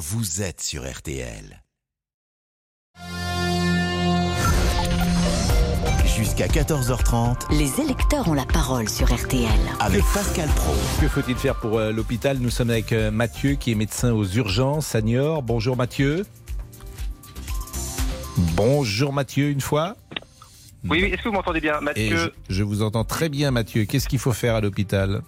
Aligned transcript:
vous 0.00 0.40
êtes 0.40 0.62
sur 0.62 0.90
RTL. 0.90 1.62
Jusqu'à 6.16 6.46
14h30 6.46 7.54
Les 7.54 7.82
électeurs 7.82 8.26
ont 8.28 8.32
la 8.32 8.46
parole 8.46 8.88
sur 8.88 9.12
RTL. 9.14 9.46
avec 9.78 10.02
Pascal 10.14 10.48
Pro. 10.56 10.72
Que 11.02 11.08
faut-il 11.08 11.36
faire 11.36 11.54
pour 11.60 11.78
euh, 11.78 11.92
l'hôpital? 11.92 12.38
Nous 12.38 12.48
sommes 12.48 12.70
avec 12.70 12.92
euh, 12.92 13.10
Mathieu 13.10 13.56
qui 13.56 13.72
est 13.72 13.74
médecin 13.74 14.12
aux 14.12 14.24
urgences 14.24 14.94
à 14.94 15.02
Niort. 15.02 15.42
Bonjour 15.42 15.76
Mathieu. 15.76 16.24
Bonjour 18.38 19.12
Mathieu 19.12 19.50
une 19.50 19.60
fois. 19.60 19.96
Oui, 20.88 21.02
oui, 21.02 21.10
est-ce 21.12 21.22
que 21.22 21.28
vous 21.28 21.34
m'entendez 21.34 21.60
bien? 21.60 21.78
Et 21.78 21.82
Mathieu 21.84 22.32
je, 22.48 22.54
je 22.56 22.62
vous 22.62 22.80
entends 22.82 23.04
très 23.04 23.28
bien 23.28 23.50
Mathieu. 23.50 23.84
Qu'est-ce 23.84 24.08
qu'il 24.08 24.18
faut 24.18 24.32
faire 24.32 24.54
à 24.54 24.62
l'hôpital? 24.62 25.20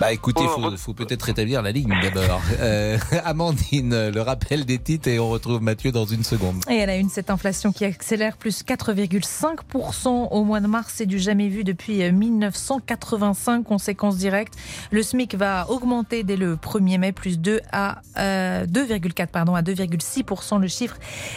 Bah 0.00 0.12
écoutez, 0.12 0.40
il 0.42 0.46
Oh, 0.50 0.60
faut, 0.60 0.70
re- 0.70 0.76
faut 0.76 0.94
peut-être 0.94 1.22
rétablir 1.22 1.62
la 1.62 1.72
ligne 1.72 1.94
d'abord. 2.02 2.40
Euh, 2.60 2.98
Amandine, 3.24 4.08
le 4.10 4.20
rappel 4.20 4.64
des 4.64 4.78
titres 4.78 5.08
et 5.08 5.18
on 5.18 5.28
retrouve 5.30 5.62
Mathieu 5.62 5.92
dans 5.92 6.04
une 6.04 6.24
seconde. 6.24 6.62
Et 6.68 6.76
elle 6.76 6.90
a 6.90 6.96
une 6.96 7.08
cette 7.08 7.30
inflation 7.30 7.72
qui 7.72 7.84
accélère 7.84 8.36
plus 8.36 8.62
4,5% 8.64 10.28
au 10.30 10.44
mois 10.44 10.60
de 10.60 10.66
mars. 10.66 10.92
C'est 10.96 11.06
du 11.06 11.18
jamais 11.18 11.48
vu 11.48 11.64
depuis 11.64 12.02
euh, 12.02 12.12
1985. 12.12 13.64
Conséquence 13.64 14.16
directe, 14.16 14.54
le 14.90 15.02
SMIC 15.02 15.34
va 15.36 15.68
augmenter 15.70 16.22
dès 16.22 16.36
le 16.36 16.56
1er 16.56 16.98
mai, 16.98 17.12
plus 17.12 17.38
2 17.38 17.60
à 17.72 18.00
euh, 18.18 18.66
2,4 18.66 19.26
pardon 19.28 19.54
à 19.54 19.62
2,6%. 19.62 20.60
Le 20.60 20.68
chiffre 20.68 20.96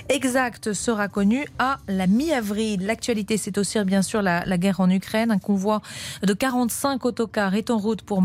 exact 0.09 0.73
sera 0.73 1.07
connu 1.07 1.45
à 1.59 1.77
la 1.87 2.07
mi-avril. 2.07 2.85
L'actualité, 2.85 3.37
c'est 3.37 3.57
aussi 3.57 3.81
bien 3.85 4.01
sûr 4.01 4.21
la, 4.21 4.43
la 4.45 4.57
guerre 4.57 4.79
en 4.79 4.89
Ukraine. 4.89 5.31
Un 5.31 5.39
convoi 5.39 5.81
de 6.23 6.33
45 6.33 7.05
autocars 7.05 7.55
est 7.55 7.69
en 7.69 7.77
route 7.77 8.01
pour 8.01 8.21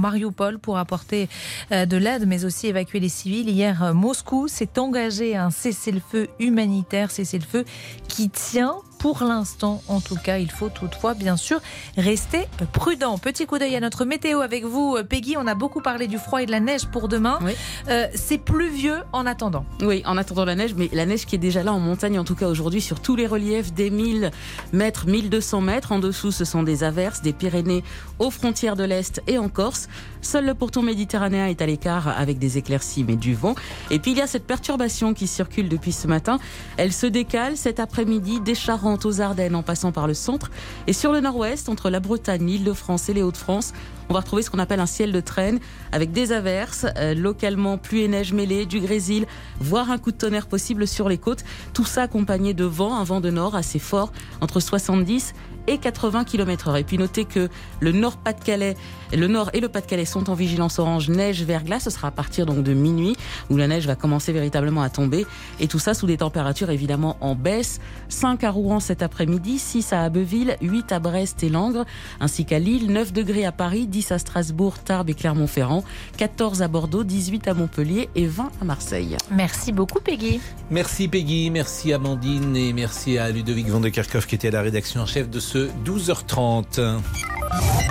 Pour 0.59 0.79
apporter 0.79 1.29
euh, 1.73 1.87
de 1.87 1.97
l'aide, 1.97 2.27
mais 2.27 2.45
aussi 2.45 2.67
évacuer 2.69 3.01
les 3.01 3.09
civils. 3.09 3.49
Hier, 3.49 3.83
euh, 3.83 3.93
Moscou 3.93 4.49
s'est 4.49 4.79
engagé 4.79 5.37
à 5.37 5.45
un 5.45 5.51
cessez-le-feu 5.51 6.29
humanitaire, 6.39 7.11
cessez-le-feu 7.11 7.65
qui 8.09 8.31
tient. 8.31 8.77
Pour 8.99 9.23
l'instant, 9.23 9.81
en 9.87 10.01
tout 10.01 10.17
cas, 10.17 10.39
il 10.39 10.51
faut 10.51 10.69
toutefois, 10.69 11.15
bien 11.15 11.37
sûr, 11.37 11.61
rester 11.97 12.49
prudent. 12.73 13.17
Petit 13.19 13.47
coup 13.47 13.59
d'œil 13.59 13.77
à 13.77 13.81
notre 13.81 14.05
météo 14.05 14.41
avec 14.41 14.65
vous, 14.65 14.97
euh, 14.97 15.05
Peggy. 15.05 15.37
On 15.37 15.47
a 15.47 15.55
beaucoup 15.55 15.81
parlé 15.81 16.09
du 16.09 16.19
froid 16.19 16.43
et 16.43 16.47
de 16.47 16.51
la 16.51 16.59
neige 16.59 16.87
pour 16.87 17.07
demain. 17.07 17.39
Oui. 17.43 17.53
Euh, 17.89 18.09
c'est 18.15 18.39
pluvieux 18.39 18.99
en 19.13 19.25
attendant. 19.25 19.65
Oui, 19.83 20.03
en 20.05 20.17
attendant 20.17 20.45
la 20.45 20.57
neige, 20.57 20.75
mais 20.77 20.89
la 20.93 21.07
neige 21.07 21.27
qui 21.27 21.37
est 21.37 21.39
déjà 21.39 21.63
là 21.63 21.73
en 21.73 21.79
montagne, 21.79 22.19
en 22.19 22.25
tout 22.25 22.35
cas 22.35 22.49
aujourd'hui, 22.49 22.81
sur 22.81 22.99
tous 23.01 23.15
les 23.15 23.29
reliefs, 23.29 23.73
des 23.73 23.91
1000 23.91 24.33
mètres, 24.73 25.07
1200 25.07 25.61
mètres. 25.61 25.93
En 25.93 26.01
dessous, 26.01 26.33
ce 26.33 26.45
sont 26.45 26.65
des 26.65 26.83
averses, 26.83 27.23
des 27.23 27.33
Pyrénées 27.33 27.85
aux 28.19 28.31
frontières 28.31 28.75
de 28.75 28.85
l'Est 28.85 29.23
et 29.29 29.39
en 29.39 29.49
Corse. 29.49 29.89
Seul 30.23 30.45
le 30.45 30.55
pourtour 30.55 30.83
méditerranéen 30.83 31.47
est 31.47 31.63
à 31.63 31.67
l'écart 31.67 32.09
avec 32.09 32.39
des 32.39 32.59
éclaircies, 32.59 33.05
mais 33.05 33.17
du 33.17 33.35
vent. 33.35 33.55
Et 33.91 34.01
puis 34.01 34.11
il 34.11 34.19
y 34.19 34.23
a 34.23 34.27
cette 34.27 34.47
perturbation 34.47 35.15
qui 35.15 35.29
circule 35.29 35.69
depuis 35.69 35.93
ce 35.93 36.09
matin. 36.09 36.39
Elle 36.77 36.93
se 36.93 37.07
décale 37.07 37.57
cet 37.57 37.79
après-midi 37.79 38.41
des 38.41 38.55
Charentes 38.57 38.88
aux 38.97 39.21
Ardennes 39.21 39.55
en 39.55 39.63
passant 39.63 39.93
par 39.93 40.07
le 40.07 40.15
centre. 40.15 40.51
Et 40.87 40.93
sur 40.93 41.13
le 41.13 41.21
nord-ouest, 41.21 41.69
entre 41.69 41.91
la 41.91 42.01
Bretagne, 42.01 42.47
l'Île-de-France 42.47 43.09
et 43.09 43.15
les 43.15 43.23
Hauts-de-France, 43.23 43.73
on 44.09 44.15
va 44.15 44.21
retrouver 44.21 44.43
ce 44.43 44.51
qu'on 44.51 44.59
appelle 44.59 44.81
un 44.81 44.87
ciel 44.87 45.13
de 45.13 45.21
traîne 45.21 45.59
avec 45.93 46.13
des 46.13 46.33
averses, 46.33 46.87
euh, 46.97 47.15
localement 47.15 47.77
pluie 47.77 48.03
et 48.03 48.09
neige 48.09 48.33
mêlée, 48.33 48.65
du 48.65 48.81
grésil, 48.81 49.27
voire 49.61 49.91
un 49.91 49.99
coup 49.99 50.13
de 50.13 50.17
tonnerre 50.17 50.47
possible 50.47 50.87
sur 50.87 51.09
les 51.09 51.19
côtes. 51.19 51.45
Tout 51.75 51.85
ça 51.85 52.03
accompagné 52.03 52.55
de 52.55 52.65
vent, 52.65 52.97
un 52.97 53.05
vent 53.05 53.21
de 53.21 53.31
nord 53.31 53.55
assez 53.55 53.79
fort, 53.79 54.13
entre 54.41 54.61
70 54.61 55.35
et 55.69 55.79
80 55.79 56.25
km 56.25 56.69
heure. 56.69 56.77
Et 56.77 56.85
puis 56.85 56.99
notez 56.99 57.25
que 57.25 57.49
le 57.81 57.93
Nord-Pas-de-Calais, 57.93 58.77
le 59.13 59.27
Nord 59.27 59.51
et 59.53 59.61
le 59.61 59.69
Pas-de-Calais 59.69 60.05
sont 60.05 60.31
en 60.31 60.35
vigilance 60.35 60.79
orange 60.79 61.09
neige 61.09 61.43
verglas. 61.43 61.81
Ce 61.81 61.91
sera 61.91 62.09
à 62.09 62.11
partir 62.11 62.47
donc 62.47 62.63
de 62.63 62.73
minuit 62.73 63.17
où 63.51 63.57
la 63.57 63.69
neige 63.69 63.87
va 63.87 63.95
commencer 63.95 64.33
véritablement 64.33 64.83
à 64.83 64.91
tomber. 64.91 65.27
Et 65.61 65.69
tout 65.69 65.79
ça 65.79 65.95
sous 65.95 66.07
des 66.07 66.17
températures 66.17 66.71
évidemment 66.71 67.17
en 67.21 67.35
baisse. 67.35 67.81
5 68.09 68.43
à 68.45 68.51
Rouen 68.51 68.81
cet 68.81 69.03
après-midi, 69.03 69.59
6 69.59 69.93
à 69.93 70.03
Abbeville, 70.03 70.57
8 70.63 70.93
à 70.93 70.99
Brest 70.99 71.43
et 71.43 71.49
Langres, 71.49 71.85
ainsi 72.21 72.45
qu'à 72.45 72.59
Lille, 72.59 72.91
9 72.93 73.13
degrés 73.13 73.45
à 73.45 73.53
Paris, 73.53 73.87
10 73.87 74.13
à 74.13 74.19
Strasbourg, 74.19 74.79
Tarbes 74.79 75.11
et 75.11 75.15
Clermont-Ferrand, 75.15 75.85
14 76.17 76.63
à 76.63 76.69
Bordeaux, 76.69 77.05
18 77.05 77.49
à 77.49 77.55
Montpellier 77.55 78.09
et 78.15 78.27
20 78.27 78.51
à 78.61 78.65
Marseille. 78.65 79.17
Merci 79.31 79.73
beaucoup, 79.73 80.01
Peggy. 80.01 80.41
Merci 80.71 81.09
Peggy, 81.09 81.51
merci 81.51 81.93
Amandine 81.93 82.57
et 82.57 82.73
merci 82.73 83.19
à 83.19 83.31
Ludovic 83.31 83.69
Van 83.69 83.81
de 83.81 83.89
Kerkhoff 83.89 84.27
qui 84.27 84.35
était 84.35 84.49
à 84.49 84.53
la 84.53 84.63
rédaction 84.63 85.01
en 85.01 85.07
chef 85.07 85.29
de 85.29 85.41
ce 85.41 85.58
12h30. 85.67 87.01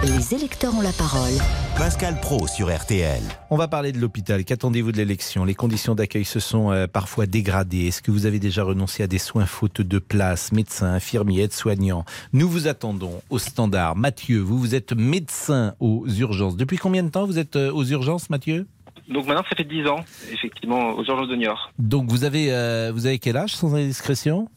Les 0.03 0.33
électeurs 0.35 0.75
ont 0.75 0.81
la 0.81 0.91
parole. 0.91 1.33
Pascal 1.77 2.19
Pro 2.21 2.47
sur 2.47 2.73
RTL. 2.73 3.21
On 3.49 3.57
va 3.57 3.67
parler 3.67 3.91
de 3.91 3.99
l'hôpital. 3.99 4.45
Qu'attendez-vous 4.45 4.91
de 4.91 4.97
l'élection? 4.97 5.43
Les 5.43 5.55
conditions 5.55 5.95
d'accueil 5.95 6.25
se 6.25 6.39
sont 6.39 6.71
euh, 6.71 6.87
parfois 6.87 7.25
dégradées. 7.25 7.87
Est-ce 7.87 8.01
que 8.01 8.11
vous 8.11 8.25
avez 8.25 8.39
déjà 8.39 8.63
renoncé 8.63 9.03
à 9.03 9.07
des 9.07 9.17
soins 9.17 9.45
faute 9.45 9.81
de 9.81 9.99
place? 9.99 10.51
Médecins, 10.51 10.93
infirmiers, 10.93 11.43
aides-soignants. 11.43 12.05
Nous 12.33 12.47
vous 12.49 12.67
attendons 12.67 13.21
au 13.29 13.39
standard. 13.39 13.95
Mathieu, 13.95 14.39
vous, 14.39 14.57
vous 14.57 14.75
êtes 14.75 14.93
médecin 14.93 15.75
aux 15.79 16.07
urgences. 16.07 16.55
Depuis 16.55 16.77
combien 16.77 17.03
de 17.03 17.09
temps 17.09 17.25
vous 17.25 17.39
êtes 17.39 17.55
euh, 17.55 17.71
aux 17.71 17.83
urgences, 17.85 18.29
Mathieu? 18.29 18.67
Donc 19.09 19.25
maintenant, 19.25 19.43
ça 19.49 19.55
fait 19.55 19.63
10 19.63 19.87
ans, 19.87 20.03
effectivement, 20.31 20.91
aux 20.91 21.03
urgences 21.03 21.29
de 21.29 21.35
Niort. 21.35 21.71
Donc 21.79 22.09
vous 22.09 22.23
avez, 22.23 22.51
euh, 22.51 22.91
vous 22.93 23.05
avez 23.05 23.19
quel 23.19 23.37
âge 23.37 23.55
sans 23.55 23.73
indiscrétion? 23.75 24.49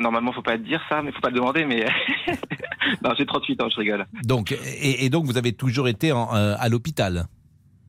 Normalement, 0.00 0.32
faut 0.32 0.42
pas 0.42 0.56
dire 0.58 0.80
ça, 0.88 1.02
mais 1.02 1.12
faut 1.12 1.20
pas 1.20 1.30
le 1.30 1.36
demander, 1.36 1.64
mais... 1.64 1.86
non, 3.04 3.10
j'ai 3.16 3.26
38 3.26 3.62
ans, 3.62 3.68
je 3.68 3.76
rigole. 3.80 4.06
donc, 4.24 4.52
et, 4.52 5.04
et 5.04 5.10
donc 5.10 5.24
vous 5.26 5.36
avez 5.36 5.52
toujours 5.52 5.88
été 5.88 6.12
en, 6.12 6.34
euh, 6.34 6.54
à 6.58 6.68
l'hôpital? 6.68 7.26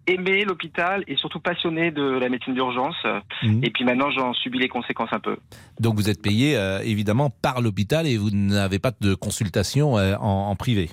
Aimer 0.09 0.45
l'hôpital 0.45 1.03
et 1.07 1.17
surtout 1.17 1.41
passionné 1.41 1.91
de 1.91 2.01
la 2.01 2.29
médecine 2.29 2.53
d'urgence. 2.53 2.95
Mhm. 3.43 3.61
Et 3.63 3.69
puis 3.71 3.83
maintenant, 3.83 4.09
j'en 4.09 4.33
subis 4.33 4.57
les 4.57 4.69
conséquences 4.69 5.09
un 5.11 5.19
peu. 5.19 5.35
Donc 5.81 5.95
vous 5.95 6.09
êtes 6.09 6.21
payé 6.21 6.55
euh, 6.55 6.79
évidemment 6.81 7.29
par 7.29 7.59
l'hôpital 7.61 8.07
et 8.07 8.15
vous 8.17 8.29
n'avez 8.31 8.79
pas 8.79 8.91
de 9.01 9.15
consultation 9.15 9.97
euh, 9.97 10.15
en, 10.17 10.49
en 10.49 10.55
privé? 10.55 10.89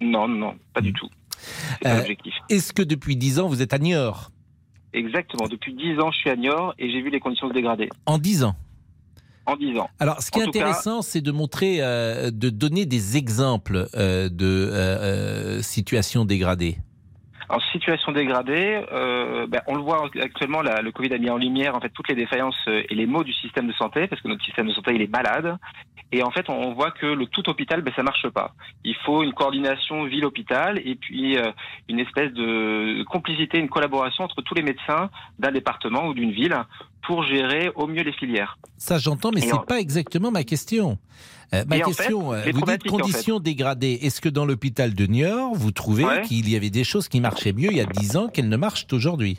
Non, 0.00 0.26
non, 0.26 0.54
pas 0.74 0.80
du 0.80 0.88
Mhm. 0.90 0.94
tout. 0.96 1.08
C'est 1.82 1.88
Euh, 1.88 1.96
l'objectif. 1.98 2.34
Est-ce 2.50 2.72
que 2.72 2.82
depuis 2.82 3.14
10 3.16 3.38
ans 3.38 3.46
vous 3.48 3.62
êtes 3.62 3.72
à 3.72 3.78
Niort? 3.78 4.32
Exactement. 4.92 5.46
Depuis 5.46 5.72
10 5.74 6.00
ans, 6.00 6.10
je 6.10 6.18
suis 6.18 6.30
à 6.30 6.34
Niort 6.36 6.74
et 6.80 6.90
j'ai 6.90 7.00
vu 7.00 7.10
les 7.10 7.20
conditions 7.20 7.46
se 7.48 7.52
dégrader. 7.54 7.88
En 8.06 8.18
10 8.18 8.42
ans? 8.42 8.56
En 9.48 9.56
10 9.56 9.78
ans. 9.78 9.88
Alors, 9.98 10.20
ce 10.20 10.30
qui 10.30 10.38
est 10.40 10.44
En 10.44 10.48
intéressant, 10.48 11.02
c'est 11.02 11.20
de 11.22 11.32
montrer, 11.32 11.78
euh, 11.80 12.30
de 12.30 12.50
donner 12.50 12.84
des 12.86 13.16
exemples 13.16 13.86
euh, 13.96 14.28
de 14.28 14.44
euh, 14.44 15.56
euh, 15.58 15.62
situations 15.62 16.24
dégradées. 16.24 16.76
En 17.50 17.60
situation 17.72 18.12
dégradée, 18.12 18.82
ben, 19.48 19.62
on 19.68 19.74
le 19.76 19.80
voit 19.80 20.10
actuellement, 20.20 20.60
la- 20.60 20.82
le 20.82 20.92
Covid 20.92 21.14
a 21.14 21.18
mis 21.18 21.30
en 21.30 21.38
lumière 21.38 21.74
en 21.74 21.80
fait 21.80 21.88
toutes 21.88 22.08
les 22.08 22.14
défaillances 22.14 22.58
et 22.66 22.94
les 22.94 23.06
maux 23.06 23.24
du 23.24 23.32
système 23.32 23.66
de 23.66 23.72
santé, 23.72 24.06
parce 24.06 24.20
que 24.20 24.28
notre 24.28 24.44
système 24.44 24.66
de 24.68 24.74
santé 24.74 24.94
il 24.94 25.00
est 25.00 25.10
malade. 25.10 25.56
Et 26.12 26.22
en 26.22 26.30
fait, 26.30 26.48
on 26.50 26.72
voit 26.74 26.90
que 26.90 27.06
le 27.06 27.26
tout 27.26 27.48
hôpital, 27.48 27.80
ben, 27.80 27.92
ça 27.96 28.02
marche 28.02 28.28
pas. 28.28 28.54
Il 28.84 28.94
faut 29.06 29.22
une 29.22 29.32
coordination 29.32 30.04
ville-hôpital 30.04 30.78
et 30.84 30.94
puis 30.94 31.38
euh, 31.38 31.50
une 31.88 32.00
espèce 32.00 32.32
de 32.34 33.02
complicité, 33.04 33.58
une 33.58 33.68
collaboration 33.70 34.24
entre 34.24 34.42
tous 34.42 34.54
les 34.54 34.62
médecins 34.62 35.08
d'un 35.38 35.50
département 35.52 36.06
ou 36.06 36.12
d'une 36.14 36.32
ville 36.32 36.54
pour 37.06 37.22
gérer 37.24 37.70
au 37.74 37.86
mieux 37.86 38.02
les 38.02 38.12
filières. 38.12 38.58
Ça, 38.76 38.98
j'entends, 38.98 39.30
mais 39.34 39.40
c'est 39.40 39.52
en- 39.52 39.58
pas 39.58 39.80
exactement 39.80 40.30
ma 40.30 40.44
question. 40.44 40.98
Euh, 41.54 41.64
ma 41.66 41.78
Et 41.78 41.82
en 41.82 41.86
question, 41.86 42.32
fait, 42.32 42.36
euh, 42.36 42.40
vous 42.40 42.44
dites 42.46 42.56
problématiques, 42.56 42.92
en 42.92 42.96
fait. 42.96 43.02
conditions 43.02 43.40
dégradées. 43.40 43.98
Est-ce 44.02 44.20
que 44.20 44.28
dans 44.28 44.44
l'hôpital 44.44 44.94
de 44.94 45.06
Niort, 45.06 45.54
vous 45.54 45.70
trouvez 45.70 46.04
Ouais. 46.04 46.22
qu'il 46.22 46.48
y 46.50 46.56
avait 46.56 46.70
des 46.70 46.84
choses 46.84 47.08
qui 47.08 47.20
marchaient 47.20 47.52
mieux 47.54 47.70
il 47.70 47.76
y 47.78 47.80
a 47.80 47.86
10 47.86 48.16
ans 48.18 48.28
qu'elles 48.28 48.48
ne 48.50 48.56
marchent 48.56 48.86
aujourd'hui? 48.92 49.38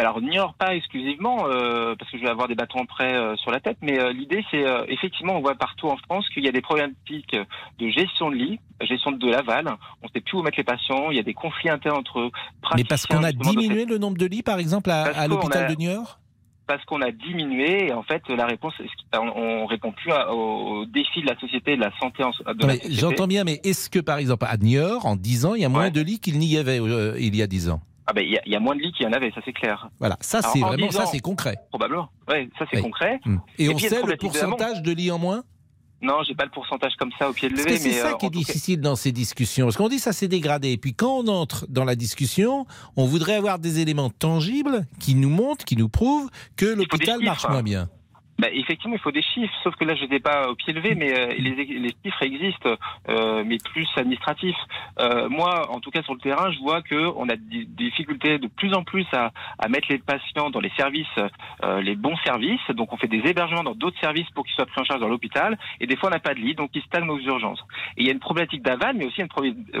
Alors 0.00 0.20
n'ignore 0.20 0.54
pas 0.54 0.76
exclusivement, 0.76 1.46
euh, 1.48 1.96
parce 1.98 2.08
que 2.12 2.18
je 2.18 2.22
vais 2.22 2.28
avoir 2.28 2.46
des 2.46 2.54
bâtons 2.54 2.86
près 2.86 3.14
euh, 3.16 3.34
sur 3.34 3.50
la 3.50 3.58
tête, 3.58 3.78
mais 3.82 3.98
l'idée 4.12 4.44
c'est 4.48 4.64
effectivement 4.86 5.36
on 5.36 5.40
voit 5.40 5.56
partout 5.56 5.88
en 5.88 5.96
France 5.96 6.24
qu'il 6.32 6.44
y 6.44 6.48
a 6.48 6.52
des 6.52 6.60
problématiques 6.60 7.34
de 7.34 7.88
gestion 7.88 8.30
de 8.30 8.36
lit, 8.36 8.60
gestion 8.82 9.10
de 9.10 9.28
l'aval, 9.28 9.66
on 10.02 10.06
ne 10.06 10.10
sait 10.14 10.20
plus 10.20 10.38
où 10.38 10.42
mettre 10.42 10.56
les 10.58 10.62
patients, 10.62 11.10
il 11.10 11.16
y 11.16 11.18
a 11.18 11.24
des 11.24 11.34
conflits 11.34 11.68
internes 11.70 11.96
entre. 11.96 12.30
Mais 12.76 12.84
parce 12.84 13.06
qu'on 13.06 13.24
a 13.24 13.32
diminué 13.32 13.86
le 13.86 13.98
nombre 13.98 14.18
de 14.18 14.26
lits, 14.26 14.44
par 14.44 14.60
exemple, 14.60 14.88
à, 14.90 15.26
l'hôpital 15.26 15.64
a- 15.64 15.68
de 15.68 15.74
Niort? 15.74 16.20
Parce 16.68 16.84
qu'on 16.84 17.00
a 17.02 17.10
diminué 17.10 17.88
et 17.88 17.92
en 17.92 18.02
fait 18.04 18.22
la 18.28 18.46
réponse 18.46 18.74
ce- 18.78 19.18
on, 19.18 19.26
on 19.62 19.66
répond 19.66 19.90
plus 19.90 20.12
aux 20.30 20.84
défis 20.86 21.22
de 21.22 21.26
la 21.26 21.36
société, 21.40 21.74
de 21.76 21.80
la 21.80 21.90
santé 21.98 22.22
de. 22.22 22.92
J'entends 22.92 23.26
bien, 23.26 23.42
mais 23.42 23.60
est-ce 23.64 23.90
que, 23.90 23.98
par 23.98 24.18
exemple, 24.18 24.46
à 24.48 24.56
Niort, 24.58 25.06
en 25.06 25.16
10 25.16 25.46
ans, 25.46 25.54
il 25.54 25.62
y 25.62 25.64
a 25.64 25.68
moins 25.68 25.84
Ouais. 25.84 25.90
de 25.90 26.00
lits 26.00 26.20
qu'il 26.20 26.38
n'y 26.38 26.56
avait 26.56 26.78
euh, 26.80 27.16
il 27.18 27.34
y 27.34 27.42
a 27.42 27.46
10 27.46 27.70
ans? 27.70 27.80
Ah 28.06 28.12
ben 28.14 28.22
il 28.24 28.32
y, 28.32 28.38
a- 28.38 28.42
il 28.46 28.52
y 28.52 28.56
a 28.56 28.60
moins 28.60 28.74
de 28.76 28.80
lits 28.80 28.92
qu'il 28.92 29.04
y 29.04 29.08
en 29.08 29.12
avait, 29.12 29.30
ça 29.32 29.40
c'est 29.44 29.52
clair, 29.52 29.88
Voilà, 29.98 30.16
ça 30.20 30.40
c'est 30.42 30.62
en 30.62 30.68
vraiment, 30.68 30.86
10 30.86 30.94
ça 30.94 31.06
c'est 31.06 31.20
concret. 31.20 31.56
probablement. 31.70 32.08
Ouais, 32.28 32.48
ça 32.58 32.64
c'est 32.72 32.80
concret. 32.80 33.20
Hmm. 33.26 33.36
Et, 33.58 33.64
Et 33.64 33.68
on 33.68 33.74
puis, 33.76 33.86
sait 33.86 34.02
le 34.02 34.16
pourcentage 34.16 34.82
de 34.82 34.92
lits 34.92 35.10
en 35.10 35.18
moins? 35.18 35.42
Non, 36.00 36.22
j'ai 36.22 36.34
pas 36.34 36.44
le 36.44 36.50
pourcentage 36.50 36.94
comme 36.96 37.10
ça 37.18 37.28
au 37.28 37.32
pied 37.32 37.48
de 37.48 37.54
que 37.54 37.76
c'est 37.76 37.90
ça 37.92 38.12
euh, 38.12 38.14
qui 38.14 38.26
est 38.26 38.30
cas- 38.30 38.36
difficile 38.36 38.80
dans 38.80 38.94
ces 38.94 39.10
discussions. 39.10 39.66
Parce 39.66 39.76
qu'on 39.76 39.88
dit 39.88 39.98
ça 39.98 40.12
s'est 40.12 40.28
dégradé. 40.28 40.70
Et 40.72 40.76
puis 40.76 40.94
quand 40.94 41.24
on 41.24 41.28
entre 41.28 41.66
dans 41.68 41.84
la 41.84 41.96
discussion, 41.96 42.66
on 42.96 43.06
voudrait 43.06 43.34
avoir 43.34 43.58
des 43.58 43.80
éléments 43.80 44.10
tangibles 44.10 44.86
qui 45.00 45.14
nous 45.16 45.30
montrent, 45.30 45.64
qui 45.64 45.76
nous 45.76 45.88
prouvent 45.88 46.30
que 46.56 46.66
l'hôpital 46.66 47.20
marche 47.20 47.48
moins 47.48 47.62
bien. 47.62 47.88
Bah, 48.38 48.46
effectivement, 48.52 48.94
il 48.94 49.00
faut 49.00 49.10
des 49.10 49.22
chiffres, 49.22 49.52
sauf 49.64 49.74
que 49.74 49.84
là, 49.84 49.96
je 49.96 50.02
n'étais 50.02 50.20
pas 50.20 50.48
au 50.48 50.54
pied 50.54 50.72
levé, 50.72 50.94
mais 50.94 51.12
euh, 51.12 51.34
les, 51.36 51.56
les, 51.56 51.94
chiffres 52.04 52.22
existent, 52.22 52.76
euh, 53.08 53.16
mais 53.48 53.58
plus 53.58 53.88
administratifs. 53.96 54.56
Euh, 55.00 55.28
moi, 55.28 55.70
en 55.70 55.80
tout 55.80 55.90
cas 55.90 56.02
sur 56.02 56.14
le 56.14 56.20
terrain, 56.20 56.50
je 56.52 56.58
vois 56.60 56.82
que 56.82 57.12
on 57.16 57.28
a 57.28 57.36
des, 57.36 57.64
difficultés 57.64 58.38
de 58.38 58.46
plus 58.48 58.74
en 58.74 58.84
plus 58.84 59.06
à, 59.12 59.32
mettre 59.68 59.88
les 59.90 59.98
patients 59.98 60.50
dans 60.50 60.60
les 60.60 60.70
services, 60.76 61.06
euh, 61.64 61.80
les 61.80 61.96
bons 61.96 62.16
services. 62.24 62.60
Donc, 62.70 62.92
on 62.92 62.96
fait 62.96 63.08
des 63.08 63.22
hébergements 63.24 63.64
dans 63.64 63.74
d'autres 63.74 63.98
services 64.00 64.28
pour 64.34 64.44
qu'ils 64.44 64.54
soient 64.54 64.66
pris 64.66 64.80
en 64.80 64.84
charge 64.84 65.00
dans 65.00 65.08
l'hôpital, 65.08 65.58
et 65.80 65.86
des 65.86 65.96
fois, 65.96 66.08
on 66.08 66.12
n'a 66.12 66.20
pas 66.20 66.34
de 66.34 66.40
lit, 66.40 66.54
donc 66.54 66.70
ils 66.74 66.82
stagnent 66.82 67.08
aux 67.08 67.18
urgences. 67.20 67.60
Et 67.96 68.02
il 68.02 68.06
y 68.06 68.10
a 68.10 68.12
une 68.12 68.20
problématique 68.20 68.62
d'aval, 68.62 68.96
mais 68.96 69.06
aussi 69.06 69.20
une 69.20 69.28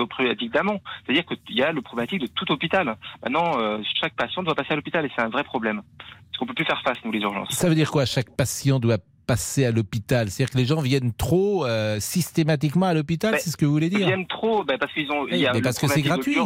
problématique 0.08 0.52
d'amont. 0.52 0.80
C'est-à-dire 1.04 1.24
qu'il 1.26 1.56
y 1.56 1.62
a 1.62 1.72
le 1.72 1.82
problématique 1.82 2.20
de 2.20 2.26
tout 2.26 2.50
hôpital. 2.50 2.96
Maintenant, 3.22 3.52
chaque 4.00 4.14
patient 4.14 4.42
doit 4.42 4.54
passer 4.54 4.72
à 4.72 4.76
l'hôpital, 4.76 5.04
et 5.04 5.10
c'est 5.14 5.22
un 5.22 5.28
vrai 5.28 5.44
problème. 5.44 5.82
Parce 6.30 6.38
qu'on 6.38 6.46
peut 6.46 6.54
plus 6.54 6.64
faire 6.64 6.80
face, 6.82 6.98
nous, 7.04 7.12
les 7.12 7.20
urgences. 7.20 7.50
Ça 7.50 7.68
veut 7.68 7.74
dire 7.74 7.90
quoi? 7.90 8.06
Chaque 8.06 8.34
patient 8.36 8.78
doit 8.78 8.98
passer 9.28 9.66
à 9.66 9.70
l'hôpital 9.70 10.30
C'est-à-dire 10.30 10.52
que 10.52 10.58
les 10.58 10.64
gens 10.64 10.80
viennent 10.80 11.12
trop 11.12 11.66
euh, 11.66 12.00
systématiquement 12.00 12.86
à 12.86 12.94
l'hôpital, 12.94 13.36
c'est 13.38 13.50
ce 13.50 13.56
que 13.56 13.66
vous 13.66 13.72
voulez 13.72 13.90
dire 13.90 14.00
Ils 14.00 14.06
viennent 14.06 14.26
trop 14.26 14.64
ben, 14.64 14.78
parce 14.78 14.92
qu'ils 14.92 15.12
ont. 15.12 15.24
Oui, 15.24 15.46
mais 15.52 15.60
parce 15.60 15.78
que 15.78 15.86
c'est 15.86 16.02
gratuit. 16.02 16.36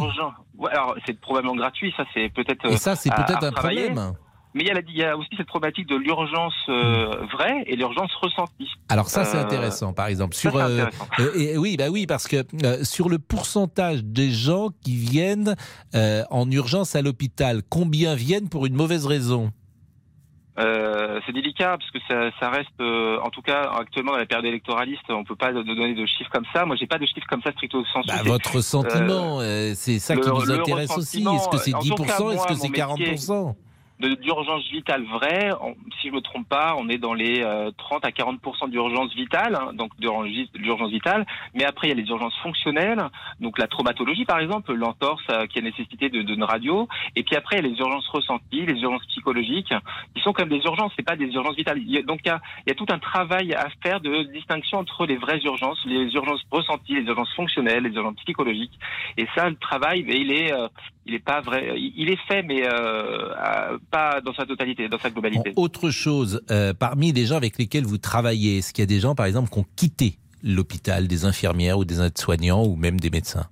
alors 0.69 0.95
c'est 1.05 1.19
probablement 1.19 1.55
gratuit, 1.55 1.93
ça 1.97 2.03
c'est 2.13 2.29
peut-être. 2.29 2.69
Et 2.69 2.77
ça 2.77 2.95
c'est 2.95 3.11
euh, 3.11 3.15
peut-être 3.15 3.43
un 3.43 3.51
problème. 3.51 4.13
Mais 4.55 4.65
il 4.65 4.67
y, 4.67 4.71
a 4.71 4.79
il 4.87 4.97
y, 4.97 5.03
a 5.03 5.17
aussi 5.17 5.29
cette 5.35 5.47
problématique 5.47 5.87
de 5.87 5.95
l'urgence 5.95 6.53
euh, 6.69 7.25
vraie 7.31 7.63
et 7.65 7.75
l'urgence 7.75 8.11
ressentie. 8.21 8.69
Alors 8.87 9.07
ça 9.07 9.25
c'est 9.25 9.39
intéressant, 9.39 9.93
par 9.93 10.07
exemple 10.07 10.35
sur 10.35 10.61
et, 11.35 11.57
oui 11.57 11.75
bah 11.75 11.89
oui 11.89 12.05
parce 12.05 12.27
que 12.27 12.43
sur 12.83 13.09
le 13.09 13.17
pourcentage 13.17 14.03
des 14.03 14.29
gens 14.29 14.69
qui 14.83 14.95
viennent 14.95 15.55
en 15.93 16.51
urgence 16.51 16.95
à 16.95 17.01
l'hôpital, 17.01 17.61
combien 17.67 18.13
viennent 18.13 18.49
pour 18.49 18.65
une 18.65 18.75
mauvaise 18.75 19.07
raison? 19.07 19.51
Euh, 20.59 21.19
c'est 21.25 21.31
délicat 21.31 21.77
parce 21.79 21.89
que 21.89 21.99
ça, 22.07 22.29
ça 22.39 22.49
reste, 22.49 22.69
euh, 22.79 23.17
en 23.23 23.31
tout 23.31 23.41
cas 23.41 23.71
actuellement 23.79 24.11
dans 24.11 24.19
la 24.19 24.25
période 24.27 24.45
électoraliste, 24.45 25.01
on 25.09 25.23
peut 25.23 25.35
pas 25.35 25.51
donner 25.51 25.95
de 25.95 26.05
chiffres 26.05 26.29
comme 26.31 26.45
ça. 26.53 26.65
Moi, 26.65 26.75
j'ai 26.75 26.85
pas 26.85 26.99
de 26.99 27.05
chiffres 27.07 27.25
comme 27.27 27.41
ça 27.41 27.51
stricto 27.51 27.83
sensu. 27.85 28.07
Bah, 28.07 28.21
votre 28.23 28.61
sentiment, 28.61 29.39
euh, 29.39 29.73
c'est 29.75 29.97
ça 29.97 30.15
qui 30.15 30.29
vous 30.29 30.51
intéresse 30.51 30.95
aussi. 30.95 31.25
Est-ce 31.25 31.49
que 31.49 31.57
c'est 31.57 31.71
10% 31.71 32.33
Est-ce 32.33 32.47
que 32.47 32.53
c'est 32.53 32.69
40% 32.69 33.55
d'urgence 33.99 34.67
vitale 34.69 35.03
vraie, 35.05 35.51
si 36.01 36.09
je 36.09 36.13
me 36.13 36.21
trompe 36.21 36.47
pas, 36.47 36.75
on 36.77 36.89
est 36.89 36.97
dans 36.97 37.13
les 37.13 37.41
30 37.77 38.05
euh, 38.05 38.07
à 38.07 38.11
40% 38.11 38.69
d'urgence 38.69 39.13
vitale, 39.13 39.55
hein, 39.55 39.73
donc 39.73 39.91
d'urgence 39.99 40.89
vitale. 40.89 41.25
Mais 41.53 41.63
après, 41.63 41.87
il 41.87 41.89
y 41.91 41.93
a 41.93 42.01
les 42.01 42.09
urgences 42.09 42.35
fonctionnelles, 42.41 43.01
donc 43.39 43.57
la 43.57 43.67
traumatologie 43.67 44.25
par 44.25 44.39
exemple, 44.39 44.73
l'entorse 44.73 45.23
euh, 45.29 45.45
qui 45.47 45.59
a 45.59 45.61
nécessité 45.61 46.09
d'une 46.09 46.25
de, 46.25 46.43
radio. 46.43 46.87
Et 47.15 47.23
puis 47.23 47.35
après, 47.35 47.57
il 47.57 47.63
y 47.63 47.67
a 47.67 47.71
les 47.71 47.79
urgences 47.79 48.07
ressenties, 48.07 48.65
les 48.65 48.81
urgences 48.81 49.05
psychologiques, 49.07 49.73
qui 50.15 50.21
sont 50.21 50.33
comme 50.33 50.49
des 50.49 50.61
urgences, 50.65 50.91
c'est 50.95 51.05
pas 51.05 51.15
des 51.15 51.27
urgences 51.27 51.55
vitales. 51.55 51.79
donc 52.05 52.21
il 52.25 52.27
y, 52.27 52.31
a, 52.31 52.41
il 52.65 52.69
y 52.69 52.71
a 52.71 52.75
tout 52.75 52.87
un 52.89 52.99
travail 52.99 53.53
à 53.53 53.67
faire 53.81 54.01
de 54.01 54.23
distinction 54.33 54.79
entre 54.79 55.05
les 55.05 55.17
vraies 55.17 55.39
urgences, 55.43 55.79
les 55.85 56.13
urgences 56.13 56.43
ressenties, 56.51 56.95
les 56.95 57.05
urgences 57.05 57.33
fonctionnelles, 57.35 57.83
les 57.83 57.95
urgences 57.95 58.15
psychologiques. 58.23 58.77
Et 59.17 59.27
ça, 59.35 59.49
le 59.49 59.55
travail, 59.55 60.05
il 60.07 60.31
est 60.31 60.53
euh, 60.53 60.67
il 61.05 61.13
est 61.15 61.23
pas 61.23 61.41
vrai. 61.41 61.73
Il 61.77 62.09
est 62.09 62.19
fait, 62.27 62.43
mais 62.43 62.63
euh, 62.65 63.77
pas 63.89 64.21
dans 64.21 64.33
sa 64.33 64.45
totalité, 64.45 64.87
dans 64.89 64.99
sa 64.99 65.09
globalité. 65.09 65.53
autre 65.55 65.89
chose, 65.89 66.41
euh, 66.51 66.73
parmi 66.73 67.11
les 67.11 67.25
gens 67.25 67.37
avec 67.37 67.57
lesquels 67.57 67.85
vous 67.85 67.97
travaillez, 67.97 68.59
est-ce 68.59 68.73
qu'il 68.73 68.81
y 68.81 68.83
a 68.83 68.87
des 68.87 68.99
gens, 68.99 69.15
par 69.15 69.25
exemple, 69.25 69.49
qui 69.49 69.59
ont 69.59 69.65
quitté 69.75 70.17
l'hôpital, 70.43 71.07
des 71.07 71.25
infirmières 71.25 71.77
ou 71.77 71.85
des 71.85 72.01
aides-soignants 72.01 72.65
ou 72.65 72.75
même 72.75 72.99
des 72.99 73.09
médecins? 73.09 73.45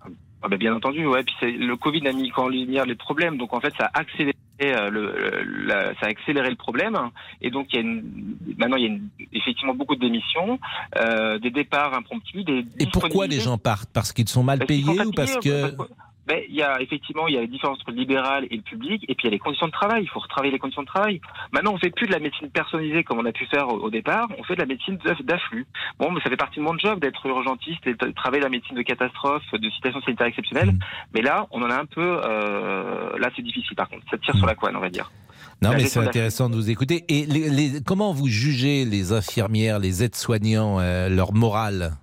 Ah 0.43 0.47
ben 0.49 0.57
bien 0.57 0.75
entendu, 0.75 1.05
ouais. 1.05 1.23
Puis 1.23 1.55
le 1.55 1.75
Covid 1.77 2.07
a 2.07 2.13
mis 2.13 2.31
en 2.35 2.47
lumière 2.47 2.85
les 2.85 2.95
problèmes, 2.95 3.37
donc 3.37 3.53
en 3.53 3.59
fait 3.59 3.73
ça 3.77 3.91
a 3.93 3.99
accéléré 3.99 4.35
euh, 4.63 4.89
le, 4.89 5.73
ça 5.99 6.07
a 6.07 6.09
accéléré 6.09 6.49
le 6.49 6.55
problème. 6.55 6.97
Et 7.41 7.51
donc 7.51 7.67
il 7.71 7.75
y 7.75 7.77
a 7.79 7.81
une, 7.81 8.37
maintenant 8.57 8.77
il 8.77 8.83
y 8.83 8.87
a 8.87 8.97
effectivement 9.33 9.75
beaucoup 9.75 9.95
de 9.95 10.01
démissions, 10.01 10.59
euh, 10.97 11.37
des 11.37 11.51
départs 11.51 11.93
impromptus. 11.93 12.43
Des 12.43 12.65
et 12.79 12.87
pourquoi 12.91 13.27
les 13.27 13.39
gens 13.39 13.57
partent? 13.57 13.89
Parce 13.93 14.11
qu'ils 14.13 14.29
sont 14.29 14.43
mal 14.43 14.59
payés 14.65 15.01
ou 15.05 15.11
parce 15.11 15.37
que 15.37 15.75
ben, 16.27 16.39
il 16.47 16.55
y 16.55 16.61
a 16.61 16.79
effectivement 16.81 17.27
il 17.27 17.35
y 17.35 17.37
a 17.37 17.41
la 17.41 17.47
différence 17.47 17.79
entre 17.79 17.91
le 17.91 17.97
libéral 17.97 18.45
et 18.49 18.55
le 18.55 18.61
public, 18.61 19.03
et 19.07 19.15
puis 19.15 19.23
il 19.23 19.25
y 19.25 19.27
a 19.27 19.31
les 19.31 19.39
conditions 19.39 19.67
de 19.67 19.71
travail. 19.71 20.03
Il 20.03 20.09
faut 20.09 20.19
retravailler 20.19 20.51
les 20.51 20.59
conditions 20.59 20.83
de 20.83 20.87
travail. 20.87 21.19
Maintenant, 21.51 21.73
on 21.73 21.77
fait 21.77 21.89
plus 21.89 22.07
de 22.07 22.11
la 22.11 22.19
médecine 22.19 22.49
personnalisée 22.49 23.03
comme 23.03 23.19
on 23.19 23.25
a 23.25 23.31
pu 23.31 23.45
faire 23.47 23.69
au, 23.69 23.89
départ. 23.89 24.27
On 24.37 24.43
fait 24.43 24.55
de 24.55 24.61
la 24.61 24.65
médecine 24.65 24.97
d'afflux. 25.23 25.65
Bon, 25.99 26.11
mais 26.11 26.21
ça 26.21 26.29
fait 26.29 26.37
partie 26.37 26.59
de 26.59 26.63
mon 26.63 26.77
job 26.77 26.99
d'être 26.99 27.25
urgentiste 27.25 27.85
et 27.87 27.93
de 27.93 28.11
travailler 28.11 28.43
la 28.43 28.49
médecine 28.49 28.75
de 28.75 28.81
catastrophe, 28.81 29.43
de 29.53 29.69
situation 29.69 30.01
sanitaire 30.01 30.27
exceptionnelle. 30.27 30.71
Mmh. 30.71 30.79
Mais 31.13 31.21
là, 31.21 31.47
on 31.51 31.61
en 31.61 31.69
a 31.69 31.75
un 31.75 31.85
peu. 31.85 32.21
Euh, 32.23 33.17
là, 33.17 33.29
c'est 33.35 33.41
difficile. 33.41 33.75
Par 33.75 33.89
contre, 33.89 34.03
ça 34.09 34.17
tire 34.17 34.35
sur 34.35 34.45
la 34.45 34.55
couenne, 34.55 34.75
on 34.75 34.81
va 34.81 34.89
dire. 34.89 35.11
Non, 35.61 35.71
mais 35.73 35.85
c'est 35.85 35.99
intéressant 35.99 36.49
de 36.49 36.55
vous 36.55 36.69
écouter. 36.69 37.05
Et 37.07 37.25
les, 37.25 37.81
comment 37.85 38.13
vous 38.13 38.27
jugez 38.27 38.85
les 38.85 39.11
infirmières, 39.11 39.79
les 39.79 40.03
aides-soignants, 40.03 40.79
euh, 40.79 41.07
leur 41.09 41.33
morale? 41.33 41.93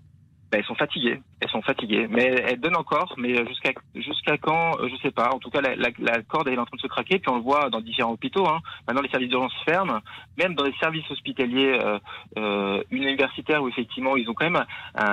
Ben, 0.50 0.58
elles 0.58 0.64
sont 0.64 0.74
fatiguées. 0.74 1.20
Elles 1.40 1.50
sont 1.50 1.62
fatiguées, 1.62 2.06
mais 2.08 2.24
elles 2.24 2.60
donnent 2.60 2.76
encore. 2.76 3.14
Mais 3.18 3.46
jusqu'à 3.46 3.72
jusqu'à 3.94 4.38
quand, 4.38 4.78
euh, 4.80 4.88
je 4.88 4.96
sais 5.02 5.10
pas. 5.10 5.30
En 5.32 5.38
tout 5.38 5.50
cas, 5.50 5.60
la, 5.60 5.76
la, 5.76 5.90
la, 5.98 6.22
corde 6.22 6.48
elle 6.48 6.54
est 6.54 6.58
en 6.58 6.64
train 6.64 6.76
de 6.76 6.80
se 6.80 6.86
craquer. 6.86 7.18
Puis 7.18 7.30
on 7.30 7.36
le 7.36 7.42
voit 7.42 7.70
dans 7.70 7.80
différents 7.80 8.12
hôpitaux. 8.12 8.46
Hein. 8.48 8.60
Maintenant, 8.86 9.02
les 9.02 9.10
services 9.10 9.28
d'urgence 9.28 9.54
ferment. 9.64 10.00
Même 10.38 10.54
dans 10.54 10.64
les 10.64 10.74
services 10.80 11.08
hospitaliers 11.10 11.78
euh, 11.82 11.98
euh, 12.38 12.82
universitaires, 12.90 13.62
où 13.62 13.68
effectivement 13.68 14.16
ils 14.16 14.28
ont 14.28 14.34
quand 14.34 14.50
même 14.50 14.64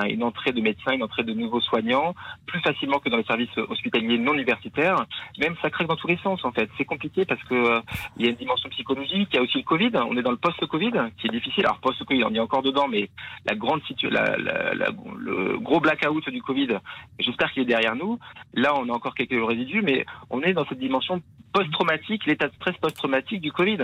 une 0.09 0.23
entrée 0.23 0.51
de 0.51 0.61
médecins, 0.61 0.93
une 0.93 1.03
entrée 1.03 1.23
de 1.23 1.33
nouveaux 1.33 1.61
soignants, 1.61 2.15
plus 2.45 2.59
facilement 2.61 2.99
que 2.99 3.09
dans 3.09 3.17
les 3.17 3.23
services 3.23 3.55
hospitaliers 3.57 4.17
non 4.17 4.33
universitaires. 4.33 5.05
Même 5.39 5.55
ça 5.61 5.69
craque 5.69 5.87
dans 5.87 5.95
tous 5.95 6.07
les 6.07 6.17
sens 6.17 6.43
en 6.43 6.51
fait. 6.51 6.69
C'est 6.77 6.85
compliqué 6.85 7.25
parce 7.25 7.41
que 7.43 7.55
euh, 7.55 7.81
il 8.17 8.25
y 8.25 8.27
a 8.27 8.31
une 8.31 8.37
dimension 8.37 8.69
psychologique. 8.69 9.29
Il 9.31 9.35
y 9.35 9.39
a 9.39 9.41
aussi 9.41 9.57
le 9.57 9.63
Covid. 9.63 9.91
On 9.95 10.17
est 10.17 10.21
dans 10.21 10.31
le 10.31 10.37
post-Covid, 10.37 10.91
qui 11.17 11.27
est 11.27 11.31
difficile. 11.31 11.65
Alors 11.65 11.79
post-Covid, 11.79 12.23
on 12.23 12.33
est 12.33 12.39
encore 12.39 12.61
dedans, 12.61 12.87
mais 12.87 13.09
la 13.45 13.55
grande 13.55 13.83
situation, 13.83 14.09
la, 14.09 14.37
la, 14.37 14.73
la 14.73 14.91
le 15.25 15.57
gros 15.57 15.79
blackout 15.79 16.29
du 16.29 16.41
Covid, 16.41 16.79
j'espère 17.19 17.51
qu'il 17.51 17.63
est 17.63 17.65
derrière 17.65 17.95
nous. 17.95 18.19
Là, 18.53 18.73
on 18.75 18.87
a 18.89 18.93
encore 18.93 19.15
quelques 19.15 19.45
résidus, 19.45 19.81
mais 19.81 20.05
on 20.29 20.41
est 20.41 20.53
dans 20.53 20.65
cette 20.65 20.79
dimension 20.79 21.21
post-traumatique, 21.55 22.25
l'état 22.25 22.49
de 22.49 22.53
stress 22.55 22.75
post-traumatique 22.81 23.39
du 23.39 23.51
Covid. 23.51 23.77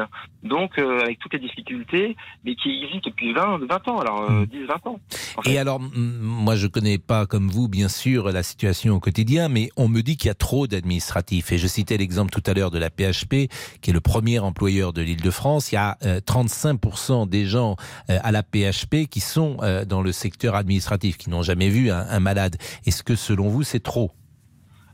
Donc, 0.44 0.78
euh, 0.78 1.00
avec 1.00 1.20
toutes 1.20 1.34
les 1.34 1.40
difficultés, 1.40 2.18
mais 2.44 2.56
qui 2.56 2.84
existent 2.84 3.10
depuis 3.10 3.32
20, 3.34 3.60
20 3.66 3.88
ans, 3.88 4.00
alors 4.00 4.30
10, 4.46 4.58
euh, 4.58 4.68
20 4.68 4.76
hmm. 4.76 4.90
ans. 4.90 5.00
Et 5.46 5.58
alors, 5.58 5.80
moi, 5.80 6.58
je 6.58 6.68
connais 6.68 6.98
pas, 6.98 7.26
comme 7.26 7.48
vous, 7.48 7.70
bien 7.70 7.88
sûr, 7.88 8.30
la 8.30 8.44
situation 8.44 8.96
au 8.96 9.00
quotidien, 9.00 9.48
mais 9.48 9.70
on 9.78 9.88
me 9.88 10.02
dit 10.02 10.18
qu'il 10.18 10.28
y 10.28 10.32
a 10.32 10.36
trop 10.36 10.68
d'administratifs. 10.68 11.54
Et 11.54 11.58
je 11.58 11.68
citais 11.68 11.96
l'exemple 11.96 12.32
tout 12.32 12.44
à 12.46 12.54
l'heure 12.54 12.72
de 12.72 12.78
la 12.78 12.90
PHP, 12.90 13.50
qui 13.82 13.92
est 13.92 13.94
le 13.94 14.02
premier 14.02 14.40
employeur 14.40 14.92
de 14.92 15.02
l'île 15.02 15.22
de 15.22 15.32
France. 15.32 15.72
Il 15.72 15.76
y 15.76 15.78
a 15.78 15.98
35% 16.02 17.24
euh, 17.24 17.26
des 17.26 17.46
gens 17.46 17.78
à 18.10 18.34
la 18.34 18.44
PHP 18.44 19.08
qui 19.10 19.22
sont 19.22 19.58
dans 19.88 20.02
le 20.02 20.12
secteur 20.12 20.56
administratif, 20.56 21.18
qui 21.18 21.30
n'ont 21.30 21.42
jamais 21.42 21.70
vu 21.70 21.90
un 21.90 22.20
malade. 22.20 22.58
Est-ce 22.86 23.04
que, 23.04 23.16
selon 23.16 23.48
vous, 23.48 23.64
c'est 23.64 23.80
trop? 23.80 24.12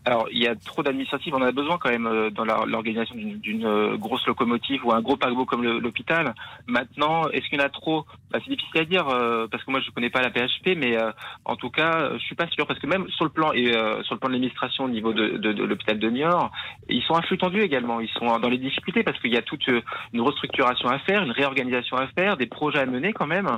Alors, 0.07 0.29
il 0.31 0.41
y 0.41 0.47
a 0.47 0.55
trop 0.55 0.83
d'administratifs. 0.83 1.33
On 1.33 1.41
en 1.41 1.41
a 1.41 1.51
besoin 1.51 1.77
quand 1.77 1.89
même 1.89 2.07
euh, 2.07 2.29
dans 2.29 2.45
l'organisation 2.45 3.13
d'une 3.13 3.65
euh, 3.65 3.97
grosse 3.97 4.25
locomotive 4.25 4.85
ou 4.85 4.93
un 4.93 5.01
gros 5.01 5.17
paquebot 5.17 5.43
comme 5.43 5.63
l'hôpital. 5.63 6.33
Maintenant, 6.65 7.27
est-ce 7.27 7.49
qu'il 7.49 7.59
y 7.59 7.61
en 7.61 7.65
a 7.65 7.69
trop? 7.69 8.05
Bah, 8.31 8.39
C'est 8.41 8.49
difficile 8.49 8.79
à 8.79 8.85
dire 8.85 9.09
euh, 9.09 9.47
parce 9.51 9.65
que 9.65 9.71
moi 9.71 9.81
je 9.81 9.91
connais 9.91 10.09
pas 10.09 10.21
la 10.21 10.29
PHP, 10.29 10.77
mais 10.77 10.95
en 11.43 11.57
tout 11.57 11.69
cas, 11.69 12.11
je 12.13 12.19
suis 12.19 12.35
pas 12.35 12.47
sûr 12.47 12.65
parce 12.67 12.79
que 12.79 12.87
même 12.87 13.09
sur 13.09 13.25
le 13.25 13.31
plan 13.31 13.51
et 13.51 13.73
sur 14.03 14.15
le 14.15 14.19
plan 14.19 14.29
de 14.29 14.33
l'administration 14.33 14.85
au 14.85 14.89
niveau 14.89 15.11
de, 15.11 15.35
de, 15.37 15.51
de 15.51 15.63
l'hôpital 15.65 15.99
de 15.99 16.09
Niort, 16.09 16.51
ils 16.87 17.03
sont 17.03 17.15
influx 17.15 17.37
tendus 17.37 17.61
également. 17.61 17.99
Ils 17.99 18.09
sont 18.09 18.39
dans 18.39 18.49
les 18.49 18.57
difficultés 18.57 19.03
parce 19.03 19.19
qu'il 19.19 19.33
y 19.33 19.37
a 19.37 19.41
toute 19.41 19.67
une 19.67 20.21
restructuration 20.21 20.87
à 20.87 20.99
faire, 20.99 21.21
une 21.23 21.31
réorganisation 21.31 21.97
à 21.97 22.07
faire, 22.07 22.37
des 22.37 22.45
projets 22.45 22.79
à 22.79 22.85
mener 22.85 23.11
quand 23.11 23.27
même. 23.27 23.49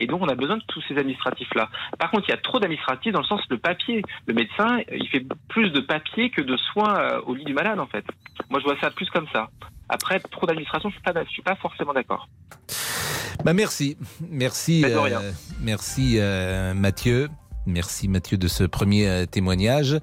et 0.00 0.06
donc, 0.08 0.20
on 0.22 0.28
a 0.28 0.34
besoin 0.34 0.56
de 0.56 0.64
tous 0.66 0.82
ces 0.88 0.96
administratifs-là. 0.98 1.68
Par 1.98 2.10
contre, 2.10 2.24
il 2.28 2.32
y 2.32 2.34
a 2.34 2.38
trop 2.38 2.58
d'administratifs 2.58 3.12
dans 3.12 3.20
le 3.20 3.26
sens 3.26 3.42
le 3.50 3.58
papier. 3.58 4.02
Le 4.26 4.34
médecin, 4.34 4.78
il 4.92 5.08
fait 5.08 5.24
plus 5.48 5.59
plus 5.60 5.70
de 5.70 5.80
papier 5.80 6.30
que 6.30 6.40
de 6.40 6.56
soins 6.56 6.98
euh, 6.98 7.20
au 7.26 7.34
lit 7.34 7.44
du 7.44 7.52
malade, 7.52 7.78
en 7.78 7.86
fait. 7.86 8.04
Moi, 8.48 8.60
je 8.60 8.64
vois 8.64 8.76
ça 8.80 8.90
plus 8.90 9.08
comme 9.10 9.26
ça. 9.32 9.50
Après, 9.88 10.18
trop 10.20 10.46
d'administration, 10.46 10.88
je 10.88 10.96
ne 10.96 11.24
suis, 11.26 11.42
pas 11.42 11.56
forcément 11.56 11.92
d'accord. 11.92 12.28
Bah 13.44 13.52
merci, 13.54 13.96
merci, 14.30 14.84
euh, 14.84 15.32
merci 15.60 16.16
euh, 16.18 16.74
Mathieu. 16.74 17.28
Merci 17.66 18.08
Mathieu 18.08 18.38
de 18.38 18.48
ce 18.48 18.64
premier 18.64 19.26
témoignage. 19.30 19.98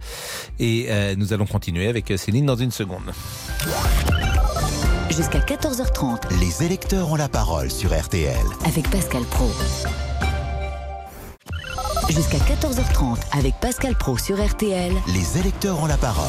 Et 0.60 0.88
nous 1.18 1.34
allons 1.34 1.46
continuer 1.46 1.88
avec 1.88 2.14
Céline 2.18 2.46
dans 2.46 2.56
une 2.56 2.72
seconde. 2.72 3.12
Jusqu'à 5.10 5.40
14h30. 5.40 6.40
Les 6.40 6.64
électeurs 6.64 7.12
ont 7.12 7.16
la 7.16 7.30
parole 7.30 7.72
sur 7.72 7.98
RTL. 7.98 8.46
Avec 8.66 8.90
Pascal 8.90 9.24
Pro. 9.24 9.50
Jusqu'à 12.10 12.38
14h30 12.38 13.18
avec 13.38 13.56
Pascal 13.60 13.94
Pro 13.96 14.18
sur 14.18 14.44
RTL. 14.44 14.94
Les 15.14 15.40
électeurs 15.40 15.82
ont 15.82 15.88
la 15.88 15.98
parole. 15.98 16.26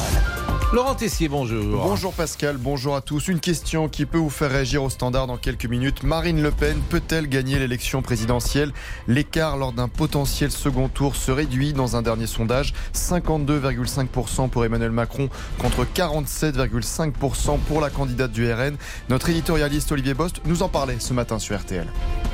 Laurent 0.73 0.93
Tessier, 0.93 1.29
bonjour. 1.29 1.81
Bonjour 1.81 2.13
Pascal, 2.13 2.57
bonjour 2.57 2.95
à 2.97 3.01
tous. 3.01 3.29
Une 3.29 3.39
question 3.39 3.87
qui 3.87 4.05
peut 4.05 4.17
vous 4.17 4.29
faire 4.29 4.51
réagir 4.51 4.83
au 4.83 4.89
standard 4.89 5.25
dans 5.25 5.37
quelques 5.37 5.65
minutes. 5.65 6.03
Marine 6.03 6.43
Le 6.43 6.51
Pen 6.51 6.79
peut-elle 6.89 7.27
gagner 7.27 7.59
l'élection 7.59 8.01
présidentielle? 8.01 8.73
L'écart 9.07 9.57
lors 9.57 9.71
d'un 9.71 9.87
potentiel 9.87 10.51
second 10.51 10.89
tour 10.89 11.15
se 11.15 11.31
réduit 11.31 11.71
dans 11.71 11.95
un 11.95 12.01
dernier 12.01 12.27
sondage. 12.27 12.73
52,5% 12.93 14.49
pour 14.49 14.65
Emmanuel 14.65 14.91
Macron 14.91 15.29
contre 15.59 15.85
47,5% 15.85 17.57
pour 17.59 17.79
la 17.79 17.89
candidate 17.89 18.31
du 18.31 18.51
RN. 18.51 18.75
Notre 19.07 19.29
éditorialiste 19.29 19.91
Olivier 19.93 20.13
Bost 20.13 20.41
nous 20.45 20.61
en 20.61 20.67
parlait 20.67 20.97
ce 20.99 21.13
matin 21.13 21.39
sur 21.39 21.57
RTL. 21.57 21.87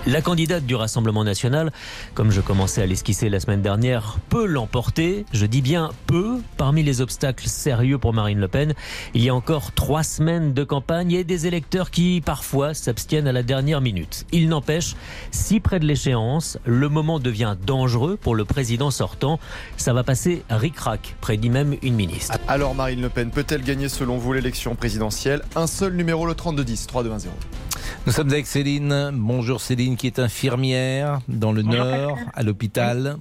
La 0.07 0.21
candidate 0.21 0.67
du 0.67 0.75
Rassemblement 0.75 1.23
national, 1.23 1.71
comme 2.13 2.29
je 2.29 2.39
commençais 2.39 2.83
à 2.83 2.85
l'esquisser 2.85 3.27
la 3.27 3.39
semaine 3.39 3.63
dernière, 3.63 4.17
peut 4.29 4.45
l'emporter. 4.45 5.25
Je 5.33 5.47
dis 5.47 5.63
bien 5.63 5.89
peu. 6.05 6.37
Parmi 6.57 6.83
les 6.83 7.01
obstacles 7.01 7.47
sérieux 7.47 7.97
pour 7.97 8.13
Marine 8.13 8.39
Le 8.39 8.47
Pen. 8.47 8.75
Il 9.15 9.23
y 9.23 9.29
a 9.29 9.35
encore 9.35 9.71
trois 9.71 10.03
semaines 10.03 10.53
de 10.53 10.63
campagne 10.63 11.11
et 11.11 11.23
des 11.23 11.47
électeurs 11.47 11.89
qui 11.89 12.21
parfois 12.23 12.75
s'abstiennent 12.75 13.27
à 13.27 13.31
la 13.31 13.41
dernière 13.41 13.81
minute. 13.81 14.27
Il 14.31 14.47
n'empêche, 14.47 14.95
si 15.31 15.59
près 15.59 15.79
de 15.79 15.87
l'échéance, 15.87 16.59
le 16.65 16.87
moment 16.87 17.19
devient 17.19 17.55
dangereux 17.65 18.15
pour 18.15 18.35
le 18.35 18.45
président 18.45 18.91
sortant, 18.91 19.39
ça 19.75 19.91
va 19.93 20.03
passer 20.03 20.43
ric-rac, 20.51 21.15
prédit 21.19 21.49
même 21.49 21.77
une 21.81 21.95
ministre. 21.95 22.37
Alors 22.47 22.75
Marine 22.75 23.01
Le 23.01 23.09
Pen 23.09 23.31
peut-elle 23.31 23.63
gagner 23.63 23.89
selon 23.89 24.19
vous 24.19 24.33
l'élection 24.33 24.75
présidentielle? 24.75 25.41
Un 25.55 25.65
seul 25.65 25.95
numéro, 25.95 26.27
le 26.27 26.35
3210, 26.35 26.85
3210. 26.85 27.31
Nous 28.05 28.11
sommes 28.11 28.29
avec 28.29 28.45
Céline. 28.45 29.11
Bonjour 29.13 29.61
Céline 29.61 29.97
qui 29.97 30.07
est 30.07 30.19
infirmière 30.19 31.19
dans 31.27 31.51
le 31.51 31.61
Nord, 31.61 32.17
à 32.33 32.43
l'hôpital. 32.43 33.17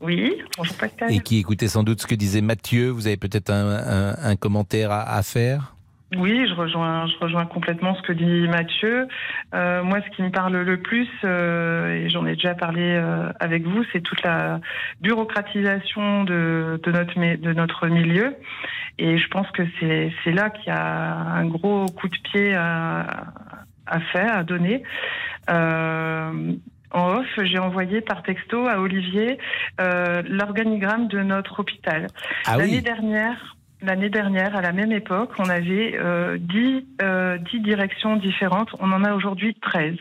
Oui, 0.00 0.34
bonjour 0.56 0.76
Pascal. 0.76 1.12
Et 1.12 1.20
qui 1.20 1.38
écoutait 1.38 1.68
sans 1.68 1.84
doute 1.84 2.00
ce 2.00 2.06
que 2.06 2.14
disait 2.14 2.40
Mathieu. 2.40 2.88
Vous 2.90 3.06
avez 3.06 3.16
peut-être 3.16 3.50
un, 3.50 4.36
commentaire 4.36 4.90
à, 4.90 5.22
faire? 5.22 5.74
Oui, 6.16 6.46
je 6.46 6.54
rejoins, 6.54 7.06
je 7.06 7.16
rejoins 7.18 7.46
complètement 7.46 7.94
ce 7.94 8.02
que 8.02 8.12
dit 8.12 8.48
Mathieu. 8.48 9.08
Euh, 9.54 9.82
moi, 9.82 10.00
ce 10.02 10.14
qui 10.14 10.22
me 10.22 10.30
parle 10.30 10.56
le 10.56 10.76
plus, 10.76 11.08
euh, 11.24 11.94
et 11.94 12.10
j'en 12.10 12.26
ai 12.26 12.34
déjà 12.34 12.54
parlé 12.54 12.82
euh, 12.82 13.32
avec 13.40 13.66
vous, 13.66 13.82
c'est 13.92 14.00
toute 14.00 14.22
la 14.22 14.60
bureaucratisation 15.00 16.24
de, 16.24 16.80
de, 16.82 16.90
notre, 16.90 17.14
de 17.14 17.52
notre 17.52 17.86
milieu. 17.86 18.34
Et 18.98 19.16
je 19.16 19.28
pense 19.28 19.50
que 19.52 19.62
c'est 19.80 20.32
là 20.32 20.50
qu'il 20.50 20.66
y 20.66 20.76
a 20.76 21.14
un 21.14 21.46
gros 21.46 21.86
coup 21.86 22.08
de 22.08 22.16
pied 22.30 22.54
à, 22.54 23.06
à 23.86 24.00
faire, 24.00 24.36
à 24.36 24.44
donner. 24.44 24.82
Euh, 25.50 26.52
en 26.92 27.16
off, 27.16 27.26
j'ai 27.42 27.58
envoyé 27.58 28.00
par 28.00 28.22
texto 28.22 28.66
à 28.66 28.78
Olivier 28.78 29.38
euh, 29.80 30.22
l'organigramme 30.28 31.08
de 31.08 31.20
notre 31.20 31.60
hôpital. 31.60 32.06
Ah 32.46 32.56
l'année 32.56 32.82
dernière, 32.82 33.56
l'année 33.80 34.10
dernière, 34.10 34.56
à 34.56 34.60
la 34.60 34.72
même 34.72 34.92
époque, 34.92 35.30
on 35.38 35.48
avait 35.48 35.96
euh, 35.98 36.36
10, 36.38 36.86
euh, 37.02 37.38
10 37.38 37.60
directions 37.60 38.16
différentes. 38.16 38.74
On 38.78 38.92
en 38.92 39.04
a 39.04 39.14
aujourd'hui 39.14 39.54
13. 39.60 39.96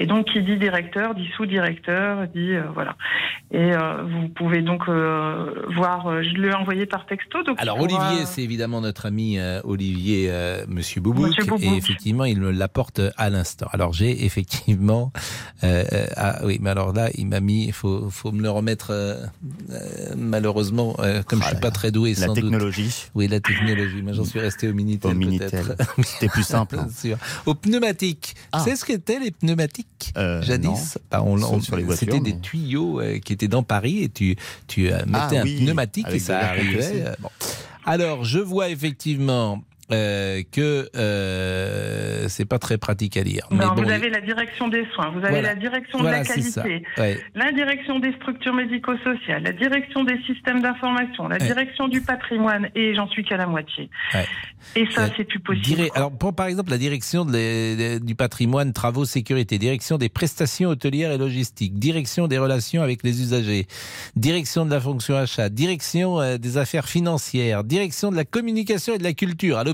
Et 0.00 0.06
donc, 0.06 0.26
qui 0.26 0.40
dit 0.42 0.56
directeur, 0.56 1.16
dit 1.16 1.28
sous-directeur, 1.36 2.28
dit 2.28 2.52
euh, 2.52 2.62
voilà. 2.72 2.96
Et 3.50 3.72
euh, 3.72 4.04
vous 4.04 4.28
pouvez 4.28 4.62
donc 4.62 4.82
euh, 4.88 5.64
voir, 5.74 6.22
je 6.22 6.40
l'ai 6.40 6.54
envoyé 6.54 6.86
par 6.86 7.04
texto. 7.04 7.42
Donc 7.42 7.60
Alors, 7.60 7.80
Olivier, 7.80 8.24
c'est 8.24 8.42
évidemment 8.42 8.80
notre 8.80 9.06
ami 9.06 9.38
Olivier, 9.64 10.32
Monsieur 10.68 11.00
Boubouk, 11.00 11.34
et 11.60 11.76
effectivement, 11.76 12.24
il 12.24 12.40
me 12.40 12.52
l'apporte 12.52 13.00
à 13.16 13.28
l'instant. 13.28 13.66
Alors, 13.72 13.92
j'ai 13.92 14.24
effectivement, 14.24 15.12
ah, 15.62 16.38
oui, 16.44 16.58
mais 16.62 16.70
alors 16.70 16.92
là, 16.92 17.08
il 17.16 17.26
m'a 17.26 17.40
mis, 17.40 17.66
il 17.66 17.72
faut, 17.72 18.08
faut 18.08 18.30
me 18.30 18.42
le 18.42 18.50
remettre, 18.50 18.92
malheureusement, 20.16 20.94
comme 21.26 21.42
je 21.42 21.48
suis 21.48 21.56
pas 21.56 21.72
très 21.72 21.90
doué, 21.90 22.14
la 22.14 22.28
technologie. 22.28 23.08
Oui, 23.16 23.26
la 23.26 23.40
technologie. 23.40 24.02
Moi, 24.02 24.12
j'en 24.12 24.24
suis 24.24 24.38
resté 24.38 24.68
au 24.68 24.74
Minitel. 24.74 25.10
Au 25.10 25.14
Minitel. 25.14 25.76
C'était 26.04 26.28
plus 26.28 26.44
simple. 26.44 26.78
Hein. 26.78 26.86
Au 27.46 27.54
pneumatique. 27.54 28.34
Ah. 28.52 28.60
C'est 28.60 28.76
ce 28.76 28.84
qu'étaient 28.84 29.18
les 29.18 29.30
pneumatiques 29.30 29.87
euh, 30.16 30.42
jadis. 30.42 30.98
Bah, 31.10 31.24
c'était 31.94 32.20
des 32.20 32.38
tuyaux 32.38 33.00
euh, 33.00 33.18
qui 33.18 33.32
étaient 33.32 33.48
dans 33.48 33.62
Paris 33.62 34.02
et 34.02 34.08
tu, 34.08 34.36
tu 34.66 34.88
euh, 34.88 34.98
mettais 35.06 35.38
ah 35.38 35.42
un 35.42 35.44
pneumatique 35.44 36.06
et 36.10 36.18
ça 36.18 36.38
arrivait. 36.38 37.04
Alors, 37.84 38.24
je 38.24 38.38
vois 38.38 38.68
effectivement 38.68 39.62
euh, 39.92 40.42
que 40.52 40.88
euh, 40.96 42.28
c'est 42.28 42.44
pas 42.44 42.58
très 42.58 42.78
pratique 42.78 43.16
à 43.16 43.22
lire. 43.22 43.46
Non, 43.50 43.74
vous 43.74 43.88
avez 43.88 44.10
la 44.10 44.20
direction 44.20 44.68
des 44.68 44.84
soins, 44.94 45.10
vous 45.10 45.24
avez 45.24 45.42
la 45.42 45.54
direction 45.54 46.00
de 46.00 46.08
la 46.08 46.22
qualité, 46.22 46.82
la 47.34 47.52
direction 47.52 47.98
des 47.98 48.12
structures 48.14 48.54
médico-sociales, 48.54 49.42
la 49.42 49.52
direction 49.52 50.04
des 50.04 50.18
systèmes 50.26 50.62
d'information, 50.62 51.28
la 51.28 51.38
direction 51.38 51.88
du 51.88 52.00
patrimoine, 52.00 52.68
et 52.74 52.94
j'en 52.94 53.08
suis 53.08 53.24
qu'à 53.24 53.36
la 53.36 53.46
moitié. 53.46 53.90
Et 54.76 54.86
ça, 54.92 55.02
euh, 55.04 55.08
c'est 55.16 55.24
plus 55.24 55.40
possible. 55.40 55.88
Alors, 55.94 56.10
pour, 56.12 56.34
par 56.34 56.46
exemple, 56.46 56.70
la 56.70 56.78
direction 56.78 57.24
du 57.24 58.14
patrimoine, 58.14 58.72
travaux, 58.72 59.04
sécurité, 59.04 59.58
direction 59.58 59.98
des 59.98 60.08
prestations 60.08 60.70
hôtelières 60.70 61.12
et 61.12 61.18
logistiques, 61.18 61.78
direction 61.78 62.28
des 62.28 62.38
relations 62.38 62.82
avec 62.82 63.02
les 63.02 63.20
usagers, 63.20 63.66
direction 64.16 64.66
de 64.66 64.70
la 64.70 64.80
fonction 64.80 65.16
achat, 65.16 65.48
direction 65.48 66.20
euh, 66.20 66.38
des 66.38 66.58
affaires 66.58 66.88
financières, 66.88 67.64
direction 67.64 68.10
de 68.10 68.16
la 68.16 68.24
communication 68.24 68.94
et 68.94 68.98
de 68.98 69.04
la 69.04 69.14
culture. 69.14 69.58
À 69.58 69.64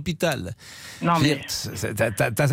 non, 1.03 1.15
mais... 1.21 1.41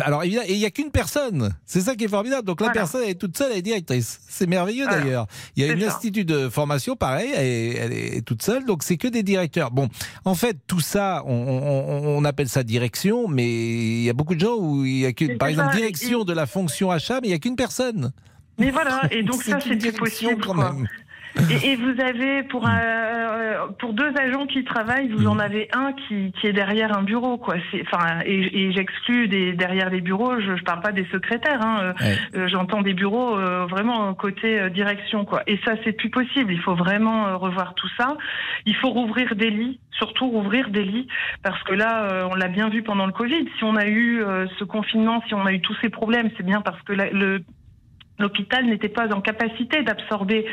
alors 0.04 0.24
évidemment, 0.24 0.46
il 0.48 0.58
n'y 0.58 0.64
a 0.64 0.70
qu'une 0.70 0.90
personne. 0.90 1.54
C'est 1.66 1.80
ça 1.80 1.94
qui 1.94 2.04
est 2.04 2.08
formidable. 2.08 2.46
Donc 2.46 2.60
la 2.60 2.70
personne 2.70 3.04
est 3.04 3.14
toute 3.14 3.36
seule, 3.36 3.52
elle 3.52 3.58
est 3.58 3.62
directrice. 3.62 4.20
C'est 4.28 4.46
merveilleux 4.46 4.86
d'ailleurs. 4.86 5.26
Il 5.56 5.64
y 5.64 5.68
a 5.68 5.72
une 5.72 5.82
institut 5.82 6.24
de 6.24 6.48
formation, 6.48 6.96
pareil, 6.96 7.30
elle 7.34 7.92
est, 7.92 8.22
toute 8.22 8.42
seule. 8.42 8.64
Donc 8.64 8.82
c'est 8.82 8.96
que 8.96 9.08
des 9.08 9.22
directeurs. 9.22 9.70
Bon, 9.70 9.88
en 10.24 10.34
fait, 10.34 10.56
tout 10.66 10.80
ça, 10.80 11.22
on, 11.26 12.24
appelle 12.24 12.48
ça 12.48 12.62
direction, 12.62 13.28
mais 13.28 13.48
il 13.48 14.02
y 14.02 14.10
a 14.10 14.12
beaucoup 14.12 14.34
de 14.34 14.40
gens 14.40 14.56
où 14.56 14.84
il 14.84 15.00
y 15.00 15.06
a 15.06 15.12
qu'une, 15.12 15.38
par 15.38 15.48
exemple, 15.48 15.74
direction 15.74 16.24
de 16.24 16.32
la 16.32 16.46
fonction 16.46 16.90
achat, 16.90 17.20
mais 17.20 17.28
il 17.28 17.30
n'y 17.30 17.36
a 17.36 17.38
qu'une 17.38 17.56
personne. 17.56 18.12
Mais 18.58 18.70
voilà, 18.70 19.02
et 19.10 19.22
donc 19.22 19.42
ça, 19.42 19.58
c'est 19.60 19.92
possible. 19.92 20.44
Quand 20.44 20.54
même. 20.54 20.86
Et, 21.64 21.76
vous 21.76 22.00
avez 22.00 22.42
pour 22.44 22.66
un, 22.66 23.68
pour 23.78 23.92
deux 23.92 24.12
agents 24.18 24.46
qui 24.46 24.64
travaillent, 24.64 25.08
vous 25.08 25.26
en 25.26 25.38
avez 25.38 25.68
un 25.72 25.92
qui, 25.92 26.32
qui 26.40 26.46
est 26.46 26.52
derrière 26.52 26.96
un 26.96 27.02
bureau, 27.02 27.38
quoi. 27.38 27.56
Enfin, 27.82 28.20
et, 28.24 28.64
et 28.64 28.72
j'exclus 28.72 29.28
des 29.28 29.52
derrière 29.52 29.90
les 29.90 30.00
bureaux. 30.00 30.40
Je, 30.40 30.56
je 30.56 30.64
parle 30.64 30.80
pas 30.80 30.92
des 30.92 31.06
secrétaires. 31.06 31.60
Hein. 31.62 31.94
Euh, 32.34 32.48
j'entends 32.48 32.82
des 32.82 32.94
bureaux 32.94 33.36
euh, 33.36 33.66
vraiment 33.66 34.12
côté 34.14 34.60
euh, 34.60 34.68
direction, 34.68 35.24
quoi. 35.24 35.42
Et 35.46 35.58
ça, 35.64 35.72
c'est 35.84 35.92
plus 35.92 36.10
possible. 36.10 36.52
Il 36.52 36.60
faut 36.60 36.74
vraiment 36.74 37.38
revoir 37.38 37.74
tout 37.74 37.88
ça. 37.98 38.16
Il 38.66 38.76
faut 38.76 38.90
rouvrir 38.90 39.34
des 39.34 39.50
lits, 39.50 39.80
surtout 39.92 40.28
rouvrir 40.28 40.70
des 40.70 40.84
lits, 40.84 41.08
parce 41.42 41.62
que 41.64 41.74
là, 41.74 42.28
on 42.30 42.34
l'a 42.34 42.48
bien 42.48 42.68
vu 42.68 42.82
pendant 42.82 43.06
le 43.06 43.12
Covid. 43.12 43.46
Si 43.58 43.64
on 43.64 43.76
a 43.76 43.86
eu 43.86 44.22
ce 44.58 44.64
confinement, 44.64 45.22
si 45.26 45.34
on 45.34 45.44
a 45.44 45.52
eu 45.52 45.60
tous 45.60 45.76
ces 45.82 45.88
problèmes, 45.88 46.30
c'est 46.36 46.44
bien 46.44 46.60
parce 46.60 46.80
que 46.82 46.92
le 46.92 47.42
l'hôpital 48.22 48.64
n'était 48.66 48.88
pas 48.88 49.12
en 49.14 49.20
capacité 49.20 49.82
d'absorber 49.82 50.46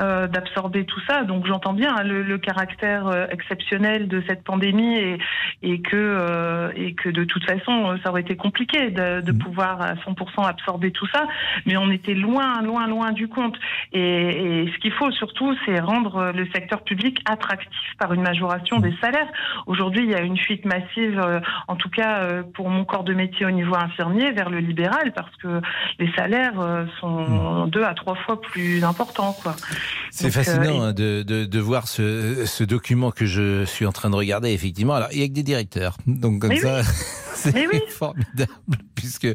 euh, 0.00 0.26
d'absorber 0.26 0.84
tout 0.84 1.00
ça. 1.08 1.24
Donc 1.24 1.46
j'entends 1.46 1.72
bien 1.72 1.94
hein, 1.96 2.02
le, 2.04 2.38
caractère 2.38 3.08
euh, 3.08 3.26
exceptionnel 3.30 4.08
de 4.08 4.22
cette 4.28 4.44
pandémie 4.44 4.96
et, 4.96 5.18
et 5.62 5.80
que 5.80 5.96
euh, 5.96 6.70
et 6.76 6.94
que 6.94 7.08
de 7.08 7.24
toute 7.24 7.44
façon 7.44 7.98
ça 8.02 8.10
aurait 8.10 8.20
été 8.20 8.36
compliqué 8.36 8.90
de, 8.90 9.20
de 9.20 9.32
mmh. 9.32 9.38
pouvoir 9.38 9.80
à 9.80 9.94
100% 9.94 10.46
absorber 10.46 10.92
tout 10.92 11.06
ça. 11.12 11.26
Mais 11.66 11.76
on 11.76 11.90
était 11.90 12.14
loin 12.14 12.62
loin 12.62 12.86
loin 12.86 13.12
du 13.12 13.28
compte. 13.28 13.56
Et, 13.92 14.62
et 14.62 14.72
ce 14.72 14.78
qu'il 14.78 14.92
faut 14.92 15.10
surtout 15.10 15.54
c'est 15.66 15.80
rendre 15.80 16.32
le 16.34 16.46
secteur 16.54 16.82
public 16.84 17.20
attractif 17.28 17.90
par 17.98 18.12
une 18.12 18.22
majoration 18.22 18.78
des 18.78 18.94
salaires. 19.00 19.28
Aujourd'hui 19.66 20.04
il 20.04 20.10
y 20.10 20.14
a 20.14 20.20
une 20.20 20.38
fuite 20.38 20.64
massive, 20.64 21.20
en 21.66 21.76
tout 21.76 21.90
cas 21.90 22.42
pour 22.54 22.70
mon 22.70 22.84
corps 22.84 23.04
de 23.04 23.14
métier 23.14 23.44
au 23.46 23.50
niveau 23.50 23.74
infirmier 23.74 24.30
vers 24.32 24.50
le 24.50 24.58
libéral 24.58 25.12
parce 25.14 25.34
que 25.36 25.60
les 25.98 26.10
salaires 26.12 26.86
sont 27.00 27.15
Deux 27.68 27.84
à 27.84 27.94
trois 27.94 28.14
fois 28.14 28.40
plus 28.40 28.84
importants. 28.84 29.36
C'est 30.10 30.30
fascinant 30.30 30.82
euh, 30.82 30.88
hein, 30.88 30.92
de, 30.92 31.22
de, 31.22 31.60
voir 31.60 31.88
ce, 31.88 32.44
ce, 32.46 32.64
document 32.64 33.10
que 33.10 33.26
je 33.26 33.64
suis 33.64 33.86
en 33.86 33.92
train 33.92 34.10
de 34.10 34.16
regarder, 34.16 34.50
effectivement. 34.50 34.94
Alors, 34.94 35.08
il 35.12 35.20
y 35.20 35.22
a 35.22 35.28
que 35.28 35.32
des 35.32 35.42
directeurs. 35.42 35.96
Donc, 36.06 36.40
comme 36.40 36.56
ça. 36.56 36.82
C'est 37.36 37.90
formidable, 37.90 38.50
puisque 38.94 39.26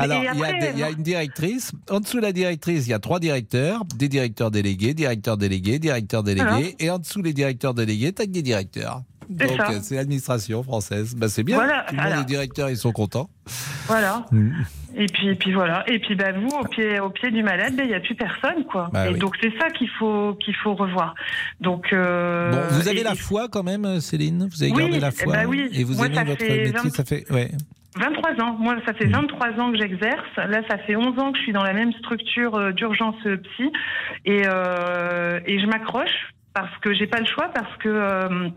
alors 0.00 0.22
il, 0.22 0.78
y 0.78 0.82
a, 0.82 0.90
une 0.90 1.02
directrice. 1.02 1.72
En 1.90 2.00
dessous 2.00 2.16
de 2.16 2.22
la 2.22 2.32
directrice, 2.32 2.86
il 2.86 2.90
y 2.90 2.94
a 2.94 2.98
trois 2.98 3.20
directeurs, 3.20 3.84
des 3.94 4.08
directeurs 4.08 4.50
délégués, 4.50 4.94
directeurs 4.94 5.36
délégués, 5.36 5.78
directeurs 5.78 6.22
délégués, 6.22 6.74
et 6.78 6.90
en 6.90 6.98
dessous 6.98 7.20
les 7.20 7.34
directeurs 7.34 7.74
délégués, 7.74 8.12
t'as 8.12 8.24
que 8.24 8.30
des 8.30 8.42
directeurs. 8.42 9.02
Donc 9.28 9.60
euh, 9.60 9.78
c'est 9.82 9.96
l'administration 9.96 10.62
française. 10.62 11.14
Bah, 11.14 11.28
c'est 11.28 11.42
bien. 11.42 11.60
les 11.92 12.24
directeurs 12.24 12.70
ils 12.70 12.76
sont 12.76 12.92
contents. 12.92 13.30
Voilà. 13.86 14.26
Mm. 14.32 14.62
Et 14.96 15.06
puis, 15.06 15.34
puis 15.34 15.52
voilà. 15.52 15.84
Et 15.88 15.98
puis 15.98 16.14
bah, 16.14 16.32
vous, 16.32 16.48
au 16.48 16.64
pied, 16.64 17.00
au 17.00 17.10
pied 17.10 17.30
du 17.30 17.42
malade, 17.42 17.74
ben, 17.76 17.84
il 17.84 17.88
n'y 17.88 17.94
a 17.94 18.00
plus 18.00 18.14
personne, 18.14 18.64
quoi. 18.70 18.90
Bah 18.92 19.08
et 19.08 19.14
donc 19.14 19.36
c'est 19.40 19.52
ça 19.58 19.70
qu'il 19.70 19.88
faut 19.88 20.34
qu'il 20.34 20.54
faut 20.56 20.74
revoir. 20.74 21.14
Donc. 21.60 21.92
Euh, 21.92 22.50
bon, 22.50 22.60
vous 22.70 22.88
avez 22.88 23.02
la 23.02 23.14
foi 23.14 23.48
quand 23.50 23.62
même, 23.62 24.00
Céline? 24.00 24.48
Vous 24.50 24.62
avez 24.62 24.72
gardé 24.72 25.00
la 25.00 25.08
eh 25.08 25.24
foi. 25.24 25.32
Ben 25.32 25.46
oui. 25.46 25.68
Et 25.72 25.84
vous 25.84 26.02
aimez 26.04 26.24
votre 26.24 26.44
métier. 26.44 26.90
Ça 26.90 27.04
fait 27.04 27.30
ouais. 27.30 27.50
23 27.96 28.42
ans. 28.42 28.56
Moi, 28.58 28.76
ça 28.86 28.94
fait 28.94 29.06
23 29.06 29.50
mm. 29.50 29.60
ans 29.60 29.72
que 29.72 29.78
j'exerce. 29.78 30.36
Là, 30.36 30.62
ça 30.68 30.78
fait 30.78 30.96
11 30.96 31.18
ans 31.18 31.32
que 31.32 31.38
je 31.38 31.42
suis 31.42 31.52
dans 31.52 31.62
la 31.62 31.74
même 31.74 31.92
structure 31.94 32.54
euh, 32.54 32.72
d'urgence 32.72 33.16
psy. 33.22 33.70
Et, 34.24 34.42
euh, 34.46 35.40
et 35.46 35.58
je 35.60 35.66
m'accroche 35.66 36.32
parce 36.54 36.76
que 36.78 36.94
j'ai 36.94 37.06
pas 37.06 37.20
le 37.20 37.26
choix, 37.26 37.48
parce 37.48 37.76
que 37.78 38.50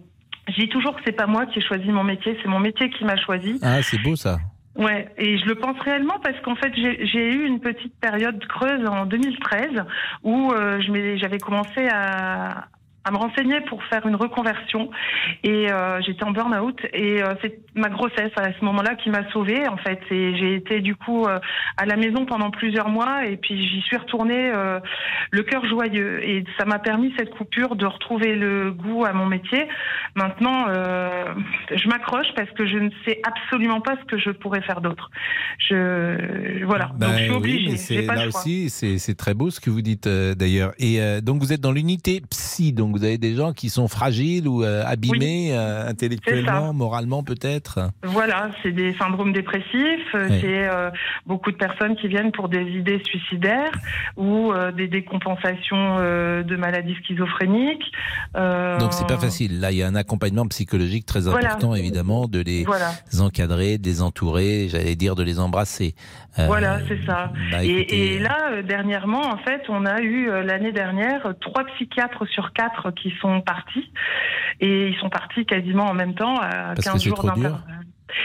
Je 0.50 0.62
dis 0.62 0.70
toujours 0.70 0.96
que 0.96 1.02
c'est 1.06 1.16
pas 1.16 1.28
moi 1.28 1.46
qui 1.46 1.60
ai 1.60 1.62
choisi 1.62 1.90
mon 1.90 2.04
métier, 2.04 2.38
c'est 2.42 2.50
mon 2.50 2.60
métier 2.60 2.90
qui 2.90 3.04
m'a 3.04 3.18
choisi. 3.18 3.58
Ah, 3.62 3.82
c'est 3.82 4.02
beau 4.02 4.16
ça. 4.16 4.38
Ouais, 4.76 5.08
et 5.18 5.38
je 5.38 5.46
le 5.46 5.56
pense 5.56 5.80
réellement 5.80 6.20
parce 6.22 6.38
qu'en 6.42 6.56
fait 6.56 6.74
j'ai 6.76 7.34
eu 7.34 7.46
une 7.46 7.62
petite 7.62 7.98
période 8.02 8.46
creuse 8.46 8.86
en 8.86 9.06
2013 9.06 9.70
où 10.24 10.52
euh, 10.52 10.82
j'avais 11.18 11.38
commencé 11.38 11.88
à, 11.90 12.68
à 13.06 13.12
me 13.12 13.18
renseigner 13.18 13.62
pour 13.62 13.84
faire 13.84 14.06
une 14.08 14.16
reconversion 14.16 14.90
et 15.44 15.72
euh, 15.72 16.02
j'étais 16.02 16.24
en 16.24 16.32
burn-out 16.32 16.80
et 16.92 17.22
euh, 17.22 17.36
c'est 17.42 17.60
ma 17.76 17.90
grossesse 17.90 18.32
à 18.36 18.52
ce 18.52 18.66
moment-là 18.66 18.96
qui 18.96 19.12
m'a 19.12 19.30
sauvée 19.32 19.68
en 19.68 19.78
fait 19.78 20.00
et 20.10 20.36
j'ai 20.38 20.56
été 20.56 20.82
du 20.82 20.96
coup 20.96 21.26
euh, 21.26 21.38
à 21.78 21.86
la 21.86 21.98
maison 21.98 22.26
pendant 22.26 22.50
plusieurs 22.50 22.90
mois 22.90 23.28
et 23.28 23.38
puis 23.38 23.70
j'y 23.70 23.82
suis 23.82 23.98
retournée 23.98 24.52
le 25.32 25.44
cœur 25.44 25.66
joyeux 25.68 26.28
et 26.28 26.44
ça 26.58 26.66
m'a 26.66 26.80
permis 26.80 27.14
cette 27.18 27.30
coupure 27.30 27.76
de 27.76 27.86
retrouver 27.86 28.36
le 28.36 28.72
goût 28.72 29.06
à 29.06 29.14
mon 29.14 29.28
métier. 29.28 29.68
Maintenant 30.16 30.66
je 30.68 31.88
m'accroche 31.88 32.28
parce 32.36 32.50
que 32.52 32.66
je 32.66 32.78
ne 32.78 32.90
sais 33.06 33.22
absolument 33.24 33.82
pas 33.82 33.96
ce 34.02 34.06
que 34.06 34.18
je 34.18 34.32
pourrais 34.32 34.62
faire 34.62 34.82
d'autre. 34.82 35.12
Je 35.60 36.64
voilà 36.66 36.92
ben 36.98 37.08
donc 37.08 37.18
je 37.18 37.24
suis 37.24 37.34
obligée. 37.34 37.72
Oui, 37.72 37.78
c'est 37.78 38.02
là 38.02 38.28
aussi 38.28 38.70
c'est 38.70 39.16
très 39.16 39.36
beau 39.36 39.52
ce 39.52 39.60
que 39.60 39.70
vous 39.70 39.82
dites 39.82 40.08
d'ailleurs 40.08 40.72
et 40.80 41.00
donc 41.22 41.42
vous 41.42 41.54
êtes 41.54 41.62
dans 41.62 41.74
l'unité 41.74 42.22
psy 42.32 42.74
donc 42.74 42.95
vous 42.96 43.04
avez 43.04 43.18
des 43.18 43.36
gens 43.36 43.52
qui 43.52 43.70
sont 43.70 43.90
fragiles 43.90 44.48
ou 44.48 44.64
euh, 44.64 44.82
abîmés 44.86 45.50
euh, 45.52 45.86
intellectuellement, 45.86 46.74
moralement 46.74 47.24
peut-être 47.24 47.92
Voilà, 48.04 48.52
c'est 48.64 48.72
des 48.72 48.94
syndromes 48.94 49.34
dépressifs, 49.34 50.16
euh, 50.16 50.30
c'est 50.40 50.70
beaucoup 51.26 51.52
de 51.52 51.58
personnes 51.58 51.98
qui 51.98 52.08
viennent 52.08 52.32
pour 52.32 52.48
des 52.48 52.62
idées 52.62 53.02
suicidaires 53.06 53.74
ou 54.16 54.54
des 54.78 54.88
décompensations 54.88 55.98
de 55.98 56.56
maladies 56.56 56.96
schizophréniques. 57.04 57.92
Donc 58.34 58.94
c'est 58.94 59.08
pas 59.08 59.18
facile. 59.18 59.60
Là, 59.60 59.72
il 59.72 59.78
y 59.78 59.84
a 59.84 59.88
un 59.88 59.96
accompagnement 59.96 60.48
psychologique 60.48 61.06
très 61.06 61.28
important, 61.28 61.76
évidemment, 61.76 62.28
de 62.28 62.40
les 62.40 62.66
encadrer, 63.20 63.78
de 63.78 63.86
les 63.86 64.02
entourer, 64.02 64.68
j'allais 64.70 64.96
dire 64.96 65.16
de 65.16 65.24
les 65.24 65.40
embrasser. 65.40 65.96
voilà, 66.38 66.80
c'est 66.88 67.06
ça. 67.06 67.32
Bah, 67.52 67.64
et, 67.64 68.16
et, 68.16 68.20
là, 68.20 68.62
dernièrement, 68.62 69.22
en 69.22 69.38
fait, 69.38 69.64
on 69.68 69.86
a 69.86 70.02
eu 70.02 70.28
l'année 70.44 70.72
dernière 70.72 71.34
trois 71.42 71.66
psychiatres 71.76 72.26
sur 72.28 72.54
quatre 72.54 72.85
qui 72.92 73.14
sont 73.22 73.42
partis. 73.42 73.92
Et 74.60 74.88
ils 74.90 74.98
sont 74.98 75.10
partis 75.10 75.46
quasiment 75.46 75.86
en 75.86 75.94
même 75.94 76.16
temps, 76.16 76.40
à 76.40 76.74
15 76.76 77.04
jours 77.04 77.24
d'intervalle. 77.24 77.62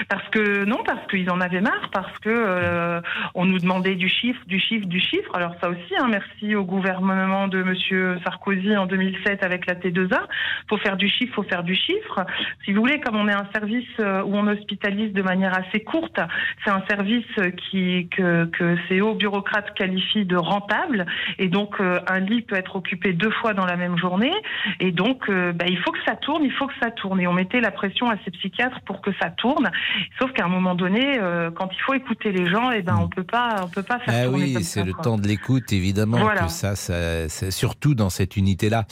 Parce 0.09 0.29
que 0.29 0.65
non, 0.65 0.79
parce 0.85 1.07
qu'ils 1.09 1.31
en 1.31 1.41
avaient 1.41 1.61
marre, 1.61 1.91
parce 1.93 2.19
que 2.19 2.29
euh, 2.29 3.01
on 3.35 3.47
nous 3.47 3.59
demandait 3.59 3.95
du 3.95 4.09
chiffre, 4.09 4.41
du 4.47 4.61
chiffre, 4.61 4.87
du 4.87 5.01
chiffre. 5.01 5.35
Alors 5.35 5.55
ça 5.61 5.71
aussi, 5.71 5.95
hein, 5.99 6.09
merci 6.11 6.55
au 6.55 6.65
gouvernement 6.65 7.49
de 7.49 7.63
Monsieur 7.63 8.19
Sarkozy 8.25 8.77
en 8.77 8.87
2007 8.87 9.43
avec 9.43 9.67
la 9.67 9.75
T2A. 9.75 10.21
Faut 10.69 10.77
faire 10.79 10.97
du 10.97 11.09
chiffre, 11.09 11.35
faut 11.35 11.43
faire 11.43 11.63
du 11.63 11.75
chiffre. 11.75 12.27
Si 12.65 12.73
vous 12.73 12.81
voulez, 12.81 13.01
comme 13.01 13.17
on 13.17 13.29
est 13.29 13.33
un 13.33 13.49
service 13.55 13.89
euh, 14.01 14.23
où 14.23 14.37
on 14.37 14.47
hospitalise 14.47 15.13
de 15.13 15.23
manière 15.23 15.57
assez 15.59 15.81
courte, 15.81 16.21
c'est 16.65 16.71
un 16.71 16.83
service 16.89 17.25
que 17.73 18.77
ces 18.89 19.01
hauts 19.01 19.15
bureaucrates 19.15 19.73
qualifient 19.75 20.27
de 20.27 20.37
rentable, 20.37 21.07
et 21.39 21.49
donc 21.49 21.81
euh, 21.81 22.01
un 22.09 22.21
lit 22.21 22.43
peut 22.43 22.57
être 22.57 22.77
occupé 22.77 23.13
deux 23.13 23.31
fois 23.31 23.55
dans 23.55 23.67
la 23.67 23.77
même 23.77 23.97
journée, 23.97 24.33
et 24.79 24.93
donc 24.93 25.31
bah, 25.31 25.65
il 25.69 25.79
faut 25.79 25.93
que 25.93 26.03
ça 26.07 26.17
tourne, 26.17 26.45
il 26.45 26.53
faut 26.53 26.67
que 26.67 26.75
ça 26.83 26.91
tourne. 26.91 27.21
Et 27.21 27.27
on 27.27 27.33
mettait 27.33 27.61
la 27.61 27.71
pression 27.71 28.11
à 28.11 28.17
ces 28.25 28.31
psychiatres 28.31 28.81
pour 28.83 29.01
que 29.01 29.11
ça 29.21 29.31
tourne. 29.31 29.70
Sauf 30.19 30.33
qu'à 30.33 30.45
un 30.45 30.49
moment 30.49 30.75
donné, 30.75 31.19
euh, 31.19 31.51
quand 31.51 31.69
il 31.73 31.81
faut 31.83 31.95
écouter 31.95 32.33
les 32.33 32.51
gens, 32.51 32.71
et 32.71 32.77
eh 32.79 32.83
ben 32.83 32.99
on 33.01 33.09
peut 33.09 33.25
pas, 33.25 33.57
on 33.63 33.69
peut 33.69 33.83
pas 33.83 33.99
faire. 34.01 34.27
Ah 34.27 34.31
oui, 34.31 34.63
c'est 34.63 34.85
le 34.85 34.93
temps 34.93 35.19
de 35.19 35.27
l'écoute, 35.27 35.73
évidemment. 35.73 36.19
Que 36.29 36.49
ça, 36.49 36.77
ça 36.77 37.29
surtout 37.51 37.95
dans 37.95 38.11
cette 38.11 38.37
unité-là. 38.37 38.87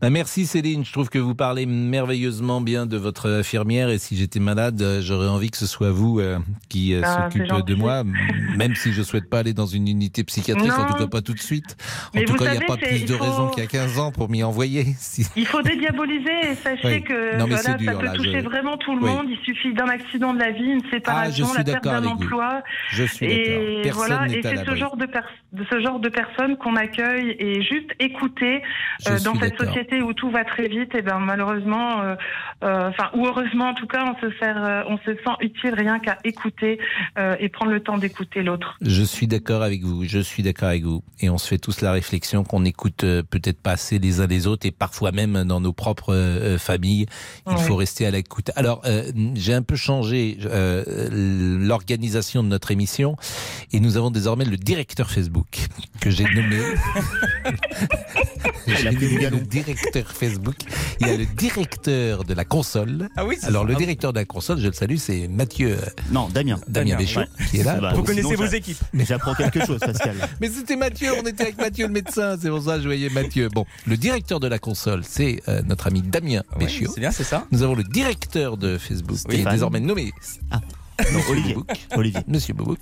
Bah, 0.00 0.10
merci 0.10 0.46
Céline. 0.46 0.84
Je 0.84 0.92
trouve 0.92 1.08
que 1.08 1.18
vous 1.18 1.34
parlez 1.34 1.66
merveilleusement 1.66 2.60
bien 2.60 2.86
de 2.86 2.96
votre 2.96 3.30
infirmière, 3.30 3.88
et 3.88 3.98
si 3.98 4.16
j'étais 4.16 4.40
malade, 4.40 4.80
euh, 4.82 5.00
j'aurais 5.00 5.28
envie 5.28 5.50
que 5.50 5.56
ce 5.56 5.66
soit 5.66 5.90
vous 5.90 6.20
euh, 6.20 6.38
qui 6.68 6.94
ah, 6.94 7.28
s'occupe 7.30 7.66
de 7.66 7.74
moi, 7.74 8.04
même 8.56 8.74
si 8.74 8.92
je 8.92 9.02
souhaite 9.02 9.28
pas 9.28 9.40
aller 9.40 9.52
dans 9.52 9.66
une 9.66 9.88
unité 9.88 10.24
psychiatrique, 10.24 10.72
en 10.72 10.86
tout 10.86 10.94
cas 10.94 11.06
pas 11.06 11.22
tout 11.22 11.34
de 11.34 11.40
suite. 11.40 11.76
En 12.16 12.20
tout 12.24 12.34
cas, 12.34 12.52
il 12.52 12.58
n'y 12.58 12.64
a 12.64 12.66
pas 12.66 12.76
plus 12.76 13.04
de 13.04 13.14
raison 13.14 13.48
qu'il 13.48 13.62
y 13.62 13.66
a 13.66 13.68
15 13.68 13.98
ans 13.98 14.12
pour 14.12 14.30
m'y 14.30 14.42
envoyer. 14.42 14.86
Il 15.36 15.46
faut 15.46 15.62
dédiaboliser 15.62 16.50
et 16.50 16.54
sachez 16.54 17.02
que 17.02 17.36
voilà, 17.38 17.56
ça 17.58 17.74
peut 17.74 18.12
toucher 18.16 18.40
vraiment 18.40 18.76
tout 18.76 18.94
le 18.94 19.00
monde. 19.00 19.26
Il 19.28 19.38
suffit 19.44 19.72
d'un 19.74 19.88
accident 19.88 20.23
de 20.32 20.38
la 20.38 20.50
vie, 20.50 20.64
une 20.64 20.90
séparation, 20.90 21.46
ah, 21.52 21.58
la 21.58 21.64
perte 21.64 21.84
d'un 21.84 22.04
emploi. 22.06 22.62
Je 22.90 23.04
suis 23.04 23.26
et 23.26 23.90
voilà, 23.90 24.26
et 24.28 24.40
c'est 24.42 24.64
ce 24.64 24.74
genre 24.74 24.96
de, 24.96 25.06
de, 25.06 25.64
ce 25.70 25.80
genre 25.80 25.98
de 25.98 26.08
personnes 26.08 26.56
qu'on 26.56 26.76
accueille 26.76 27.36
et 27.38 27.62
juste 27.62 27.90
écouter 27.98 28.62
euh, 29.08 29.18
dans 29.20 29.34
cette 29.34 29.58
société 29.58 30.02
où 30.02 30.12
tout 30.12 30.30
va 30.30 30.44
très 30.44 30.68
vite. 30.68 30.94
Et 30.94 31.02
ben 31.02 31.18
malheureusement, 31.18 32.02
euh, 32.02 32.14
euh, 32.62 32.88
enfin 32.88 33.10
ou 33.14 33.26
heureusement 33.26 33.68
en 33.68 33.74
tout 33.74 33.86
cas, 33.86 34.04
on 34.04 34.20
se 34.20 34.34
sert, 34.38 34.84
on 34.88 34.98
se 34.98 35.14
sent 35.14 35.36
utile 35.40 35.74
rien 35.74 35.98
qu'à 35.98 36.18
écouter 36.24 36.78
et 37.38 37.48
prendre 37.48 37.72
le 37.72 37.80
temps 37.80 37.98
d'écouter 37.98 38.42
l'autre. 38.42 38.76
Je 38.80 39.02
suis 39.02 39.26
d'accord 39.26 39.62
avec 39.62 39.82
vous. 39.82 40.04
Je 40.04 40.20
suis 40.20 40.42
d'accord 40.42 40.68
avec 40.68 40.84
vous. 40.84 41.02
Et 41.20 41.30
on 41.30 41.38
se 41.38 41.48
fait 41.48 41.58
tous 41.58 41.80
la 41.80 41.92
réflexion 41.92 42.44
qu'on 42.44 42.64
écoute 42.64 43.04
peut-être 43.30 43.60
pas 43.60 43.72
assez 43.72 43.98
les 43.98 44.20
uns 44.20 44.26
les 44.26 44.46
autres 44.46 44.66
et 44.66 44.70
parfois 44.70 45.12
même 45.12 45.44
dans 45.44 45.60
nos 45.60 45.72
propres 45.72 46.56
familles. 46.58 47.06
Il 47.50 47.58
faut 47.58 47.76
rester 47.76 48.06
à 48.06 48.10
l'écoute. 48.10 48.50
Alors 48.56 48.82
j'ai 49.34 49.54
un 49.54 49.62
peu 49.62 49.76
changé 49.76 50.13
euh, 50.44 51.08
l'organisation 51.10 52.42
de 52.42 52.48
notre 52.48 52.70
émission 52.70 53.16
et 53.72 53.80
nous 53.80 53.96
avons 53.96 54.10
désormais 54.10 54.44
le 54.44 54.56
directeur 54.56 55.10
Facebook 55.10 55.66
que 56.00 56.10
j'ai 56.10 56.24
nommé. 56.24 56.58
j'ai 58.66 58.90
nommé 58.90 59.30
le 59.30 59.40
directeur 59.40 60.10
Facebook. 60.10 60.56
Il 61.00 61.06
y 61.06 61.10
a 61.10 61.16
le 61.16 61.26
directeur 61.26 62.24
de 62.24 62.34
la 62.34 62.44
console. 62.44 63.08
Ah 63.16 63.24
oui, 63.24 63.36
Alors 63.42 63.64
le 63.64 63.74
directeur 63.74 64.12
de 64.12 64.18
la 64.18 64.24
console, 64.24 64.60
je 64.60 64.66
le 64.66 64.72
salue, 64.72 64.96
c'est 64.96 65.28
Mathieu. 65.28 65.78
Non, 66.10 66.28
Damien. 66.28 66.60
Damien, 66.68 66.96
Béchot, 66.96 67.22
qui 67.50 67.58
est 67.58 67.64
là. 67.64 67.92
Vous 67.94 68.02
connaissez 68.02 68.34
vos 68.34 68.46
équipes. 68.46 68.78
Mais 68.92 69.04
j'apprends 69.04 69.34
quelque 69.34 69.64
chose, 69.64 69.80
Pascal. 69.80 70.16
Mais 70.40 70.48
c'était 70.48 70.76
Mathieu, 70.76 71.12
on 71.20 71.26
était 71.26 71.42
avec 71.42 71.58
Mathieu 71.58 71.86
le 71.86 71.92
médecin, 71.92 72.36
c'est 72.40 72.50
pour 72.50 72.62
ça 72.62 72.76
que 72.76 72.82
je 72.82 72.86
voyais 72.86 73.08
Mathieu. 73.08 73.48
Bon, 73.48 73.66
le 73.86 73.96
directeur 73.96 74.40
de 74.40 74.46
la 74.46 74.58
console, 74.58 75.02
c'est 75.04 75.42
euh, 75.48 75.62
notre 75.66 75.86
ami 75.86 76.02
Damien 76.02 76.42
oui, 76.58 76.66
C'est 76.68 77.00
bien, 77.00 77.10
c'est 77.10 77.24
ça. 77.24 77.46
Nous 77.50 77.62
avons 77.62 77.74
le 77.74 77.84
directeur 77.84 78.56
de 78.56 78.78
Facebook, 78.78 79.18
qui 79.28 79.40
est 79.40 79.50
désormais 79.50 79.80
nommé 79.80 80.03
ah. 80.50 80.60
Non, 81.12 81.20
Olivier. 81.28 81.56
Olivier. 81.96 82.20
Monsieur 82.28 82.54
Boubouk. 82.54 82.78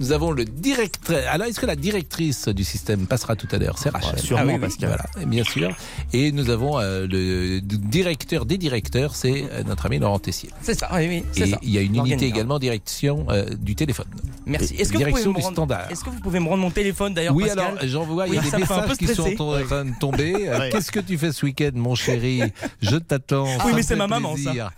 Nous 0.00 0.12
avons 0.12 0.30
le 0.30 0.44
directeur. 0.44 1.22
Alors, 1.30 1.46
est-ce 1.46 1.60
que 1.60 1.66
la 1.66 1.76
directrice 1.76 2.48
du 2.48 2.64
système 2.64 3.06
passera 3.06 3.36
tout 3.36 3.48
à 3.52 3.58
l'heure? 3.58 3.76
C'est 3.78 3.90
Rachel. 3.90 4.18
sûrement, 4.18 4.54
ah 4.56 4.58
Pascal. 4.58 4.88
Voilà, 4.88 5.26
bien 5.26 5.44
sûr. 5.44 5.76
Et 6.12 6.32
nous 6.32 6.48
avons 6.48 6.78
euh, 6.78 7.06
le 7.06 7.60
directeur 7.60 8.46
des 8.46 8.56
directeurs, 8.56 9.14
c'est 9.14 9.44
euh, 9.52 9.62
notre 9.64 9.86
ami 9.86 9.98
Laurent 9.98 10.18
Tessier. 10.18 10.50
C'est 10.62 10.78
ça, 10.78 10.88
oui, 10.94 11.06
oui. 11.08 11.42
Et 11.42 11.54
il 11.62 11.70
y 11.70 11.78
a 11.78 11.82
une 11.82 11.96
unité 11.96 12.26
également 12.26 12.58
direction 12.58 13.26
euh, 13.28 13.44
du 13.54 13.74
téléphone. 13.74 14.06
Merci. 14.46 14.74
Est-ce 14.76 14.92
que, 14.92 14.98
direction 14.98 15.32
du 15.32 15.42
standard. 15.42 15.90
Est-ce 15.90 16.04
que 16.04 16.10
vous 16.10 16.20
pouvez 16.20 16.40
me 16.40 16.48
rendre 16.48 16.62
mon 16.62 16.70
téléphone 16.70 17.12
d'ailleurs 17.12 17.34
Oui, 17.34 17.50
alors 17.50 17.74
j'en 17.82 18.04
vois, 18.04 18.28
il 18.28 18.34
y 18.34 18.38
a 18.38 18.42
des 18.42 18.56
messages 18.56 18.96
qui 18.96 19.08
sont 19.08 19.40
en 19.40 19.62
train 19.62 19.84
de 19.84 19.98
tomber. 19.98 20.50
Qu'est-ce 20.72 20.90
que 20.90 21.00
tu 21.00 21.18
fais 21.18 21.32
ce 21.32 21.44
week-end, 21.44 21.72
mon 21.74 21.94
chéri? 21.94 22.42
Je 22.80 22.96
t'attends. 22.96 23.48
Oui, 23.66 23.72
mais 23.74 23.82
c'est 23.82 23.96
ma 23.96 24.06
maman, 24.06 24.36
ça. 24.36 24.72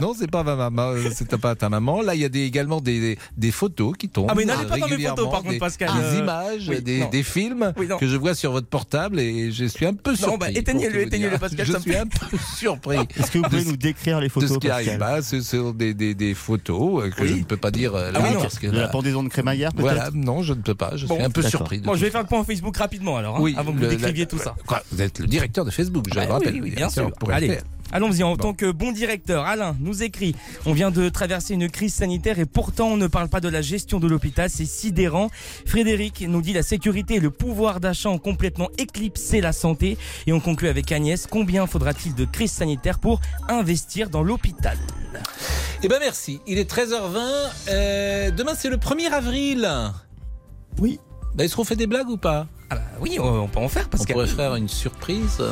non, 0.00 0.14
c'est 0.16 0.30
pas 0.30 0.44
ma 0.44 0.54
maman, 0.54 0.92
c'est 1.12 1.36
pas 1.36 1.56
ta 1.56 1.68
maman. 1.68 1.95
Là, 2.02 2.14
il 2.14 2.20
y 2.20 2.24
a 2.24 2.28
des, 2.28 2.42
également 2.42 2.80
des, 2.80 3.18
des, 3.36 3.50
photos 3.50 3.94
qui 3.96 4.08
tombent. 4.08 4.28
Ah, 4.30 4.34
mais 4.36 4.44
n'allez 4.44 4.66
pas 4.66 4.78
dans 4.78 4.88
mes 4.88 4.98
photos, 4.98 5.30
par 5.30 5.42
contre, 5.42 5.58
Pascal. 5.58 5.90
Des 5.92 6.16
euh, 6.16 6.20
images, 6.20 6.66
des, 6.66 7.06
des, 7.06 7.22
films 7.22 7.72
que 7.98 8.06
je 8.06 8.16
vois 8.16 8.34
sur 8.34 8.52
votre 8.52 8.66
portable 8.66 9.20
et 9.20 9.50
je 9.52 9.64
suis 9.64 9.86
un 9.86 9.94
peu 9.94 10.14
surpris. 10.14 10.32
Non, 10.32 10.38
bah, 10.38 10.50
éteignez-le, 10.50 11.02
éteignez-le, 11.02 11.38
Pascal. 11.38 11.66
Je 11.66 11.78
suis 11.78 11.96
un 11.96 12.06
peu 12.06 12.36
surpris. 12.56 12.96
Est-ce 13.18 13.30
que 13.30 13.38
vous 13.38 13.44
pouvez 13.44 13.64
nous 13.64 13.76
décrire 13.76 14.20
les 14.20 14.28
photos 14.28 14.50
de 14.50 14.54
ce 14.54 14.58
qui 14.58 14.70
arrive 14.70 14.98
bah, 14.98 15.22
Ce 15.22 15.40
sont 15.40 15.72
des, 15.72 15.94
des, 15.94 16.14
des 16.14 16.34
photos 16.34 17.04
euh, 17.04 17.10
que 17.10 17.26
je 17.26 17.34
ne 17.34 17.44
peux 17.44 17.56
pas 17.56 17.70
dire 17.70 17.94
euh, 17.94 18.10
ah 18.14 18.18
là. 18.18 18.32
parce 18.40 18.58
que, 18.58 18.66
de 18.66 18.78
la 18.78 18.88
pendaison 18.88 19.22
de 19.22 19.28
crémaillère, 19.28 19.72
peut-être 19.72 19.82
Voilà, 19.82 20.10
non, 20.12 20.42
je 20.42 20.52
ne 20.52 20.62
peux 20.62 20.74
pas. 20.74 20.92
Je 20.96 21.06
suis 21.06 21.22
un 21.22 21.30
peu 21.30 21.42
surpris. 21.42 21.80
Bon, 21.80 21.94
je 21.94 22.04
vais 22.04 22.10
faire 22.10 22.22
le 22.22 22.26
point 22.26 22.42
Facebook 22.44 22.76
rapidement 22.76 23.16
alors, 23.16 23.36
hein, 23.36 23.52
avant 23.56 23.72
que 23.72 23.78
vous 23.78 23.86
décriviez 23.86 24.26
tout 24.26 24.38
ça. 24.38 24.54
Vous 24.92 25.02
êtes 25.02 25.18
le 25.18 25.26
directeur 25.26 25.64
de 25.64 25.70
Facebook, 25.70 26.06
je 26.12 26.20
le 26.20 26.26
rappelle. 26.26 26.60
Oui, 26.62 26.70
bien 26.70 26.88
sûr. 26.88 27.10
Allez. 27.30 27.58
Allons-y, 27.92 28.22
en 28.22 28.36
tant 28.36 28.52
que 28.52 28.70
bon 28.70 28.92
directeur, 28.92 29.44
Alain 29.44 29.76
nous 29.80 30.02
écrit 30.02 30.34
On 30.66 30.72
vient 30.72 30.90
de 30.90 31.08
traverser 31.08 31.54
une 31.54 31.70
crise 31.70 31.94
sanitaire 31.94 32.38
et 32.38 32.44
pourtant 32.46 32.88
on 32.88 32.96
ne 32.96 33.06
parle 33.06 33.28
pas 33.28 33.40
de 33.40 33.48
la 33.48 33.62
gestion 33.62 34.00
de 34.00 34.08
l'hôpital, 34.08 34.50
c'est 34.50 34.66
sidérant. 34.66 35.30
Frédéric 35.66 36.24
nous 36.26 36.42
dit 36.42 36.52
La 36.52 36.62
sécurité 36.62 37.14
et 37.14 37.20
le 37.20 37.30
pouvoir 37.30 37.80
d'achat 37.80 38.10
ont 38.10 38.18
complètement 38.18 38.70
éclipsé 38.78 39.40
la 39.40 39.52
santé. 39.52 39.96
Et 40.26 40.32
on 40.32 40.40
conclut 40.40 40.68
avec 40.68 40.90
Agnès 40.90 41.26
Combien 41.26 41.66
faudra-t-il 41.66 42.14
de 42.14 42.24
crise 42.24 42.52
sanitaire 42.52 42.98
pour 42.98 43.20
investir 43.48 44.10
dans 44.10 44.22
l'hôpital? 44.22 44.76
Eh 45.82 45.88
ben 45.88 45.98
merci, 46.00 46.40
il 46.46 46.58
est 46.58 46.70
13h20. 46.70 47.18
Euh, 47.68 48.30
demain 48.30 48.54
c'est 48.56 48.70
le 48.70 48.76
1er 48.76 49.12
avril. 49.12 49.70
Oui, 50.78 50.98
Bah, 51.36 51.44
Est-ce 51.44 51.54
qu'on 51.54 51.64
fait 51.64 51.76
des 51.76 51.86
blagues 51.86 52.08
ou 52.08 52.16
pas? 52.16 52.46
Ah 52.70 52.76
bah 52.76 52.82
oui, 52.98 53.18
on 53.20 53.46
peut 53.46 53.60
en 53.60 53.68
faire. 53.68 53.88
Parce 53.90 54.02
on 54.02 54.06
pourrait 54.06 54.26
faire 54.26 54.54
une 54.56 54.68
surprise. 54.68 55.42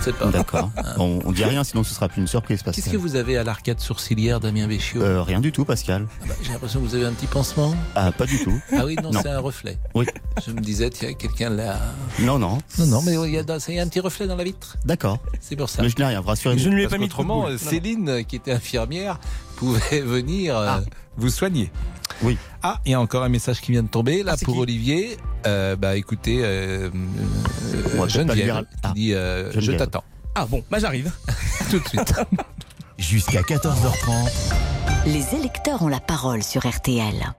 C'est 0.00 0.14
pas. 0.14 0.26
D'accord. 0.26 0.70
on, 0.98 1.20
on, 1.24 1.32
dit 1.32 1.44
rien, 1.44 1.62
sinon 1.62 1.84
ce 1.84 1.94
sera 1.94 2.08
plus 2.08 2.20
une 2.20 2.26
surprise, 2.26 2.62
Pascal. 2.62 2.84
Qu'est-ce 2.84 2.92
que 2.92 3.00
vous 3.00 3.14
avez 3.14 3.38
à 3.38 3.44
l'arcade 3.44 3.78
sourcilière, 3.78 4.40
Damien 4.40 4.66
Béchiot? 4.66 5.00
Euh, 5.00 5.22
Rien 5.22 5.40
du 5.40 5.52
tout, 5.52 5.64
Pascal. 5.64 6.08
Ah 6.20 6.24
bah, 6.28 6.34
J'ai 6.42 6.52
l'impression 6.52 6.80
que 6.80 6.86
vous 6.86 6.94
avez 6.96 7.06
un 7.06 7.12
petit 7.12 7.28
pansement? 7.28 7.74
Ah, 7.94 8.10
pas 8.10 8.26
du 8.26 8.42
tout. 8.42 8.60
Ah 8.72 8.84
oui, 8.84 8.96
non, 9.02 9.12
c'est 9.12 9.28
un 9.28 9.38
reflet. 9.38 9.78
Oui. 9.94 10.06
Je 10.44 10.50
me 10.50 10.60
disais, 10.60 10.90
tiens, 10.90 11.14
quelqu'un 11.14 11.50
l'a. 11.50 11.78
Non, 12.18 12.38
non. 12.38 12.58
Non, 12.78 12.86
non, 12.86 13.02
mais 13.02 13.12
il 13.12 13.32
y, 13.32 13.38
a, 13.38 13.58
il 13.68 13.74
y 13.74 13.78
a 13.78 13.82
un 13.82 13.88
petit 13.88 14.00
reflet 14.00 14.26
dans 14.26 14.36
la 14.36 14.44
vitre. 14.44 14.76
D'accord. 14.84 15.18
C'est 15.40 15.56
pour 15.56 15.70
ça. 15.70 15.82
Mais 15.82 15.88
je 15.88 15.96
n'ai 15.96 16.04
rien, 16.04 16.20
rassurez-vous. 16.20 16.60
Je 16.60 16.68
ne 16.68 16.74
lui 16.74 16.82
ai 16.82 16.88
pas 16.88 16.98
mis 16.98 17.04
autrement. 17.04 17.46
Céline, 17.56 18.24
qui 18.24 18.36
était 18.36 18.52
infirmière, 18.52 19.20
pouvait 19.56 20.00
venir 20.00 20.56
ah. 20.56 20.80
vous 21.16 21.30
soigner. 21.30 21.70
Oui. 22.22 22.36
Ah, 22.62 22.80
il 22.84 22.92
y 22.92 22.94
a 22.94 23.00
encore 23.00 23.22
un 23.22 23.28
message 23.28 23.60
qui 23.60 23.72
vient 23.72 23.82
de 23.82 23.88
tomber 23.88 24.22
là 24.22 24.34
ah, 24.34 24.44
pour 24.44 24.58
Olivier. 24.58 25.16
Euh, 25.46 25.76
bah 25.76 25.96
écoutez, 25.96 26.40
euh, 26.42 26.90
euh, 27.74 28.08
Geneviève 28.08 28.64
qui 28.82 28.92
dit 28.92 29.14
euh, 29.14 29.52
je 29.58 29.72
t'attends. 29.72 30.04
Ah 30.34 30.46
bon, 30.46 30.62
bah 30.70 30.78
j'arrive. 30.78 31.12
Tout 31.70 31.78
de 31.78 31.88
suite. 31.88 32.14
Jusqu'à 32.98 33.42
14h30. 33.42 34.30
Les 35.06 35.34
électeurs 35.36 35.82
ont 35.82 35.88
la 35.88 36.00
parole 36.00 36.42
sur 36.42 36.68
RTL. 36.68 37.34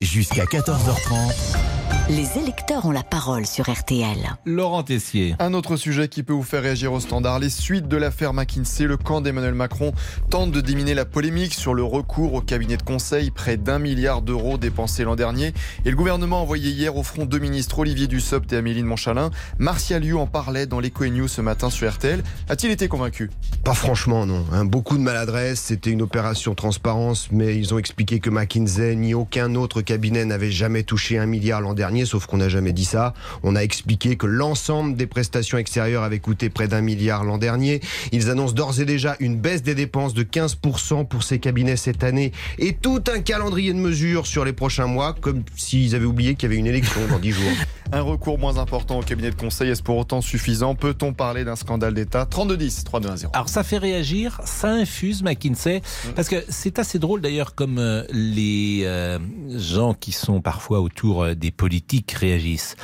Jusqu'à 0.00 0.44
14h30. 0.44 2.01
Les 2.10 2.36
électeurs 2.36 2.84
ont 2.84 2.90
la 2.90 3.04
parole 3.04 3.46
sur 3.46 3.70
RTL. 3.70 4.36
Laurent 4.44 4.82
Tessier. 4.82 5.36
Un 5.38 5.54
autre 5.54 5.76
sujet 5.76 6.08
qui 6.08 6.24
peut 6.24 6.32
vous 6.32 6.42
faire 6.42 6.62
réagir 6.62 6.92
au 6.92 6.98
standard, 6.98 7.38
les 7.38 7.48
suites 7.48 7.86
de 7.86 7.96
l'affaire 7.96 8.34
McKinsey. 8.34 8.86
Le 8.86 8.96
camp 8.96 9.20
d'Emmanuel 9.20 9.54
Macron 9.54 9.92
tente 10.28 10.50
de 10.50 10.60
diminuer 10.60 10.94
la 10.94 11.04
polémique 11.04 11.54
sur 11.54 11.74
le 11.74 11.84
recours 11.84 12.34
au 12.34 12.40
cabinet 12.40 12.76
de 12.76 12.82
conseil, 12.82 13.30
près 13.30 13.56
d'un 13.56 13.78
milliard 13.78 14.20
d'euros 14.20 14.58
dépensés 14.58 15.04
l'an 15.04 15.14
dernier. 15.14 15.54
Et 15.84 15.90
le 15.90 15.96
gouvernement 15.96 16.38
a 16.38 16.40
envoyé 16.40 16.70
hier 16.70 16.96
au 16.96 17.04
front 17.04 17.24
deux 17.24 17.38
ministres, 17.38 17.78
Olivier 17.78 18.08
Dussopt 18.08 18.52
et 18.52 18.56
Améline 18.56 18.84
Montchalin. 18.84 19.30
Martial 19.58 20.02
Liu 20.02 20.14
en 20.14 20.26
parlait 20.26 20.66
dans 20.66 20.80
l'Eco 20.80 21.06
News 21.06 21.28
ce 21.28 21.40
matin 21.40 21.70
sur 21.70 21.88
RTL. 21.90 22.24
A-t-il 22.48 22.72
été 22.72 22.88
convaincu? 22.88 23.30
Pas 23.62 23.74
franchement, 23.74 24.26
non. 24.26 24.44
Hein. 24.52 24.64
beaucoup 24.64 24.98
de 24.98 25.02
maladresse, 25.02 25.60
c'était 25.60 25.90
une 25.90 26.02
opération 26.02 26.56
transparence, 26.56 27.28
mais 27.30 27.56
ils 27.56 27.72
ont 27.72 27.78
expliqué 27.78 28.18
que 28.18 28.28
McKinsey 28.28 28.96
ni 28.96 29.14
aucun 29.14 29.54
autre 29.54 29.82
cabinet 29.82 30.24
n'avait 30.24 30.50
jamais 30.50 30.82
touché 30.82 31.16
un 31.16 31.26
milliard 31.26 31.60
l'an 31.60 31.74
dernier 31.74 31.91
sauf 32.04 32.26
qu'on 32.26 32.38
n'a 32.38 32.48
jamais 32.48 32.72
dit 32.72 32.84
ça. 32.84 33.14
On 33.42 33.56
a 33.56 33.60
expliqué 33.60 34.16
que 34.16 34.26
l'ensemble 34.26 34.96
des 34.96 35.06
prestations 35.06 35.58
extérieures 35.58 36.02
avait 36.02 36.18
coûté 36.18 36.50
près 36.50 36.68
d'un 36.68 36.80
milliard 36.80 37.24
l'an 37.24 37.38
dernier. 37.38 37.80
Ils 38.12 38.30
annoncent 38.30 38.54
d'ores 38.54 38.80
et 38.80 38.84
déjà 38.84 39.16
une 39.20 39.36
baisse 39.36 39.62
des 39.62 39.74
dépenses 39.74 40.14
de 40.14 40.22
15% 40.22 41.06
pour 41.06 41.22
ces 41.22 41.38
cabinets 41.38 41.76
cette 41.76 42.04
année 42.04 42.32
et 42.58 42.74
tout 42.74 43.02
un 43.12 43.20
calendrier 43.20 43.72
de 43.72 43.78
mesures 43.78 44.26
sur 44.26 44.44
les 44.44 44.52
prochains 44.52 44.86
mois, 44.86 45.14
comme 45.20 45.42
s'ils 45.56 45.94
avaient 45.94 46.06
oublié 46.06 46.34
qu'il 46.34 46.48
y 46.48 46.52
avait 46.52 46.58
une 46.58 46.66
élection 46.66 47.00
dans 47.08 47.18
10 47.18 47.32
jours. 47.32 47.52
Un 47.94 48.00
recours 48.00 48.38
moins 48.38 48.56
important 48.56 49.00
au 49.00 49.02
cabinet 49.02 49.30
de 49.30 49.34
conseil, 49.34 49.68
est-ce 49.68 49.82
pour 49.82 49.98
autant 49.98 50.22
suffisant? 50.22 50.74
Peut-on 50.74 51.12
parler 51.12 51.44
d'un 51.44 51.56
scandale 51.56 51.92
d'État? 51.92 52.24
32-10, 52.24 52.84
3-2-1-0. 52.84 53.26
Alors 53.34 53.50
ça 53.50 53.62
fait 53.62 53.76
réagir, 53.76 54.40
ça 54.46 54.70
infuse 54.70 55.22
McKinsey, 55.22 55.80
mmh. 55.80 56.08
parce 56.12 56.30
que 56.30 56.36
c'est 56.48 56.78
assez 56.78 56.98
drôle 56.98 57.20
d'ailleurs 57.20 57.54
comme 57.54 57.78
euh, 57.78 58.04
les 58.10 58.84
euh, 58.84 59.18
gens 59.58 59.92
qui 59.92 60.12
sont 60.12 60.40
parfois 60.40 60.80
autour 60.80 61.22
euh, 61.22 61.34
des 61.34 61.50
politiques 61.50 61.81
réagissent. 62.12 62.76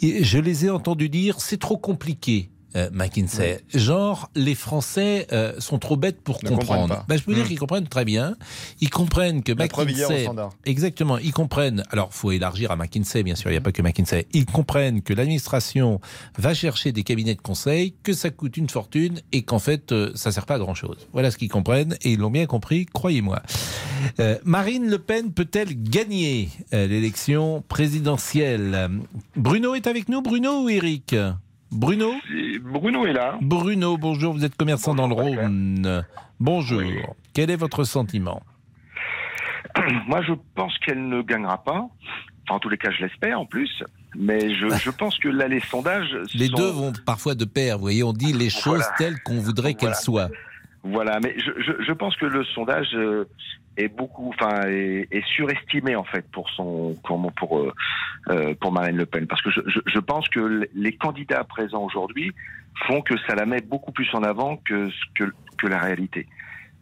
Je 0.00 0.38
les 0.38 0.66
ai 0.66 0.70
entendus 0.70 1.08
dire 1.08 1.40
c'est 1.40 1.58
trop 1.58 1.78
compliqué 1.78 2.50
euh, 2.76 2.90
McKinsey. 2.92 3.60
Genre, 3.72 4.30
les 4.34 4.54
Français 4.54 5.26
euh, 5.32 5.54
sont 5.58 5.78
trop 5.78 5.96
bêtes 5.96 6.20
pour 6.20 6.40
comprendre. 6.40 7.04
Ben, 7.08 7.16
je 7.16 7.22
peux 7.22 7.34
dire 7.34 7.44
mmh. 7.44 7.48
qu'ils 7.48 7.58
comprennent 7.58 7.88
très 7.88 8.04
bien. 8.04 8.36
Ils 8.82 8.90
comprennent 8.90 9.42
que 9.42 9.52
McKinsey. 9.52 10.28
Exactement. 10.66 11.16
Ils 11.16 11.32
comprennent. 11.32 11.82
Alors, 11.90 12.12
faut 12.12 12.30
élargir 12.30 12.70
à 12.70 12.76
McKinsey, 12.76 13.22
bien 13.22 13.36
sûr. 13.36 13.50
Il 13.50 13.54
n'y 13.54 13.58
a 13.58 13.62
pas 13.62 13.72
que 13.72 13.80
McKinsey. 13.80 14.26
Ils 14.34 14.44
comprennent 14.44 15.00
que 15.00 15.14
l'administration 15.14 16.00
va 16.36 16.52
chercher 16.52 16.92
des 16.92 17.04
cabinets 17.04 17.34
de 17.34 17.40
conseil, 17.40 17.94
que 18.02 18.12
ça 18.12 18.28
coûte 18.28 18.58
une 18.58 18.68
fortune 18.68 19.20
et 19.32 19.42
qu'en 19.42 19.58
fait, 19.58 19.92
euh, 19.92 20.12
ça 20.14 20.30
sert 20.30 20.44
pas 20.44 20.56
à 20.56 20.58
grand 20.58 20.74
chose. 20.74 21.08
Voilà 21.14 21.30
ce 21.30 21.38
qu'ils 21.38 21.48
comprennent 21.48 21.96
et 22.02 22.12
ils 22.12 22.18
l'ont 22.18 22.30
bien 22.30 22.46
compris, 22.46 22.84
croyez-moi. 22.84 23.42
Marine 24.44 24.88
Le 24.88 24.98
Pen 24.98 25.32
peut-elle 25.32 25.82
gagner 25.82 26.50
l'élection 26.72 27.62
présidentielle? 27.68 28.90
Bruno 29.36 29.74
est 29.74 29.86
avec 29.86 30.08
nous. 30.08 30.22
Bruno 30.22 30.64
ou 30.64 30.68
Eric? 30.68 31.14
Bruno 31.70 32.12
Bruno 32.62 33.06
est 33.06 33.12
là. 33.12 33.38
Bruno, 33.40 33.98
bonjour, 33.98 34.32
vous 34.32 34.44
êtes 34.44 34.56
commerçant 34.56 34.94
dans 34.94 35.06
le 35.06 35.14
Rhône. 35.14 36.04
Bonjour. 36.40 37.16
Quel 37.34 37.50
est 37.50 37.56
votre 37.56 37.84
sentiment? 37.84 38.42
Moi, 40.06 40.22
je 40.22 40.32
pense 40.54 40.76
qu'elle 40.78 41.08
ne 41.08 41.22
gagnera 41.22 41.62
pas. 41.62 41.88
en 42.48 42.58
tous 42.58 42.68
les 42.68 42.78
cas, 42.78 42.90
je 42.90 43.04
l'espère 43.04 43.40
en 43.40 43.46
plus. 43.46 43.82
Mais 44.16 44.54
je, 44.54 44.90
pense 44.98 45.18
que 45.18 45.28
là, 45.28 45.48
les 45.48 45.60
sondages. 45.60 46.16
Les 46.34 46.48
deux 46.48 46.70
vont 46.70 46.92
parfois 47.04 47.34
de 47.34 47.44
pair. 47.44 47.76
Vous 47.76 47.82
voyez, 47.82 48.02
on 48.02 48.12
dit 48.12 48.32
les 48.32 48.50
choses 48.50 48.84
telles 48.96 49.20
qu'on 49.22 49.38
voudrait 49.38 49.74
qu'elles 49.74 49.94
soient. 49.94 50.28
Voilà, 50.84 51.18
mais 51.22 51.36
je, 51.38 51.92
pense 51.92 52.16
que 52.16 52.24
le 52.24 52.44
sondage 52.44 52.94
euh, 52.94 53.28
est 53.78 53.88
beaucoup, 53.88 54.30
enfin, 54.30 54.66
est, 54.66 55.26
surestimé 55.34 55.96
en 55.96 56.04
fait 56.04 56.28
pour 56.32 56.50
son, 56.50 56.94
pour 57.04 57.32
pour 57.32 57.58
euh, 57.58 57.72
euh, 58.28 58.54
pour 58.60 58.72
Marine 58.72 58.96
Le 58.96 59.06
Pen, 59.06 59.26
parce 59.26 59.40
que 59.40 59.50
je, 59.50 59.98
pense 60.00 60.28
que 60.28 60.68
les 60.74 60.92
candidats 60.92 61.44
présents 61.44 61.84
aujourd'hui 61.84 62.32
font 62.86 63.00
que 63.00 63.14
ça 63.26 63.34
la 63.34 63.46
met 63.46 63.60
beaucoup 63.60 63.92
plus 63.92 64.08
en 64.14 64.22
avant 64.22 64.56
que 64.58 64.88
que, 65.14 65.32
que 65.56 65.66
la 65.66 65.78
réalité. 65.78 66.26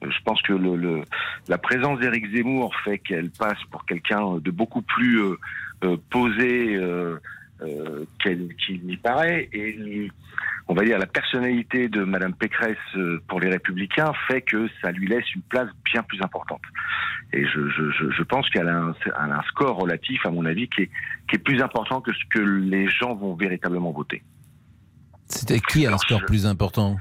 Je 0.03 0.19
pense 0.25 0.43
que 0.43 0.53
le, 0.53 1.03
la 1.49 1.59
présence 1.59 1.99
d'Éric 2.01 2.31
Zemmour 2.35 2.75
fait 2.85 2.99
qu'elle 2.99 3.31
passe 3.31 3.63
pour 3.71 3.87
quelqu'un 3.87 4.37
de 4.37 4.51
beaucoup 4.51 4.83
plus 4.83 5.21
posé 6.11 6.79
qu'il 8.23 8.81
n'y 8.85 8.97
paraît, 8.99 9.49
et 9.53 10.11
on 10.69 10.75
va 10.75 10.85
dire, 10.85 10.99
la 10.99 11.07
personnalité 11.07 11.89
de 11.89 12.03
Madame 12.03 12.35
Pécresse 12.35 12.77
euh, 12.97 13.23
pour 13.29 13.41
les 13.41 13.49
Républicains 13.49 14.13
fait 14.27 14.43
que 14.43 14.69
ça 14.83 14.91
lui 14.91 15.07
laisse 15.07 15.25
une 15.35 15.43
place 15.43 15.69
bien 15.93 16.03
plus 16.03 16.21
importante. 16.23 16.63
Et 17.33 17.45
je, 17.45 17.69
je, 17.71 18.11
je 18.11 18.23
pense 18.23 18.49
qu'elle 18.51 18.69
a, 18.69 18.93
un 19.19 19.43
score 19.49 19.77
relatif, 19.77 20.25
à 20.27 20.31
mon 20.31 20.45
avis, 20.45 20.69
qui 20.69 20.83
est, 20.83 20.91
qui 21.29 21.37
est 21.37 21.45
plus 21.45 21.63
important 21.63 22.01
que 22.01 22.13
ce 22.13 22.25
que 22.31 22.41
les 22.41 22.89
gens 22.89 23.15
vont 23.15 23.35
véritablement 23.35 23.93
voter. 23.93 24.23
C'était 25.27 25.61
qui 25.61 25.87
a 25.87 25.95
un 25.95 25.99
score 25.99 26.25
plus 26.25 26.47
important? 26.47 26.97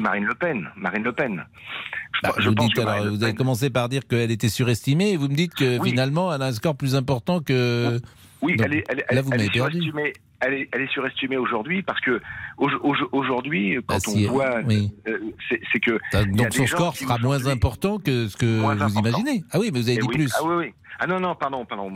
Marine 0.00 0.24
Le 0.24 0.34
Pen. 0.34 0.68
Marine 0.76 1.04
Le 1.04 1.12
Pen. 1.12 1.44
Bah, 2.22 2.34
je, 2.38 2.50
pense 2.50 2.70
vous 2.74 3.24
avez 3.24 3.34
commencé 3.34 3.70
par 3.70 3.88
dire 3.88 4.06
qu'elle 4.06 4.30
était 4.30 4.50
surestimée 4.50 5.12
et 5.12 5.16
vous 5.16 5.28
me 5.28 5.34
dites 5.34 5.54
que 5.54 5.82
finalement 5.82 6.34
elle 6.34 6.42
a 6.42 6.46
un 6.46 6.52
score 6.52 6.76
plus 6.76 6.94
important 6.94 7.40
que. 7.40 7.94
Oui, 7.94 8.00
elle 8.48 8.74
est, 8.74 8.84
elle, 8.88 9.04
là, 9.10 9.22
vous 9.22 9.30
elle 9.32 9.42
est 9.42 9.52
surestimée 9.52 10.12
elle 10.40 10.54
est, 10.54 10.68
elle 10.72 10.82
est 10.82 10.90
surestimée 10.90 11.36
aujourd'hui 11.36 11.82
parce 11.82 12.00
que 12.00 12.20
aujourd'hui, 12.56 13.78
quand 13.86 13.96
bah, 13.96 14.12
on 14.14 14.32
voit, 14.32 14.58
euh, 14.58 15.18
c'est 15.72 15.80
que 15.80 15.98
donc 16.32 16.52
son 16.52 16.66
score 16.66 16.96
sera 16.96 17.18
moins 17.18 17.46
important 17.46 17.98
que 17.98 18.28
ce 18.28 18.36
que 18.36 18.60
vous 18.60 18.98
imaginez. 18.98 19.44
Ah 19.50 19.58
oui, 19.58 19.70
mais 19.72 19.80
vous 19.80 19.88
avez 19.88 19.98
dit 19.98 20.08
plus. 20.08 20.32
Ah 20.34 20.44
oui, 20.44 20.54
oui. 20.56 20.74
Ah 20.98 21.06
non, 21.06 21.18
non, 21.18 21.34
pardon, 21.34 21.64
pardon. 21.64 21.90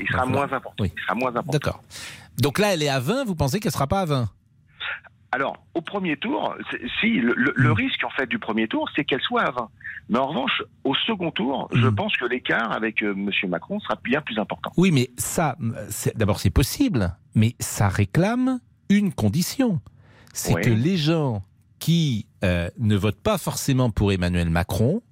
il 0.00 0.08
sera 0.08 0.26
moins 0.26 0.50
important. 0.52 0.84
Il 0.84 1.02
sera 1.02 1.14
moins 1.14 1.30
important. 1.30 1.52
D'accord. 1.52 1.82
Donc 2.40 2.58
là, 2.58 2.74
elle 2.74 2.82
est 2.82 2.88
à 2.88 3.00
20. 3.00 3.24
Vous 3.24 3.34
pensez 3.34 3.60
qu'elle 3.60 3.72
sera 3.72 3.86
pas 3.86 4.00
à 4.00 4.04
20 4.04 4.28
alors, 5.30 5.56
au 5.74 5.82
premier 5.82 6.16
tour, 6.16 6.54
si 7.00 7.20
le, 7.20 7.34
le, 7.34 7.70
hmm. 7.70 7.72
risque 7.72 8.04
en 8.04 8.10
fait 8.10 8.26
du 8.26 8.38
premier 8.38 8.66
tour, 8.66 8.88
c'est 8.96 9.04
qu'elle 9.04 9.20
soit 9.20 9.42
à 9.42 9.50
20. 9.50 9.68
Mais 10.08 10.18
en 10.18 10.26
revanche, 10.26 10.62
au 10.84 10.94
second 10.94 11.30
tour, 11.30 11.68
je 11.72 11.86
hmm. 11.86 11.94
pense 11.94 12.16
que 12.16 12.24
l'écart 12.24 12.72
avec 12.72 13.02
euh, 13.02 13.12
M. 13.12 13.30
Macron 13.48 13.78
sera 13.80 13.96
bien 14.02 14.22
plus 14.22 14.38
important. 14.38 14.72
Oui, 14.76 14.90
mais 14.90 15.10
ça, 15.18 15.56
d'abord, 16.14 16.40
c'est 16.40 16.50
possible, 16.50 17.14
mais 17.34 17.54
ça 17.60 17.88
réclame 17.88 18.60
une 18.88 19.12
condition. 19.12 19.80
C'est 20.32 20.60
que 20.60 20.70
les 20.70 20.96
gens 20.96 21.42
qui 21.78 22.26
euh, 22.44 22.70
ne 22.78 22.96
votent 22.96 23.20
pas 23.20 23.38
forcément 23.38 23.90
pour 23.90 24.12
Emmanuel 24.12 24.50
Macron 24.50 25.02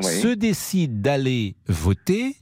se 0.00 0.28
décident 0.28 0.94
d'aller 0.96 1.56
voter 1.66 2.36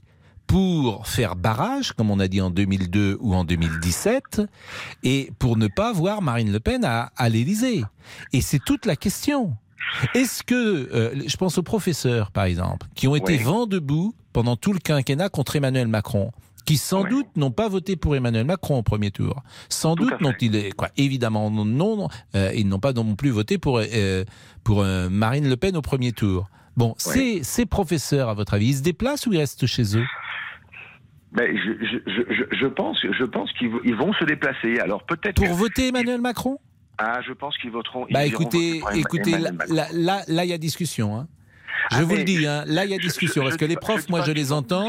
pour 0.49 1.05
faire 1.05 1.35
barrage, 1.35 1.91
comme 1.93 2.09
on 2.09 2.19
a 2.19 2.27
dit 2.27 2.41
en 2.41 2.49
2002 2.49 3.19
ou 3.21 3.35
en 3.35 3.43
2017, 3.43 4.41
et 5.03 5.31
pour 5.37 5.57
ne 5.57 5.67
pas 5.67 5.93
voir 5.93 6.23
Marine 6.23 6.51
Le 6.51 6.59
Pen 6.59 6.83
à, 6.83 7.11
à 7.15 7.29
l'Élysée. 7.29 7.83
Et 8.33 8.41
c'est 8.41 8.57
toute 8.57 8.87
la 8.87 8.95
question. 8.95 9.55
Est-ce 10.15 10.41
que, 10.41 10.55
euh, 10.55 11.13
je 11.27 11.37
pense 11.37 11.59
aux 11.59 11.63
professeurs 11.63 12.31
par 12.31 12.45
exemple, 12.45 12.87
qui 12.95 13.07
ont 13.07 13.15
été 13.15 13.37
vent 13.37 13.67
debout 13.67 14.15
pendant 14.33 14.55
tout 14.55 14.73
le 14.73 14.79
quinquennat 14.79 15.29
contre 15.29 15.55
Emmanuel 15.55 15.87
Macron, 15.87 16.31
qui 16.65 16.77
sans 16.77 17.03
doute 17.03 17.27
n'ont 17.35 17.51
pas 17.51 17.69
voté 17.69 17.95
pour 17.95 18.15
Emmanuel 18.15 18.45
Macron 18.45 18.79
au 18.79 18.83
premier 18.83 19.11
tour. 19.11 19.43
Sans 19.69 19.93
doute 19.93 20.19
n'ont-ils, 20.19 20.73
quoi, 20.73 20.89
évidemment 20.97 21.51
non, 21.51 22.07
euh, 22.33 22.51
ils 22.55 22.67
n'ont 22.67 22.79
pas 22.79 22.93
non 22.93 23.15
plus 23.15 23.29
voté 23.29 23.59
pour, 23.59 23.79
euh, 23.83 24.25
pour 24.63 24.83
Marine 24.83 25.47
Le 25.47 25.57
Pen 25.57 25.77
au 25.77 25.83
premier 25.83 26.11
tour. 26.11 26.49
Bon, 26.75 26.95
ces, 26.97 27.43
ces 27.43 27.67
professeurs, 27.67 28.29
à 28.29 28.33
votre 28.33 28.53
avis, 28.55 28.69
ils 28.69 28.77
se 28.77 28.81
déplacent 28.81 29.27
ou 29.27 29.33
ils 29.33 29.39
restent 29.39 29.67
chez 29.67 29.97
eux? 29.97 30.05
Ben, 31.31 31.55
je, 31.55 31.97
je, 32.07 32.57
je, 32.57 32.65
pense, 32.65 32.99
je 33.01 33.23
pense 33.23 33.51
qu'ils 33.53 33.95
vont 33.95 34.13
se 34.13 34.25
déplacer. 34.25 34.79
Alors 34.79 35.03
peut-être 35.03 35.35
pour 35.35 35.53
voter 35.53 35.89
Emmanuel 35.89 36.21
Macron? 36.21 36.57
Ah, 36.97 37.21
je 37.25 37.31
pense 37.33 37.57
qu'ils 37.57 37.71
voteront. 37.71 38.07
Bah 38.11 38.25
écoutez, 38.25 38.81
écoutez, 38.93 39.37
là, 39.37 39.87
là, 39.93 40.21
là, 40.27 40.45
il 40.45 40.49
y 40.49 40.53
a 40.53 40.57
discussion. 40.57 41.17
Hein. 41.17 41.27
Je 41.91 41.97
ah, 41.99 42.03
vous 42.03 42.15
le 42.15 42.23
dis, 42.23 42.45
hein, 42.45 42.63
là 42.67 42.83
il 42.85 42.91
y 42.91 42.93
a 42.93 42.97
discussion. 42.97 43.43
Parce 43.43 43.57
que 43.57 43.65
les 43.65 43.77
profs, 43.77 44.09
moi 44.09 44.21
je 44.25 44.31
les 44.31 44.51
entends. 44.51 44.87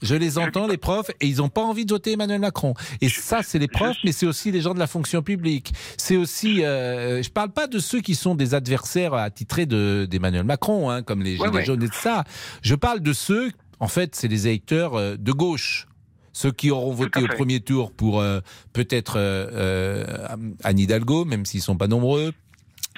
Je 0.00 0.14
les 0.14 0.38
entends, 0.38 0.68
les 0.68 0.76
profs, 0.76 1.10
et 1.20 1.26
ils 1.26 1.38
n'ont 1.38 1.48
pas 1.48 1.62
envie 1.62 1.84
de 1.84 1.92
voter 1.92 2.12
Emmanuel 2.12 2.40
Macron. 2.40 2.74
Et 3.00 3.08
ça, 3.08 3.42
c'est 3.42 3.58
les 3.58 3.66
profs, 3.66 3.96
mais 4.04 4.12
c'est 4.12 4.26
aussi 4.26 4.52
les 4.52 4.60
gens 4.60 4.72
de 4.72 4.78
la 4.78 4.86
fonction 4.86 5.22
publique. 5.22 5.72
C'est 5.96 6.16
aussi, 6.16 6.64
euh, 6.64 7.20
je 7.20 7.30
parle 7.30 7.50
pas 7.50 7.66
de 7.66 7.80
ceux 7.80 8.00
qui 8.00 8.14
sont 8.14 8.36
des 8.36 8.54
adversaires 8.54 9.14
attitrés 9.14 9.66
de- 9.66 10.06
d'Emmanuel 10.08 10.44
Macron, 10.44 10.88
hein, 10.88 11.02
comme 11.02 11.22
les 11.24 11.32
Ouais, 11.36 11.48
Gilets 11.48 11.58
ouais. 11.58 11.64
jaunes 11.64 11.82
et 11.82 11.88
de 11.88 11.94
ça. 11.94 12.22
Je 12.62 12.76
parle 12.76 13.00
de 13.00 13.12
ceux, 13.12 13.50
en 13.80 13.88
fait, 13.88 14.14
c'est 14.14 14.28
les 14.28 14.46
électeurs 14.48 14.94
euh, 14.94 15.16
de 15.18 15.32
gauche. 15.32 15.86
Ceux 16.32 16.52
qui 16.52 16.70
auront 16.70 16.92
voté 16.92 17.20
au 17.20 17.26
premier 17.26 17.60
tour 17.60 17.90
pour 17.92 18.20
euh, 18.20 18.40
peut-être 18.72 19.16
euh, 19.16 19.48
euh, 19.52 20.26
Anne 20.62 20.78
Hidalgo, 20.78 21.24
même 21.24 21.44
s'ils 21.44 21.62
sont 21.62 21.76
pas 21.76 21.88
nombreux, 21.88 22.32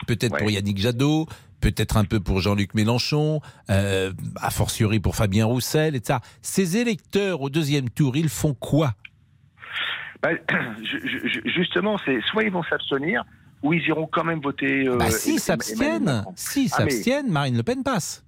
peut-être 0.07 0.37
pour 0.37 0.51
Yannick 0.51 0.77
Jadot, 0.79 1.27
peut-être 1.63 1.97
un 1.97 2.05
peu 2.05 2.21
pour 2.21 2.41
Jean-Luc 2.41 2.75
Mélenchon, 2.75 3.41
euh, 3.71 4.13
a 4.37 4.51
fortiori 4.51 5.01
pour 5.01 5.17
Fabien 5.17 5.47
Roussel, 5.47 5.95
etc. 5.97 6.19
Ces 6.43 6.77
électeurs 6.77 7.41
au 7.41 7.49
deuxième 7.51 7.89
tour, 7.89 8.17
ils 8.17 8.29
font 8.29 8.53
quoi? 8.53 8.95
Bah, 10.23 10.31
ju- 10.83 11.29
ju- 11.29 11.43
justement, 11.47 11.97
c'est 12.05 12.21
soit 12.31 12.45
ils 12.45 12.53
vont 12.53 12.63
s'abstenir, 12.65 13.25
ou 13.63 13.73
ils 13.73 13.87
iront 13.89 14.07
quand 14.11 14.25
même 14.25 14.41
voter. 14.41 14.85
Bah 14.99 15.07
Em- 15.07 15.39
s'abstiennent, 15.39 16.25
s'ils 16.37 16.69
Ah, 16.73 16.85
mais- 16.85 16.91
s'abstiennent, 16.91 17.31
Marine 17.31 17.57
Le 17.57 17.63
Pen 17.63 17.83
passe. 17.83 18.23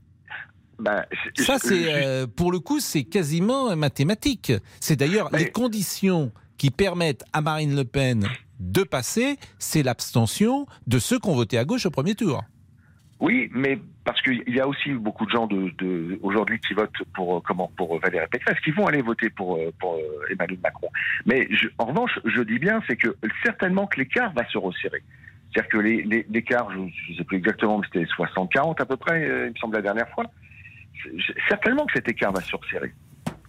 C'est- 1.34 1.42
Ça, 1.44 1.58
c'est 1.58 1.82
je- 1.82 1.88
euh, 1.90 2.26
pour 2.26 2.52
le 2.52 2.58
coup, 2.58 2.80
c'est 2.80 3.04
quasiment 3.04 3.74
mathématique. 3.76 4.52
C'est 4.80 4.96
d'ailleurs 4.96 5.30
les 5.36 5.50
conditions 5.50 6.32
qui 6.58 6.70
permettent 6.70 7.24
à 7.32 7.40
Marine 7.40 7.74
Le 7.76 7.84
Pen 7.84 8.26
de 8.60 8.82
passer, 8.82 9.38
c'est 9.58 9.82
l'abstention 9.82 10.66
de 10.86 10.98
ceux 10.98 11.18
qui 11.18 11.28
ont 11.28 11.34
voté 11.34 11.58
à 11.58 11.64
gauche 11.64 11.86
au 11.86 11.90
premier 11.90 12.14
tour. 12.14 12.42
Oui, 13.20 13.48
mais 13.52 13.78
parce 14.04 14.20
qu'il 14.22 14.42
y 14.48 14.58
a 14.60 14.66
aussi 14.66 14.90
beaucoup 14.94 15.26
de 15.26 15.30
gens 15.30 15.46
de, 15.46 15.70
de- 15.78 16.18
aujourd'hui 16.22 16.58
qui 16.58 16.74
votent 16.74 16.90
pour 17.14 17.36
euh, 17.36 17.40
comment 17.46 17.70
pour 17.76 17.94
euh, 17.94 18.00
Valérie 18.02 18.26
Pécresse, 18.30 18.58
qui 18.64 18.72
vont 18.72 18.86
aller 18.88 19.00
voter 19.02 19.30
pour 19.30 19.58
pour 19.78 19.96
Emmanuel 20.30 20.58
Macron. 20.62 20.88
Mais 21.26 21.46
je- 21.50 21.68
en 21.78 21.84
revanche, 21.86 22.18
je 22.24 22.40
dis 22.42 22.58
bien, 22.58 22.82
c'est 22.88 22.96
que 22.96 23.14
certainement 23.44 23.86
que 23.86 24.00
l'écart 24.00 24.32
va 24.32 24.48
se 24.48 24.58
resserrer. 24.58 25.02
C'est-à-dire 25.54 25.70
que 25.70 25.78
les- 25.78 26.02
les- 26.02 26.26
l'écart, 26.30 26.68
je 26.72 26.78
ne 26.78 27.16
sais 27.16 27.22
plus 27.24 27.36
exactement, 27.36 27.78
mais 27.78 27.86
c'était 27.92 28.06
60-40 28.16 28.80
à 28.80 28.86
peu 28.86 28.96
près, 28.96 29.22
il 29.22 29.52
me 29.52 29.56
semble 29.60 29.76
la 29.76 29.82
dernière 29.82 30.08
fois. 30.10 30.24
Certainement 31.48 31.86
que 31.86 31.92
cet 31.94 32.08
écart 32.08 32.32
va 32.32 32.40
se. 32.40 32.56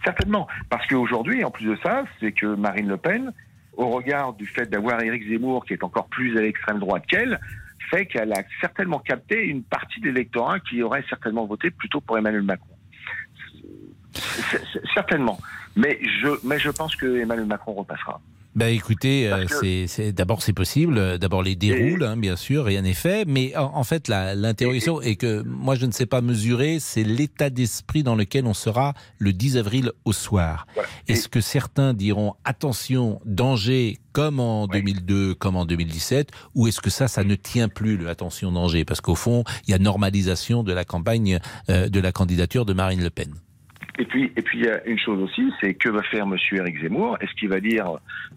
Certainement. 0.03 0.47
Parce 0.69 0.85
qu'aujourd'hui, 0.87 1.43
en 1.43 1.51
plus 1.51 1.65
de 1.65 1.77
ça, 1.83 2.03
c'est 2.19 2.31
que 2.31 2.55
Marine 2.55 2.87
Le 2.87 2.97
Pen, 2.97 3.31
au 3.77 3.89
regard 3.89 4.33
du 4.33 4.45
fait 4.45 4.69
d'avoir 4.69 5.01
Éric 5.01 5.27
Zemmour, 5.27 5.65
qui 5.65 5.73
est 5.73 5.83
encore 5.83 6.07
plus 6.07 6.37
à 6.37 6.41
l'extrême 6.41 6.79
droite 6.79 7.05
qu'elle, 7.07 7.39
fait 7.89 8.05
qu'elle 8.05 8.31
a 8.33 8.43
certainement 8.61 8.99
capté 8.99 9.43
une 9.43 9.63
partie 9.63 9.99
de 10.01 10.11
qui 10.69 10.81
aurait 10.81 11.03
certainement 11.09 11.45
voté 11.45 11.69
plutôt 11.71 12.01
pour 12.01 12.17
Emmanuel 12.17 12.43
Macron. 12.43 12.75
Certainement. 14.93 15.39
Mais 15.75 15.99
je, 16.21 16.29
mais 16.45 16.59
je 16.59 16.69
pense 16.69 16.95
que 16.95 17.19
Emmanuel 17.19 17.47
Macron 17.47 17.73
repassera. 17.73 18.21
Ben 18.55 18.67
écoutez, 18.67 19.31
euh, 19.31 19.45
que- 19.45 19.87
c'est, 19.87 20.11
d'abord 20.11 20.43
c'est 20.43 20.53
possible, 20.53 20.97
euh, 20.99 21.17
d'abord 21.17 21.41
les 21.41 21.55
déroule, 21.55 22.03
hein, 22.03 22.15
bien 22.17 22.35
sûr, 22.35 22.65
rien 22.65 22.83
n'est 22.83 22.93
fait, 22.93 23.25
mais 23.27 23.55
en, 23.55 23.71
en 23.75 23.83
fait 23.83 24.07
l'interrogation 24.07 25.01
est 25.01 25.15
que 25.15 25.41
moi 25.41 25.73
je 25.75 25.87
ne 25.87 25.91
sais 25.91 26.05
pas 26.05 26.21
mesurer, 26.21 26.77
c'est 26.79 27.03
l'état 27.03 27.49
d'esprit 27.49 28.03
dans 28.03 28.15
lequel 28.15 28.45
on 28.45 28.53
sera 28.53 28.93
le 29.17 29.33
10 29.33 29.57
avril 29.57 29.91
au 30.05 30.13
soir. 30.13 30.67
Est-ce 31.07 31.27
que 31.29 31.41
certains 31.41 31.93
diront 31.95 32.35
attention, 32.45 33.19
danger 33.25 33.97
comme 34.11 34.39
en 34.39 34.67
2002, 34.67 35.33
comme 35.33 35.55
en 35.55 35.65
2017, 35.65 36.29
ou 36.53 36.67
est-ce 36.67 36.79
que 36.79 36.91
ça, 36.91 37.07
ça 37.07 37.23
ne 37.23 37.33
tient 37.33 37.69
plus 37.69 37.97
le 37.97 38.07
attention, 38.09 38.51
danger? 38.51 38.85
Parce 38.85 39.01
qu'au 39.01 39.15
fond, 39.15 39.43
il 39.67 39.71
y 39.71 39.73
a 39.73 39.79
normalisation 39.79 40.61
de 40.61 40.71
la 40.73 40.85
campagne, 40.85 41.39
euh, 41.69 41.89
de 41.89 41.99
la 41.99 42.11
candidature 42.11 42.65
de 42.65 42.73
Marine 42.73 43.01
Le 43.01 43.09
Pen. 43.09 43.33
Et 43.99 44.05
puis, 44.05 44.31
et 44.35 44.41
puis 44.41 44.59
il 44.59 44.65
y 44.65 44.69
a 44.69 44.83
une 44.85 44.97
chose 44.97 45.21
aussi, 45.21 45.43
c'est 45.61 45.73
que 45.75 45.89
va 45.89 46.01
faire 46.03 46.25
Monsieur 46.25 46.57
Éric 46.57 46.81
Zemmour? 46.81 47.17
Est-ce 47.21 47.31
qu'il 47.39 47.49
va 47.49 47.59
dire 47.59 47.85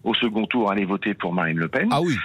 au 0.03 0.13
second 0.13 0.45
tour 0.45 0.71
allez 0.71 0.85
voter 0.85 1.13
pour 1.15 1.33
Marine 1.33 1.57
Le 1.57 1.67
Pen? 1.67 1.87
Ah 1.91 2.01
oui, 2.01 2.15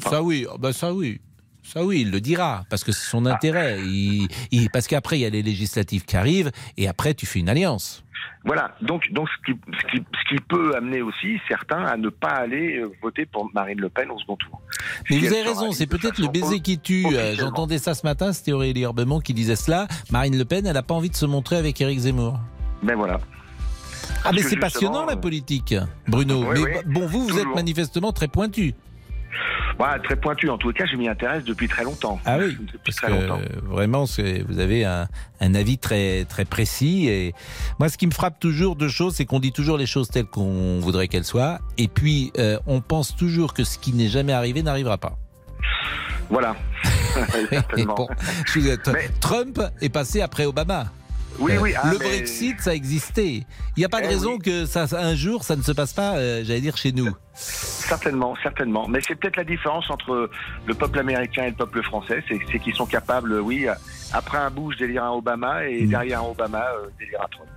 ça 0.00 0.22
oui, 0.22 0.46
oh, 0.52 0.58
bah 0.58 0.72
ça 0.72 0.92
oui. 0.92 1.20
Ça 1.62 1.82
oui, 1.82 2.02
il 2.02 2.10
le 2.10 2.20
dira, 2.20 2.64
parce 2.68 2.84
que 2.84 2.92
c'est 2.92 3.08
son 3.08 3.24
intérêt. 3.24 3.78
Il- 3.80 4.28
il- 4.50 4.68
parce 4.68 4.86
qu'après, 4.86 5.16
il 5.18 5.22
y 5.22 5.24
a 5.24 5.30
les 5.30 5.42
législatives 5.42 6.04
qui 6.04 6.14
arrivent, 6.14 6.50
et 6.76 6.88
après, 6.88 7.14
tu 7.14 7.24
fais 7.24 7.38
une 7.38 7.48
alliance. 7.48 8.04
Voilà. 8.44 8.76
Donc, 8.82 9.10
donc 9.12 9.28
ce, 9.30 9.50
qui, 9.52 9.58
ce, 9.80 9.86
qui, 9.86 9.96
ce 10.04 10.34
qui 10.34 10.42
peut 10.46 10.76
amener 10.76 11.00
aussi 11.00 11.38
certains 11.48 11.82
à 11.86 11.96
ne 11.96 12.10
pas 12.10 12.28
aller 12.28 12.80
euh, 12.80 12.90
voter 13.02 13.24
pour 13.24 13.50
Marine 13.54 13.80
Le 13.80 13.88
Pen 13.88 14.10
au 14.10 14.18
second 14.18 14.36
tour. 14.36 14.60
Mais 15.08 15.16
Si 15.16 15.26
vous 15.26 15.32
avez 15.32 15.42
raison, 15.42 15.72
c'est 15.72 15.86
peut-être 15.86 16.18
le 16.18 16.28
baiser 16.28 16.60
qui 16.60 16.78
tue. 16.78 17.06
Euh. 17.10 17.34
J'entendais 17.34 17.78
ça 17.78 17.94
ce 17.94 18.06
matin, 18.06 18.34
c'était 18.34 18.52
Aurélie 18.52 18.82
Herbemont 18.82 19.20
qui 19.20 19.32
disait 19.32 19.56
cela. 19.56 19.88
Marine 20.10 20.36
Le 20.36 20.44
Pen, 20.44 20.66
elle 20.66 20.74
n'a 20.74 20.82
pas 20.82 20.92
envie 20.94 21.08
de 21.08 21.16
se 21.16 21.24
montrer 21.24 21.56
avec 21.56 21.80
Éric 21.80 22.00
Zemmour. 22.00 22.38
Ben 22.84 22.94
voilà. 22.96 23.18
Ah, 24.24 24.30
mais 24.32 24.42
c'est 24.42 24.56
passionnant 24.56 25.04
la 25.06 25.14
euh, 25.14 25.16
politique, 25.16 25.74
Bruno. 26.08 26.44
oui, 26.52 26.60
mais 26.64 26.76
oui, 26.76 26.82
bon, 26.86 27.06
vous, 27.06 27.26
vous 27.26 27.38
êtes 27.38 27.54
manifestement 27.54 28.12
très 28.12 28.28
pointu. 28.28 28.74
Voilà, 29.78 29.98
très 29.98 30.14
pointu. 30.16 30.48
En 30.48 30.56
tout 30.58 30.72
cas, 30.72 30.84
je 30.86 30.96
m'y 30.96 31.08
intéresse 31.08 31.42
depuis 31.44 31.66
très 31.66 31.82
longtemps. 31.82 32.20
Ah 32.24 32.36
oui, 32.38 32.56
depuis 32.60 32.78
parce 32.84 32.96
très 32.96 33.08
que 33.08 33.12
longtemps. 33.12 33.40
euh, 33.40 33.60
vraiment, 33.64 34.04
vous 34.04 34.58
avez 34.60 34.84
un, 34.84 35.08
un 35.40 35.54
avis 35.54 35.78
très 35.78 36.24
très 36.26 36.44
précis. 36.44 37.08
Et 37.08 37.34
moi, 37.80 37.88
ce 37.88 37.98
qui 37.98 38.06
me 38.06 38.12
frappe 38.12 38.38
toujours 38.38 38.76
de 38.76 38.86
choses, 38.88 39.14
c'est 39.16 39.24
qu'on 39.24 39.40
dit 39.40 39.52
toujours 39.52 39.76
les 39.76 39.86
choses 39.86 40.08
telles 40.08 40.26
qu'on 40.26 40.78
voudrait 40.80 41.08
qu'elles 41.08 41.24
soient, 41.24 41.58
et 41.76 41.88
puis 41.88 42.30
euh, 42.38 42.58
on 42.66 42.80
pense 42.80 43.16
toujours 43.16 43.52
que 43.54 43.64
ce 43.64 43.78
qui 43.78 43.92
n'est 43.92 44.08
jamais 44.08 44.32
arrivé 44.32 44.62
n'arrivera 44.62 44.98
pas. 44.98 45.18
Voilà. 46.30 46.54
Certainement. 47.50 47.94
Bon, 47.94 48.08
je 48.46 48.60
vous- 48.60 48.76
Trump 49.20 49.60
est 49.80 49.88
passé 49.88 50.20
après 50.20 50.44
Obama. 50.46 50.86
Oui, 51.38 51.52
Euh, 51.52 51.60
oui, 51.60 51.74
ah, 51.76 51.90
le 51.90 51.98
mais- 51.98 52.04
Brexit, 52.04 52.60
ça 52.60 52.74
existait. 52.74 53.44
Il 53.76 53.78
n'y 53.78 53.84
a 53.84 53.88
pas 53.88 54.00
de 54.00 54.06
Eh 54.06 54.08
raison 54.10 54.32
oui. 54.34 54.38
que 54.38 54.66
ça, 54.66 54.86
un 54.96 55.14
jour, 55.16 55.42
ça 55.44 55.56
ne 55.56 55.62
se 55.62 55.72
passe 55.72 55.92
pas, 55.92 56.16
euh, 56.16 56.42
j'allais 56.44 56.60
dire, 56.60 56.76
chez 56.76 56.92
nous. 56.92 57.08
Certainement, 57.34 58.36
certainement. 58.42 58.86
Mais 58.88 59.00
c'est 59.06 59.14
peut-être 59.16 59.36
la 59.36 59.44
différence 59.44 59.90
entre 59.90 60.30
le 60.66 60.74
peuple 60.74 60.98
américain 61.00 61.44
et 61.44 61.50
le 61.50 61.56
peuple 61.56 61.82
français, 61.82 62.22
c'est 62.28 62.58
qu'ils 62.60 62.74
sont 62.74 62.86
capables, 62.86 63.40
oui, 63.40 63.66
après 64.12 64.38
un 64.38 64.50
Bush 64.50 64.76
d'élire 64.76 65.04
un 65.04 65.10
Obama 65.10 65.60
Mm. 65.62 65.66
et 65.68 65.86
derrière 65.86 66.20
un 66.20 66.28
Obama 66.30 66.60
euh, 66.78 66.86
d'élire 66.98 67.20
un 67.22 67.28
Trump. 67.28 67.48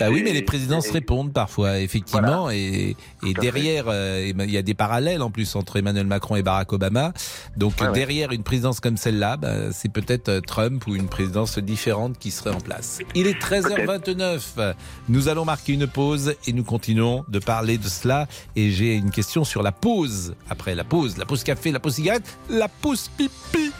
Bah 0.00 0.10
oui, 0.10 0.22
mais 0.24 0.32
les 0.32 0.42
présidents 0.42 0.80
se 0.80 0.88
et- 0.88 0.92
répondent 0.92 1.32
parfois, 1.32 1.78
effectivement. 1.80 2.50
Et, 2.50 2.96
et 3.26 3.34
derrière, 3.34 3.84
euh, 3.88 4.30
il 4.38 4.50
y 4.50 4.56
a 4.58 4.62
des 4.62 4.74
parallèles 4.74 5.22
en 5.22 5.30
plus 5.30 5.54
entre 5.56 5.76
Emmanuel 5.76 6.06
Macron 6.06 6.36
et 6.36 6.42
Barack 6.42 6.72
Obama. 6.72 7.12
Donc 7.56 7.74
ouais. 7.80 7.92
derrière 7.92 8.32
une 8.32 8.42
présidence 8.42 8.80
comme 8.80 8.96
celle-là, 8.96 9.36
bah, 9.36 9.72
c'est 9.72 9.90
peut-être 9.92 10.28
euh, 10.28 10.40
Trump 10.40 10.86
ou 10.86 10.96
une 10.96 11.08
présidence 11.08 11.58
différente 11.58 12.18
qui 12.18 12.30
serait 12.30 12.50
en 12.54 12.60
place. 12.60 12.98
Il 13.14 13.26
est 13.26 13.40
13h29. 13.40 14.74
Nous 15.08 15.28
allons 15.28 15.44
marquer 15.44 15.74
une 15.74 15.86
pause 15.86 16.34
et 16.46 16.52
nous 16.52 16.64
continuons 16.64 17.24
de 17.28 17.38
parler 17.38 17.78
de 17.78 17.88
cela. 17.88 18.26
Et 18.56 18.70
j'ai 18.70 18.94
une 18.96 19.10
question 19.10 19.44
sur 19.44 19.62
la 19.62 19.72
pause. 19.72 20.34
Après 20.50 20.74
la 20.74 20.84
pause, 20.84 21.16
la 21.18 21.24
pause 21.26 21.44
café, 21.44 21.70
la 21.72 21.80
pause 21.80 21.94
cigarette, 21.94 22.38
la 22.50 22.68
pause 22.68 23.10
pipi. 23.16 23.70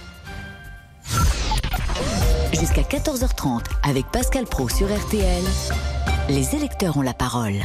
Jusqu'à 2.59 2.83
14h30 2.83 3.62
avec 3.83 4.07
Pascal 4.12 4.44
Pro 4.44 4.68
sur 4.68 4.87
RTL, 4.87 5.42
les 6.28 6.54
électeurs 6.54 6.96
ont 6.96 7.02
la 7.02 7.12
parole. 7.12 7.60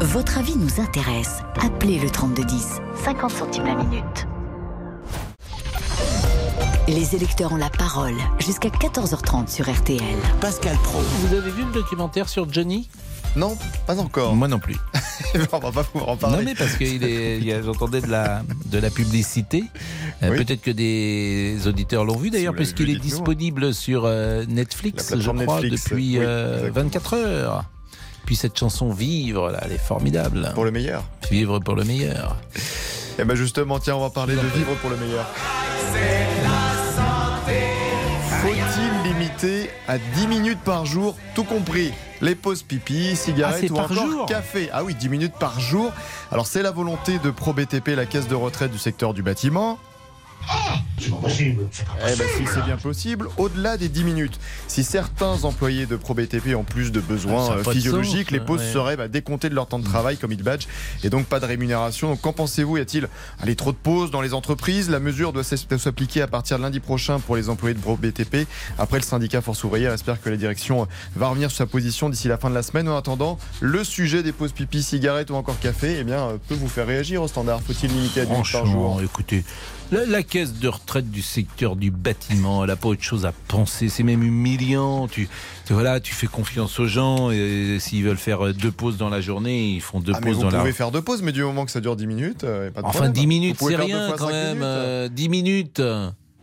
Votre 0.00 0.38
avis 0.38 0.56
nous 0.56 0.80
intéresse. 0.80 1.42
Appelez 1.62 1.98
le 1.98 2.10
3210, 2.10 2.80
50 3.04 3.30
centimes 3.30 3.66
la 3.66 3.76
minute. 3.76 4.26
Les 6.88 7.14
électeurs 7.14 7.52
ont 7.52 7.56
la 7.56 7.70
parole 7.70 8.16
jusqu'à 8.38 8.68
14h30 8.68 9.48
sur 9.48 9.70
RTL. 9.72 10.00
Pascal 10.40 10.76
Pro. 10.82 11.00
Vous 11.00 11.34
avez 11.34 11.50
vu 11.50 11.64
le 11.64 11.72
documentaire 11.72 12.28
sur 12.28 12.52
Johnny? 12.52 12.88
Non, 13.36 13.56
pas 13.86 13.98
encore. 13.98 14.34
Moi 14.36 14.46
non 14.48 14.58
plus. 14.60 14.76
On 15.52 15.58
va 15.58 15.72
pas 15.72 15.82
pouvoir 15.84 16.10
en 16.10 16.16
parler. 16.16 16.36
Non 16.38 16.42
mais 16.44 16.54
parce 16.54 16.74
que 16.74 16.84
j'entendais 17.64 18.00
de 18.00 18.06
la, 18.10 18.42
de 18.66 18.78
la 18.78 18.90
publicité. 18.90 19.64
Euh, 20.22 20.30
Oui. 20.30 20.38
Peut-être 20.44 20.62
que 20.62 20.70
des 20.70 21.66
auditeurs 21.66 22.04
l'ont 22.04 22.16
vu 22.16 22.30
d'ailleurs, 22.30 22.54
puisqu'il 22.54 22.90
est 22.90 22.94
dites-nous. 22.94 23.08
disponible 23.10 23.74
sur 23.74 24.04
euh, 24.04 24.44
Netflix, 24.48 25.14
je 25.18 25.30
crois, 25.30 25.60
Netflix, 25.60 25.84
depuis 25.84 26.18
oui, 26.18 26.24
euh, 26.24 26.68
exactement. 26.68 26.82
24 26.84 27.14
heures. 27.14 27.64
Puis 28.24 28.36
cette 28.36 28.58
chanson 28.58 28.90
Vivre, 28.90 29.50
là, 29.50 29.60
elle 29.64 29.72
est 29.72 29.78
formidable. 29.78 30.50
Pour 30.54 30.64
le 30.64 30.70
meilleur. 30.70 31.04
Vivre 31.30 31.58
pour 31.58 31.74
le 31.74 31.84
meilleur. 31.84 32.36
Et 33.18 33.24
ben 33.24 33.34
justement, 33.34 33.78
tiens, 33.80 33.96
on 33.96 34.00
va 34.00 34.10
parler 34.10 34.34
de 34.34 34.40
vivre 34.56 34.74
pour 34.80 34.90
le 34.90 34.96
meilleur. 34.96 35.26
Faut-il 38.42 39.10
limiter 39.12 39.70
à 39.88 39.98
10 39.98 40.26
minutes 40.26 40.60
par 40.64 40.86
jour, 40.86 41.16
tout 41.34 41.44
compris? 41.44 41.92
Les 42.24 42.34
pauses 42.34 42.62
pipi, 42.62 43.10
Ah, 43.12 43.16
cigarettes 43.16 43.60
c'est 43.60 43.70
ou 43.70 43.74
par 43.76 43.84
encore 43.92 44.10
jour 44.10 44.26
café 44.26 44.70
Ah 44.72 44.82
oui, 44.82 44.94
10 44.94 45.08
minutes 45.08 45.34
par 45.38 45.60
jour. 45.60 45.92
Alors 46.32 46.46
c'est 46.46 46.62
la 46.62 46.70
volonté 46.70 47.18
de 47.18 47.30
ProBTP, 47.30 47.88
la 47.94 48.06
caisse 48.06 48.28
de 48.28 48.34
retraite 48.34 48.72
du 48.72 48.78
secteur 48.78 49.12
du 49.14 49.22
bâtiment. 49.22 49.78
C'est 50.98 51.10
pas 51.10 51.16
possible. 51.16 51.66
Eh 52.00 52.16
ben, 52.16 52.26
si 52.36 52.46
c'est 52.46 52.64
bien 52.64 52.76
possible, 52.76 53.28
au-delà 53.36 53.76
des 53.76 53.88
10 53.88 54.04
minutes. 54.04 54.38
Si 54.68 54.84
certains 54.84 55.44
employés 55.44 55.86
de 55.86 55.96
ProBTP 55.96 56.54
ont 56.54 56.64
plus 56.64 56.92
de 56.92 57.00
besoins 57.00 57.52
euh, 57.52 57.62
de 57.62 57.70
physiologiques, 57.70 58.28
sens, 58.28 58.32
les 58.32 58.40
pauses 58.40 58.60
ouais. 58.60 58.72
seraient 58.72 58.96
bah, 58.96 59.08
décomptées 59.08 59.48
de 59.48 59.54
leur 59.54 59.66
temps 59.66 59.78
de 59.78 59.84
travail 59.84 60.16
comme 60.16 60.34
badge 60.42 60.66
et 61.02 61.10
donc 61.10 61.26
pas 61.26 61.40
de 61.40 61.46
rémunération. 61.46 62.10
Donc 62.10 62.20
qu'en 62.20 62.32
pensez-vous? 62.32 62.78
Y 62.78 62.80
a-t-il 62.80 63.08
allez, 63.40 63.56
trop 63.56 63.72
de 63.72 63.76
pauses 63.76 64.10
dans 64.10 64.20
les 64.20 64.34
entreprises? 64.34 64.90
La 64.90 65.00
mesure 65.00 65.32
doit 65.32 65.44
s'appliquer 65.44 66.22
à 66.22 66.26
partir 66.26 66.58
de 66.58 66.62
lundi 66.62 66.80
prochain 66.80 67.20
pour 67.20 67.36
les 67.36 67.48
employés 67.48 67.74
de 67.74 67.80
ProBTP. 67.80 68.46
Après, 68.78 68.98
le 68.98 69.04
syndicat 69.04 69.40
Force 69.40 69.62
ouvrière 69.64 69.92
espère 69.92 70.20
que 70.20 70.30
la 70.30 70.36
direction 70.36 70.86
va 71.16 71.28
revenir 71.28 71.50
sur 71.50 71.58
sa 71.58 71.66
position 71.66 72.08
d'ici 72.08 72.28
la 72.28 72.38
fin 72.38 72.50
de 72.50 72.54
la 72.54 72.62
semaine. 72.62 72.88
En 72.88 72.96
attendant, 72.96 73.38
le 73.60 73.84
sujet 73.84 74.22
des 74.22 74.32
pauses 74.32 74.52
pipi, 74.52 74.82
cigarettes 74.82 75.30
ou 75.30 75.34
encore 75.34 75.58
café 75.58 75.96
eh 75.98 76.04
bien, 76.04 76.20
euh, 76.20 76.36
peut 76.48 76.54
vous 76.54 76.68
faire 76.68 76.86
réagir 76.86 77.22
au 77.22 77.28
standard. 77.28 77.60
Faut-il 77.62 77.90
limiter 77.90 78.22
à 78.22 78.24
10 78.24 78.32
minutes 78.32 78.52
par 78.52 78.66
jour? 78.66 79.00
écoutez, 79.02 79.44
la, 79.94 80.06
la 80.06 80.22
caisse 80.22 80.54
de 80.54 80.68
retraite 80.68 81.10
du 81.10 81.22
secteur 81.22 81.76
du 81.76 81.90
bâtiment, 81.90 82.62
elle 82.64 82.68
n'a 82.70 82.76
pas 82.76 82.88
autre 82.88 83.02
chose 83.02 83.24
à 83.26 83.32
penser. 83.48 83.88
C'est 83.88 84.02
même 84.02 84.22
humiliant. 84.22 85.08
Tu, 85.08 85.28
tu- 85.66 85.72
voilà, 85.72 86.00
tu 86.00 86.14
fais 86.14 86.26
confiance 86.26 86.78
aux 86.80 86.86
gens. 86.86 87.30
Et 87.30 87.78
s'ils 87.80 88.04
veulent 88.04 88.16
faire 88.16 88.46
euh, 88.46 88.52
deux 88.52 88.70
pauses 88.72 88.96
dans 88.96 89.08
la 89.08 89.20
journée, 89.20 89.70
ils 89.74 89.80
font 89.80 90.00
deux 90.00 90.12
Ah, 90.14 90.18
mais 90.20 90.28
pauses 90.28 90.36
vous 90.36 90.42
dans 90.42 90.50
la 90.50 90.58
pouvez 90.60 90.72
faire 90.72 90.90
deux 90.90 91.02
pauses, 91.02 91.22
mais 91.22 91.32
du 91.32 91.42
moment 91.42 91.64
que 91.64 91.70
ça 91.70 91.80
dure 91.80 91.96
10 91.96 92.06
minutes, 92.06 92.44
euh, 92.44 92.70
pas 92.70 92.80
de 92.82 92.86
Enfin, 92.86 92.92
problème. 92.98 93.12
10 93.12 93.26
minutes, 93.26 93.56
Vous 93.58 93.68
c'est 93.70 93.76
rien 93.76 94.08
fois 94.08 94.16
quand 94.18 94.28
même. 94.28 94.48
minutes. 94.58 94.62
euh, 94.64 95.08
10 95.08 95.28
minutes. 95.28 95.82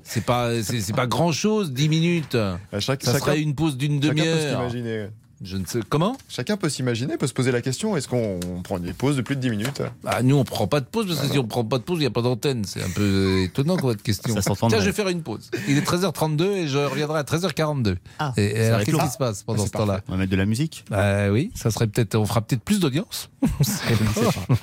C'est 0.03 0.25
pas, 0.25 0.61
c'est 0.63 0.95
pas 0.95 1.07
grand 1.07 1.31
chose, 1.31 1.71
10 1.71 1.87
minutes. 1.87 2.35
Bah, 2.35 2.79
chaque- 2.79 3.03
ça 3.03 3.13
chacun- 3.13 3.25
serait 3.25 3.41
une 3.41 3.55
pause 3.55 3.77
d'une 3.77 3.99
demi-heure. 3.99 4.71
Je 5.43 5.57
ne 5.57 5.65
sais 5.65 5.79
comment? 5.89 6.15
Chacun 6.29 6.55
peut 6.55 6.69
s'imaginer, 6.69 7.17
peut 7.17 7.25
se 7.25 7.33
poser 7.33 7.51
la 7.51 7.61
question 7.61 7.97
est-ce 7.97 8.07
qu'on 8.07 8.39
prend 8.63 8.77
des 8.77 8.93
pauses 8.93 9.17
de 9.17 9.23
plus 9.23 9.35
de 9.35 9.41
10 9.41 9.49
minutes? 9.49 9.81
Bah, 10.03 10.21
nous, 10.21 10.35
on 10.35 10.43
prend 10.43 10.67
pas 10.67 10.81
de 10.81 10.85
pause 10.85 11.07
parce 11.07 11.19
que 11.19 11.33
si 11.33 11.39
on 11.39 11.47
prend 11.47 11.65
pas 11.65 11.79
de 11.79 11.83
pause, 11.83 11.97
il 11.97 12.01
n'y 12.01 12.05
a 12.05 12.11
pas 12.11 12.21
d'antenne. 12.21 12.63
C'est 12.63 12.83
un 12.83 12.89
peu 12.89 13.41
étonnant 13.41 13.75
comme 13.75 13.89
votre 13.89 14.03
question. 14.03 14.35
Ça 14.35 14.43
s'entend 14.43 14.67
Tiens, 14.67 14.79
je 14.79 14.85
vais 14.85 14.91
faire 14.91 15.09
une 15.09 15.23
pause. 15.23 15.49
Il 15.67 15.77
est 15.77 15.81
13h32 15.87 16.43
et 16.43 16.67
je 16.67 16.77
reviendrai 16.77 17.19
à 17.19 17.23
13h42. 17.23 17.95
Ah, 18.19 18.33
et, 18.37 18.45
et 18.45 18.65
alors, 18.65 18.81
qu'est-ce 18.81 18.97
qui 18.97 19.09
se 19.09 19.17
passe 19.17 19.41
pendant 19.41 19.63
Ah, 19.63 19.65
ce 19.65 19.71
temps-là? 19.71 20.01
On 20.07 20.11
va 20.11 20.17
mettre 20.19 20.31
de 20.31 20.37
la 20.37 20.45
musique? 20.45 20.85
Bah 20.91 21.31
oui, 21.31 21.49
ça 21.55 21.71
serait 21.71 21.87
peut-être, 21.87 22.13
on 22.15 22.25
fera 22.27 22.41
peut-être 22.41 22.61
plus 22.61 22.79
d'audience. 22.79 23.31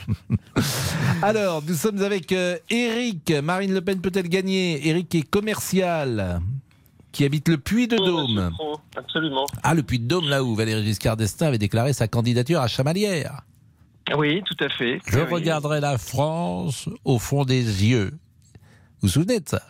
Alors, 1.22 1.62
nous 1.66 1.74
sommes 1.74 2.02
avec 2.02 2.32
euh, 2.32 2.56
Eric. 2.70 3.32
Marine 3.42 3.74
Le 3.74 3.80
Pen 3.80 4.00
peut-elle 4.00 4.28
gagner? 4.28 4.88
Eric 4.88 5.14
est 5.14 5.28
commercial, 5.28 6.40
qui 7.12 7.24
habite 7.24 7.48
le 7.48 7.58
Puy-de-Dôme. 7.58 8.50
Absolument. 8.96 9.46
Ah, 9.62 9.74
le 9.74 9.82
Puy-de-Dôme, 9.82 10.28
là 10.28 10.44
où 10.44 10.54
Valéry 10.54 10.84
Giscard 10.84 11.16
d'Estaing 11.16 11.46
avait 11.48 11.58
déclaré 11.58 11.92
sa 11.92 12.06
candidature 12.08 12.60
à 12.60 12.66
Chamalières. 12.68 13.42
Oui, 14.16 14.42
tout 14.46 14.56
à 14.64 14.68
fait. 14.68 15.00
Je 15.06 15.18
Oui, 15.18 15.24
regarderai 15.30 15.80
la 15.80 15.98
France 15.98 16.88
au 17.04 17.18
fond 17.18 17.44
des 17.44 17.84
yeux. 17.84 18.10
Vous 18.12 18.58
vous 19.02 19.08
souvenez 19.08 19.40
de 19.40 19.48
ça? 19.48 19.62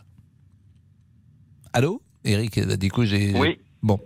Allô? 1.72 2.00
Eric, 2.24 2.58
du 2.60 2.90
coup, 2.90 3.04
j'ai. 3.04 3.32
Oui. 3.38 3.58
Bon. 3.82 4.00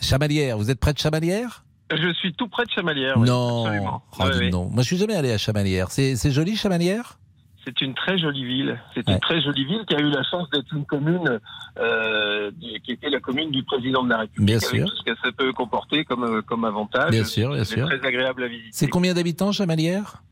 Chamalières, 0.00 0.58
vous 0.58 0.70
êtes 0.70 0.80
près 0.80 0.92
de 0.92 0.98
Chamalières? 0.98 1.64
Je 1.90 2.12
suis 2.14 2.32
tout 2.34 2.48
près 2.48 2.64
de 2.64 2.70
Chamalières. 2.70 3.16
oui, 3.18 3.26
Non. 3.28 3.66
absolument. 3.66 4.02
Oh, 4.18 4.24
Oui, 4.38 4.50
donc. 4.50 4.72
Moi, 4.72 4.82
je 4.82 4.86
suis 4.88 4.96
jamais 4.96 5.14
allé 5.14 5.32
à 5.32 5.38
Chamalières. 5.38 5.90
C'est 5.90 6.16
c'est 6.16 6.30
joli, 6.30 6.56
Chamalières? 6.56 7.18
C'est 7.64 7.80
une 7.80 7.94
très 7.94 8.18
jolie 8.18 8.44
ville. 8.44 8.78
C'est 8.94 9.06
Ouais. 9.08 9.14
une 9.14 9.20
très 9.20 9.40
jolie 9.40 9.64
ville 9.64 9.84
qui 9.88 9.94
a 9.94 10.00
eu 10.00 10.10
la 10.10 10.22
chance 10.24 10.48
d'être 10.50 10.72
une 10.74 10.84
commune 10.84 11.40
euh, 11.78 12.50
qui 12.84 12.92
était 12.92 13.08
la 13.10 13.20
commune 13.20 13.50
du 13.50 13.62
président 13.62 14.04
de 14.04 14.10
la 14.10 14.18
République. 14.18 14.46
Bien 14.46 14.56
avec 14.58 14.68
sûr. 14.68 14.86
Tout 14.88 14.96
ce 14.96 15.02
que 15.02 15.16
ça 15.24 15.32
peut 15.32 15.52
comporter 15.52 16.04
comme, 16.04 16.24
euh, 16.24 16.42
comme 16.42 16.64
avantage. 16.64 17.10
Bien 17.10 17.24
sûr, 17.24 17.54
bien 17.54 17.64
C'est 17.64 17.74
sûr. 17.76 17.86
très 17.86 18.06
agréable 18.06 18.44
à 18.44 18.48
visiter. 18.48 18.70
C'est 18.72 18.88
combien 18.88 19.14
d'habitants, 19.14 19.50
Chamalières? 19.52 20.22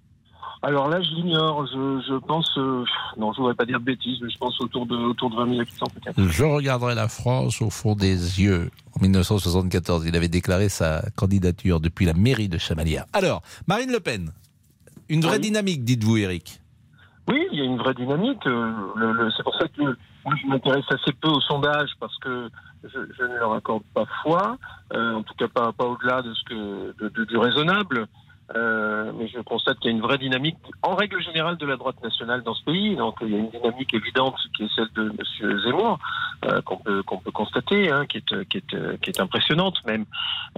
Alors 0.65 0.89
là, 0.89 1.01
je 1.03 1.09
l'ignore. 1.17 1.67
Je, 1.67 2.03
je 2.09 2.15
pense. 2.19 2.49
euh, 2.59 2.85
non, 3.17 3.33
je 3.33 3.39
voudrais 3.39 3.55
pas 3.55 3.65
dire 3.65 3.81
de 3.81 3.85
bêtises, 3.85 4.19
mais 4.23 4.31
je 4.31 4.39
pense 4.39 4.61
autour 4.61 4.87
de, 4.87 4.95
autour 4.95 5.31
de 5.31 5.37
20 5.37 5.49
000 5.49 5.61
habitants 5.61 5.87
peut-être. 5.87 6.23
Je 6.29 6.45
regarderai 6.45 6.95
la 6.95 7.09
France 7.09 7.61
au 7.63 7.71
fond 7.71 7.97
des 7.97 8.41
yeux. 8.41 8.71
En 8.97 9.01
1974, 9.03 10.07
il 10.07 10.15
avait 10.15 10.29
déclaré 10.29 10.69
sa 10.69 11.03
candidature 11.17 11.81
depuis 11.81 12.07
la 12.07 12.13
mairie 12.15 12.49
de 12.49 12.59
Chamalières. 12.59 13.07
Alors, 13.13 13.43
Marine 13.67 13.91
Le 13.91 13.99
Pen, 13.99 14.31
une 15.09 15.23
vraie 15.23 15.41
dynamique, 15.41 15.83
dites-vous, 15.83 16.19
Eric 16.19 16.61
Oui, 17.29 17.47
il 17.53 17.59
y 17.59 17.63
a 17.63 17.65
une 17.65 17.79
vraie 17.79 17.95
dynamique. 17.95 18.45
euh, 18.47 19.31
c'est 19.37 19.43
pour 19.45 19.55
ça 19.55 19.69
que 19.69 19.83
moi, 20.25 20.35
je 20.41 20.47
m'intéresse 20.49 20.85
assez 20.91 21.13
peu 21.13 21.29
aux 21.29 21.41
sondages 21.41 21.91
parce 22.01 22.17
que 22.19 22.49
je, 22.85 22.99
je 23.17 23.23
ne 23.25 23.37
leur 23.39 23.53
accorde 23.55 23.85
pas 23.95 24.05
foi, 24.23 24.57
euh, 24.93 25.15
en 25.15 25.23
tout 25.23 25.35
cas 25.35 25.49
pas, 25.49 25.73
pas 25.73 25.85
au-delà 25.85 26.23
de 26.23 26.33
ce 26.35 26.43
que 26.45 26.95
de- 27.01 27.09
de- 27.09 27.25
du 27.25 27.37
raisonnable. 27.37 28.07
Euh, 28.55 29.13
mais 29.17 29.29
je 29.29 29.39
constate 29.41 29.79
qu'il 29.79 29.91
y 29.91 29.95
a 29.95 29.97
une 29.97 30.03
vraie 30.03 30.19
dynamique, 30.19 30.59
en 30.83 30.95
règle 30.95 31.23
générale, 31.23 31.57
de 31.57 31.65
la 31.65 31.77
droite 31.77 32.03
nationale 32.03 32.43
dans 32.43 32.53
ce 32.53 32.63
pays. 32.65 32.97
Donc 32.97 33.17
il 33.23 33.31
y 33.31 33.35
a 33.35 33.39
une 33.39 33.49
dynamique 33.51 33.95
évidente 33.95 34.35
qui 34.55 34.65
est 34.65 34.69
celle 34.75 34.89
de 34.95 35.11
M. 35.11 35.61
Zemmour, 35.65 35.99
euh, 36.45 36.61
qu'on 36.61 36.77
peut, 36.77 37.03
qu'on 37.05 37.17
peut 37.19 37.31
constater, 37.31 37.91
hein, 37.91 38.05
qui, 38.05 38.19
est, 38.19 38.45
qui, 38.49 38.59
est, 38.59 39.01
qui 39.01 39.11
est 39.11 39.21
impressionnante 39.21 39.77
même. 39.87 40.05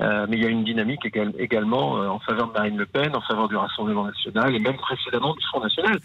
Euh, 0.00 0.27
mais 0.29 0.38
il 0.38 0.42
y 0.42 0.46
a 0.46 0.48
une 0.48 0.64
dynamique 0.64 1.05
égal- 1.05 1.35
également 1.38 1.98
euh, 1.98 2.09
en 2.09 2.18
faveur 2.18 2.48
de 2.48 2.53
Marine 2.55 2.79
Le 2.79 2.87
Pen, 2.87 3.14
en 3.14 3.20
faveur 3.20 3.46
du 3.48 3.55
Rassemblement 3.57 4.05
national 4.07 4.53
et 4.57 4.59
même 4.59 4.77
précédemment 4.79 5.35
du 5.35 5.46
Front 5.46 5.61
national. 5.61 6.00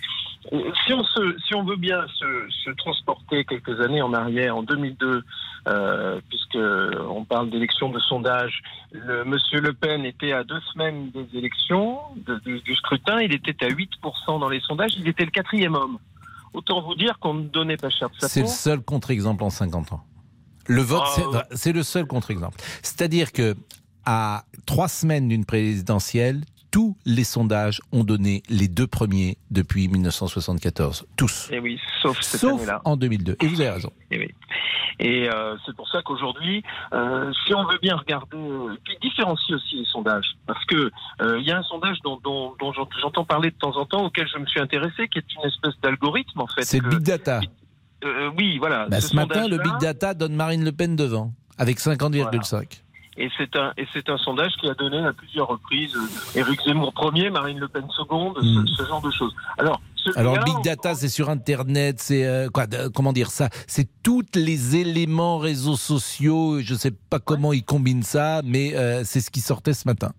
Si 0.51 0.93
on, 0.93 1.03
se, 1.03 1.37
si 1.47 1.53
on 1.53 1.63
veut 1.63 1.75
bien 1.75 2.01
se, 2.07 2.25
se 2.63 2.71
transporter 2.71 3.45
quelques 3.45 3.79
années 3.81 4.01
en 4.01 4.13
arrière, 4.13 4.57
en 4.57 4.63
2002, 4.63 5.23
euh, 5.67 6.21
puisque 6.27 6.57
on 7.07 7.23
parle 7.23 7.51
d'élections 7.51 7.89
de 7.89 7.99
sondage, 7.99 8.61
le, 8.91 9.23
Monsieur 9.25 9.61
Le 9.61 9.73
Pen 9.73 10.05
était 10.05 10.31
à 10.31 10.43
deux 10.43 10.59
semaines 10.73 11.11
des 11.11 11.27
élections, 11.37 11.99
de- 12.25 12.39
du, 12.39 12.61
du 12.61 12.75
scrutin, 12.75 13.19
il 13.21 13.31
était 13.33 13.63
à 13.63 13.69
8% 13.69 14.39
dans 14.39 14.49
les 14.49 14.59
sondages, 14.61 14.93
il 14.97 15.07
était 15.07 15.25
le 15.25 15.31
quatrième 15.31 15.75
homme. 15.75 15.99
Autant 16.53 16.81
vous 16.81 16.95
dire 16.95 17.19
qu'on 17.19 17.35
ne 17.35 17.43
donnait 17.47 17.77
pas 17.77 17.91
cher 17.91 18.09
de 18.09 18.15
sa 18.19 18.27
C'est 18.27 18.41
le 18.41 18.47
seul 18.47 18.81
contre-exemple 18.81 19.43
en 19.43 19.51
50 19.51 19.93
ans. 19.93 20.03
Le 20.65 20.81
vote, 20.81 21.03
Ah, 21.05 21.11
c'est- 21.15 21.25
ouais. 21.25 21.43
c'est 21.51 21.73
le 21.73 21.83
seul 21.83 22.07
contre-exemple. 22.07 22.57
C'est-à-dire 22.81 23.31
que 23.31 23.55
à 24.05 24.45
trois 24.65 24.87
semaines 24.87 25.27
d'une 25.27 25.45
présidentielle, 25.45 26.41
tous 26.71 26.95
les 27.05 27.23
sondages 27.23 27.81
ont 27.91 28.03
donné 28.03 28.43
les 28.49 28.67
deux 28.67 28.87
premiers 28.87 29.37
depuis 29.51 29.87
1974. 29.87 31.05
Tous. 31.15 31.49
Et 31.51 31.55
Eh 31.55 31.59
oui, 31.59 31.79
sauf 32.01 32.19
cette 32.21 32.41
Sauf 32.41 32.53
année-là. 32.61 32.81
en 32.85 32.95
2002. 32.97 33.37
Et 33.41 33.47
vous 33.47 33.59
avez 33.61 33.69
raison. 33.71 33.91
Et, 34.11 34.19
oui. 34.19 34.27
Et 34.99 35.29
euh, 35.29 35.55
c'est 35.65 35.75
pour 35.75 35.87
ça 35.89 36.01
qu'aujourd'hui, 36.01 36.61
euh, 36.93 37.31
si 37.45 37.53
on 37.53 37.63
veut 37.65 37.79
bien 37.81 37.95
regarder, 37.95 38.35
euh, 38.37 38.75
puis 38.83 38.97
différencier 39.01 39.55
aussi 39.55 39.77
les 39.77 39.85
sondages, 39.85 40.35
parce 40.45 40.63
que 40.65 40.91
euh, 41.21 41.39
il 41.39 41.47
y 41.47 41.51
a 41.51 41.57
un 41.59 41.63
sondage 41.63 41.97
dont, 42.03 42.19
dont, 42.23 42.53
dont 42.59 42.73
j'ent- 42.73 42.87
j'entends 43.01 43.23
parler 43.25 43.49
de 43.51 43.55
temps 43.55 43.75
en 43.77 43.85
temps, 43.85 44.05
auquel 44.05 44.27
je 44.27 44.37
me 44.37 44.45
suis 44.45 44.59
intéressé, 44.59 45.07
qui 45.07 45.19
est 45.19 45.35
une 45.35 45.47
espèce 45.49 45.73
d'algorithme 45.81 46.41
en 46.41 46.47
fait. 46.47 46.63
C'est 46.63 46.79
le 46.81 46.89
big 46.89 46.99
data. 46.99 47.39
Oui, 48.37 48.57
voilà. 48.59 48.87
Bah, 48.87 49.01
ce 49.01 49.15
matin, 49.15 49.47
le 49.47 49.57
big 49.57 49.77
data 49.79 50.13
donne 50.13 50.33
Marine 50.35 50.63
Le 50.63 50.71
Pen 50.71 50.95
devant, 50.95 51.33
avec 51.57 51.79
50,5. 51.79 52.81
Et 53.21 53.29
c'est 53.37 53.53
un 53.57 53.73
et 53.77 53.85
c'est 53.93 54.09
un 54.09 54.17
sondage 54.17 54.53
qui 54.61 54.69
a 54.69 54.73
donné 54.73 54.97
à 55.05 55.11
plusieurs 55.11 55.47
reprises 55.47 55.93
euh, 55.95 56.39
Éric 56.39 56.61
Zemmour 56.63 56.93
premier, 56.93 57.29
Marine 57.29 57.59
Le 57.59 57.67
Pen 57.67 57.85
seconde, 57.89 58.37
ce, 58.41 58.65
ce 58.77 58.87
genre 58.87 59.01
de 59.01 59.11
choses. 59.11 59.35
Alors, 59.57 59.81
celui-là, 59.97 60.19
Alors 60.21 60.35
le 60.37 60.43
big 60.45 60.63
data, 60.63 60.95
c'est 60.95 61.09
sur 61.09 61.29
Internet, 61.29 61.99
c'est 61.99 62.25
euh, 62.25 62.47
quoi 62.49 62.65
de- 62.65 62.87
Comment 62.87 63.11
dire 63.11 63.29
ça? 63.29 63.49
C'est 63.67 63.89
tous 64.03 64.23
les 64.35 64.77
éléments 64.77 65.37
réseaux 65.37 65.75
sociaux. 65.75 66.61
Je 66.61 66.73
sais 66.75 66.91
pas 67.09 67.19
comment 67.19 67.51
ils 67.51 67.65
combinent 67.65 68.03
ça, 68.03 68.41
mais 68.45 68.73
euh, 68.77 69.03
c'est 69.03 69.19
ce 69.19 69.29
qui 69.31 69.41
sortait 69.41 69.73
ce 69.73 69.85
matin. 69.85 70.11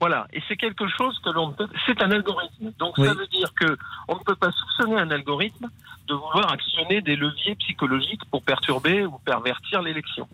Voilà, 0.00 0.26
et 0.34 0.42
c'est 0.46 0.56
quelque 0.56 0.86
chose 0.98 1.18
que 1.24 1.30
l'on 1.30 1.48
ne 1.48 1.54
peut. 1.54 1.66
C'est 1.86 2.02
un 2.02 2.10
algorithme. 2.10 2.72
Donc 2.78 2.98
Oui. 2.98 3.06
ça 3.06 3.14
veut 3.14 3.26
dire 3.28 3.50
que 3.58 3.78
on 4.08 4.16
ne 4.16 4.20
peut 4.22 4.34
pas 4.36 4.50
soupçonner 4.52 5.00
un 5.00 5.10
algorithme 5.10 5.68
de 6.08 6.12
vouloir 6.14 6.52
actionner 6.52 7.00
des 7.00 7.16
leviers 7.16 7.54
psychologiques 7.54 8.20
pour 8.30 8.42
perturber 8.42 9.06
ou 9.06 9.12
pervertir 9.24 9.80
l'élection. 9.80 10.28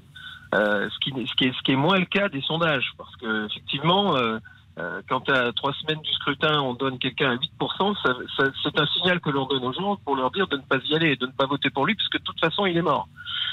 Euh, 0.55 0.89
ce, 0.91 0.99
qui, 0.99 1.11
ce, 1.27 1.35
qui 1.37 1.45
est, 1.45 1.53
ce 1.57 1.63
qui 1.63 1.73
est 1.73 1.77
moins 1.77 1.99
le 1.99 2.07
cas 2.07 2.29
des 2.29 2.41
sondages, 2.41 2.93
parce 2.99 3.15
que 3.17 3.47
effectivement, 3.47 4.17
euh, 4.17 4.39
euh, 4.79 5.01
quand 5.09 5.29
à 5.31 5.53
trois 5.53 5.73
semaines 5.75 6.01
du 6.01 6.13
scrutin, 6.13 6.61
on 6.61 6.75
donne 6.75 6.99
quelqu'un 6.99 7.31
à 7.33 7.37
8%, 7.37 7.95
ça, 8.03 8.15
ça- 8.37 8.51
c'est 8.63 8.79
un 8.81 8.87
signal 8.87 9.21
que 9.21 9.31
l'on 9.31 9.47
donne 9.47 9.65
aux 9.65 9.73
gens 9.73 9.97
pour 10.05 10.17
leur 10.17 10.31
dire 10.33 10.49
de 10.49 10.57
ne 10.57 10.63
pas 10.63 10.79
y 10.89 10.95
aller, 10.97 11.15
de 11.17 11.27
ne 11.27 11.33
pas 11.33 11.47
voter 11.47 11.71
pour 11.71 11.87
lui, 11.87 11.95
puisque 11.95 12.19
de 12.19 12.25
toute 12.25 12.41
façon, 12.41 12.67
il 12.67 12.77
est 12.77 12.83
mort. 12.83 13.09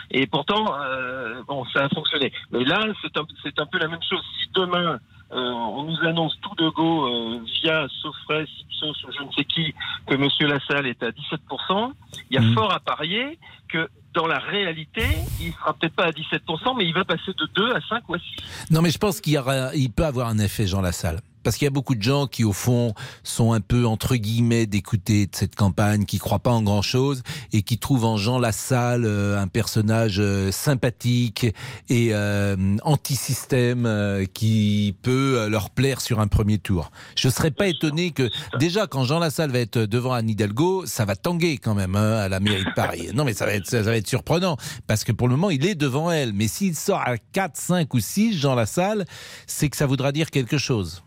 Et 0.09 0.25
pourtant, 0.25 0.73
euh, 0.79 1.43
bon, 1.47 1.65
ça 1.65 1.85
a 1.85 1.89
fonctionné. 1.89 2.31
Mais 2.51 2.63
là, 2.63 2.79
c'est 3.01 3.15
un, 3.17 3.25
c'est 3.43 3.59
un 3.59 3.65
peu 3.65 3.77
la 3.77 3.89
même 3.89 4.01
chose. 4.09 4.23
Si 4.41 4.49
demain, 4.53 4.99
on 5.31 5.83
nous 5.83 5.99
annonce 6.07 6.37
tout 6.41 6.55
de 6.55 6.69
go 6.69 7.05
euh, 7.07 7.39
via 7.61 7.87
Sofray, 8.01 8.43
Ipsos 8.61 9.03
ou 9.07 9.11
je 9.11 9.23
ne 9.23 9.31
sais 9.33 9.43
qui 9.45 9.73
que 10.07 10.15
Monsieur 10.15 10.47
Lassalle 10.47 10.87
est 10.87 11.01
à 11.03 11.09
17%, 11.11 11.91
il 12.29 12.35
y 12.35 12.37
a 12.37 12.41
Mhm. 12.41 12.53
fort 12.53 12.71
à 12.71 12.79
parier 12.79 13.37
que 13.69 13.89
dans 14.13 14.25
la 14.27 14.39
réalité, 14.39 15.03
il 15.41 15.51
sera 15.53 15.73
peut-être 15.73 15.93
pas 15.95 16.05
à 16.05 16.11
17%, 16.11 16.73
mais 16.75 16.85
il 16.85 16.93
va 16.93 17.03
passer 17.05 17.33
de 17.37 17.45
2 17.55 17.73
à 17.73 17.79
5 17.87 18.07
ou 18.09 18.15
à 18.15 18.19
6. 18.19 18.25
Non, 18.71 18.81
mais 18.81 18.89
je 18.89 18.97
pense 18.97 19.21
qu'il 19.21 19.33
y 19.33 19.37
aura, 19.37 19.75
il 19.75 19.91
peut 19.91 20.05
avoir 20.05 20.27
un 20.29 20.39
effet 20.39 20.65
Jean 20.65 20.81
Lassalle. 20.81 21.19
Parce 21.47 21.55
qu'il 21.55 21.63
y 21.63 21.67
a 21.67 21.71
beaucoup 21.71 21.95
de 21.95 22.03
gens 22.03 22.27
qui, 22.27 22.43
au 22.43 22.51
fond, 22.51 22.93
sont 23.23 23.53
un 23.53 23.61
peu, 23.61 23.85
entre 23.87 24.17
guillemets, 24.17 24.65
d'écouter 24.65 25.27
de 25.27 25.33
cette 25.33 25.55
campagne, 25.55 26.03
qui 26.03 26.19
croient 26.19 26.39
pas 26.39 26.51
en 26.51 26.61
grand-chose 26.61 27.23
et 27.53 27.61
qui 27.61 27.77
trouvent 27.77 28.03
en 28.03 28.17
Jean 28.17 28.37
Lassalle 28.37 29.05
euh, 29.05 29.41
un 29.41 29.47
personnage 29.47 30.17
euh, 30.19 30.51
sympathique 30.51 31.45
et 31.87 32.09
euh, 32.11 32.75
anti-système 32.83 34.25
qui 34.33 34.93
peut 35.03 35.47
leur 35.47 35.69
plaire 35.69 36.01
sur 36.01 36.19
un 36.19 36.27
premier 36.27 36.57
tour. 36.57 36.91
Je 37.15 37.29
serais 37.29 37.51
pas 37.51 37.67
étonné 37.67 38.11
que, 38.11 38.29
déjà, 38.59 38.85
quand 38.85 39.05
Jean 39.05 39.19
Lassalle 39.19 39.51
va 39.51 39.59
être 39.59 39.79
devant 39.79 40.11
Anne 40.11 40.29
Hidalgo, 40.29 40.85
ça 40.85 41.05
va 41.05 41.15
tanguer 41.15 41.59
quand 41.59 41.75
même 41.75 41.95
hein, 41.95 42.17
à 42.17 42.27
la 42.27 42.41
mairie 42.41 42.65
de 42.65 42.73
Paris. 42.75 43.07
Non, 43.13 43.23
mais 43.23 43.33
ça 43.33 43.45
va, 43.45 43.53
être, 43.53 43.67
ça 43.67 43.81
va 43.83 43.95
être 43.95 44.09
surprenant 44.09 44.57
parce 44.85 45.05
que 45.05 45.13
pour 45.13 45.29
le 45.29 45.37
moment, 45.37 45.49
il 45.49 45.65
est 45.65 45.75
devant 45.75 46.11
elle. 46.11 46.33
Mais 46.33 46.49
s'il 46.49 46.75
sort 46.75 46.99
à 46.99 47.17
4, 47.17 47.55
5 47.55 47.93
ou 47.93 48.01
6, 48.01 48.37
Jean 48.37 48.53
Lassalle, 48.53 49.05
c'est 49.45 49.69
que 49.69 49.77
ça 49.77 49.85
voudra 49.85 50.11
dire 50.11 50.29
quelque 50.29 50.57
chose. 50.57 51.03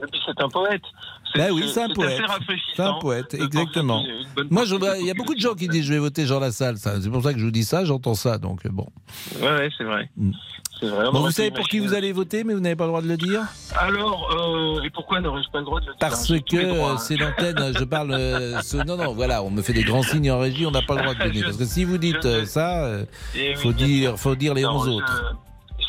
Et 0.00 0.06
puis 0.10 0.20
c'est 0.26 0.40
un 0.40 0.48
poète. 0.48 0.82
Ben 1.34 1.50
oui, 1.52 1.68
c'est 1.72 1.82
un 1.82 1.88
poète. 1.88 2.20
C'est 2.76 2.82
un 2.82 2.94
poète, 2.94 3.34
exactement. 3.34 4.02
Moi, 4.50 4.64
je, 4.64 4.74
il 5.00 5.06
y 5.06 5.10
a 5.10 5.14
beaucoup 5.14 5.34
de 5.34 5.40
gens 5.40 5.54
qui 5.54 5.68
disent 5.68 5.84
je 5.84 5.92
vais 5.92 5.98
voter 5.98 6.24
Jean 6.26 6.40
Lassalle. 6.40 6.76
C'est 6.78 7.10
pour 7.10 7.22
ça 7.22 7.32
que 7.34 7.38
je 7.40 7.44
vous 7.44 7.50
dis 7.50 7.64
ça, 7.64 7.84
j'entends 7.84 8.14
ça. 8.14 8.38
Donc 8.38 8.66
bon. 8.68 8.86
Ouais, 9.40 9.48
ouais, 9.48 9.68
c'est 9.76 9.84
vrai. 9.84 10.08
Mm. 10.16 10.30
Bon, 10.80 11.22
vous 11.22 11.32
savez 11.32 11.50
pour 11.50 11.66
qui 11.66 11.80
vous 11.80 11.92
allez 11.92 12.12
voter, 12.12 12.44
mais 12.44 12.54
vous 12.54 12.60
n'avez 12.60 12.76
pas 12.76 12.84
le 12.84 12.90
droit 12.90 13.02
de 13.02 13.08
le 13.08 13.16
dire 13.16 13.42
Alors, 13.76 14.30
euh, 14.78 14.82
et 14.84 14.90
pourquoi 14.90 15.20
n'aurais-je 15.20 15.50
pas 15.50 15.58
le 15.58 15.64
droit 15.64 15.80
de 15.80 15.86
le 15.86 15.90
dire? 15.92 15.98
Parce 15.98 16.28
que 16.28 16.56
euh, 16.56 16.96
c'est 16.98 17.16
l'antenne, 17.16 17.72
je 17.76 17.82
parle. 17.82 18.12
euh, 18.12 18.60
ce- 18.62 18.76
non, 18.76 18.96
non, 18.96 19.12
voilà, 19.12 19.42
on 19.42 19.50
me 19.50 19.60
fait 19.60 19.72
des 19.72 19.82
grands 19.82 20.04
signes 20.04 20.30
en 20.30 20.38
régie, 20.38 20.66
on 20.66 20.70
n'a 20.70 20.82
pas 20.82 20.94
le 20.94 21.02
droit 21.02 21.14
de 21.14 21.18
donner. 21.24 21.42
Parce 21.42 21.56
que 21.56 21.64
si 21.64 21.82
vous 21.82 21.98
dites 21.98 22.24
euh, 22.24 22.44
ça, 22.44 22.84
euh, 22.84 23.04
Eh 23.34 23.48
oui, 23.50 23.56
faut 23.56 23.72
dire, 23.72 24.16
faut 24.20 24.36
dire 24.36 24.54
les 24.54 24.62
Non, 24.62 24.76
11 24.76 24.84
je- 24.86 24.90
autres. 24.92 25.34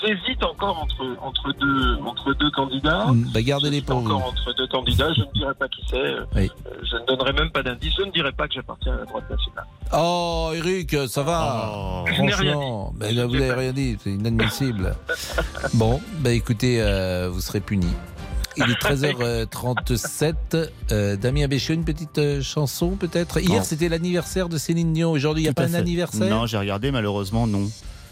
J'hésite 0.02 0.44
encore 0.44 0.82
entre, 0.82 1.06
entre, 1.22 1.52
deux, 1.60 1.98
entre 2.06 2.34
deux 2.36 2.50
candidats. 2.52 3.08
Mm, 3.08 3.32
Bah, 3.34 3.42
gardez-les 3.42 3.82
pour 3.82 4.00
vous. 4.00 4.08
Encore 4.12 4.28
entre 4.30 4.54
deux 4.56 4.68
candidats, 4.68 5.12
je 5.14 5.22
ne 5.22 5.32
dirai 5.34 5.54
pas 5.54 5.68
qui 5.68 5.82
c'est. 5.90 5.98
euh, 5.98 6.24
Oui. 6.36 6.50
euh, 6.68 6.70
Je 6.90 6.96
ne 6.98 7.06
donnerai 7.06 7.34
même 7.34 7.52
pas 7.52 7.64
d'indice. 7.64 7.94
Je 7.98 8.04
ne 8.04 8.12
dirai 8.12 8.32
pas 8.32 8.48
que 8.48 8.54
j'appartiens 8.54 8.94
à 8.94 8.98
la 9.00 9.06
droite 9.06 9.30
nationale. 9.30 9.66
Oh, 9.94 10.52
Eric, 10.56 10.96
ça 11.08 11.24
va 11.24 11.72
Oh. 11.76 12.06
Je 12.08 12.22
n'ai 12.22 12.34
rien 12.34 12.54
Franchement, 12.54 12.94
mais 13.00 13.12
là, 13.12 13.26
vous 13.26 13.34
n'avez 13.34 13.54
rien 13.54 13.74
dit, 13.74 13.98
c'est 14.02 14.12
inadmissible. 14.12 14.96
bon, 15.74 16.00
bah 16.20 16.32
écoutez, 16.32 16.82
euh, 16.82 17.30
vous 17.32 17.42
serez 17.42 17.60
puni. 17.60 17.88
Il 18.58 18.64
est 18.64 18.82
13h37. 18.82 20.34
Euh, 20.92 21.16
Damien 21.16 21.48
Béchiot, 21.48 21.76
une 21.76 21.86
petite 21.86 22.18
euh, 22.18 22.42
chanson 22.42 22.92
peut-être? 22.98 23.40
Hier, 23.40 23.64
c'était 23.64 23.90
l'anniversaire 23.90 24.50
de 24.50 24.58
Céline 24.58 24.92
Dion. 24.94 25.12
Aujourd'hui, 25.12 25.44
il 25.44 25.46
n'y 25.46 25.50
a 25.50 25.54
Tout 25.54 25.62
pas 25.62 25.68
un 25.68 25.72
fait. 25.72 25.78
anniversaire? 25.78 26.30
Non, 26.30 26.46
j'ai 26.46 26.58
regardé, 26.58 26.92
malheureusement, 26.92 27.48
non. 27.48 27.70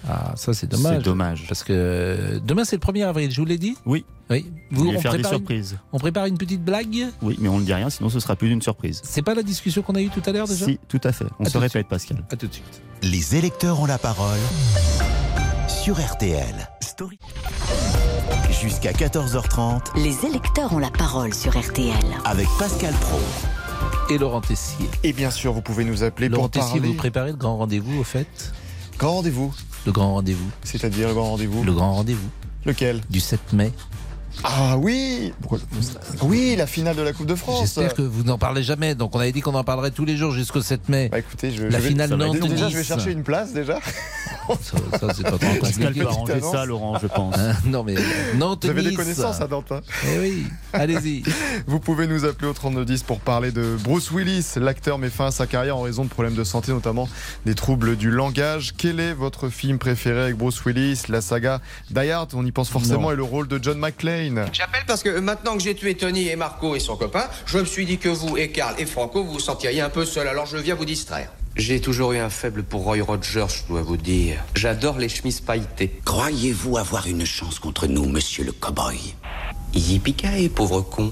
Ah, 0.10 0.34
ça 0.36 0.54
c'est 0.54 0.68
dommage. 0.68 0.98
C'est 0.98 1.04
dommage. 1.04 1.46
Parce 1.48 1.64
que 1.64 1.74
euh, 1.74 2.40
demain 2.44 2.64
c'est 2.66 2.76
le 2.76 2.82
1er 2.82 3.06
avril, 3.08 3.32
je 3.32 3.40
vous 3.42 3.46
l'ai 3.46 3.58
dit 3.58 3.76
Oui. 3.86 4.06
Oui. 4.30 4.46
Vous 4.72 4.88
on 4.90 5.00
faire 5.00 5.14
des 5.14 5.20
prépare 5.20 5.34
une- 5.34 5.38
surprises. 5.40 5.78
On 5.94 6.00
prépare 6.00 6.26
une 6.26 6.38
petite 6.38 6.64
blague 6.64 7.08
Oui, 7.22 7.38
mais 7.40 7.48
on 7.50 7.60
ne 7.60 7.64
dit 7.66 7.74
rien, 7.74 7.90
sinon 7.90 8.10
ce 8.10 8.20
sera 8.20 8.36
plus 8.36 8.50
d'une 8.50 8.62
surprise. 8.62 9.02
C'est 9.06 9.22
pas 9.22 9.34
la 9.36 9.44
discussion 9.44 9.82
qu'on 9.82 9.96
a 9.96 10.02
eue 10.02 10.10
tout 10.10 10.22
à 10.26 10.32
l'heure 10.32 10.48
déjà 10.48 10.66
Si, 10.66 10.80
tout 10.88 11.00
à 11.04 11.12
fait. 11.14 11.26
On 11.40 11.46
À 11.46 11.50
se 11.50 11.58
répète, 11.58 11.88
Pascal. 11.88 12.24
À 12.32 12.36
tout 12.36 12.48
de 12.48 12.54
suite. 12.54 12.82
Les 13.04 13.36
électeurs 13.36 13.80
ont 13.80 13.86
la 13.86 13.98
parole 13.98 14.38
sur 15.68 16.00
RTL. 16.00 16.68
Story. 16.82 17.20
Jusqu'à 18.62 18.92
14h30 18.92 19.98
Les 19.98 20.26
électeurs 20.26 20.74
ont 20.74 20.80
la 20.80 20.90
parole 20.90 21.34
sur 21.34 21.58
RTL. 21.58 21.94
avec 22.26 22.48
Pascal 22.60 22.94
Pro. 22.96 23.20
Et 24.10 24.18
Laurent 24.18 24.42
Tessier. 24.42 24.90
Et 25.04 25.14
bien 25.14 25.32
sûr, 25.32 25.54
vous 25.54 25.62
pouvez 25.62 25.84
nous 25.86 26.04
appeler 26.04 26.30
Laurent 26.30 26.44
pour 26.44 26.52
Tessier, 26.52 26.80
parler. 26.80 26.88
vous 26.88 26.94
préparez 26.98 27.32
le 27.32 27.38
grand 27.38 27.58
rendez-vous 27.58 28.00
au 28.00 28.04
fait 28.04 28.54
Grand 28.98 29.16
rendez-vous. 29.16 29.54
Le 29.88 29.94
grand 29.94 30.16
rendez-vous. 30.16 30.52
C'est-à-dire 30.66 31.08
le 31.08 31.14
grand 31.14 31.30
rendez-vous 31.30 31.64
Le 31.64 31.72
grand 31.72 31.94
rendez-vous. 31.94 32.28
Lequel? 32.66 33.00
Du 33.10 33.22
7 33.22 33.54
mai. 33.54 33.72
Ah 34.44 34.78
oui 34.78 35.34
Pourquoi- 35.42 35.60
Oui, 36.24 36.56
la 36.58 36.68
finale 36.68 36.96
de 36.96 37.02
la 37.02 37.14
Coupe 37.14 37.26
de 37.28 37.36
France. 37.36 37.62
J'espère 37.62 37.94
que 37.94 38.02
vous 38.02 38.24
n'en 38.24 38.38
parlez 38.38 38.64
jamais. 38.64 38.96
Donc 38.96 39.16
on 39.16 39.20
avait 39.20 39.32
dit 39.32 39.42
qu'on 39.42 39.56
en 39.56 39.64
parlerait 39.64 39.92
tous 39.92 40.06
les 40.06 40.16
jours 40.18 40.32
jusqu'au 40.32 40.62
7 40.62 40.90
mai. 40.90 41.10
Bah 41.12 41.20
écoutez, 41.20 41.52
je, 41.52 41.64
La 41.64 41.78
je 41.80 41.84
vais- 41.84 41.90
finale 41.90 42.10
ça 42.10 42.16
va 42.16 42.26
être- 42.28 42.34
Nantes-Nice. 42.34 42.52
Déjà, 42.52 42.70
je 42.70 42.78
vais 42.78 42.84
chercher 42.84 43.12
une 43.12 43.24
place 43.24 43.54
déjà. 43.54 43.80
Ça, 44.62 44.78
ça, 44.98 45.14
c'est 45.14 45.24
pas 45.24 45.32
trop 45.32 45.40
Pascal 45.60 45.88
compliqué. 45.88 46.00
peut 46.00 46.08
arranger 46.08 46.40
ça, 46.40 46.64
Laurent, 46.66 46.98
je 47.02 47.08
pense. 47.08 47.38
Hein, 47.38 47.52
non 47.66 47.84
mais 47.84 47.96
Nantes 48.38 48.64
Vous 48.64 48.70
avez 48.72 48.82
des 48.82 48.94
connaissances 48.94 49.42
à 49.42 49.48
Nantes. 49.50 49.74
hein. 49.74 49.82
Eh 50.06 50.20
oui, 50.20 50.48
allez-y. 50.72 51.24
Vous 51.68 51.82
pouvez 51.82 52.08
nous 52.08 52.24
appeler 52.24 52.48
au 52.48 52.54
3210 52.54 53.04
pour 53.04 53.20
parler 53.20 53.52
de 53.52 53.76
Bruce 53.84 54.10
Willis. 54.12 54.46
L'acteur 54.56 55.00
met 55.00 55.10
fin 55.10 55.26
à 55.28 55.32
sa 55.32 55.48
carrière 55.48 55.76
en 55.76 55.82
raison 55.82 56.06
de 56.06 56.10
problèmes 56.10 56.34
de 56.36 56.46
santé, 56.46 56.72
notamment 56.72 57.10
des 57.46 57.56
troubles 57.56 57.98
du 57.98 58.10
langage. 58.10 58.74
Quel 58.78 59.02
est 59.02 59.12
votre 59.14 59.50
film 59.50 59.80
préféré 59.80 60.22
avec 60.22 60.38
Bruce 60.38 60.64
Willis? 60.66 61.02
La 61.10 61.20
saga 61.20 61.60
Die 61.92 62.10
Hard, 62.10 62.30
on 62.34 62.46
y 62.46 62.52
pense 62.54 62.70
forcément, 62.70 63.02
Non. 63.02 63.12
et 63.12 63.16
le 63.18 63.24
rôle 63.24 63.50
de 63.50 63.60
John 63.62 63.78
McClane. 63.80 64.27
J'appelle 64.54 64.84
parce 64.88 65.04
que 65.04 65.20
maintenant 65.20 65.56
que 65.56 65.64
j'ai 65.64 65.76
tué 65.76 65.96
Tony 65.96 66.28
et 66.28 66.36
Marco 66.36 66.76
et 66.76 66.80
son 66.80 66.96
copain, 66.96 67.26
je 67.46 67.60
me 67.60 67.66
suis 67.66 67.86
dit 67.86 67.98
que 67.98 68.10
vous 68.10 68.38
et 68.38 68.52
Karl 68.52 68.76
et 68.78 68.86
Franco 68.86 69.24
vous 69.24 69.34
vous 69.34 69.40
sentiriez 69.40 69.82
un 69.82 69.90
peu 69.90 70.06
seul, 70.06 70.28
alors 70.28 70.46
je 70.46 70.58
viens 70.58 70.76
vous 70.76 70.86
distraire. 70.86 71.32
J'ai 71.56 71.82
toujours 71.82 72.14
eu 72.14 72.20
un 72.20 72.30
faible 72.30 72.64
pour 72.64 72.84
Roy 72.84 73.02
Rogers, 73.02 73.48
je 73.50 73.68
dois 73.68 73.82
vous 73.82 73.98
dire. 73.98 74.38
J'adore 74.54 75.00
les 75.00 75.10
chemises 75.10 75.42
pailletées. 75.42 76.00
Croyez-vous 76.06 76.78
avoir 76.78 77.08
une 77.08 77.26
chance 77.26 77.58
contre 77.58 77.88
nous, 77.88 78.06
monsieur 78.06 78.44
le 78.44 78.52
cow-boy? 78.52 79.16
Yippee 79.74 80.50
pauvre 80.50 80.82
con. 80.82 81.12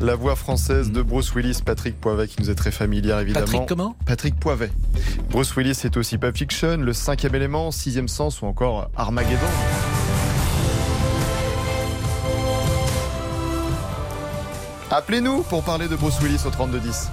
La 0.00 0.14
voix 0.14 0.36
française 0.36 0.90
de 0.90 1.02
Bruce 1.02 1.34
Willis, 1.34 1.58
Patrick 1.64 2.00
Poivet, 2.00 2.28
qui 2.28 2.40
nous 2.40 2.50
est 2.50 2.54
très 2.54 2.72
familière 2.72 3.20
évidemment. 3.20 3.44
Patrick 3.44 3.66
comment? 3.68 3.96
Patrick 4.06 4.40
Poivet. 4.40 4.70
Bruce 5.30 5.54
Willis 5.54 5.78
est 5.84 5.96
aussi 5.96 6.18
Pulp 6.18 6.36
Fiction, 6.36 6.78
Le 6.78 6.92
Cinquième 6.92 7.34
Élément, 7.34 7.70
Sixième 7.70 8.08
Sens 8.08 8.42
ou 8.42 8.46
encore 8.46 8.90
Armageddon. 8.96 9.36
Appelez-nous 14.94 15.42
pour 15.44 15.64
parler 15.64 15.88
de 15.88 15.96
Bruce 15.96 16.20
Willis 16.20 16.42
au 16.46 16.50
3210. 16.50 17.10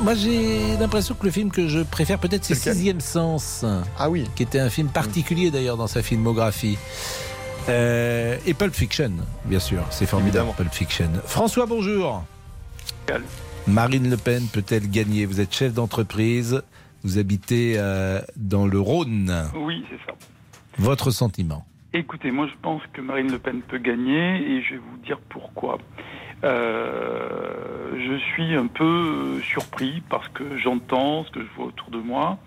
Moi 0.00 0.14
j'ai 0.14 0.76
l'impression 0.78 1.14
que 1.14 1.24
le 1.24 1.30
film 1.30 1.52
que 1.52 1.68
je 1.68 1.78
préfère 1.78 2.18
peut-être 2.18 2.42
c'est 2.44 2.56
Sixième 2.56 2.98
Sens. 2.98 3.64
Ah 3.96 4.10
oui. 4.10 4.24
Qui 4.34 4.42
était 4.42 4.58
un 4.58 4.68
film 4.68 4.88
particulier 4.88 5.52
d'ailleurs 5.52 5.76
dans 5.76 5.86
sa 5.86 6.02
filmographie. 6.02 6.76
Euh, 7.68 8.36
et 8.46 8.52
Pulp 8.52 8.74
Fiction, 8.74 9.12
bien 9.44 9.60
sûr, 9.60 9.84
c'est 9.90 10.06
formidable. 10.06 10.38
Évidemment. 10.38 10.54
Pulp 10.54 10.74
Fiction. 10.74 11.08
François, 11.24 11.66
bonjour. 11.66 12.24
Marine 13.68 14.10
Le 14.10 14.16
Pen 14.16 14.48
peut-elle 14.52 14.90
gagner? 14.90 15.24
Vous 15.24 15.40
êtes 15.40 15.54
chef 15.54 15.72
d'entreprise, 15.72 16.64
vous 17.04 17.18
habitez 17.18 17.74
euh, 17.76 18.22
dans 18.34 18.66
le 18.66 18.80
Rhône. 18.80 19.32
Oui, 19.54 19.84
c'est 19.88 20.04
ça. 20.04 20.18
Votre 20.78 21.12
sentiment? 21.12 21.64
Écoutez, 21.92 22.32
moi 22.32 22.48
je 22.48 22.54
pense 22.60 22.82
que 22.92 23.00
Marine 23.00 23.30
Le 23.30 23.38
Pen 23.38 23.62
peut 23.62 23.78
gagner 23.78 24.34
et 24.34 24.62
je 24.64 24.70
vais 24.70 24.80
vous 24.80 24.98
dire 25.06 25.20
pourquoi. 25.28 25.78
Euh, 26.44 27.96
je 27.96 28.16
suis 28.32 28.54
un 28.54 28.66
peu 28.66 28.84
euh, 28.84 29.40
surpris 29.40 30.02
parce 30.10 30.28
que 30.28 30.58
j'entends 30.58 31.24
ce 31.24 31.30
que 31.30 31.40
je 31.40 31.46
vois 31.56 31.66
autour 31.66 31.90
de 31.90 31.98
moi. 31.98 32.38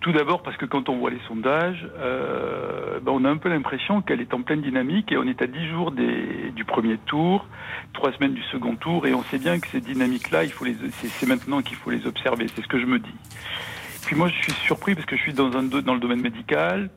Tout 0.00 0.12
d'abord 0.12 0.42
parce 0.42 0.56
que 0.56 0.64
quand 0.64 0.88
on 0.88 0.98
voit 0.98 1.10
les 1.10 1.20
sondages, 1.28 1.86
euh, 1.98 3.00
ben, 3.00 3.12
on 3.12 3.24
a 3.24 3.30
un 3.30 3.36
peu 3.36 3.48
l'impression 3.48 4.00
qu'elle 4.02 4.20
est 4.20 4.32
en 4.32 4.42
pleine 4.42 4.62
dynamique 4.62 5.12
et 5.12 5.16
on 5.16 5.24
est 5.24 5.42
à 5.42 5.46
10 5.46 5.68
jours 5.68 5.92
du 5.92 6.64
premier 6.64 6.96
tour, 7.06 7.46
trois 7.92 8.12
semaines 8.12 8.32
du 8.34 8.42
second 8.44 8.76
tour 8.76 9.06
et 9.06 9.14
on 9.14 9.22
sait 9.24 9.38
bien 9.38 9.58
que 9.58 9.68
ces 9.68 9.80
dynamiques-là, 9.80 10.42
c'est, 10.90 11.26
maintenant 11.26 11.60
qu'il 11.60 11.76
faut 11.76 11.90
les 11.90 12.06
observer. 12.06 12.46
C'est 12.54 12.62
ce 12.62 12.68
que 12.68 12.80
je 12.80 12.86
me 12.86 12.98
dis. 12.98 13.14
Puis 14.06 14.16
moi, 14.16 14.28
je 14.28 14.34
suis 14.42 14.52
surpris 14.52 14.94
parce 14.94 15.06
que 15.06 15.16
je 15.16 15.22
suis 15.22 15.34
dans, 15.34 15.54
un, 15.54 15.62
dans 15.62 15.94
le 15.94 16.00
domaine 16.00 16.22
médical 16.22 16.90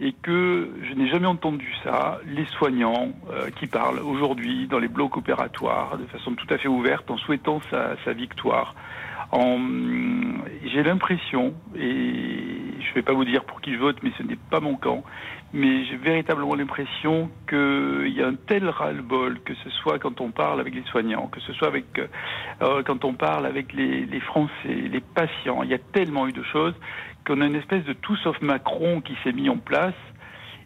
et 0.00 0.12
que 0.12 0.70
je 0.82 0.94
n'ai 0.94 1.08
jamais 1.08 1.26
entendu 1.26 1.70
ça, 1.84 2.20
les 2.26 2.46
soignants 2.46 3.10
euh, 3.30 3.50
qui 3.50 3.66
parlent 3.66 4.00
aujourd'hui 4.00 4.66
dans 4.66 4.78
les 4.78 4.88
blocs 4.88 5.16
opératoires 5.16 5.98
de 5.98 6.06
façon 6.06 6.34
tout 6.34 6.46
à 6.48 6.56
fait 6.56 6.68
ouverte 6.68 7.10
en 7.10 7.18
souhaitant 7.18 7.60
sa, 7.70 8.12
victoire. 8.12 8.74
J'ai 10.64 10.82
l'impression, 10.82 11.54
et 11.76 12.80
je 12.80 12.88
ne 12.88 12.94
vais 12.94 13.02
pas 13.02 13.12
vous 13.12 13.24
dire 13.24 13.44
pour 13.44 13.60
qui 13.60 13.74
je 13.74 13.78
vote, 13.78 13.96
mais 14.02 14.10
ce 14.18 14.22
n'est 14.22 14.38
pas 14.50 14.60
mon 14.60 14.74
camp, 14.74 15.04
mais 15.52 15.84
j'ai 15.84 15.96
véritablement 15.96 16.54
l'impression 16.54 17.30
qu'il 17.48 18.12
y 18.12 18.22
a 18.22 18.26
un 18.26 18.34
tel 18.34 18.68
ras-le-bol, 18.68 19.40
que 19.44 19.54
ce 19.54 19.70
soit 19.70 19.98
quand 19.98 20.20
on 20.20 20.30
parle 20.30 20.60
avec 20.60 20.74
les 20.74 20.82
soignants, 20.84 21.28
que 21.28 21.40
ce 21.40 21.52
soit 21.52 21.68
avec, 21.68 21.86
euh, 22.62 22.82
quand 22.84 23.04
on 23.04 23.14
parle 23.14 23.46
avec 23.46 23.72
les 23.72 24.20
Français, 24.20 24.50
les 24.68 25.00
patients, 25.00 25.62
il 25.62 25.70
y 25.70 25.74
a 25.74 25.78
tellement 25.78 26.26
eu 26.26 26.32
de 26.32 26.42
choses 26.42 26.74
qu'on 27.26 27.40
a 27.40 27.46
une 27.46 27.56
espèce 27.56 27.84
de 27.84 27.92
tout 27.92 28.16
sauf 28.16 28.40
Macron 28.40 29.00
qui 29.00 29.16
s'est 29.22 29.32
mis 29.32 29.48
en 29.48 29.56
place 29.58 29.94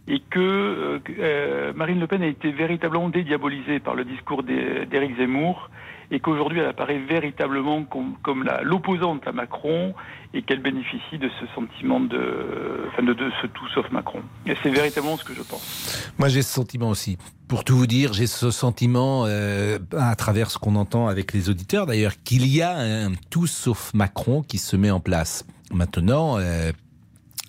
et 0.07 0.21
que 0.31 0.39
euh, 0.41 0.99
euh, 1.19 1.73
Marine 1.75 1.99
Le 2.01 2.07
Pen 2.07 2.23
a 2.23 2.27
été 2.27 2.51
véritablement 2.53 3.09
dédiabolisée 3.09 3.81
par 3.81 3.95
le 3.95 4.05
discours 4.05 4.43
d'É- 4.43 4.87
d'Éric 4.87 5.17
Zemmour 5.17 5.71
et 6.11 6.21
qu'aujourd'hui 6.21 6.61
elle 6.61 6.69
apparaît 6.69 6.99
véritablement 6.99 7.85
comme, 7.85 8.49
l'opposante 8.63 9.27
à 9.27 9.33
Macron 9.33 9.95
et 10.33 10.43
qu'elle 10.43 10.61
bénéficie 10.61 11.19
de 11.19 11.31
ce 11.41 11.47
sentiment 11.55 12.01
de, 12.01 12.87
enfin 12.89 13.03
de, 13.03 13.15
ce 13.41 13.47
tout 13.47 13.69
sauf 13.75 13.91
Macron. 13.91 14.21
C'est 14.63 14.71
véritablement 14.71 15.17
ce 15.17 15.25
que 15.25 15.35
je 15.35 15.43
pense. 15.43 16.13
Moi, 16.19 16.29
j'ai 16.29 16.43
ce 16.43 16.53
sentiment 16.53 16.89
aussi. 16.89 17.19
Pour 17.47 17.63
tout 17.63 17.77
vous 17.77 17.87
dire, 17.87 18.13
j'ai 18.13 18.27
ce 18.27 18.51
sentiment, 18.51 19.25
euh, 19.27 19.79
à 19.97 20.17
travers 20.17 20.51
ce 20.51 20.59
qu'on 20.59 20.75
entend 20.75 21.07
avec 21.07 21.33
les 21.33 21.51
auditeurs 21.51 21.87
d'ailleurs, 21.87 22.15
qu'il 22.25 22.47
y 22.49 22.63
a 22.63 22.77
un 22.77 23.13
tout 23.31 23.47
sauf 23.47 23.95
Macron 23.95 24.43
qui 24.43 24.59
se 24.59 24.77
met 24.77 24.91
en 24.91 25.01
place. 25.01 25.47
Maintenant, 25.73 26.39
euh, 26.39 26.73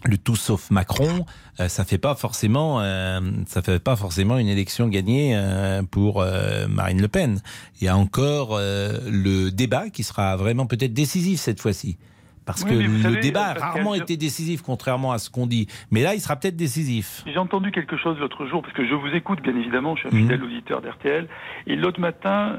le 0.08 0.18
tout 0.18 0.36
sauf 0.36 0.72
Macron, 0.72 1.26
euh, 1.60 1.68
ça 1.68 1.84
fait 1.84 1.98
pas 1.98 2.16
forcément, 2.16 2.82
euh, 2.82 3.20
ça 3.46 3.62
fait 3.62 3.84
pas 3.84 3.96
forcément 3.96 4.38
une 4.38 4.48
élection 4.48 4.88
gagnée 4.88 5.34
euh, 5.36 5.82
pour 5.84 6.24
Marine 6.70 7.02
Le 7.02 7.08
Pen. 7.08 7.40
Il 7.80 7.86
y 7.86 7.88
a 7.88 7.98
encore 7.98 8.58
le 8.60 9.50
débat 9.50 9.90
qui 9.90 10.04
sera 10.04 10.36
vraiment 10.38 10.66
peut-être 10.66 10.94
décisif 10.94 11.40
cette 11.40 11.60
fois-ci. 11.60 11.98
Parce 12.46 12.64
que 12.64 12.74
le 12.74 13.22
débat 13.22 13.48
a 13.48 13.54
rarement 13.54 13.96
été 13.96 14.18
décisif, 14.18 14.62
contrairement 14.62 15.12
à 15.12 15.18
ce 15.18 15.32
qu'on 15.32 15.48
dit. 15.48 15.68
Mais 15.90 16.04
là, 16.04 16.14
il 16.14 16.20
sera 16.20 16.36
peut-être 16.36 16.56
décisif. 16.56 17.24
J'ai 17.26 17.40
entendu 17.40 17.72
quelque 17.72 17.98
chose 17.98 18.20
l'autre 18.20 18.46
jour, 18.46 18.62
parce 18.62 18.74
que 18.76 18.86
je 18.86 18.94
vous 18.94 19.08
écoute, 19.16 19.42
bien 19.42 19.56
évidemment, 19.56 19.96
je 19.96 20.02
suis 20.02 20.16
un 20.16 20.22
fidèle 20.22 20.42
mhm. 20.42 20.46
auditeur 20.46 20.82
d'RTL. 20.82 21.28
Et 21.66 21.76
l'autre 21.76 22.00
matin, 22.00 22.56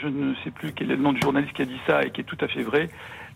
je 0.00 0.06
ne 0.06 0.34
sais 0.44 0.50
plus 0.50 0.72
quel 0.72 0.90
est 0.90 0.96
le 0.96 1.02
nom 1.02 1.12
du 1.12 1.20
journaliste 1.20 1.52
qui 1.52 1.60
a 1.60 1.66
dit 1.66 1.80
ça, 1.86 2.04
et 2.04 2.10
qui 2.10 2.22
est 2.22 2.24
tout 2.24 2.38
à 2.40 2.48
fait 2.48 2.62
vrai. 2.62 2.88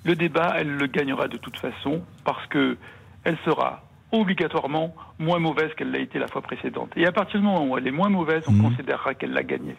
Le 0.04 0.16
débat, 0.16 0.54
elle 0.56 0.70
le 0.70 0.86
gagnera 0.86 1.28
de 1.28 1.36
toute 1.36 1.58
façon, 1.58 2.02
parce 2.24 2.46
que 2.46 2.78
elle 3.24 3.38
sera 3.44 3.82
obligatoirement 4.12 4.94
moins 5.18 5.38
mauvaise 5.38 5.70
qu'elle 5.76 5.90
l'a 5.90 5.98
été 5.98 6.18
la 6.18 6.28
fois 6.28 6.42
précédente. 6.42 6.90
Et 6.96 7.06
à 7.06 7.12
partir 7.12 7.40
du 7.40 7.46
moment 7.46 7.66
où 7.66 7.78
elle 7.78 7.86
est 7.86 7.92
moins 7.92 8.10
mauvaise, 8.10 8.44
on 8.46 8.52
mhm. 8.52 8.62
considérera 8.62 9.14
qu'elle 9.14 9.32
l'a 9.32 9.42
gagnée. 9.42 9.76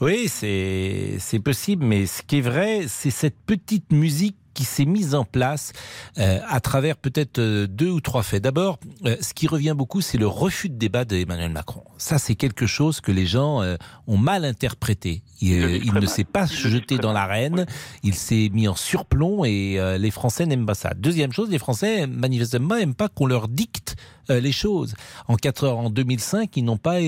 Oui, 0.00 0.28
c'est 0.28 1.42
possible, 1.44 1.84
mais 1.84 2.06
ce 2.06 2.22
qui 2.22 2.38
est 2.38 2.42
vrai, 2.42 2.82
c'est 2.86 3.10
cette 3.10 3.38
petite 3.44 3.92
musique 3.92 4.36
qui 4.54 4.64
s'est 4.64 4.84
mise 4.84 5.14
en 5.14 5.24
place 5.24 5.72
euh, 6.18 6.40
à 6.48 6.60
travers 6.60 6.96
peut-être 6.96 7.38
euh, 7.38 7.66
deux 7.66 7.90
ou 7.90 8.00
trois 8.00 8.22
faits. 8.22 8.42
D'abord, 8.42 8.78
euh, 9.04 9.16
ce 9.20 9.34
qui 9.34 9.46
revient 9.46 9.74
beaucoup, 9.76 10.00
c'est 10.00 10.18
le 10.18 10.26
refus 10.26 10.68
de 10.68 10.76
débat 10.76 11.04
d'Emmanuel 11.04 11.50
Macron. 11.50 11.84
Ça, 11.98 12.18
c'est 12.18 12.34
quelque 12.34 12.66
chose 12.66 13.00
que 13.00 13.12
les 13.12 13.26
gens 13.26 13.60
ont 14.06 14.16
mal 14.16 14.44
interprété. 14.44 15.22
Il, 15.40 15.92
ne 15.92 16.06
s'est 16.06 16.24
pas 16.24 16.46
jeté 16.46 16.98
dans 16.98 17.12
l'arène, 17.12 17.66
il 18.02 18.14
s'est 18.14 18.50
mis 18.52 18.68
en 18.68 18.74
surplomb 18.74 19.44
et 19.44 19.78
les 19.98 20.10
Français 20.10 20.46
n'aiment 20.46 20.66
pas 20.66 20.74
ça. 20.74 20.94
Deuxième 20.94 21.32
chose, 21.32 21.50
les 21.50 21.58
Français 21.58 22.06
manifestement 22.06 22.76
n'aiment 22.76 22.94
pas 22.94 23.08
qu'on 23.08 23.26
leur 23.26 23.48
dicte 23.48 23.96
les 24.28 24.52
choses. 24.52 24.94
En 25.28 25.36
4 25.36 25.64
heures, 25.64 25.78
en 25.78 25.90
2005, 25.90 26.56
ils 26.56 26.64
n'ont 26.64 26.76
pas 26.76 27.00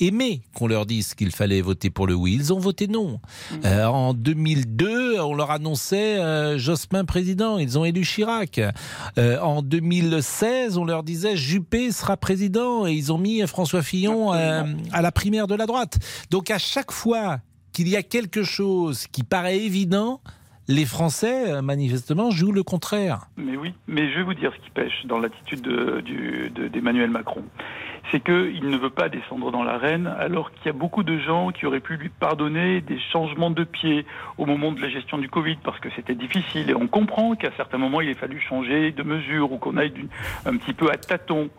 aimé 0.00 0.42
qu'on 0.54 0.66
leur 0.66 0.86
dise 0.86 1.14
qu'il 1.14 1.30
fallait 1.30 1.60
voter 1.60 1.90
pour 1.90 2.06
le 2.06 2.14
oui. 2.14 2.34
Ils 2.34 2.52
ont 2.52 2.58
voté 2.58 2.88
non. 2.88 3.20
Mmh. 3.52 3.66
en 3.66 4.14
2002, 4.14 5.20
on 5.20 5.34
leur 5.34 5.50
annonçait 5.50 6.58
Jospin 6.58 7.04
président. 7.04 7.58
Ils 7.58 7.78
ont 7.78 7.84
élu 7.84 8.02
Chirac. 8.02 8.60
Euh, 9.18 9.38
en 9.40 9.62
2016, 9.62 10.78
on 10.78 10.84
leur 10.84 11.02
disait 11.02 11.36
Juppé 11.36 11.92
sera 11.92 12.16
président 12.16 12.86
et 12.86 12.92
ils 12.92 13.12
ont 13.12 13.18
mis 13.18 13.46
François 13.46 13.82
Fillon 13.82 14.32
euh, 14.32 14.64
à 14.92 15.02
la 15.02 15.12
primaire 15.12 15.46
de 15.46 15.54
la 15.54 15.66
droite. 15.66 15.98
Donc 16.30 16.50
à 16.50 16.58
chaque 16.58 16.92
fois 16.92 17.40
qu'il 17.72 17.88
y 17.88 17.96
a 17.96 18.02
quelque 18.02 18.42
chose 18.42 19.06
qui 19.06 19.22
paraît 19.22 19.58
évident, 19.58 20.20
les 20.68 20.84
Français, 20.84 21.50
euh, 21.50 21.62
manifestement, 21.62 22.30
jouent 22.30 22.52
le 22.52 22.62
contraire. 22.62 23.26
Mais 23.36 23.56
oui, 23.56 23.74
mais 23.86 24.10
je 24.10 24.18
vais 24.18 24.22
vous 24.22 24.34
dire 24.34 24.52
ce 24.54 24.64
qui 24.64 24.70
pêche 24.70 25.06
dans 25.06 25.18
l'attitude 25.18 25.62
d'Emmanuel 26.72 27.10
Macron 27.10 27.44
c'est 28.10 28.20
qu'il 28.20 28.68
ne 28.68 28.76
veut 28.76 28.90
pas 28.90 29.08
descendre 29.08 29.50
dans 29.50 29.62
l'arène, 29.62 30.06
alors 30.06 30.50
qu'il 30.52 30.66
y 30.66 30.68
a 30.68 30.72
beaucoup 30.72 31.02
de 31.02 31.18
gens 31.18 31.50
qui 31.50 31.66
auraient 31.66 31.80
pu 31.80 31.96
lui 31.96 32.08
pardonner 32.08 32.80
des 32.80 32.98
changements 33.12 33.50
de 33.50 33.64
pied 33.64 34.06
au 34.38 34.46
moment 34.46 34.72
de 34.72 34.80
la 34.80 34.88
gestion 34.88 35.18
du 35.18 35.28
Covid, 35.28 35.56
parce 35.62 35.78
que 35.80 35.88
c'était 35.94 36.14
difficile. 36.14 36.70
Et 36.70 36.74
on 36.74 36.88
comprend 36.88 37.34
qu'à 37.34 37.50
certains 37.56 37.78
moments, 37.78 38.00
il 38.00 38.10
a 38.10 38.14
fallu 38.14 38.40
changer 38.40 38.92
de 38.92 39.02
mesure 39.02 39.52
ou 39.52 39.58
qu'on 39.58 39.76
aille 39.76 39.92
un 40.46 40.56
petit 40.56 40.72
peu 40.72 40.90
à 40.90 40.96
tâtons. 40.96 41.50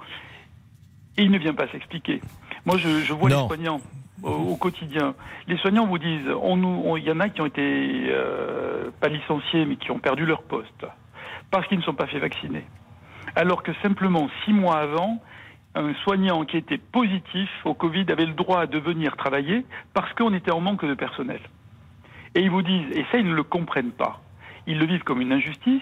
Et 1.18 1.24
il 1.24 1.32
ne 1.32 1.38
vient 1.38 1.53
pas 1.53 1.68
s'expliquer. 1.68 2.22
Moi, 2.66 2.78
je, 2.78 3.14
vois 3.14 3.30
les 3.30 3.36
soignants 3.36 3.82
au, 4.24 4.55
quotidien. 4.55 5.15
Les 5.47 5.57
soignants 5.57 5.88
vous 5.88 5.97
disent, 5.97 6.26
il 6.26 7.03
y 7.03 7.11
en 7.11 7.20
a 7.20 7.30
qui 7.30 7.41
ont 7.41 7.45
été 7.45 8.07
euh, 8.09 8.89
pas 8.99 9.07
licenciés, 9.07 9.65
mais 9.65 9.76
qui 9.76 9.91
ont 9.91 9.99
perdu 9.99 10.26
leur 10.26 10.43
poste 10.43 10.86
parce 11.51 11.67
qu'ils 11.67 11.80
ne 11.80 11.84
sont 11.84 11.93
pas 11.93 12.07
fait 12.07 12.20
vacciner. 12.20 12.63
Alors 13.36 13.63
que 13.63 13.72
simplement 13.82 14.30
six 14.45 14.53
mois 14.53 14.78
avant, 14.78 15.22
un 15.76 15.93
soignant 16.03 16.45
qui 16.45 16.57
était 16.57 16.78
positif 16.78 17.49
au 17.65 17.74
Covid 17.74 18.05
avait 18.09 18.26
le 18.26 18.34
droit 18.34 18.65
de 18.65 18.78
venir 18.80 19.15
travailler 19.17 19.65
parce 19.93 20.11
qu'on 20.13 20.34
était 20.34 20.51
en 20.51 20.59
manque 20.59 20.86
de 20.86 20.93
personnel. 20.93 21.39
Et 22.36 22.41
ils 22.41 22.51
vous 22.51 22.61
disent, 22.61 22.91
et 22.91 23.05
ça 23.11 23.17
ils 23.17 23.28
ne 23.28 23.34
le 23.34 23.43
comprennent 23.43 23.91
pas, 23.91 24.22
ils 24.67 24.78
le 24.78 24.86
vivent 24.86 25.03
comme 25.03 25.22
une 25.22 25.32
injustice, 25.32 25.82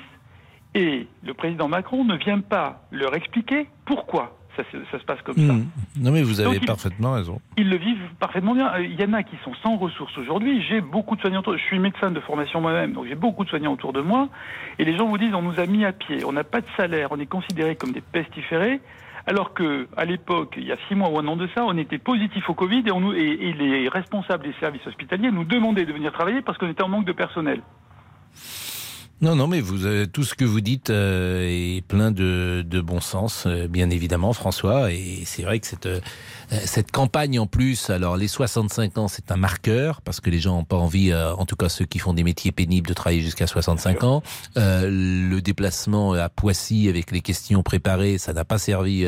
et 0.73 1.07
le 1.23 1.33
président 1.33 1.67
Macron 1.67 2.05
ne 2.05 2.15
vient 2.15 2.39
pas 2.39 2.81
leur 2.91 3.15
expliquer 3.15 3.67
pourquoi 3.85 4.36
ça, 4.63 4.99
se 4.99 5.05
passe 5.05 5.21
comme 5.21 5.35
ça. 5.35 5.53
Hmm. 5.53 5.65
Non 5.99 6.11
mais 6.11 6.23
vous 6.23 6.39
avez 6.39 6.59
parfaitement 6.59 7.13
raison. 7.13 7.39
Ils 7.57 7.69
le 7.69 7.77
vivent 7.77 8.09
parfaitement 8.19 8.53
bien. 8.53 8.77
Il 8.79 8.99
y 8.99 9.03
en 9.03 9.13
a 9.13 9.23
qui 9.23 9.35
sont 9.43 9.53
sans 9.63 9.77
ressources 9.77 10.17
aujourd'hui. 10.17 10.63
J'ai 10.67 10.81
beaucoup 10.81 11.15
de 11.15 11.21
soignants. 11.21 11.43
Je 11.45 11.63
suis 11.63 11.79
médecin 11.79 12.11
de 12.11 12.19
formation 12.19 12.61
moi-même, 12.61 12.93
donc 12.93 13.05
j'ai 13.07 13.15
beaucoup 13.15 13.43
de 13.43 13.49
soignants 13.49 13.73
autour 13.73 13.93
de 13.93 14.01
moi. 14.01 14.29
Et 14.79 14.85
les 14.85 14.97
gens 14.97 15.07
vous 15.07 15.17
disent 15.17 15.33
on 15.33 15.41
nous 15.41 15.59
a 15.59 15.65
mis 15.65 15.85
à 15.85 15.91
pied, 15.91 16.23
on 16.25 16.31
n'a 16.31 16.43
pas 16.43 16.61
de 16.61 16.67
salaire, 16.75 17.09
on 17.11 17.19
est 17.19 17.25
considéré 17.25 17.75
comme 17.75 17.91
des 17.91 18.01
pestiférés. 18.01 18.81
Alors 19.27 19.53
que 19.53 19.87
à 19.97 20.05
l'époque, 20.05 20.53
il 20.57 20.65
y 20.65 20.71
a 20.71 20.77
six 20.87 20.95
mois 20.95 21.09
ou 21.09 21.19
un 21.19 21.27
an 21.27 21.35
de 21.35 21.47
ça, 21.53 21.65
on 21.65 21.77
était 21.77 21.97
positif 21.97 22.49
au 22.49 22.53
Covid 22.53 22.83
et, 22.85 22.91
on 22.91 23.01
nous, 23.01 23.13
et, 23.13 23.53
les 23.53 23.89
responsables 23.89 24.43
des 24.43 24.53
services 24.59 24.87
hospitaliers 24.87 25.31
nous 25.31 25.43
demandaient 25.43 25.85
de 25.85 25.91
venir 25.91 26.13
travailler 26.13 26.41
parce 26.41 26.57
qu'on 26.57 26.69
était 26.69 26.83
en 26.83 26.87
manque 26.87 27.05
de 27.05 27.11
personnel. 27.11 27.61
Non, 29.19 29.35
non, 29.35 29.47
mais 29.47 29.61
vous, 29.61 29.87
avez 29.87 30.07
tout 30.07 30.23
ce 30.23 30.35
que 30.35 30.45
vous 30.45 30.61
dites 30.61 30.91
euh, 30.91 31.47
est 31.49 31.81
plein 31.81 32.11
de, 32.11 32.63
de 32.63 32.81
bon 32.81 33.01
sens, 33.01 33.45
euh, 33.47 33.67
bien 33.67 33.89
évidemment, 33.89 34.31
François. 34.31 34.91
Et 34.91 35.23
c'est 35.25 35.41
vrai 35.41 35.59
que 35.59 35.65
cette 35.65 35.89
euh, 36.53 36.59
cette 36.65 36.91
campagne 36.91 37.39
en 37.39 37.45
plus, 37.45 37.89
alors 37.89 38.15
les 38.15 38.27
65 38.27 38.97
ans, 38.97 39.07
c'est 39.07 39.31
un 39.31 39.35
marqueur 39.35 40.01
parce 40.01 40.21
que 40.21 40.29
les 40.29 40.39
gens 40.39 40.55
n'ont 40.55 40.63
pas 40.63 40.77
envie, 40.77 41.11
euh, 41.11 41.33
en 41.35 41.45
tout 41.45 41.57
cas 41.57 41.67
ceux 41.67 41.85
qui 41.85 41.99
font 41.99 42.13
des 42.13 42.23
métiers 42.23 42.51
pénibles, 42.51 42.87
de 42.87 42.93
travailler 42.93 43.21
jusqu'à 43.21 43.47
65 43.47 44.03
ans. 44.03 44.23
Euh, 44.55 44.87
le 44.89 45.41
déplacement 45.41 46.13
à 46.13 46.29
Poissy 46.29 46.87
avec 46.87 47.11
les 47.11 47.21
questions 47.21 47.63
préparées, 47.63 48.17
ça 48.17 48.31
n'a 48.33 48.45
pas 48.45 48.57
servi 48.57 49.05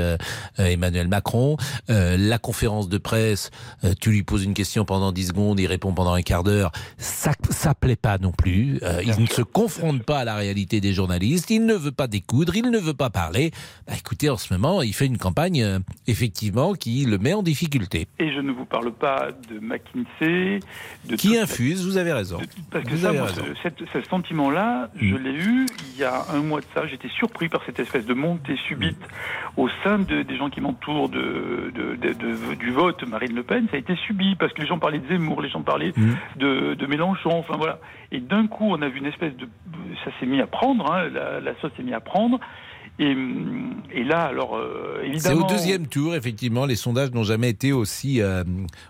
Emmanuel 0.57 1.07
Macron. 1.07 1.57
la 1.88 2.38
conférence 2.38 2.89
de 2.89 2.97
presse, 2.97 3.51
tu 3.99 4.12
lui 4.12 4.24
poses 4.24 4.43
une 4.43 4.53
question 4.53 4.86
pendant 4.86 5.12
10 5.12 5.28
secondes, 5.28 5.60
il 5.60 5.68
répond 5.68 5.93
pendant 5.93 6.14
un 6.14 6.22
quart 6.22 6.43
d'heure, 6.43 6.72
ça 6.97 7.32
ça 7.49 7.74
plaît 7.74 7.95
pas 7.95 8.18
non 8.18 8.32
plus. 8.32 8.80
il 9.03 9.22
ne 9.22 9.28
se 9.28 9.41
pas 10.03 10.19
à 10.19 10.25
la 10.25 10.35
réalité 10.35 10.81
des 10.81 10.93
journalistes, 10.93 11.49
il 11.49 11.65
ne 11.65 11.73
veut 11.73 11.91
pas 11.91 12.07
découdre, 12.07 12.55
il 12.55 12.69
ne 12.69 12.79
veut 12.79 12.93
pas 12.93 13.09
parler. 13.09 13.51
Bah, 13.87 13.93
écoutez, 13.97 14.29
en 14.29 14.37
ce 14.37 14.53
moment, 14.53 14.81
il 14.81 14.93
fait 14.93 15.05
une 15.05 15.17
campagne 15.17 15.79
effectivement 16.07 16.73
qui 16.73 17.05
le 17.05 17.17
met 17.17 17.33
en 17.33 17.43
difficulté. 17.43 18.07
Et 18.19 18.31
je 18.33 18.39
ne 18.39 18.51
vous 18.51 18.65
parle 18.65 18.91
pas 18.91 19.29
de 19.49 19.59
McKinsey. 19.59 20.59
De 21.05 21.15
qui 21.15 21.37
infuse, 21.37 21.85
vous 21.85 21.97
avez 21.97 22.13
raison. 22.13 22.39
parce 22.71 22.85
que 22.85 22.97
ça, 22.97 23.11
ce 23.93 24.01
sentiment-là, 24.09 24.89
je 24.95 25.15
mm. 25.15 25.23
l'ai 25.23 25.33
eu 25.33 25.65
il 25.93 25.99
y 25.99 26.03
a 26.03 26.25
un 26.33 26.41
mois 26.41 26.61
de 26.61 26.65
ça. 26.73 26.87
J'étais 26.87 27.09
surpris 27.09 27.49
par 27.49 27.63
cette 27.65 27.79
espèce 27.79 28.05
de 28.05 28.13
montée 28.13 28.57
subite 28.67 28.97
au 29.57 29.69
sein 29.83 29.99
de, 29.99 30.21
des 30.21 30.37
gens 30.37 30.49
qui 30.49 30.61
m'entourent 30.61 31.09
de, 31.09 31.71
du 32.59 32.71
vote 32.71 33.03
Marine 33.07 33.35
Le 33.35 33.43
Pen. 33.43 33.67
Ça 33.69 33.77
a 33.77 33.79
été 33.79 33.95
subi 33.95 34.35
parce 34.35 34.53
que 34.53 34.61
les 34.61 34.67
gens 34.67 34.79
parlaient 34.79 34.99
de 34.99 35.07
Zemmour, 35.07 35.41
les 35.41 35.49
gens 35.49 35.61
parlaient 35.61 35.93
mm. 35.95 36.15
de, 36.37 36.85
Mélenchon, 36.87 37.31
enfin 37.31 37.55
voilà. 37.57 37.79
Et 38.12 38.20
d'un 38.20 38.47
coup, 38.47 38.66
on 38.66 38.82
a 38.82 38.88
vu 38.88 38.99
une 38.99 39.05
espèce 39.05 39.36
de... 39.36 39.47
Ça 40.03 40.12
s'est 40.20 40.26
mis 40.26 40.41
à 40.41 40.47
prendre, 40.47 40.91
hein, 40.91 41.10
la, 41.10 41.39
la 41.39 41.55
sauce 41.55 41.72
s'est 41.78 41.84
mise 41.84 41.93
à 41.93 41.99
prendre. 41.99 42.39
Et, 43.01 44.03
là, 44.03 44.23
alors, 44.23 44.57
euh, 44.57 45.01
évidemment. 45.05 45.47
C'est 45.47 45.53
au 45.53 45.57
deuxième 45.57 45.87
tour, 45.87 46.15
effectivement. 46.15 46.65
Les 46.65 46.75
sondages 46.75 47.11
n'ont 47.11 47.23
jamais 47.23 47.49
été 47.49 47.71
aussi, 47.71 48.21
euh, 48.21 48.43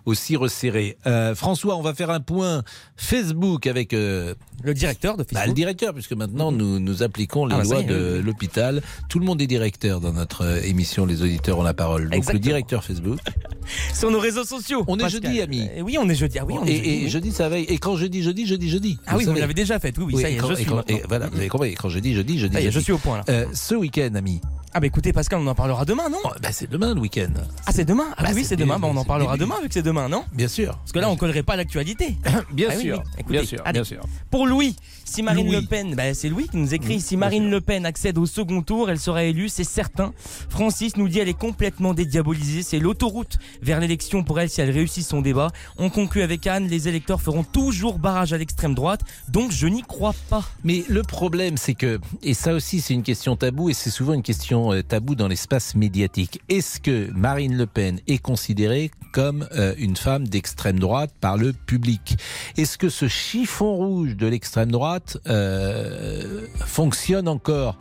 aussi 0.05 0.35
resserrés. 0.35 0.97
Euh, 1.05 1.35
François, 1.35 1.75
on 1.75 1.81
va 1.81 1.93
faire 1.93 2.09
un 2.09 2.19
point 2.19 2.63
Facebook 2.97 3.67
avec. 3.67 3.91
le 3.91 4.35
directeur 4.73 5.15
de 5.15 5.23
bah, 5.23 5.27
Facebook. 5.29 5.47
le 5.47 5.53
directeur, 5.53 5.93
puisque 5.93 6.13
maintenant 6.13 6.51
nous, 6.51 6.79
nous 6.79 7.03
appliquons 7.03 7.45
les 7.45 7.55
ah, 7.55 7.59
bah, 7.59 7.63
lois 7.65 7.83
de 7.83 8.19
l'hôpital. 8.19 8.81
Tout 9.09 9.19
le 9.19 9.25
monde 9.25 9.41
est 9.41 9.47
directeur 9.47 9.99
dans 9.99 10.13
notre 10.13 10.65
émission 10.65 11.05
Les 11.05 11.21
auditeurs 11.21 11.59
ont 11.59 11.63
la 11.63 11.75
parole. 11.75 12.09
Donc 12.09 12.33
le 12.33 12.39
directeur 12.39 12.83
Facebook. 12.83 13.19
Sur 13.93 14.09
nos 14.09 14.19
réseaux 14.19 14.43
sociaux. 14.43 14.83
On 14.87 14.97
est 14.97 15.09
jeudi, 15.09 15.41
ami. 15.41 15.69
oui, 15.83 15.97
on 15.99 16.09
est 16.09 16.15
jeudi. 16.15 16.39
Ah, 16.39 16.45
oui, 16.45 16.55
on 16.59 16.65
et, 16.65 16.71
est 16.71 16.77
jeudi, 16.77 16.89
et 16.89 17.09
jeudi, 17.09 17.31
ça 17.31 17.47
va. 17.47 17.59
Et 17.59 17.77
quand 17.77 17.95
je 17.95 18.07
dis 18.07 18.23
jeudi, 18.23 18.47
je 18.47 18.55
dis 18.55 18.69
jeudi. 18.69 18.97
Ah 19.05 19.17
oui, 19.17 19.25
vous 19.25 19.33
l'avez 19.33 19.53
déjà 19.53 19.79
fait. 19.79 19.95
Oui, 19.99 20.05
oui, 20.13 20.21
ça 20.21 20.31
y 20.31 20.35
est, 20.35 20.39
je 20.39 20.53
suis. 20.55 20.71
Et, 20.87 21.03
voilà, 21.07 21.27
vous 21.27 21.37
avez 21.37 21.47
compris. 21.47 21.75
Quand 21.75 21.89
je 21.89 21.99
dis 21.99 22.15
jeudi, 22.15 22.39
je 22.39 22.47
dis. 22.47 22.71
je 22.71 22.79
suis 22.79 22.91
au 22.91 22.97
point 22.97 23.21
là. 23.27 23.45
ce 23.53 23.75
week-end, 23.99 24.15
ami. 24.15 24.41
Ah 24.71 24.79
bah 24.79 24.85
écoutez 24.85 25.11
Pascal, 25.11 25.39
on 25.39 25.47
en 25.47 25.55
parlera 25.55 25.83
demain, 25.83 26.09
non? 26.09 26.19
Bah 26.23 26.49
C'est 26.51 26.69
demain 26.69 26.93
le 26.93 27.01
week-end. 27.01 27.33
Ah 27.65 27.71
c'est 27.73 27.85
demain? 27.85 28.05
Ah 28.17 28.23
bah 28.23 28.29
oui 28.35 28.45
c'est 28.45 28.55
demain, 28.55 28.77
bah, 28.77 28.87
on 28.89 28.95
en 28.95 29.03
parlera 29.03 29.35
demain 29.35 29.55
vu 29.61 29.67
que 29.67 29.73
c'est 29.73 29.81
demain, 29.81 30.07
non? 30.07 30.23
Bien 30.31 30.47
sûr. 30.47 30.77
Parce 30.77 30.91
que 30.91 30.99
là 30.99 31.09
on 31.09 31.15
collerait 31.15 31.43
pas 31.43 31.55
l'actualité. 31.55 32.17
bien, 32.53 32.69
sûr. 32.71 33.03
bien 33.27 33.43
sûr. 33.43 33.63
bien 33.63 33.83
sûr. 33.83 34.01
Pour 34.29 34.45
Louis, 34.45 34.75
si 35.09 35.23
Marine 35.23 35.51
Le 35.51 35.61
Pen, 35.61 35.95
bah, 35.95 36.13
c'est 36.13 36.29
Louis 36.29 36.47
qui 36.47 36.57
nous 36.57 36.73
écrit, 36.73 37.01
si 37.01 37.17
Marine 37.17 37.49
Le 37.49 37.61
Pen 37.61 37.85
accède 37.85 38.17
au 38.19 38.27
second 38.27 38.61
tour, 38.61 38.91
elle 38.91 38.99
sera 38.99 39.23
élue, 39.23 39.49
c'est 39.49 39.63
certain. 39.63 40.13
Francis 40.49 40.97
nous 40.97 41.09
dit 41.09 41.19
elle 41.19 41.27
est 41.27 41.33
complètement 41.33 41.95
dédiabolisée, 41.95 42.61
c'est 42.61 42.77
l'autoroute 42.77 43.37
vers 43.61 43.79
l'élection 43.79 44.23
pour 44.23 44.39
elle 44.39 44.49
si 44.49 44.61
elle 44.61 44.69
réussit 44.69 45.03
son 45.03 45.21
débat. 45.21 45.49
On 45.77 45.89
conclut 45.89 46.21
avec 46.21 46.45
Anne, 46.45 46.67
les 46.67 46.87
électeurs 46.87 47.21
feront 47.21 47.43
toujours 47.43 47.97
barrage 47.97 48.33
à 48.33 48.37
l'extrême 48.37 48.75
droite, 48.75 49.01
donc 49.29 49.51
je 49.51 49.65
n'y 49.65 49.81
crois 49.81 50.13
pas. 50.29 50.45
Mais 50.63 50.83
le 50.87 51.01
problème 51.01 51.57
c'est 51.57 51.73
que, 51.73 51.99
et 52.21 52.35
ça 52.35 52.53
aussi 52.53 52.79
c'est 52.79 52.93
une 52.93 53.03
question 53.03 53.35
tabou, 53.35 53.71
et 53.71 53.73
c'est 53.73 53.89
souvent 53.89 54.13
une 54.13 54.23
question 54.23 54.73
euh, 54.73 54.83
tabou 54.83 55.15
dans 55.15 55.27
l'espace 55.27 55.75
médiatique, 55.75 56.39
est-ce 56.49 56.79
que 56.79 57.09
Marine 57.13 57.57
Le 57.57 57.65
Pen 57.65 57.99
est 58.07 58.19
considérée 58.19 58.91
comme 59.11 59.47
euh, 59.55 59.73
une 59.79 59.95
femme 59.95 60.27
d'extrême 60.27 60.79
droite 60.79 61.13
par 61.19 61.35
le 61.35 61.51
public? 61.51 62.17
Est-ce 62.57 62.77
que 62.77 62.89
ce 62.89 63.07
chiffon 63.07 63.75
rouge 63.75 64.15
de 64.15 64.27
l'extrême 64.27 64.71
droite 64.71 64.98
euh, 65.27 66.45
fonctionne 66.65 67.27
encore 67.27 67.77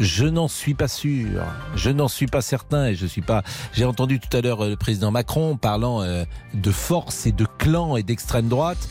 Je 0.00 0.26
n'en 0.26 0.48
suis 0.48 0.74
pas 0.74 0.88
sûr. 0.88 1.42
Je 1.74 1.90
n'en 1.90 2.08
suis 2.08 2.26
pas 2.26 2.40
certain 2.40 2.86
et 2.86 2.94
je 2.94 3.06
suis 3.06 3.22
pas. 3.22 3.42
J'ai 3.72 3.84
entendu 3.84 4.20
tout 4.20 4.34
à 4.36 4.40
l'heure 4.40 4.64
euh, 4.64 4.70
le 4.70 4.76
président 4.76 5.10
Macron 5.10 5.56
parlant 5.56 6.02
euh, 6.02 6.24
de 6.54 6.70
force 6.70 7.26
et 7.26 7.32
de 7.32 7.46
clan 7.58 7.96
et 7.96 8.02
d'extrême 8.02 8.48
droite. 8.48 8.88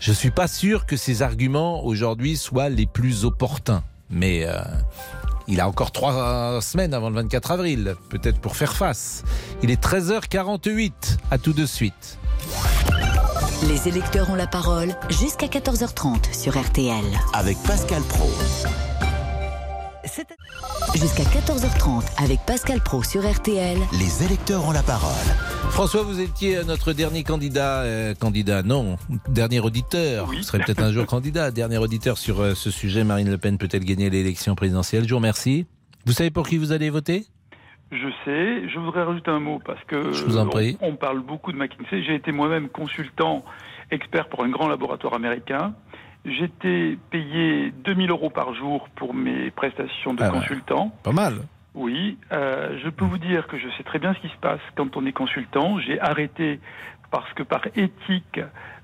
Je 0.00 0.12
suis 0.12 0.30
pas 0.30 0.48
sûr 0.48 0.86
que 0.86 0.96
ces 0.96 1.22
arguments 1.22 1.84
aujourd'hui 1.84 2.36
soient 2.36 2.68
les 2.68 2.86
plus 2.86 3.24
opportuns. 3.24 3.82
Mais 4.10 4.46
il 5.48 5.60
a 5.60 5.68
encore 5.68 5.90
trois 5.90 6.62
semaines 6.62 6.94
avant 6.94 7.10
le 7.10 7.16
24 7.16 7.50
avril, 7.50 7.94
peut-être 8.08 8.38
pour 8.38 8.56
faire 8.56 8.74
face. 8.74 9.24
Il 9.62 9.70
est 9.70 9.82
13h48. 9.82 11.18
À 11.30 11.36
tout 11.36 11.52
de 11.52 11.66
suite. 11.66 12.18
Les 13.66 13.88
électeurs 13.88 14.30
ont 14.30 14.36
la 14.36 14.46
parole 14.46 14.94
jusqu'à 15.10 15.46
14h30 15.46 16.32
sur 16.32 16.56
RTL. 16.56 17.04
Avec 17.32 17.58
Pascal 17.64 18.02
Pro. 18.02 18.30
Jusqu'à 20.94 21.24
14h30 21.24 22.04
avec 22.22 22.38
Pascal 22.46 22.80
Pro 22.80 23.02
sur 23.02 23.28
RTL. 23.28 23.76
Les 23.98 24.24
électeurs 24.24 24.64
ont 24.64 24.70
la 24.70 24.84
parole. 24.84 25.12
François, 25.70 26.02
vous 26.02 26.20
étiez 26.20 26.62
notre 26.64 26.92
dernier 26.92 27.24
candidat, 27.24 27.80
euh, 27.80 28.14
candidat, 28.14 28.62
non, 28.62 28.96
dernier 29.28 29.58
auditeur. 29.58 30.26
Vous 30.26 30.42
serez 30.42 30.58
peut-être 30.60 30.82
un 30.82 30.92
jour 30.92 31.06
candidat, 31.06 31.50
dernier 31.50 31.78
auditeur 31.78 32.16
sur 32.16 32.40
euh, 32.40 32.54
ce 32.54 32.70
sujet. 32.70 33.02
Marine 33.02 33.28
Le 33.28 33.38
Pen 33.38 33.58
peut-elle 33.58 33.84
gagner 33.84 34.08
l'élection 34.08 34.54
présidentielle? 34.54 35.02
Je 35.02 35.10
vous 35.10 35.16
remercie. 35.16 35.66
Vous 36.06 36.12
savez 36.12 36.30
pour 36.30 36.46
qui 36.48 36.58
vous 36.58 36.70
allez 36.70 36.90
voter? 36.90 37.26
Je 37.90 38.08
sais. 38.24 38.68
Je 38.68 38.78
voudrais 38.78 39.02
rajouter 39.02 39.30
un 39.30 39.40
mot 39.40 39.60
parce 39.64 39.82
que 39.84 40.12
Je 40.12 40.24
vous 40.24 40.36
en 40.36 40.46
on- 40.46 40.50
prie. 40.50 40.76
On, 40.80 40.96
parle 40.96 41.20
beaucoup 41.20 41.52
de 41.52 41.56
McKinsey. 41.56 42.02
J'ai 42.02 42.14
été 42.14 42.32
moi-même 42.32 42.68
consultant 42.68 43.44
expert 43.90 44.28
pour 44.28 44.44
un 44.44 44.48
grand 44.50 44.68
laboratoire 44.68 45.14
américain. 45.14 45.74
J'étais 46.26 46.98
payé 47.10 47.70
2000 47.84 48.10
euros 48.10 48.28
par 48.30 48.52
jour 48.54 48.88
pour 48.96 49.14
mes 49.14 49.50
prestations 49.50 50.12
de 50.14 50.22
Ah 50.22 50.28
consultant. 50.30 50.92
Pas 51.02 51.12
mal. 51.12 51.34
Oui, 51.74 52.18
euh, 52.32 52.76
je 52.82 52.88
peux 52.90 53.04
vous 53.04 53.18
dire 53.18 53.46
que 53.46 53.56
je 53.56 53.68
sais 53.76 53.84
très 53.84 53.98
bien 53.98 54.12
ce 54.14 54.18
qui 54.20 54.28
se 54.28 54.36
passe 54.40 54.60
quand 54.76 54.96
on 54.96 55.06
est 55.06 55.12
consultant. 55.12 55.78
J'ai 55.78 55.98
arrêté 56.00 56.60
parce 57.10 57.32
que 57.34 57.42
par 57.42 57.62
éthique, 57.76 58.40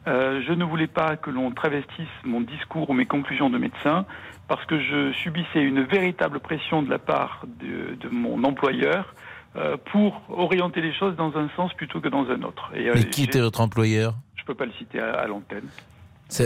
euh, 0.06 0.40
je 0.46 0.52
ne 0.52 0.64
voulais 0.64 0.86
pas 0.86 1.16
que 1.16 1.28
l'on 1.30 1.50
travestisse 1.50 2.06
mon 2.24 2.40
discours 2.40 2.88
ou 2.88 2.94
mes 2.94 3.06
conclusions 3.06 3.50
de 3.50 3.58
médecin 3.58 4.06
parce 4.48 4.64
que 4.66 4.78
je 4.80 5.12
subissais 5.12 5.62
une 5.62 5.82
véritable 5.82 6.40
pression 6.40 6.82
de 6.82 6.90
la 6.90 6.98
part 6.98 7.44
de, 7.60 7.94
de 7.96 8.08
mon 8.08 8.44
employeur 8.44 9.14
euh, 9.56 9.76
pour 9.92 10.22
orienter 10.28 10.80
les 10.80 10.92
choses 10.94 11.16
dans 11.16 11.36
un 11.36 11.48
sens 11.56 11.72
plutôt 11.74 12.00
que 12.00 12.08
dans 12.08 12.26
un 12.28 12.42
autre. 12.42 12.70
Et, 12.74 12.88
euh, 12.88 12.92
Mais 12.94 13.04
qui 13.04 13.24
était 13.24 13.40
votre 13.40 13.60
employeur? 13.60 14.14
Je 14.36 14.44
peux 14.44 14.54
pas 14.54 14.66
le 14.66 14.72
citer 14.72 15.00
à, 15.00 15.12
à 15.12 15.26
l'antenne. 15.26 15.68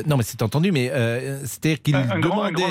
Non, 0.06 0.16
mais 0.16 0.22
c'est 0.22 0.42
entendu, 0.42 0.72
mais 0.72 0.90
euh, 0.90 1.38
c'est-à-dire 1.40 1.80
qu'il 1.80 1.94
demandait. 2.20 2.62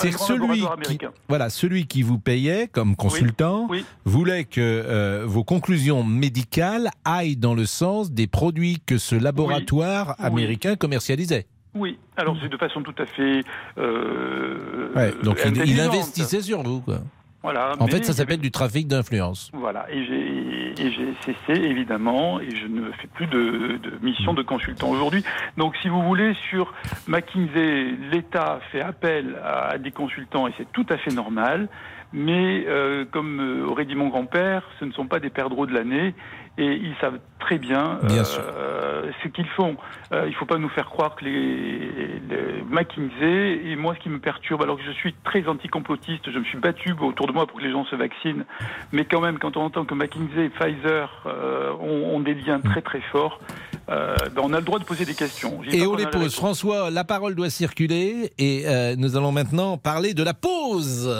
c'est 0.00 0.12
celui 0.12 0.62
qui, 0.82 0.98
voilà, 1.28 1.50
celui 1.50 1.86
qui 1.86 2.02
vous 2.02 2.18
payait 2.18 2.68
comme 2.68 2.96
consultant 2.96 3.66
oui. 3.70 3.84
voulait 4.04 4.44
que 4.44 4.60
euh, 4.60 5.24
vos 5.26 5.44
conclusions 5.44 6.02
médicales 6.02 6.90
aillent 7.04 7.36
dans 7.36 7.54
le 7.54 7.66
sens 7.66 8.10
des 8.10 8.26
produits 8.26 8.80
que 8.84 8.98
ce 8.98 9.14
laboratoire 9.14 10.16
Oui. 10.18 10.26
américain 10.26 10.74
commercialisait. 10.74 11.46
Oui, 11.74 11.98
alors 12.16 12.36
c'est 12.40 12.48
de 12.48 12.56
façon 12.56 12.82
tout 12.82 12.94
à 12.98 13.06
fait. 13.06 13.42
Euh, 13.78 14.92
Ouais, 14.94 15.12
donc 15.22 15.40
il, 15.44 15.80
investissait 15.80 16.40
sur 16.40 16.62
vous. 16.62 16.80
Quoi. 16.80 16.98
Voilà, 17.42 17.72
En 17.78 17.88
fait, 17.88 18.04
ça 18.04 18.12
s'appelle 18.12 18.38
du 18.38 18.50
trafic 18.50 18.86
d'influence. 18.86 19.50
Voilà, 19.52 19.86
et 19.90 20.04
j'ai 20.04 20.54
et 20.80 20.90
j'ai 20.90 21.14
cessé 21.20 21.60
évidemment, 21.62 22.40
et 22.40 22.50
je 22.54 22.66
ne 22.66 22.90
fais 22.92 23.06
plus 23.06 23.26
de, 23.26 23.78
de 23.82 23.92
mission 24.02 24.34
de 24.34 24.42
consultant 24.42 24.88
aujourd'hui. 24.90 25.22
Donc, 25.56 25.76
si 25.82 25.88
vous 25.88 26.02
voulez, 26.02 26.34
sur 26.48 26.72
McKinsey, 27.06 27.96
l'État 28.10 28.60
fait 28.72 28.80
appel 28.80 29.36
à, 29.44 29.78
des 29.78 29.90
consultants, 29.90 30.48
et 30.48 30.52
c'est 30.56 30.70
tout 30.72 30.86
à 30.88 30.96
fait 30.96 31.12
normal. 31.12 31.68
Mais 32.16 32.64
euh, 32.68 33.04
comme 33.10 33.40
euh, 33.40 33.66
aurait 33.66 33.86
dit 33.86 33.96
mon 33.96 34.08
grand-père, 34.08 34.62
ce 34.78 34.84
ne 34.84 34.92
sont 34.92 35.06
pas 35.06 35.18
des 35.18 35.30
perdreaux 35.30 35.66
de 35.66 35.74
l'année, 35.74 36.14
et 36.56 36.66
ils 36.66 36.94
savent 37.00 37.18
très 37.40 37.58
bien, 37.58 37.98
Bien 38.04 38.22
euh, 38.38 39.10
ce 39.22 39.28
qu'ils 39.28 39.48
font. 39.48 39.76
Euh, 40.12 40.22
il 40.26 40.30
ne 40.30 40.34
faut 40.34 40.46
pas 40.46 40.56
nous 40.56 40.68
faire 40.68 40.86
croire 40.86 41.14
que 41.16 41.24
les, 41.24 42.20
les 42.28 42.62
McKinsey, 42.70 43.60
et 43.66 43.76
moi 43.76 43.94
ce 43.94 44.00
qui 44.00 44.08
me 44.08 44.18
perturbe, 44.18 44.62
alors 44.62 44.76
que 44.76 44.84
je 44.84 44.92
suis 44.92 45.14
très 45.24 45.46
anticomplotiste, 45.46 46.30
je 46.30 46.38
me 46.38 46.44
suis 46.44 46.58
battu 46.58 46.94
autour 47.00 47.26
de 47.26 47.32
moi 47.32 47.46
pour 47.46 47.58
que 47.58 47.64
les 47.64 47.72
gens 47.72 47.84
se 47.86 47.96
vaccinent, 47.96 48.44
mais 48.92 49.04
quand 49.04 49.20
même 49.20 49.38
quand 49.38 49.56
on 49.56 49.64
entend 49.64 49.84
que 49.84 49.94
McKinsey 49.94 50.46
et 50.46 50.48
Pfizer 50.48 51.22
euh, 51.26 51.72
ont, 51.80 52.16
ont 52.16 52.20
des 52.20 52.34
liens 52.34 52.60
très 52.60 52.82
très 52.82 53.00
forts, 53.12 53.40
ben, 53.86 54.42
on 54.42 54.52
a 54.54 54.58
le 54.58 54.64
droit 54.64 54.78
de 54.78 54.84
poser 54.84 55.04
des 55.04 55.14
questions. 55.14 55.60
Et 55.70 55.86
on 55.86 55.94
les 55.94 56.06
pose. 56.06 56.34
François, 56.34 56.90
la 56.90 57.04
parole 57.04 57.34
doit 57.34 57.50
circuler 57.50 58.32
et 58.38 58.64
nous 58.96 59.16
allons 59.16 59.32
maintenant 59.32 59.76
parler 59.76 60.14
de 60.14 60.22
la 60.22 60.32
pause. 60.32 61.10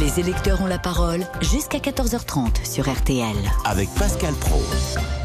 Les 0.00 0.18
électeurs 0.20 0.60
ont 0.60 0.66
la 0.66 0.78
parole 0.78 1.20
jusqu'à 1.40 1.78
14h30 1.78 2.64
sur 2.68 2.90
RTL. 2.92 3.36
Avec 3.64 3.88
Pascal 3.94 4.34
Pro. 4.34 4.60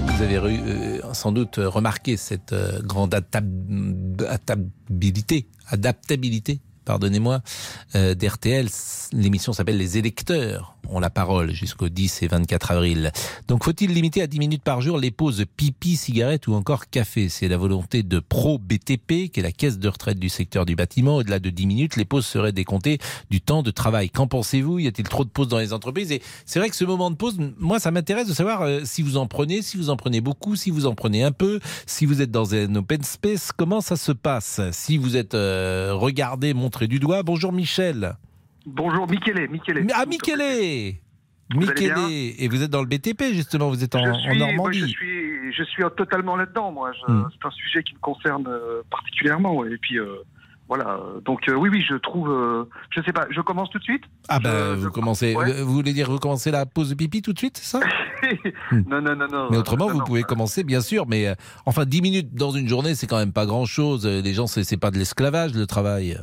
Vous 0.05 0.21
avez 0.23 0.37
euh, 0.37 1.01
sans 1.13 1.31
doute 1.31 1.55
remarqué 1.57 2.17
cette 2.17 2.53
euh, 2.53 2.79
grande 2.83 3.13
adap- 3.15 4.23
adaptabilité, 4.27 5.47
adaptabilité, 5.67 6.59
pardonnez-moi, 6.85 7.41
euh, 7.95 8.13
d'RTL. 8.15 8.67
L'émission 9.13 9.53
s'appelle 9.53 9.77
Les 9.77 9.97
électeurs 9.97 10.75
ont 10.91 10.99
la 10.99 11.09
parole 11.09 11.51
jusqu'au 11.53 11.89
10 11.89 12.23
et 12.23 12.27
24 12.27 12.71
avril. 12.71 13.11
Donc 13.47 13.63
faut-il 13.63 13.93
limiter 13.93 14.21
à 14.21 14.27
10 14.27 14.39
minutes 14.39 14.63
par 14.63 14.81
jour 14.81 14.97
les 14.97 15.11
pauses 15.11 15.45
pipi, 15.57 15.95
cigarette 15.95 16.47
ou 16.47 16.53
encore 16.53 16.89
café? 16.89 17.29
C'est 17.29 17.47
la 17.47 17.57
volonté 17.57 18.03
de 18.03 18.19
Pro 18.19 18.57
BTP, 18.57 19.29
qui 19.31 19.39
est 19.39 19.43
la 19.43 19.51
caisse 19.51 19.79
de 19.79 19.87
retraite 19.87 20.19
du 20.19 20.29
secteur 20.29 20.65
du 20.65 20.75
bâtiment. 20.75 21.17
Au-delà 21.17 21.39
de 21.39 21.49
10 21.49 21.67
minutes, 21.67 21.95
les 21.95 22.05
pauses 22.05 22.25
seraient 22.25 22.51
décomptées 22.51 22.99
du 23.29 23.41
temps 23.41 23.63
de 23.63 23.71
travail. 23.71 24.09
Qu'en 24.09 24.27
pensez-vous? 24.27 24.79
Y 24.79 24.87
a-t-il 24.87 25.07
trop 25.07 25.25
de 25.25 25.29
pauses 25.29 25.47
dans 25.47 25.59
les 25.59 25.73
entreprises? 25.73 26.11
Et 26.11 26.21
c'est 26.45 26.59
vrai 26.59 26.69
que 26.69 26.75
ce 26.75 26.85
moment 26.85 27.11
de 27.11 27.15
pause, 27.15 27.37
moi, 27.57 27.79
ça 27.79 27.91
m'intéresse 27.91 28.27
de 28.27 28.33
savoir 28.33 28.61
euh, 28.61 28.81
si 28.83 29.01
vous 29.01 29.17
en 29.17 29.27
prenez, 29.27 29.61
si 29.61 29.77
vous 29.77 29.89
en 29.89 29.97
prenez 29.97 30.21
beaucoup, 30.21 30.55
si 30.55 30.69
vous 30.69 30.85
en 30.85 30.95
prenez 30.95 31.23
un 31.23 31.31
peu, 31.31 31.59
si 31.85 32.05
vous 32.05 32.21
êtes 32.21 32.31
dans 32.31 32.55
un 32.55 32.75
open 32.75 33.03
space, 33.03 33.51
comment 33.55 33.81
ça 33.81 33.95
se 33.95 34.11
passe? 34.11 34.61
Si 34.71 34.97
vous 34.97 35.17
êtes 35.17 35.35
euh, 35.35 35.93
regardé, 35.93 36.53
montré 36.53 36.87
du 36.87 36.99
doigt. 36.99 37.23
Bonjour 37.23 37.51
Michel. 37.51 38.15
Bonjour, 38.73 39.07
Michele. 39.09 39.49
Michele. 39.49 39.87
Ah, 39.93 40.05
Michele 40.05 40.95
Michele, 41.55 41.97
et 42.37 42.47
vous 42.47 42.61
êtes 42.61 42.69
dans 42.69 42.81
le 42.81 42.87
BTP 42.87 43.33
justement, 43.33 43.69
vous 43.69 43.83
êtes 43.83 43.95
en, 43.95 44.01
moi, 44.05 44.35
Normandie. 44.35 44.81
je 44.81 44.85
suis, 44.85 45.51
je 45.53 45.63
suis 45.63 45.83
totalement 45.97 46.35
là-dedans. 46.35 46.71
Moi, 46.71 46.91
Hmm. 47.07 47.23
c'est 47.31 47.47
un 47.47 47.51
sujet 47.51 47.81
qui 47.83 47.95
me 47.95 47.99
concerne 47.99 48.45
euh, 48.47 48.83
particulièrement. 48.91 49.65
Et 49.65 49.77
puis 49.81 49.97
euh, 49.97 50.05
voilà. 50.67 50.99
Donc 51.25 51.49
euh, 51.49 51.55
oui, 51.55 51.69
oui, 51.71 51.83
je 51.89 51.95
trouve. 51.95 52.29
euh, 52.29 52.65
je 52.91 53.01
sais 53.01 53.11
pas. 53.13 53.25
Je 53.31 53.41
commence 53.41 53.71
tout 53.71 53.79
de 53.79 53.83
suite? 53.83 54.03
Ah 54.27 54.39
ben, 54.39 54.75
vous 54.75 54.91
commencez, 54.91 55.35
ouais. 55.35 55.63
vous 55.63 55.73
voulez 55.73 55.93
dire 55.93 56.11
vous 56.11 56.19
commencez 56.19 56.51
la 56.51 56.67
pause 56.67 56.89
de 56.91 56.93
pipi 56.95 57.23
tout 57.23 57.33
de 57.33 57.39
suite, 57.39 57.57
c'est 57.57 57.79
ça 57.79 57.83
non, 58.71 59.01
non, 59.01 59.15
non, 59.15 59.27
non. 59.31 59.47
Mais 59.49 59.57
autrement, 59.57 59.87
non, 59.87 59.93
vous 59.93 59.99
non. 59.99 60.05
pouvez 60.05 60.21
commencer, 60.23 60.63
bien 60.63 60.81
sûr, 60.81 61.07
mais 61.07 61.27
euh, 61.29 61.33
enfin, 61.65 61.85
10 61.85 62.01
minutes 62.03 62.35
dans 62.35 62.51
une 62.51 62.67
journée, 62.67 62.93
c'est 62.93 63.07
quand 63.07 63.17
même 63.17 63.33
pas 63.33 63.47
grand-chose. 63.47 64.05
Les 64.05 64.33
gens, 64.35 64.45
c'est 64.45 64.63
c'est 64.63 64.77
pas 64.77 64.91
de 64.91 64.99
l'esclavage, 64.99 65.53
le 65.55 65.65
travail. 65.65 66.15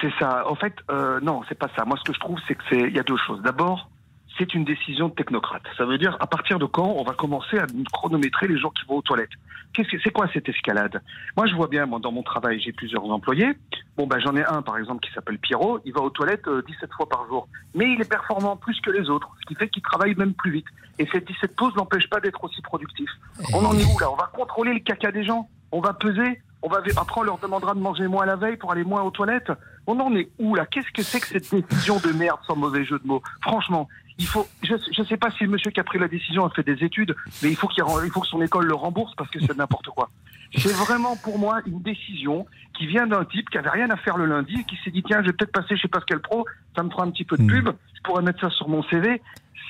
C'est 0.00 0.12
ça. 0.18 0.48
En 0.48 0.54
fait, 0.54 0.74
euh, 0.90 1.20
non, 1.20 1.42
c'est 1.48 1.58
pas 1.58 1.68
ça. 1.76 1.84
Moi, 1.84 1.96
ce 1.98 2.04
que 2.04 2.14
je 2.14 2.20
trouve, 2.20 2.38
c'est 2.48 2.54
que 2.54 2.62
c'est, 2.70 2.80
il 2.80 2.96
y 2.96 2.98
a 2.98 3.02
deux 3.02 3.18
choses. 3.26 3.42
D'abord, 3.42 3.90
c'est 4.38 4.54
une 4.54 4.64
décision 4.64 5.08
de 5.08 5.14
technocrate. 5.14 5.62
Ça 5.76 5.84
veut 5.84 5.98
dire 5.98 6.16
à 6.20 6.26
partir 6.26 6.58
de 6.58 6.64
quand 6.64 6.94
on 6.96 7.02
va 7.02 7.12
commencer 7.12 7.58
à 7.58 7.66
chronométrer 7.92 8.48
les 8.48 8.58
gens 8.58 8.70
qui 8.70 8.86
vont 8.86 8.96
aux 8.96 9.02
toilettes? 9.02 9.30
Qu'est-ce 9.72 9.88
que 9.88 10.00
c'est 10.02 10.10
quoi 10.10 10.26
cette 10.32 10.48
escalade? 10.48 11.02
Moi, 11.36 11.46
je 11.46 11.54
vois 11.54 11.68
bien. 11.68 11.86
Moi, 11.86 12.00
dans 12.00 12.12
mon 12.12 12.22
travail, 12.22 12.60
j'ai 12.60 12.72
plusieurs 12.72 13.04
employés. 13.04 13.52
Bon, 13.96 14.06
ben, 14.06 14.18
j'en 14.18 14.34
ai 14.34 14.44
un, 14.44 14.62
par 14.62 14.78
exemple, 14.78 15.06
qui 15.06 15.12
s'appelle 15.12 15.38
Pierrot. 15.38 15.80
Il 15.84 15.92
va 15.92 16.00
aux 16.00 16.10
toilettes 16.10 16.48
euh, 16.48 16.62
17 16.66 16.90
fois 16.94 17.08
par 17.08 17.26
jour, 17.26 17.46
mais 17.74 17.92
il 17.92 18.00
est 18.00 18.08
performant 18.08 18.56
plus 18.56 18.80
que 18.80 18.90
les 18.90 19.10
autres, 19.10 19.28
ce 19.40 19.46
qui 19.46 19.54
fait 19.54 19.68
qu'il 19.68 19.82
travaille 19.82 20.14
même 20.14 20.34
plus 20.34 20.50
vite. 20.50 20.66
Et 20.98 21.06
cette 21.12 21.26
17 21.26 21.54
pauses 21.56 21.76
n'empêche 21.76 22.08
pas 22.08 22.20
d'être 22.20 22.42
aussi 22.42 22.62
productif. 22.62 23.10
On 23.54 23.64
en 23.64 23.74
est 23.74 23.84
où 23.84 23.98
là? 23.98 24.10
On 24.10 24.16
va 24.16 24.30
contrôler 24.32 24.72
le 24.72 24.80
caca 24.80 25.12
des 25.12 25.24
gens 25.24 25.48
On 25.72 25.80
va 25.80 25.92
peser 25.92 26.40
on 26.62 26.68
va, 26.68 26.82
après, 26.96 27.20
on 27.20 27.24
leur 27.24 27.38
demandera 27.38 27.74
de 27.74 27.80
manger 27.80 28.06
moins 28.06 28.26
la 28.26 28.36
veille 28.36 28.56
pour 28.56 28.72
aller 28.72 28.84
moins 28.84 29.02
aux 29.02 29.10
toilettes. 29.10 29.50
On 29.86 29.98
en 29.98 30.14
est 30.14 30.28
où 30.38 30.54
là? 30.54 30.66
Qu'est-ce 30.66 30.90
que 30.92 31.02
c'est 31.02 31.20
que 31.20 31.26
cette 31.26 31.54
décision 31.54 31.98
de 31.98 32.12
merde, 32.12 32.38
sans 32.46 32.56
mauvais 32.56 32.84
jeu 32.84 32.98
de 32.98 33.06
mots? 33.06 33.22
Franchement, 33.42 33.88
il 34.18 34.26
faut. 34.26 34.46
Je 34.62 34.74
ne 34.74 35.06
sais 35.06 35.16
pas 35.16 35.30
si 35.30 35.44
le 35.44 35.50
monsieur 35.50 35.70
qui 35.70 35.80
a 35.80 35.84
pris 35.84 35.98
la 35.98 36.08
décision 36.08 36.44
a 36.44 36.50
fait 36.50 36.62
des 36.62 36.84
études, 36.84 37.16
mais 37.42 37.48
il 37.48 37.56
faut, 37.56 37.66
qu'il, 37.66 37.82
il 38.04 38.10
faut 38.10 38.20
que 38.20 38.26
son 38.26 38.42
école 38.42 38.66
le 38.66 38.74
rembourse 38.74 39.14
parce 39.16 39.30
que 39.30 39.40
c'est 39.40 39.56
n'importe 39.56 39.86
quoi. 39.86 40.10
C'est 40.54 40.72
vraiment 40.72 41.16
pour 41.16 41.38
moi 41.38 41.60
une 41.66 41.80
décision 41.80 42.46
qui 42.76 42.86
vient 42.86 43.06
d'un 43.06 43.24
type 43.24 43.48
qui 43.50 43.58
avait 43.58 43.70
rien 43.70 43.88
à 43.90 43.96
faire 43.96 44.16
le 44.16 44.26
lundi 44.26 44.60
et 44.60 44.64
qui 44.64 44.76
s'est 44.84 44.90
dit 44.90 45.02
tiens, 45.02 45.22
je 45.22 45.26
vais 45.26 45.32
peut-être 45.32 45.52
passer 45.52 45.76
chez 45.76 45.88
Pascal 45.88 46.20
Pro, 46.20 46.44
ça 46.76 46.82
me 46.82 46.90
fera 46.90 47.04
un 47.04 47.10
petit 47.10 47.24
peu 47.24 47.36
de 47.36 47.46
pub, 47.46 47.70
je 47.94 48.00
pourrais 48.02 48.22
mettre 48.22 48.40
ça 48.40 48.50
sur 48.50 48.68
mon 48.68 48.82
CV. 48.84 49.22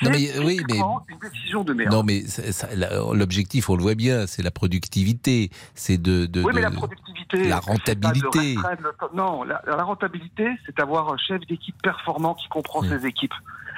Non, 0.02 0.10
mais- 0.10 0.38
oui, 0.38 0.44
mais- 0.44 0.54
typiquement 0.64 1.02
une 1.08 1.18
décision 1.18 1.64
de 1.64 1.72
merde. 1.74 1.92
Non, 1.92 2.02
mais 2.02 2.22
l'objectif, 3.14 3.68
on 3.70 3.76
le 3.76 3.82
voit 3.82 3.94
bien, 3.94 4.26
c'est 4.26 4.42
la 4.42 4.50
productivité, 4.50 5.50
c'est 5.74 5.98
de, 6.00 6.26
de- 6.26 6.42
oui, 6.42 6.52
mais 6.54 6.60
de- 6.60 6.64
la 6.66 6.70
productivité. 6.70 7.48
la 7.48 7.60
rentabilité. 7.60 8.54
le. 8.54 9.16
Non, 9.16 9.42
la, 9.44 9.62
la 9.66 9.82
rentabilité, 9.84 10.48
c'est 10.66 10.76
d'avoir 10.76 11.12
un 11.12 11.16
chef 11.18 11.40
d'équipe 11.46 11.76
performant 11.82 12.34
qui 12.34 12.48
comprend 12.48 12.82
ses 12.82 13.06
équipes. 13.06 13.34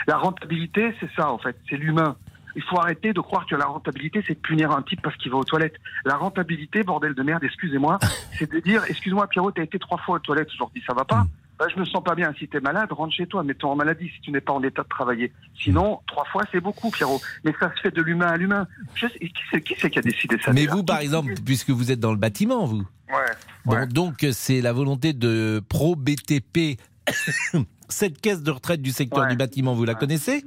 La 0.07 0.17
rentabilité, 0.17 0.95
c'est 1.01 1.11
ça, 1.17 1.31
en 1.31 1.39
fait, 1.39 1.57
c'est 1.69 1.77
l'humain. 1.77 2.17
Il 2.55 2.63
faut 2.63 2.79
arrêter 2.79 3.13
de 3.15 3.21
croire 3.21 3.47
que 3.47 3.55
la 3.55 3.65
rentabilité, 3.67 4.23
c'est 4.27 4.35
de 4.35 4.39
punir 4.41 4.73
un 4.73 4.83
type 4.83 5.01
parce 5.03 5.17
qu'il 5.17 5.31
va 5.31 5.39
aux 5.39 5.45
toilettes. 5.45 5.77
La 6.05 6.17
rentabilité, 6.17 6.83
bordel 6.83 7.15
de 7.15 7.23
merde, 7.23 7.43
excusez-moi, 7.45 7.99
c'est 8.39 8.51
de 8.51 8.61
dire, 8.61 8.83
excuse-moi, 8.89 9.27
Pierrot, 9.29 9.53
t'as 9.53 9.63
été 9.63 9.79
trois 9.79 9.99
fois 9.99 10.17
aux 10.17 10.19
toilettes 10.21 10.51
aujourd'hui, 10.55 10.83
ça 10.87 10.93
va 10.95 11.05
pas 11.05 11.27
bah, 11.63 11.73
je 11.75 11.79
me 11.81 11.85
sens 11.85 12.03
pas 12.03 12.15
bien. 12.15 12.33
Si 12.39 12.49
tu 12.49 12.57
es 12.57 12.61
malade, 12.61 12.91
rentre 12.93 13.15
chez 13.15 13.27
toi, 13.27 13.43
mets-toi 13.45 13.71
en 13.71 13.77
maladie 13.77 14.09
si 14.15 14.21
tu 14.21 14.31
n'es 14.31 14.41
pas 14.41 14.53
en 14.53 14.63
état 14.63 14.83
de 14.83 14.89
travailler. 14.89 15.33
Sinon, 15.55 16.01
trois 16.07 16.25
fois, 16.27 16.43
c'est 16.51 16.61
beaucoup, 16.61 16.91
Pierrot. 16.91 17.21
Mais 17.45 17.55
ça 17.61 17.73
se 17.77 17.81
fait 17.81 17.91
de 17.91 18.03
l'humain 18.03 18.27
à 18.27 18.37
l'humain. 18.37 18.67
Je 18.95 19.07
sais- 19.07 19.19
Qui 19.61 19.75
c'est 19.81 19.91
qui, 19.91 19.99
a 19.99 20.03
décidé 20.03 20.37
ça? 20.41 20.53
Mais 20.53 20.67
vous, 20.67 20.83
par 20.83 20.99
exemple, 20.99 21.35
puisque 21.45 21.71
vous 21.71 21.93
êtes 21.93 22.01
dans 22.01 22.11
le 22.13 22.19
bâtiment, 22.19 22.65
vous. 22.65 22.85
Ouais. 23.09 23.25
Bon, 23.65 23.87
donc 23.87 24.27
c'est 24.33 24.61
la 24.61 24.73
volonté 24.73 25.13
de 25.13 25.63
Pro 25.69 25.95
BTP. 25.97 26.79
Cette 27.89 28.21
caisse 28.21 28.43
de 28.43 28.51
retraite 28.51 28.81
du 28.81 28.91
secteur 28.91 29.25
Ouais. 29.25 29.31
du 29.31 29.37
bâtiment, 29.37 29.75
vous 29.75 29.85
la 29.85 29.95
connaissez? 29.95 30.45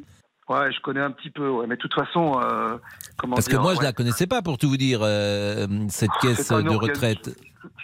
Ouais, 0.49 0.71
je 0.71 0.79
connais 0.81 0.99
un 1.01 1.11
petit 1.11 1.29
peu, 1.31 1.47
ouais. 1.49 1.65
mais 1.67 1.75
de 1.75 1.81
toute 1.81 1.93
façon, 1.93 2.39
euh, 2.39 2.77
comment 3.17 3.35
Parce 3.35 3.47
que 3.47 3.55
moi, 3.55 3.73
je 3.73 3.79
ouais. 3.79 3.83
la 3.85 3.93
connaissais 3.93 4.27
pas, 4.27 4.41
pour 4.41 4.57
tout 4.57 4.69
vous 4.69 4.77
dire, 4.77 4.99
euh, 5.01 5.67
cette 5.89 6.11
caisse 6.21 6.49
de 6.49 6.75
retraite. 6.75 7.35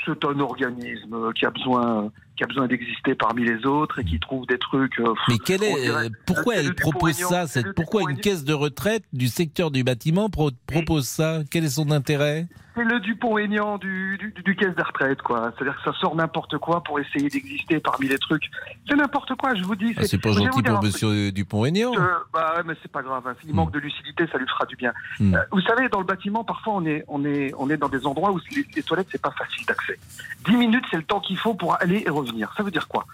C'est 0.05 0.25
un 0.25 0.39
organisme 0.39 1.33
qui 1.33 1.45
a 1.45 1.49
besoin, 1.51 2.11
qui 2.37 2.43
a 2.43 2.47
besoin 2.47 2.67
d'exister 2.67 3.15
parmi 3.15 3.43
les 3.45 3.65
autres 3.65 3.99
et 3.99 4.03
qui 4.05 4.19
trouve 4.19 4.45
des 4.47 4.57
trucs. 4.57 4.99
euh, 4.99 5.13
Mais 5.27 5.37
quel 5.37 5.63
est, 5.63 5.81
dirait- 5.81 6.05
euh, 6.05 6.09
pourquoi 6.25 6.55
elle 6.55 6.73
propose 6.75 7.17
Dupont-Aignan, 7.17 7.29
ça 7.29 7.47
cette- 7.47 7.73
Pourquoi 7.75 8.01
une 8.01 8.07
Dupont-Aignan. 8.15 8.21
caisse 8.35 8.43
de 8.45 8.53
retraite 8.53 9.03
du 9.13 9.27
secteur 9.27 9.71
du 9.71 9.83
bâtiment 9.83 10.29
pro- 10.29 10.51
propose 10.67 11.05
ça? 11.07 11.39
Quel 11.51 11.63
est 11.65 11.69
son 11.69 11.91
intérêt? 11.91 12.47
C'est 12.73 12.85
le 12.85 13.01
Dupont-Aignan 13.01 13.77
du, 13.79 14.17
du, 14.17 14.33
du 14.43 14.55
caisse 14.55 14.73
de 14.75 14.81
retraite, 14.81 15.21
quoi. 15.21 15.51
C'est-à-dire 15.57 15.75
que 15.83 15.91
ça 15.91 15.97
sort 15.99 16.15
n'importe 16.15 16.57
quoi 16.57 16.81
pour 16.81 17.01
essayer 17.01 17.27
d'exister 17.27 17.81
parmi 17.81 18.07
les 18.07 18.17
trucs. 18.17 18.49
C'est 18.87 18.95
n'importe 18.95 19.35
quoi, 19.35 19.53
je 19.55 19.63
vous 19.63 19.75
dis. 19.75 19.93
Ah, 19.97 20.03
C'est 20.05 20.17
pas 20.21 20.31
gentil 20.31 20.63
pour 20.63 20.81
monsieur 20.81 21.33
Dupont-Aignan. 21.33 21.91
Euh, 21.97 22.07
bah 22.33 22.53
ouais, 22.55 22.63
mais 22.65 22.73
c'est 22.81 22.89
pas 22.91 23.01
grave. 23.01 23.23
hein. 23.27 23.33
S'il 23.41 23.53
manque 23.53 23.73
de 23.73 23.79
lucidité, 23.79 24.25
ça 24.31 24.37
lui 24.37 24.47
fera 24.47 24.65
du 24.65 24.77
bien. 24.77 24.93
Hmm. 25.19 25.35
Euh, 25.35 25.39
vous 25.51 25.59
savez, 25.61 25.89
dans 25.89 25.99
le 25.99 26.05
bâtiment, 26.05 26.45
parfois, 26.45 26.75
on 26.75 26.85
est, 26.85 27.03
on 27.09 27.25
est, 27.25 27.51
on 27.57 27.69
est 27.69 27.75
dans 27.77 27.89
des 27.89 28.05
endroits 28.05 28.31
où 28.31 28.39
les, 28.55 28.65
les 28.73 28.83
toilettes, 28.83 29.07
c'est 29.11 29.21
pas 29.21 29.31
facile 29.31 29.65
d'accès. 29.71 29.99
10 30.45 30.55
minutes, 30.55 30.85
c'est 30.91 30.97
le 30.97 31.03
temps 31.03 31.19
qu'il 31.19 31.37
faut 31.37 31.53
pour 31.53 31.79
aller 31.81 32.03
et 32.05 32.09
revenir. 32.09 32.53
Ça 32.57 32.63
veut 32.63 32.71
dire 32.71 32.87
quoi? 32.87 33.05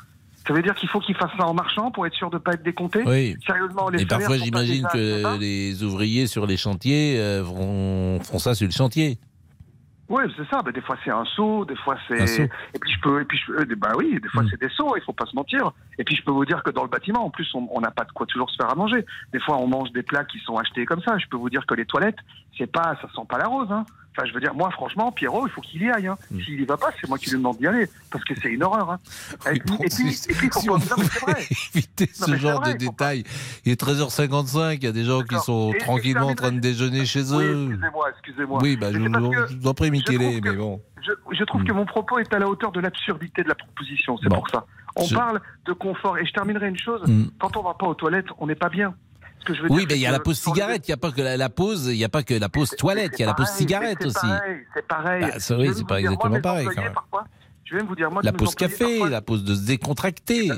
Ça 0.47 0.53
veut 0.53 0.61
dire 0.61 0.75
qu'il 0.75 0.87
faut 0.87 0.99
qu'il 0.99 1.15
fasse 1.15 1.31
ça 1.37 1.45
en 1.45 1.53
marchant 1.53 1.91
pour 1.91 2.07
être 2.07 2.13
sûr 2.13 2.29
de 2.29 2.35
ne 2.35 2.39
pas 2.39 2.53
être 2.53 2.63
décompté? 2.63 3.03
Oui. 3.05 3.35
Sérieusement, 3.45 3.89
les 3.89 4.03
Et 4.03 4.05
parfois, 4.05 4.37
j'imagine 4.37 4.87
que 4.93 5.37
les 5.37 5.83
ouvriers 5.83 6.25
sur 6.27 6.45
les 6.45 6.55
chantiers 6.57 7.19
euh, 7.19 7.43
vont, 7.43 8.19
font 8.21 8.39
ça 8.39 8.55
sur 8.55 8.65
le 8.65 8.71
chantier. 8.71 9.19
Oui, 10.09 10.23
c'est 10.37 10.47
ça. 10.49 10.61
Ben, 10.61 10.71
des 10.71 10.79
fois, 10.79 10.95
c'est 11.03 11.11
un 11.11 11.25
saut, 11.25 11.65
des 11.65 11.75
fois, 11.75 11.97
c'est. 12.07 12.43
Et 12.43 12.79
puis, 12.79 12.93
je 12.93 13.01
peux. 13.01 13.21
Et 13.21 13.25
puis, 13.25 13.37
je... 13.45 13.51
euh, 13.51 13.75
bah 13.77 13.91
oui, 13.97 14.17
des 14.21 14.29
fois, 14.29 14.43
c'est 14.49 14.59
des 14.59 14.69
sauts, 14.69 14.95
il 14.95 15.03
faut 15.03 15.11
pas 15.11 15.25
se 15.25 15.35
mentir. 15.35 15.71
Et 15.99 16.05
puis, 16.05 16.15
je 16.15 16.23
peux 16.23 16.31
vous 16.31 16.45
dire 16.45 16.63
que 16.63 16.71
dans 16.71 16.83
le 16.83 16.89
bâtiment, 16.89 17.25
en 17.25 17.29
plus, 17.29 17.47
on 17.53 17.67
on 17.71 17.81
n'a 17.81 17.91
pas 17.91 18.05
de 18.05 18.11
quoi 18.13 18.25
toujours 18.25 18.49
se 18.49 18.55
faire 18.55 18.71
à 18.71 18.75
manger. 18.75 19.05
Des 19.33 19.39
fois, 19.41 19.57
on 19.57 19.67
mange 19.67 19.91
des 19.91 20.03
plats 20.03 20.23
qui 20.23 20.39
sont 20.39 20.55
achetés 20.55 20.85
comme 20.85 21.01
ça. 21.01 21.17
Je 21.17 21.25
peux 21.27 21.35
vous 21.35 21.49
dire 21.49 21.65
que 21.65 21.75
les 21.75 21.85
toilettes, 21.85 22.19
c'est 22.57 22.71
pas. 22.71 22.97
Ça 23.01 23.09
sent 23.13 23.27
pas 23.27 23.37
la 23.37 23.47
rose, 23.47 23.67
hein. 23.69 23.85
Enfin, 24.17 24.27
je 24.27 24.33
veux 24.33 24.39
dire, 24.39 24.53
moi, 24.55 24.71
franchement, 24.71 25.11
Pierrot, 25.11 25.45
il 25.45 25.51
faut 25.51 25.61
qu'il 25.61 25.83
y 25.83 25.89
aille. 25.91 26.07
Hein. 26.07 26.17
S'il 26.43 26.59
y 26.59 26.65
va 26.65 26.75
pas, 26.75 26.89
c'est 26.99 27.07
moi 27.07 27.17
qui 27.19 27.29
lui 27.29 27.37
demande 27.37 27.57
d'y 27.57 27.67
aller. 27.67 27.87
Parce 28.09 28.23
que 28.23 28.33
c'est 28.41 28.49
une 28.49 28.63
horreur. 28.63 28.89
Hein. 28.91 28.99
et, 29.53 29.59
puis, 29.59 29.75
et, 29.75 29.89
puis, 29.89 30.19
et 30.29 30.33
puis, 30.33 30.47
il 30.47 30.51
faut 30.53 30.59
si 30.59 30.67
pas- 30.67 30.73
on 30.73 30.77
non, 30.79 30.85
mais 30.97 31.03
c'est 31.05 31.19
vrai. 31.19 31.45
éviter 31.75 32.09
Non, 32.21 32.25
ce 32.27 32.35
genre 32.37 32.61
vrai, 32.61 32.73
de 32.73 32.77
détails. 32.79 33.23
Il 33.65 33.71
est 33.71 33.79
13h55, 33.79 34.77
il 34.77 34.83
y 34.83 34.87
a 34.87 34.91
des 34.91 35.03
gens 35.03 35.21
qui 35.21 35.37
sont 35.37 35.71
Et- 35.73 35.77
tranquillement 35.77 36.27
en 36.27 36.35
train 36.35 36.51
de 36.51 36.59
déjeuner 36.59 37.05
chez 37.05 37.31
Oui, 37.31 37.43
eux. 37.43 37.67
excusez-moi, 37.69 38.09
excusez-moi. 38.09 38.59
Oui, 38.63 38.75
bah, 38.77 38.91
je, 38.91 38.97
vous- 38.99 39.67
en 39.67 39.73
prie, 39.73 39.91
Michele, 39.91 40.17
que- 40.41 40.49
mais 40.49 40.55
bon. 40.55 40.81
Je, 41.05 41.11
je 41.37 41.43
trouve 41.43 41.63
que 41.63 41.71
mon 41.71 41.85
propos 41.85 42.17
est 42.19 42.33
à 42.33 42.39
la 42.39 42.47
hauteur 42.49 42.71
de 42.71 42.79
l'absurdité 42.79 43.43
de 43.43 43.47
la 43.49 43.55
proposition, 43.55 44.17
c'est 44.21 44.29
Bon. 44.29 44.37
pour 44.37 44.49
ça. 44.49 44.65
On 44.95 45.05
Je- 45.05 45.13
parle 45.15 45.39
de 45.65 45.73
confort. 45.73 46.17
Et 46.17 46.25
je 46.25 46.33
terminerai 46.33 46.67
une 46.69 46.77
chose, 46.79 47.01
Mm. 47.07 47.25
quand 47.39 47.55
on 47.55 47.61
va 47.63 47.75
pas 47.75 47.85
aux 47.85 47.93
toilettes, 47.93 48.25
on 48.39 48.47
n'est 48.47 48.55
pas 48.55 48.69
bien. 48.69 48.95
Ce 49.47 49.51
que 49.53 49.57
je 49.57 49.63
veux 49.63 49.71
Oui, 49.71 49.77
dire, 49.79 49.87
mais 49.87 49.93
c'est 49.93 49.99
il 49.99 50.01
y 50.01 50.05
a 50.07 50.11
la 50.11 50.19
pause 50.19 50.39
cigarette, 50.39 50.87
il 50.87 50.91
n'y 50.91 50.93
a 50.93 50.97
pas 50.97 51.11
que 51.11 51.21
la, 51.21 51.37
la 51.37 51.49
pause, 51.49 51.87
il 51.87 51.97
n'y 51.97 52.03
a 52.03 52.09
pas 52.09 52.23
que 52.23 52.33
la 52.33 52.49
pause 52.49 52.71
toilette, 52.77 53.13
il 53.17 53.21
y 53.21 53.23
a 53.23 53.27
la 53.27 53.33
pause 53.33 53.47
cigarette 53.47 53.97
c'est 54.01 54.07
aussi. 54.07 54.19
pareil, 54.27 54.57
C'est 54.73 54.87
pareil. 54.87 55.21
Bah, 55.21 55.27
oui, 55.51 55.67
vais 55.67 55.73
c'est 55.73 55.83
pas 55.87 55.87
moi, 55.87 55.99
exactement 55.99 56.41
pareil, 56.41 56.67
quand 56.75 56.81
même. 56.81 56.93
parfois, 56.93 57.23
je 57.63 57.75
vais 57.75 57.83
vous 57.83 57.95
dire, 57.95 58.11
moi, 58.11 58.21
La 58.23 58.33
pause 58.33 58.55
café, 58.55 58.97
parfois, 58.99 59.09
la 59.09 59.21
pause 59.21 59.43
de 59.45 59.55
se 59.55 59.65
décontracter. 59.65 60.51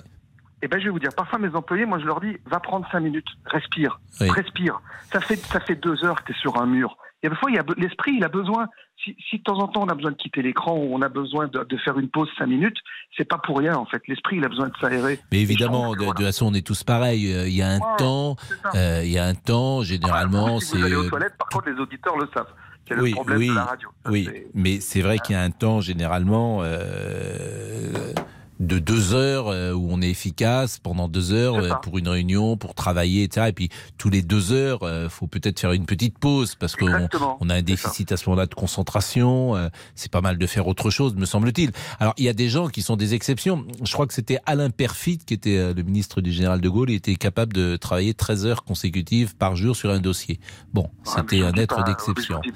Eh 0.61 0.67
ben, 0.67 0.79
je 0.79 0.85
vais 0.85 0.89
vous 0.89 0.99
dire, 0.99 1.11
parfois 1.15 1.39
mes 1.39 1.55
employés, 1.55 1.85
moi 1.85 1.99
je 1.99 2.05
leur 2.05 2.19
dis, 2.19 2.35
va 2.45 2.59
prendre 2.59 2.85
cinq 2.91 2.99
minutes, 3.01 3.27
respire, 3.45 4.01
Oui. 4.19 4.29
respire. 4.29 4.81
Ça 5.13 5.21
fait 5.21 5.37
ça 5.37 5.59
fait 5.61 5.75
deux 5.75 6.03
heures 6.03 6.21
que 6.23 6.31
tu 6.33 6.37
es 6.37 6.41
sur 6.41 6.57
un 6.61 6.65
mur. 6.65 6.97
Il 7.21 7.25
y 7.25 7.27
a 7.27 7.29
des 7.31 7.35
fois, 7.35 7.51
il 7.51 7.55
y 7.55 7.59
a 7.59 7.63
be- 7.63 7.77
l'esprit, 7.77 8.13
il 8.15 8.23
a 8.23 8.29
besoin. 8.29 8.67
Si, 9.03 9.15
si 9.29 9.37
de 9.39 9.43
temps 9.43 9.57
en 9.59 9.67
temps 9.67 9.83
on 9.83 9.87
a 9.89 9.95
besoin 9.95 10.11
de 10.11 10.15
quitter 10.17 10.41
l'écran 10.41 10.75
ou 10.77 10.93
on 10.95 11.01
a 11.01 11.09
besoin 11.09 11.47
de, 11.47 11.63
de 11.63 11.77
faire 11.77 11.97
une 11.99 12.09
pause 12.09 12.29
cinq 12.37 12.47
minutes, 12.47 12.77
c'est 13.17 13.25
pas 13.27 13.37
pour 13.37 13.57
rien 13.59 13.75
en 13.75 13.85
fait. 13.85 14.01
L'esprit, 14.07 14.37
il 14.37 14.45
a 14.45 14.49
besoin 14.49 14.67
de 14.67 14.73
s'aérer. 14.79 15.19
Mais 15.31 15.39
évidemment, 15.41 15.95
de, 15.95 16.05
toute 16.05 16.21
façon, 16.21 16.47
on 16.47 16.53
est 16.53 16.65
tous 16.65 16.83
pareils. 16.83 17.33
Euh, 17.33 17.47
Il 17.47 17.53
y 17.55 17.61
a 17.61 17.69
un 17.69 17.79
Ouais, 17.79 17.97
temps, 17.97 18.35
euh, 18.75 19.01
il 19.03 19.11
y 19.11 19.17
a 19.17 19.25
un 19.25 19.35
temps, 19.35 19.81
généralement, 19.83 20.59
Si 20.59 20.77
c'est. 20.81 20.95
aux 20.95 21.09
toilettes, 21.09 21.37
par 21.37 21.47
contre, 21.49 21.69
les 21.69 21.79
auditeurs 21.79 22.17
le 22.17 22.27
savent. 22.33 22.53
C'est 22.87 22.95
le 22.95 23.03
Oui, 23.03 23.11
problème 23.13 23.37
oui, 23.37 23.49
de 23.49 23.53
la 23.55 23.65
radio. 23.65 23.89
Ça, 24.03 24.11
oui, 24.11 24.29
mais 24.53 24.79
c'est 24.79 25.01
vrai 25.01 25.19
qu'il 25.19 25.35
y 25.35 25.37
a 25.37 25.41
un 25.43 25.51
temps 25.51 25.79
généralement 25.79 26.59
euh, 26.63 28.13
de 28.59 28.77
deux 28.79 29.13
heures 29.13 29.47
euh, 29.47 29.71
où 29.73 29.87
on 29.89 30.01
est 30.01 30.09
efficace 30.09 30.79
pendant 30.79 31.07
deux 31.07 31.31
heures 31.31 31.55
euh, 31.55 31.69
pour 31.81 31.97
une 31.97 32.07
réunion, 32.09 32.57
pour 32.57 32.73
travailler, 32.75 33.23
etc. 33.23 33.47
Et 33.49 33.53
puis 33.53 33.69
tous 33.97 34.09
les 34.09 34.21
deux 34.21 34.51
heures, 34.51 34.83
euh, 34.83 35.07
faut 35.09 35.27
peut-être 35.27 35.59
faire 35.59 35.71
une 35.71 35.85
petite 35.85 36.17
pause 36.19 36.55
parce 36.55 36.75
qu'on 36.75 37.07
on 37.39 37.49
a 37.49 37.55
un 37.55 37.61
déficit 37.61 38.11
à 38.11 38.17
ce 38.17 38.29
moment-là 38.29 38.47
de 38.47 38.55
concentration. 38.55 39.55
euh, 39.55 39.69
c'est 39.95 40.11
pas 40.11 40.21
mal 40.21 40.37
de 40.37 40.47
faire 40.47 40.67
autre 40.67 40.89
chose, 40.89 41.15
me 41.15 41.25
semble-t-il. 41.25 41.71
Alors 41.99 42.13
il 42.17 42.25
y 42.25 42.29
a 42.29 42.33
des 42.33 42.49
gens 42.49 42.67
qui 42.67 42.81
sont 42.81 42.95
des 42.97 43.13
exceptions. 43.13 43.65
Je 43.83 43.93
crois 43.93 44.07
que 44.07 44.13
c'était 44.13 44.39
Alain 44.45 44.69
Perfit 44.69 45.19
qui 45.19 45.33
était 45.33 45.57
euh, 45.57 45.73
le 45.73 45.83
ministre 45.83 46.21
du 46.21 46.31
général 46.31 46.59
de 46.59 46.69
Gaulle. 46.69 46.89
Il 46.89 46.95
était 46.95 47.15
capable 47.15 47.53
de 47.53 47.77
travailler 47.77 48.13
13 48.13 48.45
heures 48.45 48.63
consécutives 48.63 49.35
par 49.35 49.55
jour 49.55 49.75
sur 49.75 49.89
un 49.89 49.99
dossier. 49.99 50.39
Bon, 50.73 50.89
c'était 51.03 51.41
un 51.43 51.53
être 51.53 51.83
d'exception. 51.85 52.41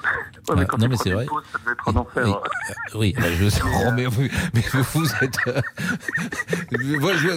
Ouais, 0.49 0.55
Ouais, 0.55 0.65
non, 0.77 0.87
mais 0.89 0.97
c'est 0.97 1.11
vrai. 1.11 1.25
pause, 1.25 1.43
ça 1.53 1.57
devait 1.59 1.71
être 1.71 1.87
un 1.87 1.95
enfer. 1.95 2.41
Oui, 2.95 3.15
euh, 3.17 3.21
oui, 3.39 3.39
je 3.39 3.91
mais 3.95 4.05
vous, 4.05 4.27
vous 4.93 5.07
êtes. 5.21 5.37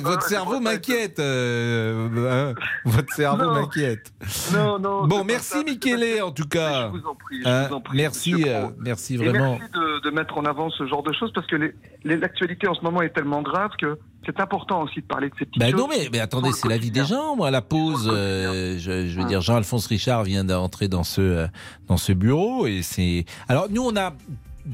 Votre 0.03 0.23
cerveau 0.23 0.61
m'inquiète. 0.61 1.19
euh, 1.19 2.53
hein, 2.55 2.61
votre 2.85 3.13
cerveau 3.15 3.51
m'inquiète. 3.53 4.13
Non, 4.53 4.79
non. 4.79 5.07
Bon, 5.07 5.25
merci 5.25 5.65
Michele 5.65 6.23
en 6.23 6.31
tout 6.33 6.47
cas. 6.49 6.91
Je 6.93 6.99
vous 6.99 7.07
en 7.07 7.15
prie, 7.15 7.43
je 7.43 7.49
Hein, 7.49 7.67
vous 7.69 7.75
en 7.75 7.81
prie, 7.81 7.97
merci, 7.97 8.35
euh, 8.47 8.67
merci 8.79 9.15
Et 9.15 9.17
vraiment. 9.19 9.59
merci 9.59 9.73
de, 9.73 10.01
de 10.09 10.11
mettre 10.15 10.39
en 10.39 10.45
avant 10.45 10.71
ce 10.71 10.87
genre 10.87 11.03
de 11.03 11.13
choses 11.13 11.33
parce 11.35 11.47
que 11.47 11.57
l'actualité 12.05 12.69
en 12.69 12.75
ce 12.75 12.83
moment 12.83 13.03
est 13.03 13.11
tellement 13.15 13.43
grave 13.43 13.71
que 13.81 13.99
c'est 14.25 14.41
important 14.41 14.83
aussi 14.83 15.01
de 15.01 15.07
parler 15.07 15.29
de 15.29 15.35
ces 15.39 15.45
petites 15.47 15.61
Ben 15.61 15.71
choses. 15.71 15.81
non, 15.81 15.87
mais, 15.89 16.09
mais 16.11 16.19
attendez, 16.19 16.51
c'est 16.53 16.69
la 16.69 16.79
vie 16.79 16.91
des 16.91 17.05
gens. 17.05 17.37
Moi, 17.37 17.51
la 17.53 17.63
pause, 17.63 18.11
euh, 18.13 18.77
je, 18.79 19.07
je 19.07 19.21
veux 19.21 19.25
dire, 19.27 19.41
Jean-Alphonse 19.41 19.87
Richard 19.87 20.25
vient 20.25 20.43
d'entrer 20.45 20.89
dans 20.89 21.05
ce 21.05 21.47
dans 21.87 21.97
ce 21.97 22.13
bureau 22.13 22.67
et 22.67 22.83
c'est. 22.83 23.25
Alors 23.49 23.67
nous, 23.71 23.83
on 23.83 23.97
a 23.97 24.13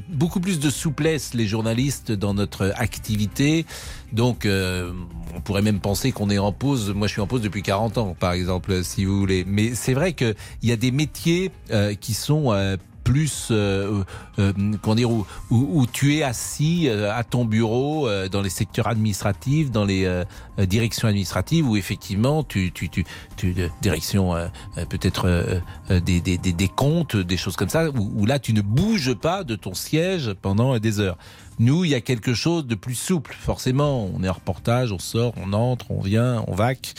beaucoup 0.09 0.39
plus 0.39 0.59
de 0.59 0.69
souplesse 0.69 1.33
les 1.33 1.47
journalistes 1.47 2.11
dans 2.11 2.33
notre 2.33 2.73
activité. 2.75 3.65
Donc, 4.11 4.45
euh, 4.45 4.91
on 5.35 5.41
pourrait 5.41 5.61
même 5.61 5.79
penser 5.79 6.11
qu'on 6.11 6.29
est 6.29 6.37
en 6.37 6.51
pause. 6.51 6.93
Moi, 6.93 7.07
je 7.07 7.13
suis 7.13 7.21
en 7.21 7.27
pause 7.27 7.41
depuis 7.41 7.63
40 7.63 7.97
ans, 7.97 8.15
par 8.19 8.33
exemple, 8.33 8.83
si 8.83 9.05
vous 9.05 9.17
voulez. 9.17 9.45
Mais 9.47 9.75
c'est 9.75 9.93
vrai 9.93 10.13
qu'il 10.13 10.35
y 10.63 10.71
a 10.71 10.75
des 10.75 10.91
métiers 10.91 11.51
euh, 11.71 11.93
qui 11.95 12.13
sont 12.13 12.51
euh, 12.51 12.77
plus, 13.03 13.49
euh, 13.51 14.03
euh, 14.39 14.53
comment 14.81 14.95
dire, 14.95 15.11
où, 15.11 15.25
où, 15.49 15.81
où 15.81 15.85
tu 15.85 16.15
es 16.15 16.23
assis 16.23 16.87
euh, 16.87 17.13
à 17.13 17.23
ton 17.23 17.45
bureau 17.45 18.07
euh, 18.07 18.29
dans 18.29 18.41
les 18.41 18.49
secteurs 18.49 18.87
administratifs, 18.87 19.71
dans 19.71 19.85
les 19.85 20.05
euh, 20.05 20.23
euh, 20.59 20.65
directions 20.65 21.07
administratives, 21.07 21.67
où 21.67 21.75
effectivement 21.75 22.43
tu, 22.43 22.71
tu, 22.71 22.89
tu, 22.89 23.05
tu 23.37 23.53
euh, 23.57 23.67
direction 23.81 24.35
euh, 24.35 24.47
euh, 24.77 24.85
peut-être 24.85 25.27
euh, 25.27 25.59
euh, 25.91 25.99
des, 25.99 26.21
des, 26.21 26.37
des, 26.37 26.53
des 26.53 26.67
comptes, 26.69 27.15
des 27.17 27.37
choses 27.37 27.55
comme 27.55 27.69
ça, 27.69 27.89
où, 27.89 28.11
où 28.15 28.25
là 28.25 28.39
tu 28.39 28.53
ne 28.53 28.61
bouges 28.61 29.13
pas 29.13 29.43
de 29.43 29.55
ton 29.55 29.73
siège 29.73 30.33
pendant 30.41 30.75
euh, 30.75 30.79
des 30.79 30.99
heures. 30.99 31.17
Nous, 31.59 31.83
il 31.85 31.91
y 31.91 31.95
a 31.95 32.01
quelque 32.01 32.33
chose 32.33 32.65
de 32.65 32.73
plus 32.73 32.95
souple, 32.95 33.35
forcément. 33.39 34.09
On 34.15 34.23
est 34.23 34.29
en 34.29 34.33
reportage, 34.33 34.91
on 34.91 34.97
sort, 34.97 35.33
on 35.37 35.53
entre, 35.53 35.91
on 35.91 36.01
vient, 36.01 36.43
on 36.47 36.55
vaque. 36.55 36.95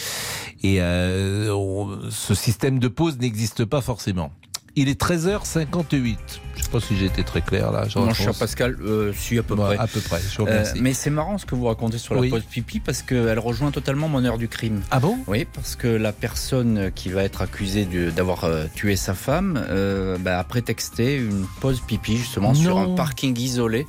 Et 0.62 0.76
euh, 0.80 1.52
on- 1.52 1.98
ce 2.10 2.34
système 2.34 2.78
de 2.78 2.86
pause 2.86 3.18
n'existe 3.18 3.64
pas 3.64 3.80
forcément. 3.80 4.30
Il 4.76 4.88
est 4.88 5.00
13h58. 5.00 6.16
Je 6.56 6.62
sais 6.62 6.70
pas 6.70 6.80
si 6.80 6.96
j'ai 6.96 7.06
été 7.06 7.22
très 7.22 7.42
clair 7.42 7.70
là. 7.70 7.82
Mon 7.82 7.88
Jean-Alphonse. 7.88 8.16
cher 8.16 8.34
Pascal, 8.34 8.76
euh, 8.80 9.12
si 9.16 9.38
à 9.38 9.42
peu 9.42 9.54
près. 9.54 9.76
à 9.76 9.86
peu 9.86 10.00
près, 10.00 10.20
je 10.20 10.38
vous 10.42 10.48
Euh, 10.48 10.64
mais 10.80 10.92
c'est 10.94 11.10
marrant 11.10 11.38
ce 11.38 11.46
que 11.46 11.54
vous 11.54 11.66
racontez 11.66 11.98
sur 11.98 12.14
la 12.14 12.20
Oui. 12.20 12.30
pause 12.30 12.42
pipi 12.42 12.80
parce 12.80 13.02
qu'elle 13.02 13.38
rejoint 13.38 13.70
totalement 13.70 14.08
mon 14.08 14.24
heure 14.24 14.38
du 14.38 14.48
crime. 14.48 14.80
Ah 14.90 14.98
bon? 15.00 15.18
Oui, 15.26 15.46
parce 15.52 15.76
que 15.76 15.86
la 15.86 16.12
personne 16.12 16.90
qui 16.94 17.08
va 17.10 17.22
être 17.22 17.42
accusée 17.42 17.86
d'avoir 18.16 18.44
euh, 18.44 18.64
tué 18.74 18.96
sa 18.96 19.14
femme 19.14 19.64
euh, 19.68 20.16
bah, 20.18 20.38
a 20.38 20.44
prétexté 20.44 21.16
une 21.16 21.46
pause 21.60 21.80
pipi 21.80 22.16
justement 22.16 22.54
sur 22.54 22.76
Non. 22.76 22.92
un 22.92 22.96
parking 22.96 23.38
isolé. 23.38 23.86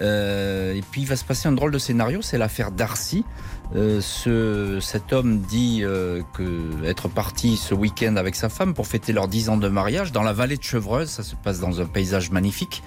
Et 0.00 0.82
puis 0.92 1.00
il 1.02 1.06
va 1.08 1.16
se 1.16 1.24
passer 1.24 1.48
un 1.48 1.52
drôle 1.52 1.72
de 1.72 1.78
scénario, 1.78 2.20
c'est 2.22 2.38
l'affaire 2.38 2.70
Darcy. 2.70 3.24
Euh, 3.76 4.00
ce, 4.00 4.80
cet 4.80 5.12
homme 5.12 5.40
dit 5.40 5.80
euh, 5.82 6.22
que 6.32 6.84
être 6.84 7.08
parti 7.08 7.58
ce 7.58 7.74
week-end 7.74 8.16
avec 8.16 8.34
sa 8.34 8.48
femme 8.48 8.72
pour 8.72 8.86
fêter 8.86 9.12
leurs 9.12 9.28
10 9.28 9.50
ans 9.50 9.56
de 9.58 9.68
mariage 9.68 10.10
dans 10.10 10.22
la 10.22 10.32
vallée 10.32 10.56
de 10.56 10.62
Chevreuse. 10.62 11.10
Ça 11.10 11.22
se 11.22 11.34
passe 11.36 11.60
dans 11.60 11.80
un 11.80 11.84
paysage 11.84 12.30
magnifique. 12.30 12.82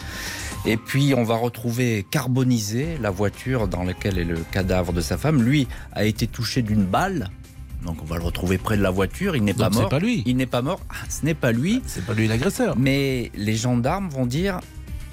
Et 0.65 0.77
puis 0.77 1.13
on 1.15 1.23
va 1.23 1.35
retrouver 1.35 2.05
carbonisé 2.09 2.97
la 2.99 3.11
voiture 3.11 3.67
dans 3.67 3.83
laquelle 3.83 4.17
est 4.17 4.23
le 4.23 4.37
cadavre 4.51 4.91
de 4.91 5.01
sa 5.01 5.17
femme. 5.17 5.43
Lui 5.43 5.67
a 5.93 6.05
été 6.05 6.25
touché 6.25 6.63
d'une 6.63 6.85
balle. 6.85 7.29
Donc 7.83 7.97
on 8.01 8.05
va 8.05 8.17
le 8.17 8.23
retrouver 8.23 8.57
près 8.57 8.77
de 8.77 8.83
la 8.83 8.91
voiture. 8.91 9.35
Il 9.35 9.43
n'est 9.43 9.53
pas 9.53 9.69
mort. 9.69 9.89
pas 9.89 9.99
lui. 9.99 10.23
Il 10.25 10.37
n'est 10.37 10.45
pas 10.47 10.61
mort. 10.63 10.79
Ah, 10.89 10.95
ce 11.09 11.25
n'est 11.25 11.35
pas 11.35 11.51
lui. 11.51 11.81
C'est 11.85 12.05
pas 12.05 12.13
lui 12.13 12.27
l'agresseur. 12.27 12.75
Mais 12.77 13.31
les 13.35 13.55
gendarmes 13.55 14.09
vont 14.09 14.25
dire 14.25 14.59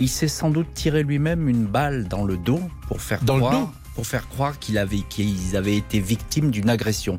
il 0.01 0.09
s'est 0.09 0.29
sans 0.29 0.51
doute 0.51 0.69
tiré 0.75 1.03
lui-même 1.03 1.49
une 1.49 1.67
balle 1.67 2.09
dans 2.09 2.25
le 2.25 2.37
dos 2.37 2.61
pour 2.87 3.01
faire 3.01 3.23
Dans 3.23 3.37
le 3.37 3.43
dos 3.43 3.69
pour 3.99 4.07
faire 4.07 4.29
croire 4.29 4.61
qu'ils 4.61 4.79
avaient, 4.79 5.03
qu'ils 5.09 5.57
avaient 5.57 5.77
été 5.77 5.99
victimes 5.99 6.53
d'une 6.53 6.71
agression. 6.71 7.19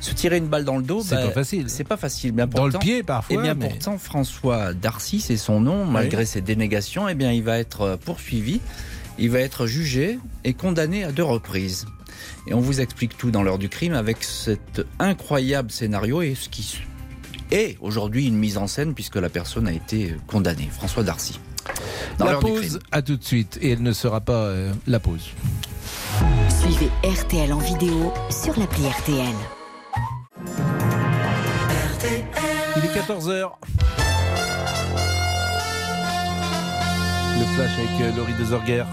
Se 0.00 0.12
tirer 0.12 0.38
une 0.38 0.48
balle 0.48 0.64
dans 0.64 0.76
le 0.76 0.82
dos, 0.82 1.04
C'est 1.04 1.14
bah, 1.14 1.28
pas 1.28 1.32
facile. 1.34 1.66
C'est 1.70 1.84
pas 1.84 1.96
facile. 1.96 2.32
Bien 2.32 2.48
Dans 2.48 2.66
le 2.66 2.76
pied, 2.76 3.04
parfois, 3.04 3.36
Et 3.36 3.40
bien 3.40 3.54
mais- 3.54 3.68
pourtant, 3.68 3.96
François 3.96 4.74
Darcy, 4.74 5.20
c'est 5.20 5.36
son 5.36 5.60
nom, 5.60 5.86
malgré 5.86 6.26
ses 6.26 6.40
dénégations, 6.40 7.08
eh 7.08 7.14
bien, 7.14 7.30
il 7.30 7.44
va 7.44 7.60
être 7.60 7.82
euh, 7.82 7.96
poursuivi, 7.96 8.60
il 9.20 9.30
va 9.30 9.38
être 9.38 9.68
jugé 9.68 10.18
et 10.42 10.52
condamné 10.52 11.04
à 11.04 11.12
deux 11.12 11.22
reprises. 11.22 11.86
Et 12.48 12.54
on 12.54 12.60
vous 12.60 12.80
explique 12.80 13.16
tout 13.16 13.30
dans 13.30 13.44
l'heure 13.44 13.58
du 13.58 13.68
crime 13.68 13.92
avec 13.92 14.24
cet 14.24 14.84
incroyable 14.98 15.70
scénario 15.70 16.22
et 16.22 16.34
ce 16.34 16.48
qui 16.48 16.80
est 17.52 17.78
aujourd'hui 17.80 18.26
une 18.26 18.36
mise 18.36 18.56
en 18.58 18.66
scène 18.66 18.94
puisque 18.94 19.14
la 19.14 19.28
personne 19.28 19.68
a 19.68 19.72
été 19.72 20.16
condamnée. 20.26 20.70
François 20.72 21.04
Darcy. 21.04 21.38
Dans 22.18 22.24
la 22.24 22.38
pause, 22.38 22.80
à 22.90 23.00
tout 23.00 23.16
de 23.16 23.22
suite. 23.24 23.58
Et 23.62 23.70
elle 23.70 23.82
ne 23.82 23.92
sera 23.92 24.20
pas 24.20 24.46
euh, 24.46 24.72
la 24.88 24.98
pause. 24.98 25.30
Suivez 26.48 26.90
RTL 27.04 27.52
en 27.52 27.58
vidéo 27.58 28.12
sur 28.30 28.58
l'appli 28.58 28.88
RTL. 28.88 29.34
Il 32.76 32.84
est 32.84 32.94
14h. 32.94 33.50
Le 37.38 37.44
flash 37.54 37.78
avec 37.78 38.00
euh, 38.00 38.16
Laurie 38.16 38.34
Desorguer. 38.34 38.84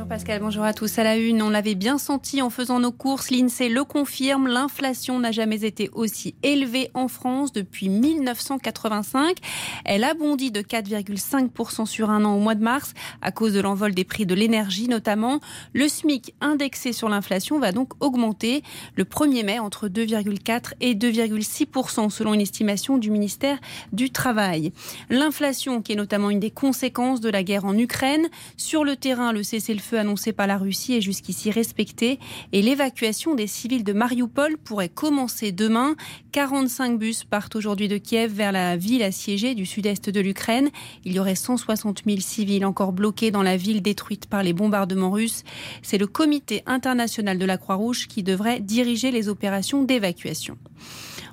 Bonjour 0.00 0.16
Pascal, 0.16 0.40
bonjour 0.40 0.64
à 0.64 0.72
tous. 0.72 0.98
À 0.98 1.04
la 1.04 1.18
une, 1.18 1.42
on 1.42 1.50
l'avait 1.50 1.74
bien 1.74 1.98
senti 1.98 2.40
en 2.40 2.48
faisant 2.48 2.80
nos 2.80 2.90
courses, 2.90 3.30
l'INSEE 3.30 3.68
le 3.68 3.84
confirme, 3.84 4.48
l'inflation 4.48 5.18
n'a 5.18 5.30
jamais 5.30 5.66
été 5.66 5.90
aussi 5.92 6.34
élevée 6.42 6.90
en 6.94 7.06
France 7.06 7.52
depuis 7.52 7.90
1985. 7.90 9.36
Elle 9.84 10.04
a 10.04 10.14
bondi 10.14 10.50
de 10.50 10.62
4,5% 10.62 11.84
sur 11.84 12.08
un 12.08 12.24
an 12.24 12.34
au 12.34 12.38
mois 12.38 12.54
de 12.54 12.62
mars 12.62 12.94
à 13.20 13.30
cause 13.30 13.52
de 13.52 13.60
l'envol 13.60 13.94
des 13.94 14.04
prix 14.04 14.24
de 14.24 14.34
l'énergie 14.34 14.88
notamment. 14.88 15.40
Le 15.74 15.86
SMIC 15.86 16.34
indexé 16.40 16.94
sur 16.94 17.10
l'inflation 17.10 17.58
va 17.58 17.70
donc 17.70 17.92
augmenter 18.00 18.62
le 18.96 19.04
1er 19.04 19.44
mai 19.44 19.58
entre 19.58 19.88
2,4 19.88 20.72
et 20.80 20.94
2,6% 20.94 22.08
selon 22.08 22.32
une 22.32 22.40
estimation 22.40 22.96
du 22.96 23.10
ministère 23.10 23.58
du 23.92 24.08
Travail. 24.08 24.72
L'inflation 25.10 25.82
qui 25.82 25.92
est 25.92 25.96
notamment 25.96 26.30
une 26.30 26.40
des 26.40 26.50
conséquences 26.50 27.20
de 27.20 27.28
la 27.28 27.42
guerre 27.42 27.66
en 27.66 27.76
Ukraine. 27.76 28.30
Sur 28.56 28.82
le 28.82 28.96
terrain, 28.96 29.32
le 29.32 29.42
cessez-le-feu 29.42 29.89
annoncé 29.96 30.32
par 30.32 30.46
la 30.46 30.58
Russie 30.58 30.94
est 30.94 31.00
jusqu'ici 31.00 31.50
respecté 31.50 32.18
et 32.52 32.62
l'évacuation 32.62 33.34
des 33.34 33.46
civils 33.46 33.84
de 33.84 33.92
Mariupol 33.92 34.56
pourrait 34.58 34.88
commencer 34.88 35.52
demain. 35.52 35.96
45 36.32 36.98
bus 36.98 37.24
partent 37.24 37.56
aujourd'hui 37.56 37.88
de 37.88 37.98
Kiev 37.98 38.32
vers 38.32 38.52
la 38.52 38.76
ville 38.76 39.02
assiégée 39.02 39.54
du 39.54 39.66
sud-est 39.66 40.10
de 40.10 40.20
l'Ukraine. 40.20 40.70
Il 41.04 41.12
y 41.12 41.18
aurait 41.18 41.34
160 41.34 42.02
000 42.06 42.20
civils 42.20 42.64
encore 42.64 42.92
bloqués 42.92 43.30
dans 43.30 43.42
la 43.42 43.56
ville 43.56 43.82
détruite 43.82 44.26
par 44.26 44.42
les 44.42 44.52
bombardements 44.52 45.10
russes. 45.10 45.44
C'est 45.82 45.98
le 45.98 46.06
comité 46.06 46.62
international 46.66 47.38
de 47.38 47.44
la 47.44 47.58
Croix-Rouge 47.58 48.06
qui 48.08 48.22
devrait 48.22 48.60
diriger 48.60 49.10
les 49.10 49.28
opérations 49.28 49.82
d'évacuation. 49.82 50.56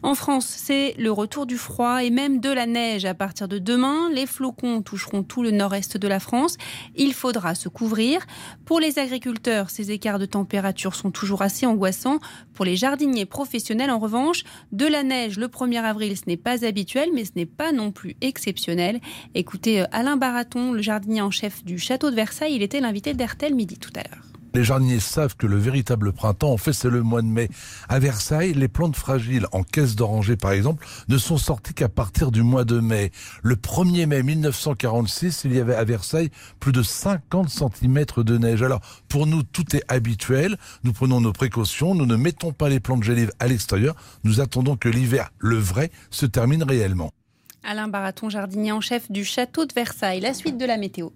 En 0.04 0.16
France, 0.16 0.46
c'est 0.46 0.96
le 0.98 1.12
retour 1.12 1.46
du 1.46 1.58
froid 1.58 2.04
et 2.04 2.10
même 2.10 2.40
de 2.40 2.50
la 2.50 2.66
neige 2.66 3.06
à 3.06 3.14
partir 3.14 3.48
de 3.48 3.58
demain. 3.58 4.10
Les 4.12 4.26
flocons 4.26 4.82
toucheront 4.82 5.24
tout 5.24 5.44
le 5.44 5.52
nord-est 5.52 5.98
de 5.98 6.08
la 6.08 6.20
France. 6.20 6.58
Il 6.96 7.14
faudra 7.14 7.56
se 7.56 7.70
couvrir. 7.70 8.26
Pour 8.66 8.80
les 8.80 9.00
agriculteurs, 9.00 9.70
ces 9.70 9.92
écarts 9.92 10.20
de 10.20 10.26
température 10.26 10.96
sont 10.96 11.12
toujours 11.12 11.42
assez 11.42 11.66
angoissants. 11.66 12.20
Pour 12.54 12.66
les 12.66 12.76
jardiniers 12.76 13.26
professionnels, 13.26 13.92
en 13.92 14.00
revanche, 14.00 14.44
de 14.72 14.86
la 14.86 15.04
neige 15.04 15.38
le 15.38 15.48
1er 15.48 15.82
avril, 15.84 16.16
ce 16.18 16.24
n'est 16.28 16.38
pas 16.38 16.66
habituel, 16.66 17.10
mais 17.14 17.26
ce 17.26 17.32
n'est 17.36 17.46
pas 17.46 17.72
non 17.72 17.92
plus 17.92 18.16
exceptionnel. 18.22 19.00
Écoutez 19.36 19.82
euh, 19.82 19.86
Alain 19.92 20.18
Baraton, 20.18 20.72
le 20.72 20.82
jardinier 20.82 21.22
en 21.22 21.32
chef 21.32 21.64
du 21.64 21.80
château 21.80 22.10
de 22.10 22.16
Versailles. 22.16 22.56
Il 22.56 22.62
était 22.62 22.80
l'invité 22.80 23.14
d'RTL 23.14 23.54
midi 23.54 23.78
tout 23.78 23.94
à 23.96 24.04
l'heure. 24.04 24.37
Les 24.54 24.64
jardiniers 24.64 25.00
savent 25.00 25.36
que 25.36 25.46
le 25.46 25.58
véritable 25.58 26.14
printemps, 26.14 26.52
en 26.52 26.58
fait, 26.58 26.74
c'est 26.74 26.90
le 26.90 27.04
mois 27.04 27.22
de 27.22 27.28
mai. 27.28 27.50
À 27.90 28.00
Versailles, 28.00 28.54
les 28.54 28.68
plantes 28.68 28.96
fragiles 28.96 29.48
en 29.52 29.64
caisse 29.64 29.96
d'oranger, 29.96 30.36
par 30.36 30.52
exemple, 30.52 30.86
ne 31.08 31.18
sont 31.18 31.38
sorties 31.38 31.74
qu'à 31.74 31.90
partir 31.90 32.32
du 32.32 32.44
mois 32.44 32.66
de 32.66 32.80
mai. 32.80 33.12
Le 33.44 33.56
1er 33.56 34.06
mai 34.08 34.24
1946, 34.24 35.42
il 35.46 35.54
y 35.54 35.60
avait 35.60 35.76
à 35.76 35.84
Versailles 35.84 36.32
plus 36.60 36.72
de 36.72 36.82
50 36.82 37.50
cm 37.50 38.06
de 38.18 38.38
neige. 38.38 38.64
Alors, 38.64 38.82
pour 39.10 39.28
nous, 39.28 39.44
tout 39.44 39.76
est 39.76 39.84
habituel. 39.88 40.58
Nous 40.84 40.94
prenons 40.94 41.22
nos 41.22 41.34
précautions. 41.34 41.94
Nous 41.94 42.06
ne 42.06 42.16
mettons 42.16 42.52
pas 42.52 42.70
les 42.70 42.80
plantes 42.80 43.04
gélives 43.04 43.32
à 43.40 43.48
l'extérieur. 43.48 43.96
Nous 44.24 44.42
attendons 44.42 44.76
que 44.76 44.90
l'hiver, 44.90 45.30
le 45.40 45.58
vrai, 45.58 45.92
se 46.10 46.26
termine 46.26 46.64
réellement. 46.64 47.12
Alain 47.64 47.90
Baraton, 47.90 48.30
jardinier 48.30 48.72
en 48.72 48.82
chef 48.82 49.12
du 49.12 49.26
château 49.26 49.66
de 49.66 49.74
Versailles. 49.74 50.22
La 50.22 50.34
suite 50.34 50.58
de 50.58 50.66
la 50.66 50.78
météo. 50.78 51.10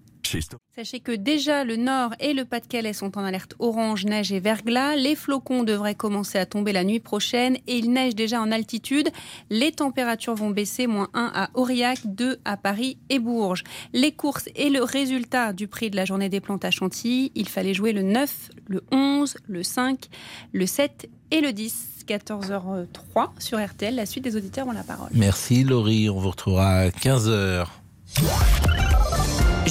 Sachez 0.74 1.00
que 1.00 1.12
déjà 1.12 1.64
le 1.64 1.76
Nord 1.76 2.14
et 2.20 2.32
le 2.32 2.44
Pas-de-Calais 2.44 2.92
sont 2.92 3.18
en 3.18 3.24
alerte 3.24 3.54
orange, 3.58 4.04
neige 4.04 4.32
et 4.32 4.40
verglas. 4.40 4.96
Les 4.96 5.14
flocons 5.14 5.64
devraient 5.64 5.94
commencer 5.94 6.38
à 6.38 6.46
tomber 6.46 6.72
la 6.72 6.84
nuit 6.84 7.00
prochaine 7.00 7.56
et 7.66 7.76
il 7.76 7.92
neige 7.92 8.14
déjà 8.14 8.40
en 8.40 8.50
altitude. 8.50 9.10
Les 9.50 9.72
températures 9.72 10.34
vont 10.34 10.50
baisser, 10.50 10.86
moins 10.86 11.08
1 11.14 11.30
à 11.34 11.50
Aurillac, 11.54 12.00
2 12.04 12.38
à 12.44 12.56
Paris 12.56 12.98
et 13.10 13.18
Bourges. 13.18 13.64
Les 13.92 14.12
courses 14.12 14.48
et 14.54 14.70
le 14.70 14.82
résultat 14.82 15.52
du 15.52 15.68
prix 15.68 15.90
de 15.90 15.96
la 15.96 16.04
journée 16.04 16.28
des 16.28 16.40
plantes 16.40 16.64
à 16.64 16.70
Chantilly, 16.70 17.32
il 17.34 17.48
fallait 17.48 17.74
jouer 17.74 17.92
le 17.92 18.02
9, 18.02 18.50
le 18.68 18.82
11, 18.90 19.36
le 19.46 19.62
5, 19.62 20.06
le 20.52 20.66
7 20.66 21.10
et 21.30 21.40
le 21.40 21.52
10. 21.52 21.88
14h03 22.02 23.28
sur 23.38 23.64
RTL, 23.64 23.94
la 23.94 24.06
suite 24.06 24.24
des 24.24 24.34
auditeurs 24.36 24.66
ont 24.66 24.72
la 24.72 24.82
parole. 24.82 25.10
Merci 25.14 25.62
Laurie, 25.62 26.10
on 26.10 26.18
vous 26.18 26.30
retrouvera 26.30 26.78
à 26.78 26.88
15h. 26.88 27.68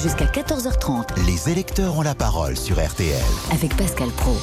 Jusqu'à 0.02 0.24
14h30 0.24 1.26
Les 1.26 1.48
électeurs 1.48 1.96
ont 1.96 2.02
la 2.02 2.16
parole 2.16 2.56
sur 2.56 2.84
RTL. 2.84 3.22
avec 3.52 3.76
Pascal 3.76 4.08
Pro. 4.08 4.34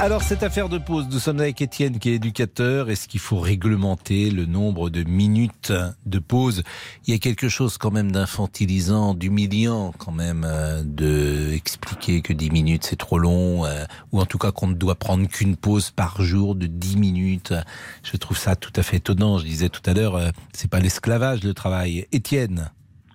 Alors, 0.00 0.22
cette 0.22 0.42
affaire 0.42 0.68
de 0.68 0.78
pause, 0.78 1.06
nous 1.08 1.20
sommes 1.20 1.38
avec 1.38 1.62
Étienne 1.62 2.00
qui 2.00 2.10
est 2.10 2.14
éducateur. 2.14 2.90
Est-ce 2.90 3.06
qu'il 3.06 3.20
faut 3.20 3.38
réglementer 3.38 4.30
le 4.30 4.44
nombre 4.44 4.90
de 4.90 5.04
minutes 5.04 5.72
de 6.04 6.18
pause? 6.18 6.64
Il 7.06 7.14
y 7.14 7.16
a 7.16 7.20
quelque 7.20 7.48
chose 7.48 7.78
quand 7.78 7.92
même 7.92 8.10
d'infantilisant, 8.10 9.14
d'humiliant 9.14 9.94
quand 9.98 10.10
même, 10.10 10.44
euh, 10.44 10.82
de 10.84 11.52
expliquer 11.52 12.20
que 12.20 12.32
10 12.32 12.50
minutes 12.50 12.84
c'est 12.84 12.96
trop 12.96 13.20
long, 13.20 13.64
euh, 13.66 13.84
ou 14.10 14.20
en 14.20 14.26
tout 14.26 14.38
cas 14.38 14.50
qu'on 14.50 14.66
ne 14.66 14.74
doit 14.74 14.96
prendre 14.96 15.28
qu'une 15.28 15.54
pause 15.54 15.92
par 15.92 16.22
jour 16.22 16.56
de 16.56 16.66
10 16.66 16.96
minutes. 16.96 17.54
Je 18.02 18.16
trouve 18.16 18.36
ça 18.36 18.56
tout 18.56 18.72
à 18.74 18.82
fait 18.82 18.96
étonnant. 18.96 19.38
Je 19.38 19.44
disais 19.44 19.68
tout 19.68 19.88
à 19.88 19.94
l'heure, 19.94 20.16
euh, 20.16 20.30
c'est 20.52 20.68
pas 20.68 20.80
l'esclavage 20.80 21.44
le 21.44 21.54
travail. 21.54 22.08
Étienne? 22.10 22.72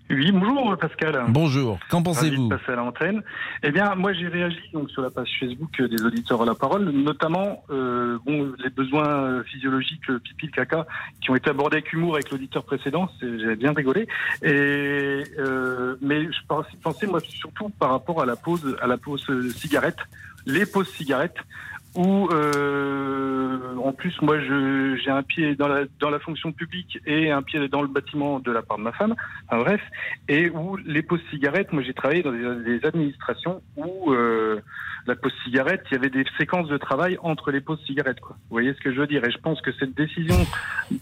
Oui, 0.09 0.31
bonjour 0.31 0.75
Pascal. 0.77 1.23
Bonjour, 1.29 1.77
qu'en 1.89 2.01
pensez-vous 2.01 2.49
passer 2.49 2.71
à 2.71 2.75
l'antenne. 2.77 3.21
Eh 3.61 3.69
bien, 3.69 3.93
moi 3.93 4.11
j'ai 4.13 4.27
réagi 4.27 4.57
donc 4.73 4.89
sur 4.89 5.03
la 5.03 5.11
page 5.11 5.29
Facebook 5.39 5.79
des 5.79 6.01
auditeurs 6.03 6.41
à 6.41 6.45
la 6.45 6.55
parole, 6.55 6.89
notamment 6.89 7.63
euh, 7.69 8.17
bon, 8.25 8.51
les 8.63 8.71
besoins 8.71 9.07
euh, 9.07 9.43
physiologiques, 9.43 10.09
euh, 10.09 10.17
pipi, 10.17 10.49
caca, 10.49 10.87
qui 11.21 11.29
ont 11.29 11.35
été 11.35 11.51
abordés 11.51 11.77
avec 11.77 11.93
humour 11.93 12.15
avec 12.15 12.31
l'auditeur 12.31 12.63
précédent. 12.63 13.07
J'ai 13.21 13.55
bien 13.55 13.71
rigolé. 13.71 14.07
Et 14.41 15.23
euh, 15.37 15.95
mais 16.01 16.23
je 16.23 16.39
pens- 16.47 16.65
pensais 16.81 17.05
moi 17.05 17.19
surtout 17.19 17.69
par 17.69 17.91
rapport 17.91 18.19
à 18.19 18.25
la 18.25 18.35
pause, 18.35 18.75
à 18.81 18.87
la 18.87 18.97
pause 18.97 19.23
euh, 19.29 19.49
cigarette, 19.51 19.99
les 20.47 20.65
pauses 20.65 20.89
cigarettes 20.89 21.37
où 21.99 22.29
euh, 22.31 23.75
en 23.83 23.91
plus 23.91 24.15
moi 24.21 24.37
j'ai 24.39 25.11
un 25.11 25.21
pied 25.21 25.55
dans 25.55 25.67
la 25.67 25.83
dans 25.99 26.09
la 26.09 26.19
fonction 26.19 26.53
publique 26.53 26.97
et 27.05 27.29
un 27.29 27.41
pied 27.41 27.67
dans 27.67 27.81
le 27.81 27.89
bâtiment 27.89 28.39
de 28.39 28.51
la 28.53 28.61
part 28.61 28.77
de 28.77 28.83
ma 28.83 28.93
femme. 28.93 29.15
Bref. 29.51 29.81
Et 30.29 30.49
où 30.49 30.77
les 30.77 31.01
pauses 31.01 31.19
cigarettes 31.29 31.73
moi 31.73 31.83
j'ai 31.83 31.93
travaillé 31.93 32.23
dans 32.23 32.31
des, 32.31 32.79
des 32.79 32.85
administrations 32.85 33.61
où 33.75 34.13
euh, 34.13 34.61
la 35.07 35.15
pause 35.15 35.31
cigarette 35.43 35.83
il 35.91 35.95
y 35.95 35.97
avait 35.97 36.09
des 36.09 36.25
séquences 36.37 36.67
de 36.67 36.77
travail 36.77 37.17
entre 37.21 37.51
les 37.51 37.61
pauses 37.61 37.79
cigarettes 37.85 38.19
quoi 38.19 38.35
vous 38.49 38.55
voyez 38.55 38.73
ce 38.73 38.79
que 38.79 38.93
je 38.93 38.99
veux 38.99 39.07
dire? 39.07 39.23
Et 39.25 39.31
je 39.31 39.37
pense 39.37 39.61
que 39.61 39.71
cette 39.79 39.95
décision 39.95 40.35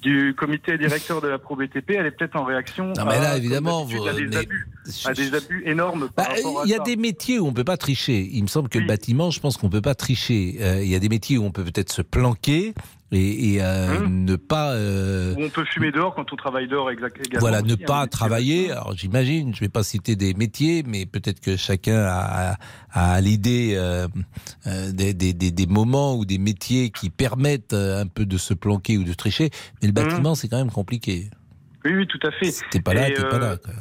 du 0.02 0.34
comité 0.38 0.78
directeur 0.78 1.22
de 1.22 1.28
la 1.28 1.38
Pro 1.38 1.56
BTP 1.56 1.92
elle 1.92 2.06
est 2.06 2.12
peut-être 2.12 2.36
en 2.36 2.44
réaction 2.44 2.94
Non, 2.98 3.06
mais 3.06 3.20
là, 3.20 3.32
à, 3.32 3.38
évidemment, 3.38 3.84
à 3.86 4.14
des 4.14 4.26
mais- 4.28 4.36
abus 4.38 4.68
à 5.06 5.14
des 5.14 5.34
abus 5.36 5.64
énormes 5.66 6.10
Bah, 6.16 6.28
il 6.66 6.70
y 6.70 6.74
a 6.74 6.78
ça. 6.78 6.84
des 6.84 6.96
métiers 6.96 7.40
où 7.40 7.48
on 7.48 7.54
peut 7.54 7.64
pas 7.66 7.76
tricher. 7.78 8.28
Il 8.32 8.42
me 8.44 8.48
semble 8.48 8.70
que 8.70 8.80
le 8.80 8.88
bâtiment, 8.88 9.32
je 9.32 9.40
pense 9.42 9.58
qu'on 9.58 9.70
peut 9.70 9.82
pas 9.82 9.96
tricher. 9.96 10.56
Euh, 10.62 10.82
il 10.82 10.88
y 10.90 10.96
a 10.96 11.00
des 11.00 11.10
métiers 11.10 11.38
où 11.38 11.44
on 11.44 11.52
peut 11.52 11.64
peut-être 11.66 11.92
se 11.92 12.02
planquer 12.02 12.74
et, 13.12 13.54
et, 13.54 13.62
euh, 13.62 13.98
Hum. 14.00 14.26
ne 14.26 14.36
pas. 14.36 14.74
euh, 14.74 15.34
on 15.38 15.50
peut 15.50 15.64
fumer 15.66 15.92
dehors 15.92 16.14
quand 16.16 16.32
on 16.34 16.36
travaille 16.36 16.68
dehors 16.68 16.92
exact, 16.92 17.18
également. 17.26 17.40
voilà, 17.40 17.62
ne 17.62 17.74
aussi, 17.74 17.84
hein, 17.84 17.86
pas 17.88 18.08
travailler. 18.08 18.72
Alors 18.72 18.94
j'imagine, 18.96 19.56
je 19.56 19.60
vais 19.62 19.70
pas 19.70 19.84
citer 19.84 20.16
des 20.16 20.34
métiers, 20.34 20.84
mais 20.86 21.06
peut-être 21.06 21.40
que 21.40 21.56
chacun 21.56 22.06
a, 22.06 23.22
l'idée 23.22 23.74
euh, 23.76 24.08
des, 24.92 25.14
des, 25.14 25.34
des, 25.34 25.52
des 25.52 25.66
moments 25.68 26.16
ou 26.18 26.26
des 26.26 26.38
métiers 26.38 26.90
qui 26.90 27.10
permettent 27.10 27.74
un 27.74 28.08
peu 28.08 28.26
de 28.26 28.38
se 28.38 28.54
planquer 28.54 28.98
ou 28.98 29.04
de 29.04 29.14
tricher. 29.14 29.50
Mais 29.82 29.88
le 29.88 29.94
bâtiment, 29.94 30.36
c'est 30.36 30.48
quand 30.50 30.58
même 30.58 30.72
compliqué. 30.72 31.30
Oui, 31.86 31.94
oui, 31.96 32.08
tout 32.08 32.20
à 32.28 32.32
fait. 32.32 32.54
T'es 32.72 32.82
pas 32.82 32.94
là, 32.94 33.08
t'es 33.10 33.24
pas 33.24 33.40
là. 33.40 33.56
quoi. 33.58 33.74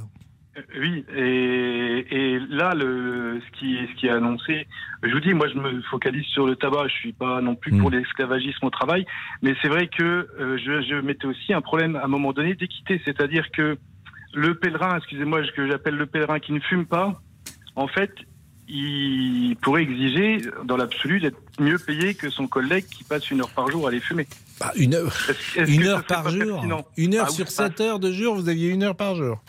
Oui, 0.80 1.04
et, 1.14 2.06
et 2.10 2.38
là, 2.50 2.74
le, 2.74 3.40
ce, 3.40 3.58
qui, 3.58 3.76
ce 3.90 3.94
qui 4.00 4.06
est 4.06 4.10
annoncé, 4.10 4.66
je 5.02 5.10
vous 5.12 5.20
dis, 5.20 5.34
moi, 5.34 5.48
je 5.48 5.58
me 5.58 5.82
focalise 5.82 6.24
sur 6.26 6.46
le 6.46 6.56
tabac. 6.56 6.88
Je 6.88 6.94
suis 6.94 7.12
pas 7.12 7.40
non 7.40 7.54
plus 7.54 7.72
Mm. 7.72 7.80
pour 7.80 7.90
l'esclavagisme 7.90 8.64
au 8.64 8.70
travail, 8.70 9.04
mais 9.42 9.54
c'est 9.60 9.68
vrai 9.68 9.88
que 9.88 10.02
euh, 10.02 10.56
je, 10.56 10.82
je 10.82 10.94
mettais 11.00 11.26
aussi 11.26 11.52
un 11.52 11.60
problème 11.60 11.96
à 11.96 12.04
un 12.04 12.08
moment 12.08 12.32
donné 12.32 12.54
d'équité, 12.54 13.00
c'est-à-dire 13.04 13.50
que 13.50 13.76
le 14.34 14.54
pèlerin, 14.54 14.96
excusez-moi, 14.98 15.42
que 15.54 15.66
j'appelle 15.68 15.96
le 15.96 16.06
pèlerin 16.06 16.38
qui 16.40 16.52
ne 16.52 16.60
fume 16.60 16.86
pas, 16.86 17.20
en 17.74 17.88
fait, 17.88 18.12
il 18.68 19.56
pourrait 19.62 19.82
exiger, 19.82 20.38
dans 20.64 20.76
l'absolu, 20.76 21.20
d'être 21.20 21.38
mieux 21.60 21.78
payé 21.78 22.14
que 22.14 22.30
son 22.30 22.46
collègue 22.46 22.84
qui 22.86 23.04
passe 23.04 23.30
une 23.30 23.40
heure 23.40 23.50
par 23.50 23.70
jour 23.70 23.86
à 23.86 23.90
les 23.90 24.00
fumer. 24.00 24.26
Bah, 24.58 24.72
une 24.76 24.94
heure, 24.94 25.12
une 25.68 25.84
heure 25.84 26.04
par 26.04 26.24
pas 26.24 26.30
jour. 26.30 26.62
Une 26.96 27.14
heure 27.14 27.26
Ah, 27.28 27.30
sur 27.30 27.48
7 27.48 27.80
heures 27.80 27.98
de 27.98 28.10
jour, 28.12 28.34
vous 28.34 28.48
aviez 28.48 28.70
une 28.70 28.82
heure 28.82 28.96
par 28.96 29.14
jour. 29.14 29.40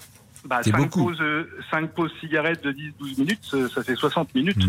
Bah, 0.48 0.62
C'est 0.64 0.72
5 0.72 0.78
beaucoup. 0.78 1.06
pauses, 1.06 1.22
euh, 1.22 1.88
pauses 1.96 2.12
cigarettes 2.22 2.64
de 2.64 2.72
10-12 2.72 3.20
minutes, 3.20 3.56
ça, 3.74 3.84
fait 3.84 3.96
60 3.96 4.34
minutes. 4.34 4.64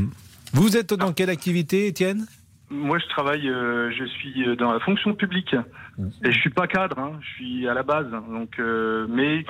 Vous 0.52 0.76
êtes 0.76 0.92
dans 0.94 1.12
quelle 1.12 1.30
activité, 1.30 1.86
Étienne? 1.86 2.26
Moi, 2.70 2.98
je 2.98 3.06
travaille, 3.06 3.48
euh, 3.48 3.90
je 3.90 4.04
suis 4.04 4.46
euh, 4.46 4.56
dans 4.56 4.72
la 4.72 4.80
fonction 4.80 5.14
publique. 5.14 5.54
Et 6.22 6.30
je 6.30 6.38
suis 6.38 6.50
pas 6.50 6.66
cadre, 6.66 6.98
hein, 6.98 7.12
je 7.20 7.28
suis 7.34 7.68
à 7.68 7.74
la 7.74 7.82
base. 7.82 8.10
Donc, 8.10 8.58
euh, 8.58 9.06
mais 9.08 9.44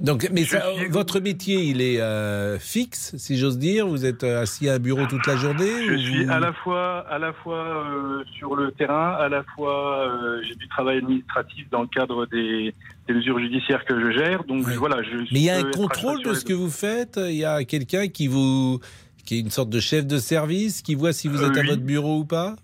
Donc, 0.00 0.28
mais 0.32 0.42
Je 0.42 0.50
ça, 0.50 0.62
suis- 0.74 0.88
votre 0.88 1.20
métier, 1.20 1.62
il 1.62 1.80
est 1.80 2.00
euh, 2.00 2.58
fixe, 2.58 3.14
si 3.16 3.36
j'ose 3.38 3.58
dire. 3.58 3.86
Vous 3.86 4.04
êtes 4.04 4.24
euh, 4.24 4.42
assis 4.42 4.68
à 4.68 4.74
un 4.74 4.78
bureau 4.78 5.06
toute 5.06 5.24
la 5.26 5.36
journée 5.36 5.70
je 5.86 5.92
ou 5.94 5.98
suis 5.98 6.28
à 6.28 6.40
la 6.40 6.52
fois, 6.52 7.06
à 7.08 7.18
la 7.18 7.32
fois 7.32 7.64
euh, 7.64 8.24
sur 8.36 8.56
le 8.56 8.72
terrain, 8.72 9.12
à 9.12 9.28
la 9.28 9.44
fois 9.54 10.08
euh, 10.08 10.40
j'ai 10.46 10.54
du 10.56 10.66
travail 10.68 10.98
administratif 10.98 11.68
dans 11.70 11.82
le 11.82 11.86
cadre 11.88 12.26
des, 12.26 12.74
des 13.06 13.14
mesures 13.14 13.38
judiciaires 13.38 13.84
que 13.84 14.00
je 14.00 14.10
gère. 14.18 14.42
Donc 14.44 14.62
voilà, 14.64 15.02
je. 15.02 15.16
Mais 15.18 15.26
il 15.30 15.44
y 15.44 15.50
a 15.50 15.58
un 15.58 15.70
contrôle 15.70 16.22
de 16.22 16.34
ce 16.34 16.44
que 16.44 16.52
vous 16.52 16.70
faites. 16.70 17.20
Il 17.22 17.36
y 17.36 17.44
a 17.44 17.62
quelqu'un 17.64 18.08
qui 18.08 18.26
vous, 18.26 18.80
qui 19.24 19.36
est 19.36 19.40
une 19.40 19.50
sorte 19.50 19.70
de 19.70 19.78
chef 19.80 20.06
de 20.06 20.18
service, 20.18 20.82
qui 20.82 20.94
voit 20.96 21.12
si 21.12 21.28
vous 21.28 21.44
êtes 21.44 21.56
à 21.56 21.60
oui. 21.60 21.68
votre 21.68 21.82
bureau 21.82 22.18
ou 22.18 22.24
pas? 22.24 22.56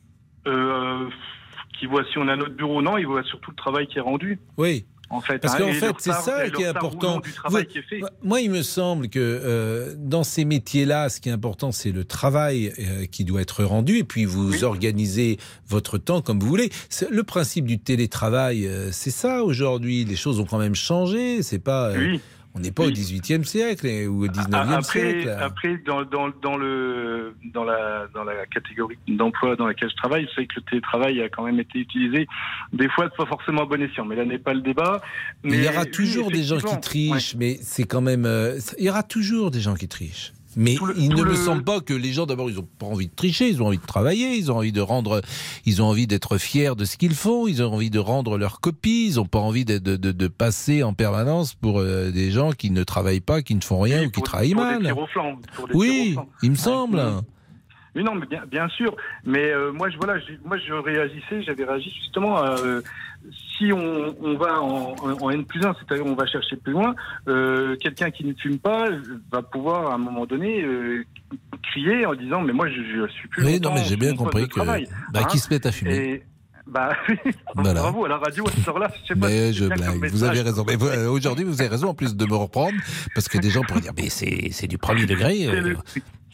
qui 1.79 1.87
voit 1.87 2.03
si 2.11 2.19
on 2.19 2.27
a 2.27 2.35
notre 2.35 2.55
bureau. 2.55 2.83
Non, 2.83 2.99
il 2.99 3.07
voit 3.07 3.23
surtout 3.23 3.53
le 3.53 3.57
travail 3.57 3.87
qui 3.87 3.99
est 3.99 4.03
rendu. 4.03 4.41
Oui. 4.57 4.85
En 5.11 5.21
fait, 5.21 5.39
Parce 5.39 5.55
hein, 5.55 5.59
qu'en 5.61 5.73
fait, 5.73 5.95
c'est 5.99 6.13
ça 6.13 6.51
qui 6.51 6.63
est 6.63 6.67
important. 6.67 7.21
Vous- 7.47 7.65
qui 7.65 7.79
est. 7.79 7.85
Moi, 8.23 8.41
il 8.41 8.51
me 8.51 8.63
semble 8.63 9.09
que 9.09 9.19
euh, 9.19 9.95
dans 9.97 10.23
ces 10.23 10.45
métiers-là, 10.45 11.09
ce 11.09 11.21
qui 11.21 11.29
est 11.31 11.33
important, 11.33 11.73
c'est 11.73 11.93
le 11.93 12.05
travail 12.05 12.73
euh, 12.79 13.07
qui 13.07 13.25
doit 13.25 13.41
être 13.41 13.65
rendu, 13.65 13.99
et 13.99 14.05
puis 14.05 14.25
vous 14.27 14.65
organisez 14.65 15.39
votre 15.67 15.97
temps 15.99 16.21
comme 16.21 16.39
vous 16.41 16.49
voulez. 16.49 16.71
Le 17.11 17.23
principe 17.23 17.65
du 17.67 17.79
télétravail, 17.79 18.67
euh, 18.67 18.91
c'est 18.93 19.11
ça 19.11 19.43
aujourd'hui. 19.45 20.05
Les 20.05 20.17
choses 20.17 20.41
ont 20.41 20.45
quand 20.45 20.59
même 20.59 20.75
changé. 20.75 21.43
C'est 21.43 21.59
pas. 21.59 21.93
Oui. 21.97 22.21
On 22.59 22.61
n'est 22.63 22.73
pas 22.73 22.85
au 22.85 22.91
18e 22.91 23.45
siècle 23.45 23.87
ou 24.09 24.25
au 24.25 24.27
19e 24.27 24.49
Ah, 24.53 24.83
siècle. 24.83 25.31
Après, 25.31 25.45
après 25.45 25.83
dans, 25.87 26.03
dans, 26.05 26.29
dans, 26.43 26.57
le, 26.57 27.35
dans, 27.55 27.65
la, 27.65 28.07
dans 28.13 28.25
la 28.25 28.47
catégorie 28.47 28.99
d'emploi 29.07 29.55
dans 29.57 29.67
laquelle 29.67 29.91
je 29.91 29.97
travaille, 29.97 30.29
sais 30.35 30.47
que 30.47 30.55
le 30.57 30.63
télétravail 30.63 31.23
a 31.23 31.29
quand 31.29 31.45
même 31.45 31.61
été 31.61 31.79
utilisé 31.79 32.27
des 32.73 32.89
fois 32.89 33.09
pas 33.11 33.27
forcément 33.27 33.63
à 33.63 33.67
bon 33.67 33.81
escient, 33.83 34.05
mais 34.05 34.17
là 34.17 34.25
n'est 34.25 34.39
pas 34.39 34.55
le 34.55 34.61
débat. 34.61 35.01
Mais 35.45 35.59
il 35.59 35.65
y 35.65 35.69
aura 35.69 35.83
oui, 35.83 35.91
toujours 35.91 36.31
des 36.31 36.43
gens 36.43 36.59
qui 36.59 36.81
trichent, 36.81 37.37
mais 37.37 37.59
c'est 37.63 37.85
quand 37.85 38.01
même. 38.01 38.27
euh, 38.27 38.59
il 38.79 38.85
y 38.85 38.91
aura 38.91 39.03
toujours 39.03 39.51
des 39.51 39.61
gens 39.61 39.75
qui 39.75 39.89
trichent. 39.89 40.33
Mais 40.57 40.77
il 40.97 41.11
ne 41.11 41.17
me 41.17 41.23
le- 41.25 41.35
semble 41.37 41.63
pas 41.63 41.81
que 41.81 41.93
les 41.95 42.13
gens, 42.13 42.25
d'abord, 42.27 42.49
ils 42.51 42.57
n'ont 42.57 42.67
pas 42.79 42.87
envie 42.87 43.07
de 43.07 43.15
tricher, 43.15 43.49
ils 43.49 43.63
ont 43.63 43.67
envie 43.67 43.79
de 43.79 43.87
travailler, 43.87 44.35
ils 44.37 44.51
ont 44.51 44.57
envie 44.57 44.73
de 44.73 44.81
rendre, 44.81 45.21
ils 45.67 45.83
ont 45.83 45.87
envie 45.87 46.07
d'être 46.07 46.39
fiers 46.39 46.75
de 46.77 46.85
ce 46.85 46.97
qu'ils 46.97 47.15
font, 47.15 47.47
ils 47.47 47.63
ont 47.63 47.73
envie 47.73 47.91
de 47.91 47.99
rendre 47.99 48.39
leur 48.39 48.61
copie, 48.61 49.09
ils 49.11 49.17
n'ont 49.17 49.27
pas 49.27 49.39
envie 49.39 49.65
de, 49.65 49.79
de, 49.79 49.97
de- 49.97 50.13
de 50.13 50.27
passer 50.29 50.83
en 50.83 50.95
permanence 50.95 51.55
pour 51.55 51.81
euh, 51.81 52.11
des 52.11 52.31
gens 52.31 52.53
qui 52.53 52.71
ne 52.71 52.83
travaillent 52.83 53.21
pas, 53.21 53.43
qui 53.43 53.55
ne 53.55 53.61
font 53.61 53.81
rien 53.81 54.05
ou 54.07 54.11
qui 54.11 54.23
travaillent 54.23 54.55
pour 54.55 54.63
mal. 54.65 54.83
Des 54.83 54.89
pour 55.55 55.69
des 55.69 55.75
Oui, 55.75 56.17
il 56.43 56.51
me 56.51 56.57
semble. 56.57 57.03
Oui, 57.95 58.05
non, 58.05 58.15
mais 58.15 58.27
bien, 58.27 58.43
bien 58.51 58.69
sûr. 58.69 58.95
Mais 59.25 59.51
euh, 59.51 59.73
moi, 59.73 59.91
je, 59.91 59.97
voilà, 59.97 60.19
je, 60.21 60.33
moi, 60.47 60.57
je 60.59 60.73
réagissais, 60.73 61.43
j'avais 61.43 61.65
réagi 61.65 61.91
justement 62.03 62.37
à, 62.37 62.51
euh, 62.59 62.81
si 63.57 63.73
on, 63.73 64.15
on 64.23 64.37
va 64.37 64.63
en, 64.63 64.95
en 65.21 65.31
N 65.31 65.45
plus 65.45 65.65
1, 65.65 65.75
c'est-à-dire 65.75 66.07
on 66.07 66.15
va 66.15 66.27
chercher 66.27 66.57
plus 66.57 66.73
loin, 66.73 66.95
euh, 67.29 67.77
quelqu'un 67.77 68.11
qui 68.11 68.25
ne 68.25 68.33
fume 68.35 68.59
pas 68.59 68.89
va 69.31 69.43
pouvoir 69.43 69.91
à 69.91 69.95
un 69.95 69.99
moment 69.99 70.27
donné 70.27 70.63
euh, 70.63 71.05
crier 71.63 72.07
en 72.07 72.15
disant 72.15 72.41
mais 72.43 72.53
moi 72.53 72.69
je, 72.69 72.77
je 72.77 73.13
suis 73.13 73.29
plus 73.29 73.45
Oui, 73.45 73.61
non, 73.61 73.75
mais 73.75 73.85
j'ai 73.85 73.97
bien 73.97 74.15
compris 74.15 74.49
que. 74.49 74.61
Bah, 74.61 74.77
Hein 75.15 75.25
qui 75.25 75.39
se 75.39 75.53
met 75.53 75.67
à 75.67 75.73
fumer? 75.73 75.97
Et, 75.97 76.23
bah, 76.69 76.93
Voilà. 77.55 77.81
bravo 77.81 78.05
à 78.05 78.09
la 78.09 78.19
radio 78.19 78.47
à 78.47 78.51
cette 78.51 78.69
heure-là. 78.69 78.91
Je 79.03 79.09
sais 79.15 79.19
pas 79.19 79.29
Mais 79.29 79.53
si 79.53 79.59
je 79.59 79.65
blague, 79.67 80.07
vous 80.11 80.25
avez 80.25 80.41
raison. 80.43 80.65
Mais 80.67 80.77
euh, 80.81 81.09
aujourd'hui, 81.11 81.45
vous 81.45 81.61
avez 81.61 81.71
raison 81.71 81.89
en 81.89 81.95
plus 81.95 82.15
de 82.17 82.25
me 82.27 82.35
reprendre, 82.35 82.75
parce 83.15 83.29
que 83.29 83.39
des 83.39 83.51
gens 83.51 83.63
pourraient 83.63 83.81
dire, 83.81 83.93
mais 83.97 84.09
c'est 84.09 84.49
c'est 84.53 84.67
du 84.67 84.79
premier 84.79 85.07
degré. 85.07 85.49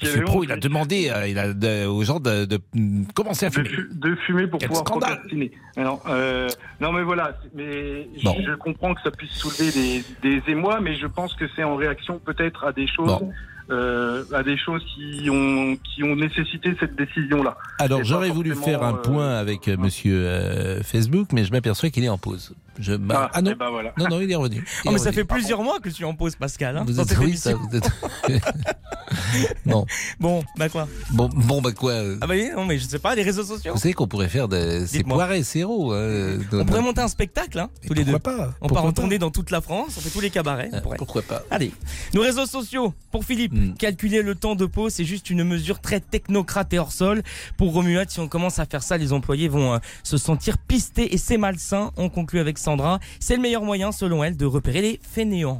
Euh, 0.02 0.24
honte, 0.26 0.42
il 0.44 0.50
a 0.52 0.56
demandé 0.56 1.08
euh, 1.08 1.28
il 1.28 1.38
a, 1.38 1.52
de- 1.54 1.86
aux 1.86 2.02
gens 2.02 2.18
de, 2.18 2.46
de, 2.46 2.58
mm, 2.74 3.04
commencer 3.14 3.46
à 3.46 3.50
fumer. 3.52 3.68
fu- 3.68 3.88
de 3.92 4.16
fumer 4.26 4.48
pour 4.48 4.58
Quel 4.58 4.68
pouvoir 4.68 4.84
procrastiner. 4.84 5.52
Alors, 5.76 6.02
euh, 6.08 6.48
non, 6.80 6.90
mais 6.92 7.04
voilà. 7.04 7.38
Mais 7.54 8.08
je- 8.16 8.54
comprends 8.56 8.92
que 8.92 9.00
ça 9.02 9.12
puisse 9.12 9.30
soulever 9.30 9.70
des, 9.70 10.04
des 10.40 10.50
émois, 10.50 10.80
mais 10.80 10.96
je 10.96 11.06
pense 11.06 11.34
que 11.34 11.44
c'est 11.54 11.62
en 11.62 11.76
réaction 11.76 12.18
peut-être 12.18 12.64
à 12.64 12.72
des 12.72 12.88
choses, 12.88 13.06
Bon. 13.06 13.32
Euh, 13.70 14.24
à 14.32 14.42
des 14.42 14.56
choses 14.58 14.82
qui 14.94 15.28
ont 15.30 15.76
qui 15.76 16.02
ont 16.02 16.16
nécessité 16.16 16.76
cette 16.78 16.96
décision-là. 16.96 17.56
Alors, 17.78 18.04
j'aurais 18.04 18.30
voulu 18.30 18.54
faire 18.54 18.82
un 18.82 18.94
euh, 18.94 19.02
point 19.02 19.34
avec 19.36 19.68
euh, 19.68 19.76
monsieur 19.76 20.26
euh, 20.26 20.82
Facebook, 20.82 21.28
mais 21.32 21.44
je 21.44 21.52
m'aperçois 21.52 21.90
qu'il 21.90 22.04
est 22.04 22.08
en 22.08 22.18
pause. 22.18 22.54
Je, 22.78 22.94
bah, 22.94 23.24
Ah, 23.26 23.30
ah 23.34 23.42
non, 23.42 23.50
eh 23.52 23.54
ben 23.54 23.70
voilà. 23.70 23.92
non, 23.98 24.08
non, 24.08 24.20
il 24.20 24.30
est 24.30 24.34
revenu. 24.34 24.56
Il 24.56 24.62
Oh, 24.84 24.90
est 24.90 24.92
mais 24.94 24.98
ça 24.98 25.12
fait 25.12 25.24
plusieurs 25.24 25.62
mois 25.62 25.78
que 25.80 25.88
je 25.90 25.94
suis 25.94 26.04
en 26.04 26.14
pause, 26.14 26.34
Pascal. 26.36 26.76
hein, 26.76 26.84
Vous 26.86 26.98
êtes, 27.00 27.16
oui, 27.18 27.36
ça, 27.36 27.54
vous 27.54 27.76
êtes- 27.76 27.90
non. 29.66 29.84
Bon, 30.20 30.42
bah 30.56 30.68
quoi 30.68 30.88
Bon, 31.10 31.28
bon, 31.28 31.60
bah 31.62 31.72
quoi 31.72 31.92
euh, 31.92 32.18
Ah 32.20 32.26
bah 32.26 32.34
oui, 32.36 32.50
non, 32.54 32.64
mais 32.64 32.78
je 32.78 32.86
sais 32.86 32.98
pas, 32.98 33.14
les 33.14 33.22
réseaux 33.22 33.44
sociaux. 33.44 33.72
Vous 33.74 33.80
savez 33.80 33.94
qu'on 33.94 34.06
pourrait 34.08 34.28
faire 34.28 34.48
des. 34.48 34.86
C'est 34.86 35.02
poiré 35.04 35.38
et 35.38 35.42
séro. 35.44 35.92
hein, 35.92 36.38
On 36.52 36.64
pourrait 36.64 36.80
monter 36.82 37.00
un 37.00 37.08
spectacle, 37.08 37.58
hein, 37.58 37.70
tous 37.86 37.94
les 37.94 38.04
deux. 38.04 38.12
pourquoi 38.12 38.36
pas 38.36 38.46
On 38.60 38.66
Pourquoi 38.68 38.76
part 38.82 38.84
en 38.86 38.92
tournée 38.92 39.18
dans 39.18 39.30
toute 39.30 39.50
la 39.50 39.60
France, 39.60 39.94
on 39.96 40.00
fait 40.00 40.10
tous 40.10 40.20
les 40.20 40.30
cabarets. 40.30 40.70
pourrait. 40.82 40.96
Pourquoi 40.96 41.22
pas 41.22 41.42
Allez, 41.50 41.72
nos 42.14 42.22
réseaux 42.22 42.46
sociaux. 42.46 42.94
Pour 43.10 43.24
Philippe, 43.24 43.52
Hmm. 43.54 43.74
calculer 43.74 44.22
le 44.22 44.34
temps 44.34 44.56
de 44.56 44.66
pause, 44.66 44.92
c'est 44.94 45.04
juste 45.04 45.30
une 45.30 45.44
mesure 45.44 45.80
très 45.80 46.00
technocrate 46.00 46.72
et 46.72 46.78
hors 46.78 46.92
sol. 46.92 47.22
Pour 47.56 47.72
Romuald, 47.72 48.10
si 48.10 48.20
on 48.20 48.26
commence 48.28 48.58
à 48.58 48.66
faire 48.66 48.82
ça, 48.82 48.96
les 48.96 49.12
employés 49.12 49.48
vont 49.48 49.74
euh, 49.74 49.78
se 50.02 50.16
sentir 50.16 50.58
pistés 50.58 51.14
et 51.14 51.18
c'est 51.18 51.36
malsain. 51.38 51.92
On 51.96 52.08
conclut 52.08 52.40
avec 52.40 52.58
Sandra. 52.64 52.98
C'est 53.20 53.36
le 53.36 53.42
meilleur 53.42 53.62
moyen, 53.62 53.92
selon 53.92 54.24
elle, 54.24 54.36
de 54.36 54.46
repérer 54.46 54.80
les 54.80 55.00
fainéants. 55.02 55.58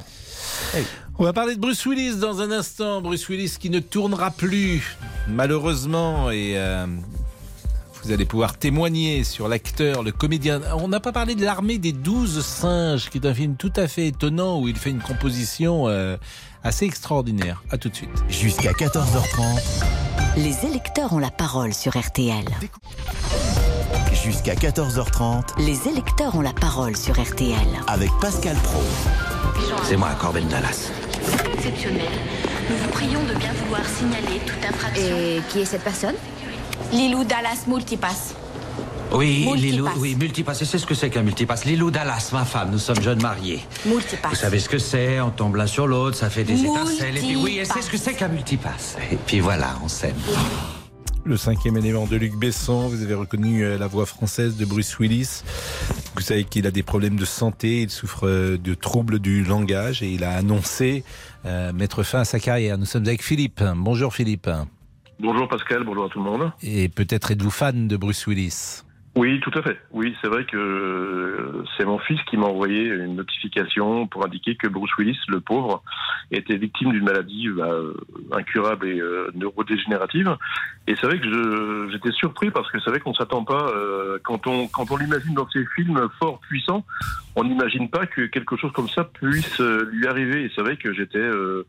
Eh 0.73 0.79
oui. 0.79 0.85
On 1.17 1.23
va 1.23 1.33
parler 1.33 1.55
de 1.55 1.61
Bruce 1.61 1.85
Willis 1.85 2.17
dans 2.17 2.41
un 2.41 2.51
instant. 2.51 2.99
Bruce 3.01 3.29
Willis 3.29 3.55
qui 3.59 3.69
ne 3.69 3.79
tournera 3.79 4.31
plus, 4.31 4.97
malheureusement, 5.29 6.29
et 6.29 6.53
euh, 6.57 6.87
vous 8.03 8.11
allez 8.11 8.25
pouvoir 8.25 8.57
témoigner 8.57 9.23
sur 9.23 9.47
l'acteur, 9.47 10.03
le 10.03 10.11
comédien. 10.11 10.61
On 10.77 10.87
n'a 10.87 10.99
pas 10.99 11.11
parlé 11.11 11.35
de 11.35 11.45
l'armée 11.45 11.77
des 11.77 11.93
douze 11.93 12.43
singes, 12.43 13.09
qui 13.09 13.19
est 13.19 13.25
un 13.27 13.33
film 13.33 13.55
tout 13.55 13.71
à 13.75 13.87
fait 13.87 14.07
étonnant 14.07 14.59
où 14.59 14.67
il 14.67 14.75
fait 14.75 14.89
une 14.89 15.01
composition 15.01 15.87
euh, 15.87 16.17
assez 16.63 16.85
extraordinaire. 16.85 17.63
À 17.69 17.77
tout 17.77 17.89
de 17.89 17.95
suite. 17.95 18.09
Jusqu'à 18.27 18.71
14h30, 18.71 19.85
Les 20.37 20.65
électeurs 20.65 21.13
ont 21.13 21.19
la 21.19 21.31
parole 21.31 21.73
sur 21.73 21.97
RTL. 21.97 22.45
Jusqu'à 24.25 24.55
14h30, 24.55 25.43
Les 25.59 25.87
électeurs 25.87 26.35
ont 26.35 26.41
la 26.41 26.51
parole 26.53 26.97
sur 26.97 27.13
RTL. 27.21 27.55
avec 27.87 28.09
Pascal 28.19 28.55
Pro. 28.57 28.81
C'est 29.83 29.97
moi, 29.97 30.09
Corbin 30.19 30.41
Dallas. 30.45 30.89
exceptionnel. 31.53 32.01
Nous 32.69 32.75
vous 32.77 32.89
prions 32.89 33.23
de 33.23 33.35
bien 33.35 33.53
vouloir 33.63 33.81
signaler 33.87 34.39
toute 34.45 34.65
infraction. 34.67 35.05
Et 35.15 35.41
qui 35.49 35.59
est 35.61 35.65
cette 35.65 35.83
personne? 35.83 36.15
Lilou 36.91 37.23
Dallas 37.23 37.65
Multipass. 37.67 38.33
Oui, 39.11 39.45
Multipass. 39.45 39.61
Lilou, 39.61 39.87
oui, 39.97 40.15
multipass. 40.19 40.61
Et 40.63 40.65
c'est 40.65 40.79
ce 40.79 40.85
que 40.87 40.95
c'est 40.95 41.11
qu'un 41.11 41.21
multipass. 41.21 41.63
Lilou 41.65 41.91
Dallas, 41.91 42.29
ma 42.33 42.43
femme, 42.45 42.71
nous 42.71 42.79
sommes 42.79 43.01
jeunes 43.01 43.21
mariés. 43.21 43.63
Multipass. 43.85 44.31
Vous 44.31 44.35
savez 44.37 44.59
ce 44.59 44.67
que 44.67 44.79
c'est, 44.79 45.21
on 45.21 45.29
tombe 45.29 45.55
l'un 45.55 45.67
sur 45.67 45.85
l'autre, 45.85 46.17
ça 46.17 46.29
fait 46.31 46.43
des 46.43 46.61
étincelles. 46.63 47.17
Et 47.17 47.21
puis 47.21 47.35
oui, 47.35 47.57
et 47.59 47.65
c'est 47.65 47.75
Multipass. 47.75 47.85
ce 47.85 47.89
que 47.91 47.97
c'est 47.97 48.13
qu'un 48.15 48.27
multipass. 48.29 48.97
Et 49.11 49.17
puis 49.17 49.39
voilà, 49.39 49.75
on 49.83 49.87
s'aime. 49.87 50.15
Le 51.27 51.37
cinquième 51.37 51.75
élément 51.75 52.05
de 52.05 52.17
Luc 52.17 52.35
Besson, 52.35 52.87
vous 52.87 53.01
avez 53.01 53.15
reconnu 53.15 53.63
euh, 53.63 53.79
la 53.79 53.87
voix 53.87 54.05
française 54.05 54.57
de 54.57 54.63
Bruce 54.63 54.99
Willis. 54.99 55.41
Vous 56.13 56.21
savez 56.21 56.43
qu'il 56.43 56.67
a 56.67 56.71
des 56.71 56.83
problèmes 56.83 57.15
de 57.15 57.25
santé, 57.25 57.81
il 57.81 57.89
souffre 57.89 58.27
euh, 58.27 58.59
de 58.59 58.75
troubles 58.75 59.17
du 59.17 59.43
langage 59.43 60.03
et 60.03 60.11
il 60.11 60.23
a 60.23 60.29
annoncé 60.37 61.03
euh, 61.47 61.73
mettre 61.73 62.03
fin 62.03 62.19
à 62.19 62.25
sa 62.25 62.39
carrière. 62.39 62.77
Nous 62.77 62.85
sommes 62.85 63.07
avec 63.07 63.23
Philippe. 63.23 63.63
Bonjour 63.75 64.13
Philippe. 64.13 64.47
Bonjour 65.19 65.47
Pascal, 65.47 65.83
bonjour 65.83 66.05
à 66.05 66.09
tout 66.09 66.19
le 66.19 66.25
monde. 66.25 66.51
Et 66.61 66.89
peut-être 66.89 67.31
êtes-vous 67.31 67.49
fan 67.49 67.87
de 67.87 67.97
Bruce 67.97 68.27
Willis? 68.27 68.83
Oui, 69.17 69.39
tout 69.39 69.51
à 69.57 69.61
fait. 69.61 69.79
Oui, 69.91 70.13
c'est 70.21 70.27
vrai 70.27 70.43
que 70.43 70.57
euh, 70.57 71.63
c'est 71.77 71.85
mon 71.85 71.99
fils 71.99 72.19
qui 72.23 72.35
m'a 72.35 72.47
envoyé 72.47 72.83
une 72.83 73.15
notification 73.15 74.07
pour 74.07 74.25
indiquer 74.25 74.55
que 74.57 74.67
Bruce 74.67 74.91
Willis, 74.97 75.17
le 75.29 75.39
pauvre, 75.39 75.81
était 76.31 76.57
victime 76.57 76.91
d'une 76.91 77.05
maladie 77.05 77.47
bah, 77.47 77.69
euh, 77.71 77.93
incurable 78.33 78.87
et 78.87 78.99
euh, 78.99 79.31
neurodégénérative. 79.33 80.35
Et 80.87 80.95
c'est 80.97 81.07
vrai 81.07 81.19
que 81.21 81.87
j'étais 81.93 82.11
surpris 82.11 82.51
parce 82.51 82.69
que 82.69 82.79
c'est 82.81 82.89
vrai 82.89 82.99
qu'on 82.99 83.13
s'attend 83.13 83.45
pas, 83.45 83.69
euh, 83.73 84.19
quand 84.21 84.47
on, 84.47 84.67
quand 84.67 84.91
on 84.91 84.97
l'imagine 84.97 85.33
dans 85.33 85.47
ces 85.49 85.65
films 85.75 86.09
forts, 86.19 86.39
puissants, 86.41 86.85
on 87.37 87.45
n'imagine 87.45 87.89
pas 87.89 88.05
que 88.07 88.25
quelque 88.25 88.57
chose 88.57 88.73
comme 88.73 88.89
ça 88.89 89.05
puisse 89.05 89.61
euh, 89.61 89.89
lui 89.93 90.07
arriver. 90.07 90.43
Et 90.43 90.51
c'est 90.53 90.61
vrai 90.61 90.75
que 90.75 90.91
j'étais... 90.93 91.19
euh, 91.19 91.65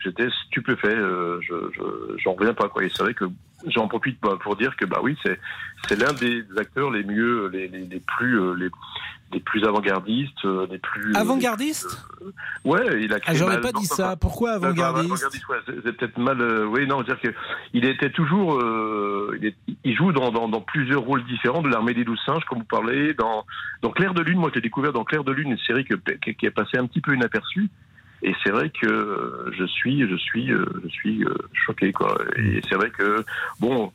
j'étais 0.00 0.28
stupéfait. 0.46 0.88
euh, 0.94 1.38
je, 1.40 1.54
je- 1.74 2.16
j'en 2.18 2.34
reviens 2.34 2.52
pas 2.54 2.68
quoi. 2.68 2.84
Et 2.84 2.90
c'est 2.90 3.02
vrai 3.02 3.14
que 3.14 3.24
j'en 3.66 3.88
profite 3.88 4.18
pour 4.20 4.56
dire 4.56 4.76
que 4.76 4.84
bah 4.84 5.00
oui, 5.02 5.16
c'est 5.22 5.38
c'est 5.88 5.96
l'un 5.98 6.12
des 6.12 6.44
acteurs 6.58 6.90
les 6.90 7.04
mieux, 7.04 7.48
les, 7.52 7.68
les, 7.68 7.80
les 7.86 8.00
plus 8.00 8.40
euh, 8.40 8.54
les, 8.54 8.68
les 9.32 9.40
plus 9.40 9.64
avant-gardistes, 9.64 10.44
euh, 10.44 10.66
les 10.70 10.78
plus 10.78 11.14
Avant-gardiste 11.14 11.86
Ouais, 12.64 13.02
il 13.02 13.12
a 13.12 13.16
Ah, 13.16 13.20
créé. 13.20 13.36
j'aurais 13.36 13.56
bah, 13.56 13.62
pas 13.68 13.72
non, 13.72 13.80
dit 13.80 13.86
ça. 13.86 14.16
Pourquoi 14.16 14.52
avant-gardiste 14.52 15.24
ouais, 15.48 15.56
c'est 15.66 15.96
peut-être 15.96 16.18
mal. 16.18 16.40
euh, 16.40 16.64
oui, 16.66 16.86
non, 16.86 17.02
dire 17.02 17.20
que 17.20 17.28
il 17.72 17.84
était 17.84 18.10
toujours. 18.10 18.56
euh, 18.60 19.36
il, 19.40 19.46
est- 19.46 19.56
il 19.84 19.96
joue 19.96 20.12
dans, 20.12 20.30
dans, 20.32 20.48
dans 20.48 20.60
plusieurs 20.60 21.02
rôles 21.02 21.24
différents 21.24 21.62
de 21.62 21.68
l'armée 21.68 21.94
des 21.94 22.04
douze 22.04 22.20
singes, 22.26 22.44
comme 22.46 22.58
vous 22.58 22.64
parlez, 22.64 23.14
dans 23.14 23.44
dans 23.82 23.90
Clair 23.90 24.14
de 24.14 24.22
lune. 24.22 24.38
Moi, 24.38 24.50
j'ai 24.54 24.60
découvert 24.60 24.92
dans 24.92 25.04
Clair 25.04 25.22
de 25.24 25.32
lune 25.32 25.52
une 25.52 25.58
série 25.58 25.84
que, 25.84 25.94
qui 25.94 26.46
est 26.46 26.50
passée 26.50 26.76
un 26.78 26.86
petit 26.86 27.00
peu 27.00 27.14
inaperçue. 27.14 27.68
Et 28.22 28.34
c'est 28.44 28.50
vrai 28.50 28.70
que 28.70 28.86
euh, 28.86 29.50
je 29.56 29.64
suis, 29.64 30.08
je 30.08 30.16
suis, 30.16 30.52
euh, 30.52 30.64
je 30.84 30.88
suis 30.88 31.24
euh, 31.24 31.34
choqué, 31.66 31.92
quoi. 31.92 32.18
Et 32.36 32.60
c'est 32.68 32.74
vrai 32.76 32.90
que 32.90 33.24
bon. 33.60 33.92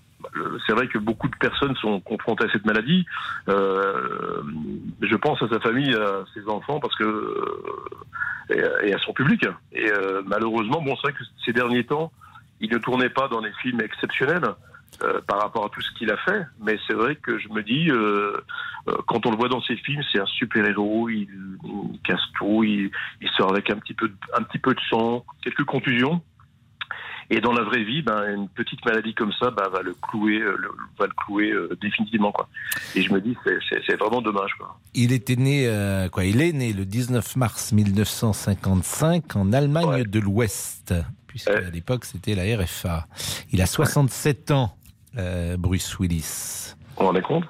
C'est 0.65 0.73
vrai 0.73 0.87
que 0.87 0.97
beaucoup 0.97 1.27
de 1.27 1.35
personnes 1.35 1.75
sont 1.75 1.99
confrontées 1.99 2.45
à 2.45 2.49
cette 2.49 2.65
maladie. 2.65 3.05
Euh, 3.47 4.41
je 5.01 5.15
pense 5.17 5.39
à 5.43 5.47
sa 5.47 5.59
famille, 5.59 5.93
à 5.93 6.23
ses 6.33 6.47
enfants, 6.49 6.79
parce 6.79 6.95
que 6.95 7.03
euh, 7.03 8.49
et, 8.49 8.63
à- 8.63 8.85
et 8.87 8.93
à 8.93 8.97
son 8.99 9.13
public. 9.13 9.45
Et 9.71 9.91
euh, 9.91 10.23
malheureusement, 10.25 10.81
bon, 10.81 10.95
c'est 10.95 11.11
vrai 11.11 11.13
que 11.13 11.23
ces 11.45 11.53
derniers 11.53 11.83
temps, 11.85 12.11
il 12.59 12.71
ne 12.71 12.77
tournait 12.79 13.09
pas 13.09 13.27
dans 13.27 13.41
des 13.41 13.51
films 13.61 13.81
exceptionnels 13.81 14.41
euh, 15.03 15.19
par 15.27 15.39
rapport 15.41 15.65
à 15.65 15.69
tout 15.69 15.81
ce 15.81 15.91
qu'il 15.97 16.09
a 16.11 16.17
fait. 16.17 16.43
Mais 16.61 16.77
c'est 16.87 16.93
vrai 16.93 17.15
que 17.15 17.37
je 17.37 17.49
me 17.49 17.61
dis, 17.63 17.89
euh, 17.91 18.37
euh, 18.87 18.93
quand 19.07 19.25
on 19.25 19.31
le 19.31 19.37
voit 19.37 19.49
dans 19.49 19.61
ses 19.61 19.75
films, 19.77 20.01
c'est 20.11 20.19
un 20.19 20.25
super 20.25 20.65
héros. 20.65 21.09
Il, 21.09 21.27
il 21.93 21.99
casse 22.03 22.21
tout. 22.37 22.63
Il, 22.63 22.89
il 23.21 23.29
sort 23.37 23.51
avec 23.51 23.69
un 23.69 23.75
petit 23.77 23.93
peu, 23.93 24.07
de, 24.07 24.15
un 24.37 24.43
petit 24.43 24.59
peu 24.59 24.73
de 24.73 24.79
sang, 24.89 25.25
quelques 25.43 25.65
contusions. 25.65 26.21
Et 27.31 27.41
dans 27.41 27.53
la 27.53 27.63
vraie 27.63 27.83
vie, 27.83 28.03
ben, 28.03 28.23
une 28.35 28.47
petite 28.49 28.85
maladie 28.85 29.15
comme 29.15 29.33
ça 29.39 29.49
ben, 29.49 29.67
va 29.69 29.81
le 29.81 29.95
clouer, 29.95 30.37
le- 30.37 30.71
va 30.99 31.07
le 31.07 31.13
clouer 31.25 31.51
euh, 31.51 31.75
définitivement. 31.81 32.31
Quoi. 32.31 32.47
Et 32.93 33.01
je 33.01 33.11
me 33.11 33.19
dis, 33.19 33.35
c'est- 33.43 33.95
vraiment 33.95 34.21
dommage. 34.21 34.53
Quoi. 34.59 34.77
Il 34.93 35.11
était 35.11 35.35
né, 35.35 35.67
euh, 35.67 36.07
quoi 36.07 36.23
Il 36.25 36.39
est 36.39 36.51
né 36.53 36.71
le 36.71 36.85
19 36.85 37.35
mars 37.35 37.71
1955 37.71 39.35
en 39.35 39.53
Allemagne 39.53 40.03
de 40.03 40.19
l'Ouest, 40.19 40.93
puisque 41.27 41.49
à 41.49 41.61
l'époque 41.71 42.05
c'était 42.05 42.35
la 42.35 42.43
RFA. 42.57 43.07
Il 43.51 43.59
a 43.61 43.65
67 43.65 44.51
ans, 44.51 44.77
Bruce 45.57 45.97
Willis. 45.99 46.75
On 46.97 47.07
en 47.07 47.15
est 47.15 47.21
compte? 47.21 47.45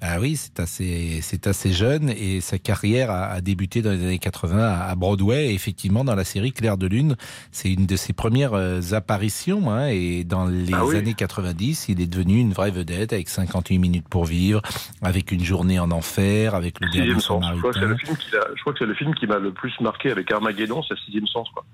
Ah 0.00 0.20
oui, 0.20 0.36
c'est 0.36 0.60
assez, 0.60 1.18
c'est 1.22 1.48
assez 1.48 1.72
jeune 1.72 2.08
et 2.10 2.40
sa 2.40 2.58
carrière 2.58 3.10
a, 3.10 3.26
a 3.32 3.40
débuté 3.40 3.82
dans 3.82 3.90
les 3.90 4.04
années 4.04 4.18
80 4.20 4.56
à, 4.62 4.94
Broadway. 4.94 5.48
Et 5.48 5.54
effectivement, 5.54 6.04
dans 6.04 6.14
la 6.14 6.22
série 6.24 6.52
Clair 6.52 6.76
de 6.78 6.86
Lune, 6.86 7.16
c'est 7.50 7.72
une 7.72 7.84
de 7.86 7.96
ses 7.96 8.12
premières 8.12 8.54
euh, 8.54 8.80
apparitions. 8.92 9.70
hein, 9.72 9.88
et 9.88 10.22
dans 10.22 10.46
les 10.46 10.72
Ah 10.72 10.84
oui. 10.86 10.96
années 10.96 11.14
90, 11.14 11.86
il 11.88 12.00
est 12.00 12.06
devenu 12.06 12.38
une 12.38 12.52
vraie 12.52 12.70
vedette 12.70 13.12
avec 13.12 13.28
58 13.28 13.78
minutes 13.78 14.08
pour 14.08 14.24
vivre, 14.24 14.62
avec 15.02 15.32
une 15.32 15.42
journée 15.42 15.80
en 15.80 15.90
enfer, 15.90 16.54
avec 16.54 16.78
le 16.80 16.86
dernier 16.90 17.14
Sixième 17.14 17.20
sens. 17.20 17.44
Je 17.52 17.58
crois, 17.58 17.72
que 17.72 17.80
c'est 17.80 17.86
le 17.86 17.96
film 17.96 18.16
qui 18.16 18.30
l'a- 18.30 18.46
je 18.54 18.60
crois 18.60 18.72
que 18.74 18.78
c'est 18.78 18.86
le 18.86 18.94
film 18.94 19.14
qui 19.16 19.26
m'a 19.26 19.38
le 19.40 19.52
plus 19.52 19.72
marqué 19.80 20.12
avec 20.12 20.30
Armageddon, 20.30 20.80
c'est 20.88 20.96
Sixième 21.04 21.26
Sens. 21.26 21.48
Quoi. 21.52 21.64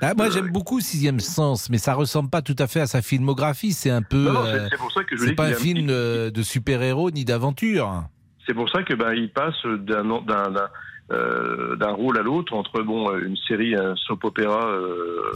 Ah, 0.00 0.14
moi, 0.16 0.30
j'aime 0.30 0.48
beaucoup 0.50 0.80
Sixième 0.80 1.20
Sens, 1.20 1.68
mais 1.68 1.78
ça 1.78 1.92
ressemble 1.92 2.30
pas 2.30 2.40
tout 2.40 2.56
à 2.58 2.66
fait 2.66 2.80
à 2.80 2.86
sa 2.86 3.02
filmographie. 3.02 3.72
C'est 3.74 3.90
un 3.90 4.02
peu. 4.02 4.24
Non, 4.24 4.32
non, 4.32 4.44
c'est- 4.44 4.50
euh, 4.52 4.68
c'est 4.70 4.78
pour 4.78 4.90
ça 4.92 5.04
que 5.04 5.16
je 5.16 5.22
c'est 5.22 5.28
dis 5.30 5.34
pas 5.34 5.48
un 5.48 5.52
film 5.54 5.88
euh, 5.90 6.30
de 6.30 6.42
super-héros 6.42 7.10
ni 7.10 7.24
d'aventure. 7.26 7.73
C'est 8.46 8.54
pour 8.54 8.68
ça 8.68 8.82
que 8.82 8.94
ben 8.94 9.12
il 9.14 9.30
passe 9.30 9.64
d'un 9.64 10.04
euh, 11.12 11.76
d'un 11.76 11.90
rôle 11.90 12.18
à 12.18 12.22
l'autre 12.22 12.54
entre 12.54 12.80
bon 12.80 13.14
une 13.18 13.36
série 13.36 13.74
un 13.74 13.94
soap 13.94 14.24
opéra 14.24 14.66
euh, 14.68 15.32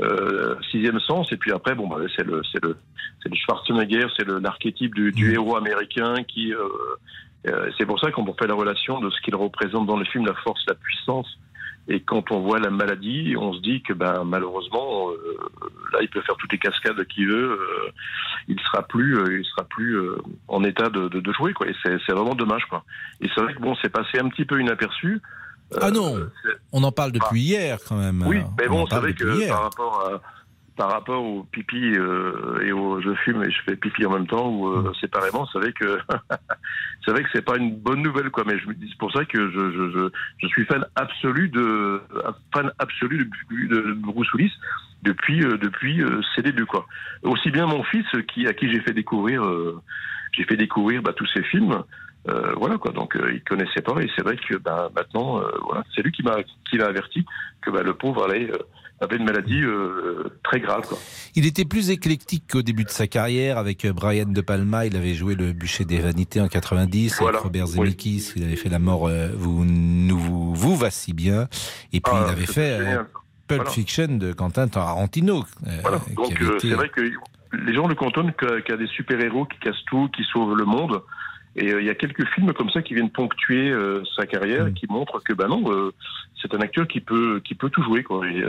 euh, 0.00 0.54
sixième 0.70 1.00
sens 1.00 1.32
et 1.32 1.36
puis 1.36 1.50
après 1.50 1.74
bon 1.74 1.88
bah, 1.88 1.96
c'est 2.14 2.24
le 2.24 2.40
c'est 2.52 2.62
le 2.62 2.76
c'est 3.20 3.28
le 3.28 3.34
Schwarzenegger 3.34 4.06
c'est 4.16 4.28
l'archétype 4.28 4.94
du, 4.94 5.10
du 5.10 5.32
héros 5.32 5.56
américain 5.56 6.22
qui 6.22 6.52
c'est 7.76 7.84
pour 7.84 7.98
ça 7.98 8.12
qu'on 8.12 8.32
fait 8.34 8.46
la 8.46 8.54
relation 8.54 9.00
de 9.00 9.10
ce 9.10 9.20
qu'il 9.22 9.34
représente 9.34 9.86
dans 9.86 9.96
le 9.96 10.04
film 10.04 10.24
la 10.24 10.34
force 10.34 10.64
la 10.68 10.74
puissance 10.74 11.36
et 11.88 12.00
quand 12.02 12.30
on 12.32 12.40
voit 12.40 12.58
la 12.58 12.70
maladie, 12.70 13.34
on 13.38 13.52
se 13.54 13.60
dit 13.60 13.82
que 13.82 13.92
ben 13.92 14.24
malheureusement, 14.24 15.10
euh, 15.10 15.38
là, 15.92 15.98
il 16.02 16.08
peut 16.08 16.20
faire 16.22 16.36
toutes 16.36 16.52
les 16.52 16.58
cascades 16.58 17.04
qu'il 17.06 17.28
veut. 17.28 17.52
euh, 17.52 17.90
il 18.48 18.58
sera 18.60 18.82
plus, 18.82 19.16
euh, 19.18 19.38
il 19.38 19.44
sera 19.44 19.64
plus 19.64 19.94
euh, 19.96 20.16
en 20.48 20.62
état 20.64 20.88
de, 20.88 21.08
de, 21.08 21.20
de 21.20 21.32
jouer 21.32 21.52
quoi. 21.52 21.68
Et 21.68 21.74
c'est 21.82 21.96
c'est 22.06 22.12
vraiment 22.12 22.34
dommage 22.34 22.64
quoi. 22.66 22.84
Et 23.20 23.28
c'est 23.34 23.40
vrai 23.40 23.54
que 23.54 23.60
bon, 23.60 23.74
c'est 23.82 23.88
passé 23.88 24.18
un 24.18 24.28
petit 24.28 24.44
peu 24.44 24.60
inaperçu. 24.60 25.20
Ah 25.80 25.90
non, 25.90 26.14
on 26.72 26.82
en 26.84 26.92
parle 26.92 27.10
depuis 27.12 27.40
hier 27.40 27.78
quand 27.88 27.96
même. 27.96 28.22
Oui, 28.26 28.38
mais 28.58 28.68
On 28.68 28.72
bon, 28.72 28.86
c'est 28.88 28.98
vrai 28.98 29.14
que 29.14 29.36
hier. 29.36 29.48
par 29.48 29.62
rapport 29.64 30.08
à 30.12 30.20
par 30.76 30.90
rapport 30.90 31.24
au 31.24 31.42
pipi 31.44 31.94
euh, 31.96 32.60
et 32.62 32.72
au 32.72 33.00
je 33.00 33.14
fume 33.14 33.42
et 33.42 33.50
je 33.50 33.62
fais 33.62 33.76
pipi 33.76 34.04
en 34.06 34.12
même 34.12 34.26
temps 34.26 34.48
ou 34.50 34.66
Mm. 34.66 34.86
euh, 34.86 34.92
séparément, 35.00 35.46
c'est 35.52 35.58
vrai 35.58 35.72
que 35.72 35.98
c'est 37.04 37.10
vrai 37.10 37.22
que 37.22 37.28
c'est 37.32 37.44
pas 37.44 37.56
une 37.56 37.74
bonne 37.76 38.02
nouvelle 38.02 38.30
quoi. 38.30 38.44
Mais 38.46 38.58
je 38.58 38.68
me 38.68 38.74
dis 38.74 38.88
c'est 38.88 38.98
pour 38.98 39.12
ça 39.12 39.24
que 39.24 39.50
je, 39.50 39.70
je, 39.72 39.90
je, 39.90 40.08
je 40.38 40.46
suis 40.48 40.64
fan 40.66 40.84
absolu 40.94 41.48
de 41.48 42.00
fan 42.54 42.70
absolu 42.78 43.30
de, 43.50 43.66
de 43.66 43.92
Bruce 43.92 44.32
Willis 44.34 44.52
depuis 45.02 45.44
euh, 45.44 45.56
depuis 45.58 46.02
euh, 46.02 46.20
ses 46.34 46.42
débuts 46.42 46.66
quoi. 46.66 46.86
Aussi 47.22 47.50
bien 47.50 47.66
mon 47.66 47.82
fils 47.84 48.06
qui 48.32 48.46
à 48.46 48.52
qui 48.52 48.70
j'ai 48.72 48.80
fait 48.80 48.92
découvrir 48.92 49.44
euh, 49.44 49.80
j'ai 50.32 50.44
fait 50.44 50.56
découvrir 50.56 51.02
bah, 51.02 51.12
tous 51.14 51.26
ces 51.34 51.42
films. 51.42 51.82
Euh, 52.28 52.54
voilà 52.56 52.76
quoi, 52.76 52.90
donc 52.90 53.14
euh, 53.14 53.32
il 53.32 53.40
connaissait 53.44 53.82
pas 53.82 53.94
et 54.02 54.10
c'est 54.16 54.22
vrai 54.22 54.36
que 54.36 54.56
bah, 54.56 54.90
maintenant, 54.96 55.38
euh, 55.38 55.48
voilà, 55.62 55.84
c'est 55.94 56.02
lui 56.02 56.10
qui 56.10 56.24
m'a 56.24 56.38
qui 56.68 56.76
m'a 56.76 56.86
averti 56.86 57.24
que 57.62 57.70
bah, 57.70 57.84
le 57.84 57.94
pauvre 57.94 58.24
allait 58.28 58.50
euh, 58.50 58.58
avait 59.00 59.16
une 59.16 59.24
maladie 59.24 59.62
euh, 59.62 60.24
très 60.42 60.60
grave 60.60 60.82
quoi. 60.88 60.98
Il 61.34 61.46
était 61.46 61.64
plus 61.64 61.90
éclectique 61.90 62.44
qu'au 62.50 62.62
début 62.62 62.84
de 62.84 62.90
sa 62.90 63.06
carrière 63.06 63.58
avec 63.58 63.84
euh, 63.84 63.92
Brian 63.92 64.26
De 64.26 64.40
Palma. 64.40 64.86
Il 64.86 64.96
avait 64.96 65.14
joué 65.14 65.34
le 65.34 65.52
bûcher 65.52 65.84
des 65.84 65.98
vanités 65.98 66.40
en 66.40 66.48
90 66.48 67.20
avec 67.20 67.36
Robert 67.36 67.66
Zemeckis. 67.66 68.32
Il 68.36 68.44
avait 68.44 68.56
fait 68.56 68.68
La 68.70 68.78
mort 68.78 69.06
euh, 69.08 69.28
vous 69.36 69.64
nous 69.66 70.18
vous, 70.18 70.54
vous 70.54 70.76
va 70.76 70.90
si 70.90 71.12
bien. 71.12 71.48
Et 71.92 72.00
puis 72.00 72.12
Ah, 72.14 72.24
il 72.26 72.30
avait 72.32 72.46
fait 72.46 72.78
euh. 72.80 73.02
Pulp 73.48 73.60
Voilà. 73.60 73.70
Fiction 73.70 74.08
de 74.18 74.32
Quentin 74.32 74.66
Tarantino. 74.68 75.44
Donc 76.16 76.30
été- 76.32 76.44
c'est 76.60 76.74
vrai 76.74 76.88
que 76.88 77.02
les 77.52 77.74
gens 77.74 77.86
le 77.86 77.94
cantonnent 77.94 78.32
qu'à 78.32 78.60
qu'à 78.62 78.76
des 78.76 78.86
super-héros 78.88 79.44
qui 79.46 79.58
cassent 79.60 79.84
tout, 79.88 80.08
qui 80.16 80.24
sauvent 80.32 80.56
le 80.56 80.64
monde. 80.64 81.02
Et 81.56 81.72
euh, 81.72 81.80
il 81.80 81.86
y 81.86 81.90
a 81.90 81.94
quelques 81.94 82.26
films 82.34 82.52
comme 82.52 82.70
ça 82.70 82.82
qui 82.82 82.94
viennent 82.94 83.10
ponctuer 83.10 83.70
euh, 83.70 84.02
sa 84.14 84.26
carrière 84.26 84.66
et 84.66 84.72
qui 84.74 84.86
montrent 84.88 85.20
que 85.24 85.32
bah 85.32 85.46
non, 85.48 85.62
euh, 85.72 85.92
c'est 86.40 86.52
un 86.54 86.60
acteur 86.60 86.86
qui 86.86 87.00
peut 87.00 87.40
qui 87.44 87.54
peut 87.54 87.70
tout 87.70 87.82
jouer 87.82 88.02
quoi. 88.02 88.26
Et, 88.28 88.42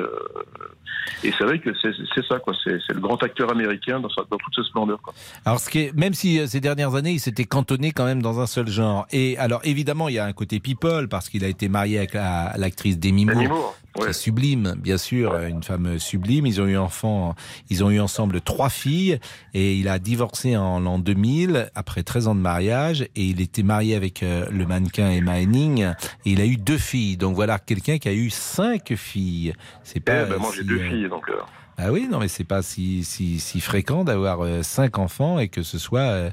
et 1.23 1.31
c'est 1.37 1.43
vrai 1.45 1.59
que 1.59 1.69
c'est 1.81 2.25
ça 2.27 2.39
quoi. 2.39 2.53
C'est 2.63 2.93
le 2.93 2.99
grand 2.99 3.21
acteur 3.23 3.49
américain 3.51 3.99
dans, 3.99 4.09
sa, 4.09 4.23
dans 4.29 4.37
toute 4.37 4.53
sa 4.55 4.63
splendeur. 4.63 5.01
Quoi. 5.01 5.13
Alors, 5.45 5.59
ce 5.59 5.69
qui 5.69 5.79
est, 5.79 5.95
même 5.95 6.13
si 6.13 6.45
ces 6.47 6.59
dernières 6.59 6.95
années, 6.95 7.11
il 7.13 7.19
s'était 7.19 7.45
cantonné 7.45 7.91
quand 7.91 8.05
même 8.05 8.21
dans 8.21 8.39
un 8.39 8.45
seul 8.47 8.67
genre. 8.67 9.07
Et 9.11 9.37
alors, 9.37 9.61
évidemment, 9.63 10.09
il 10.09 10.15
y 10.15 10.19
a 10.19 10.25
un 10.25 10.33
côté 10.33 10.59
people 10.59 11.07
parce 11.07 11.29
qu'il 11.29 11.43
a 11.45 11.47
été 11.47 11.69
marié 11.69 11.97
avec 11.99 12.13
la- 12.13 12.53
l'actrice 12.57 12.99
Demi 12.99 13.25
Moore, 13.25 13.35
Demi 13.35 13.47
Moore, 13.47 13.75
sublime, 14.11 14.75
bien 14.77 14.97
sûr, 14.97 15.35
une 15.39 15.63
femme 15.63 15.97
sublime. 15.97 16.45
Ils 16.45 16.61
ont 16.61 16.67
eu 16.67 16.77
enfant, 16.77 17.35
ils 17.69 17.83
ont 17.83 17.89
eu 17.89 17.99
ensemble 17.99 18.41
trois 18.41 18.69
filles 18.69 19.19
et 19.53 19.75
il 19.75 19.87
a 19.87 19.97
divorcé 19.97 20.55
en 20.57 20.79
l'an 20.79 20.99
2000 20.99 21.69
après 21.73 22.03
13 22.03 22.27
ans 22.27 22.35
de 22.35 22.39
mariage 22.41 22.96
et 23.03 23.23
il 23.23 23.41
était 23.41 23.63
marié 23.63 23.95
avec 23.95 24.23
euh, 24.23 24.45
le 24.51 24.65
mannequin 24.65 25.09
Emma 25.09 25.39
Henning 25.41 25.83
et 25.83 26.31
il 26.31 26.41
a 26.41 26.45
eu 26.45 26.57
deux 26.57 26.77
filles. 26.77 27.17
Donc 27.17 27.35
voilà, 27.35 27.59
quelqu'un 27.59 27.97
qui 27.97 28.09
a 28.09 28.13
eu 28.13 28.29
cinq 28.29 28.93
filles. 28.95 29.53
C'est 29.83 29.97
Eh 29.97 30.01
pas. 30.01 30.25
ben, 30.25 30.37
moi 30.37 30.51
j'ai 30.55 30.63
deux 30.63 30.79
euh, 30.79 30.89
filles 30.89 31.09
donc. 31.09 31.29
euh, 31.29 31.35
ah 31.79 31.91
oui, 31.91 32.07
non, 32.09 32.19
mais 32.19 32.27
c'est 32.27 32.43
pas 32.43 32.63
si, 32.63 33.03
si, 33.03 33.39
si 33.39 33.61
fréquent 33.61 34.03
d'avoir 34.03 34.43
euh, 34.43 34.63
cinq 34.63 34.97
enfants 34.97 35.37
et 35.37 35.47
que 35.47 35.61
ce 35.61 35.77
soit 35.77 35.99
euh, 35.99 36.31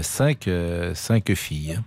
cinq, 0.00 0.48
euh, 0.48 0.94
cinq 0.94 1.34
filles. 1.34 1.78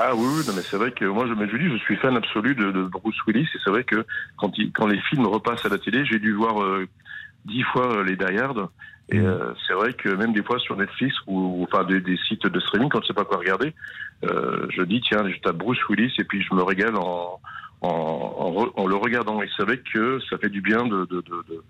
Ah 0.00 0.14
oui, 0.16 0.26
oui, 0.26 0.42
non, 0.46 0.54
mais 0.56 0.62
c'est 0.62 0.76
vrai 0.76 0.90
que 0.92 1.04
moi, 1.04 1.26
je, 1.28 1.34
mais 1.34 1.46
je 1.46 1.52
vous 1.52 1.58
dis, 1.58 1.68
je 1.68 1.76
suis 1.84 1.96
fan 1.96 2.16
absolu 2.16 2.54
de, 2.54 2.72
de 2.72 2.82
Bruce 2.84 3.14
Willis, 3.26 3.42
et 3.54 3.58
c'est 3.62 3.70
vrai 3.70 3.84
que 3.84 4.04
quand, 4.36 4.50
il, 4.56 4.72
quand 4.72 4.86
les 4.86 5.00
films 5.10 5.26
repassent 5.26 5.64
à 5.64 5.68
la 5.68 5.78
télé, 5.78 6.04
j'ai 6.06 6.18
dû 6.18 6.32
voir 6.32 6.56
dix 7.44 7.62
fois 7.72 8.02
les 8.04 8.16
Die 8.16 8.38
Hard, 8.38 8.68
et 9.12 9.18
euh, 9.18 9.52
c'est 9.66 9.72
vrai 9.74 9.92
que 9.92 10.08
même 10.08 10.32
des 10.32 10.42
fois 10.42 10.58
sur 10.58 10.76
Netflix 10.76 11.14
ou 11.26 11.38
ou, 11.60 11.64
enfin 11.64 11.84
des, 11.84 12.00
des 12.00 12.16
sites 12.28 12.46
de 12.46 12.60
streaming, 12.60 12.88
quand 12.88 13.00
je 13.02 13.08
sais 13.08 13.14
pas 13.14 13.24
quoi 13.24 13.38
regarder, 13.38 13.74
euh, 14.24 14.66
je 14.70 14.82
dis 14.82 15.00
tiens, 15.00 15.28
je 15.28 15.38
tape 15.40 15.56
Bruce 15.56 15.80
Willis 15.88 16.12
et 16.18 16.24
puis 16.24 16.42
je 16.42 16.54
me 16.54 16.62
régale 16.62 16.96
en, 16.96 17.40
en, 17.82 18.70
en, 18.76 18.86
le 18.86 18.96
regardant. 18.96 19.42
Et 19.42 19.48
c'est 19.56 19.64
vrai 19.64 19.78
que 19.78 20.20
ça 20.28 20.38
fait 20.38 20.48
du 20.50 20.60
bien 20.60 20.84
de, 20.84 21.06
de, 21.06 21.20
de, 21.22 21.44
de, 21.48 21.64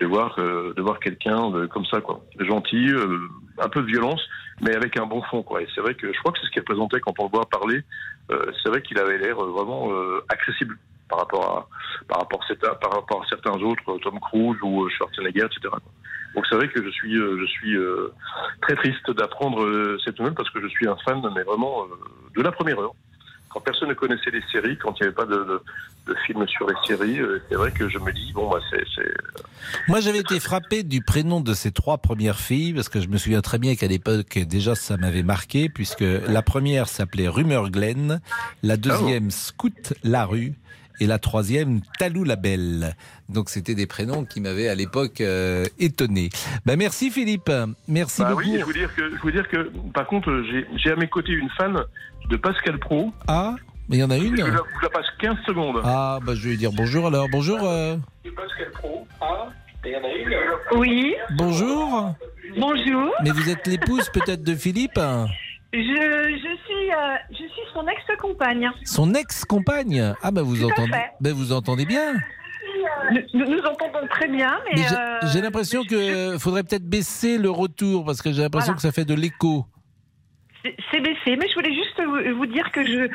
de 0.00 0.06
voir 0.06 0.34
euh, 0.38 0.74
de 0.74 0.82
voir 0.82 0.98
quelqu'un 1.00 1.50
de- 1.50 1.66
comme 1.66 1.86
ça 1.86 2.00
quoi, 2.00 2.20
gentil, 2.40 2.88
euh, 2.90 3.18
un 3.58 3.68
peu 3.68 3.80
de 3.82 3.86
violence, 3.86 4.20
mais 4.60 4.74
avec 4.74 4.98
un 4.98 5.06
bon 5.06 5.22
fond 5.22 5.42
quoi. 5.42 5.62
Et 5.62 5.68
c'est 5.74 5.80
vrai 5.80 5.94
que 5.94 6.12
je 6.12 6.18
crois 6.18 6.32
que 6.32 6.38
c'est 6.40 6.46
ce 6.46 6.52
qu'il 6.52 6.62
présentait 6.62 7.00
quand 7.00 7.14
on 7.18 7.24
le 7.24 7.30
voit 7.30 7.46
parler. 7.46 7.82
Euh, 8.30 8.44
c'est 8.62 8.68
vrai 8.68 8.82
qu'il 8.82 8.98
avait 8.98 9.18
l'air 9.18 9.38
euh, 9.42 9.50
vraiment 9.50 9.92
euh, 9.92 10.20
accessible 10.28 10.76
par 11.08 11.20
rapport 11.20 11.44
à 11.44 11.68
par 12.08 12.18
rapport 12.20 12.42
à 12.42 12.46
certains, 12.48 12.74
par 12.74 12.92
rapport 12.92 13.22
à 13.22 13.26
certains 13.28 13.58
autres, 13.62 13.82
euh, 13.88 13.98
Tom 13.98 14.18
Cruise 14.20 14.58
ou 14.62 14.84
euh, 14.84 14.88
Schwarzenegger, 14.90 15.44
etc. 15.46 15.60
quoi. 15.70 15.80
Donc 16.34 16.46
c'est 16.48 16.56
vrai 16.56 16.68
que 16.68 16.82
je 16.82 16.90
suis 16.90 17.16
euh, 17.16 17.38
je 17.40 17.46
suis 17.46 17.76
euh, 17.76 18.12
très 18.62 18.74
triste 18.76 19.10
d'apprendre 19.10 19.64
euh, 19.64 19.98
cette 20.04 20.18
nouvelle 20.18 20.34
parce 20.34 20.50
que 20.50 20.60
je 20.60 20.68
suis 20.68 20.88
un 20.88 20.96
fan 21.04 21.22
mais 21.34 21.42
vraiment 21.42 21.86
de 22.34 22.42
la 22.42 22.52
première 22.52 22.78
heure. 22.80 22.94
quand 23.50 23.60
personne 23.60 23.90
ne 23.90 23.94
connaissait 23.94 24.30
les 24.30 24.42
séries, 24.50 24.78
quand 24.78 24.98
il 24.98 25.02
n'y 25.02 25.06
avait 25.08 25.14
pas 25.14 25.26
de, 25.26 25.36
de, 25.36 25.62
de 26.06 26.14
films 26.26 26.46
sur 26.48 26.66
les 26.66 26.76
séries, 26.86 27.20
c'est 27.48 27.56
vrai 27.56 27.70
que 27.70 27.88
je 27.88 27.98
me 27.98 28.10
dis, 28.12 28.32
bon, 28.32 28.48
bah, 28.48 28.60
c'est. 28.70 28.82
Moi, 29.88 30.00
j'avais 30.00 30.20
été 30.20 30.40
frappé 30.40 30.82
du 30.82 31.02
prénom 31.02 31.40
de 31.40 31.52
ces 31.52 31.70
trois 31.70 31.98
premières 31.98 32.38
filles, 32.38 32.72
parce 32.72 32.88
que 32.88 33.00
je 33.00 33.08
me 33.08 33.18
souviens 33.18 33.42
très 33.42 33.58
bien 33.58 33.74
qu'à 33.74 33.88
l'époque, 33.88 34.38
déjà, 34.38 34.74
ça 34.74 34.96
m'avait 34.96 35.22
marqué, 35.22 35.68
puisque 35.68 36.00
la 36.00 36.42
première 36.42 36.88
s'appelait 36.88 37.28
Rumeur 37.28 37.70
Glen, 37.70 38.20
la 38.62 38.78
deuxième 38.78 39.30
Scout 39.30 39.92
la 40.02 40.24
rue, 40.24 40.54
et 41.00 41.06
la 41.06 41.18
troisième 41.18 41.80
Talou 41.98 42.24
la 42.24 42.36
Belle. 42.36 42.94
Donc, 43.28 43.48
c'était 43.50 43.74
des 43.74 43.86
prénoms 43.86 44.24
qui 44.24 44.40
m'avaient 44.40 44.68
à 44.68 44.74
l'époque 44.74 45.20
euh, 45.20 45.64
étonné. 45.78 46.30
Ben, 46.66 46.76
merci 46.76 47.10
Philippe. 47.10 47.50
Merci 47.88 48.22
Bah 48.22 48.30
beaucoup. 48.30 48.42
oui, 48.42 48.56
je 48.60 48.64
veux 48.64 48.72
dire 48.72 48.94
que, 48.94 49.02
je 49.16 49.22
veux 49.22 49.32
dire 49.32 49.48
que, 49.48 49.70
par 49.94 50.06
contre, 50.06 50.42
j'ai 50.76 50.90
à 50.90 50.96
mes 50.96 51.08
côtés 51.08 51.32
une 51.32 51.50
fan 51.50 51.76
de 52.28 52.36
Pascal 52.36 52.78
Pro. 52.78 53.12
Ah, 53.28 53.56
mais 53.88 53.96
il 53.96 54.00
y 54.00 54.04
en 54.04 54.10
a 54.10 54.16
une 54.16 54.36
Je 54.36 54.42
la, 54.42 54.46
je 54.78 54.82
la 54.84 54.90
passe 54.90 55.06
15 55.20 55.36
secondes. 55.46 55.80
Ah, 55.84 56.18
bah, 56.24 56.34
je 56.34 56.42
vais 56.44 56.50
lui 56.50 56.56
dire 56.56 56.70
bonjour 56.72 57.06
alors. 57.06 57.28
Bonjour. 57.30 57.58
euh, 57.62 57.96
Pascal 58.36 58.70
Pro. 58.72 59.06
Ah, 59.20 59.48
il 59.84 59.90
y 59.92 59.96
en 59.96 60.04
a 60.04 60.12
une. 60.12 60.78
Oui. 60.78 61.14
bonjour. 61.36 62.14
Bonjour. 62.58 63.10
Mais 63.24 63.30
vous 63.30 63.48
êtes 63.50 63.66
l'épouse 63.66 64.08
peut-être 64.10 64.42
de 64.44 64.54
Philippe? 64.54 64.98
Je, 65.72 65.78
je 65.78 66.56
suis, 66.64 66.71
euh, 66.92 67.16
je 67.30 67.36
suis 67.36 67.62
son 67.74 67.86
ex-compagne. 67.88 68.70
Son 68.84 69.14
ex-compagne 69.14 70.14
Ah 70.22 70.30
ben 70.30 70.42
vous 70.42 70.64
entendez, 70.64 70.90
ben 71.20 71.32
vous 71.32 71.52
entendez 71.52 71.84
bien. 71.86 72.14
Nous, 73.34 73.44
nous 73.46 73.60
entendons 73.60 74.06
très 74.10 74.28
bien, 74.28 74.58
mais, 74.74 74.80
euh, 74.92 75.18
j'ai 75.32 75.40
l'impression 75.40 75.82
que 75.84 76.36
faudrait 76.38 76.62
peut-être 76.62 76.88
baisser 76.88 77.36
le 77.38 77.50
retour 77.50 78.04
parce 78.04 78.22
que 78.22 78.32
j'ai 78.32 78.42
l'impression 78.42 78.72
Voilà. 78.72 78.76
que 78.76 78.82
ça 78.82 78.92
fait 78.92 79.04
de 79.04 79.14
l'écho. 79.14 79.66
c'est- 80.62 81.00
baissé. 81.00 81.36
Mais 81.36 81.48
je 81.48 81.54
voulais 81.54 81.74
juste 81.74 82.00
vous, 82.04 82.38
vous 82.38 82.46
dire 82.46 82.70
que 82.70 82.84
je, 82.84 83.08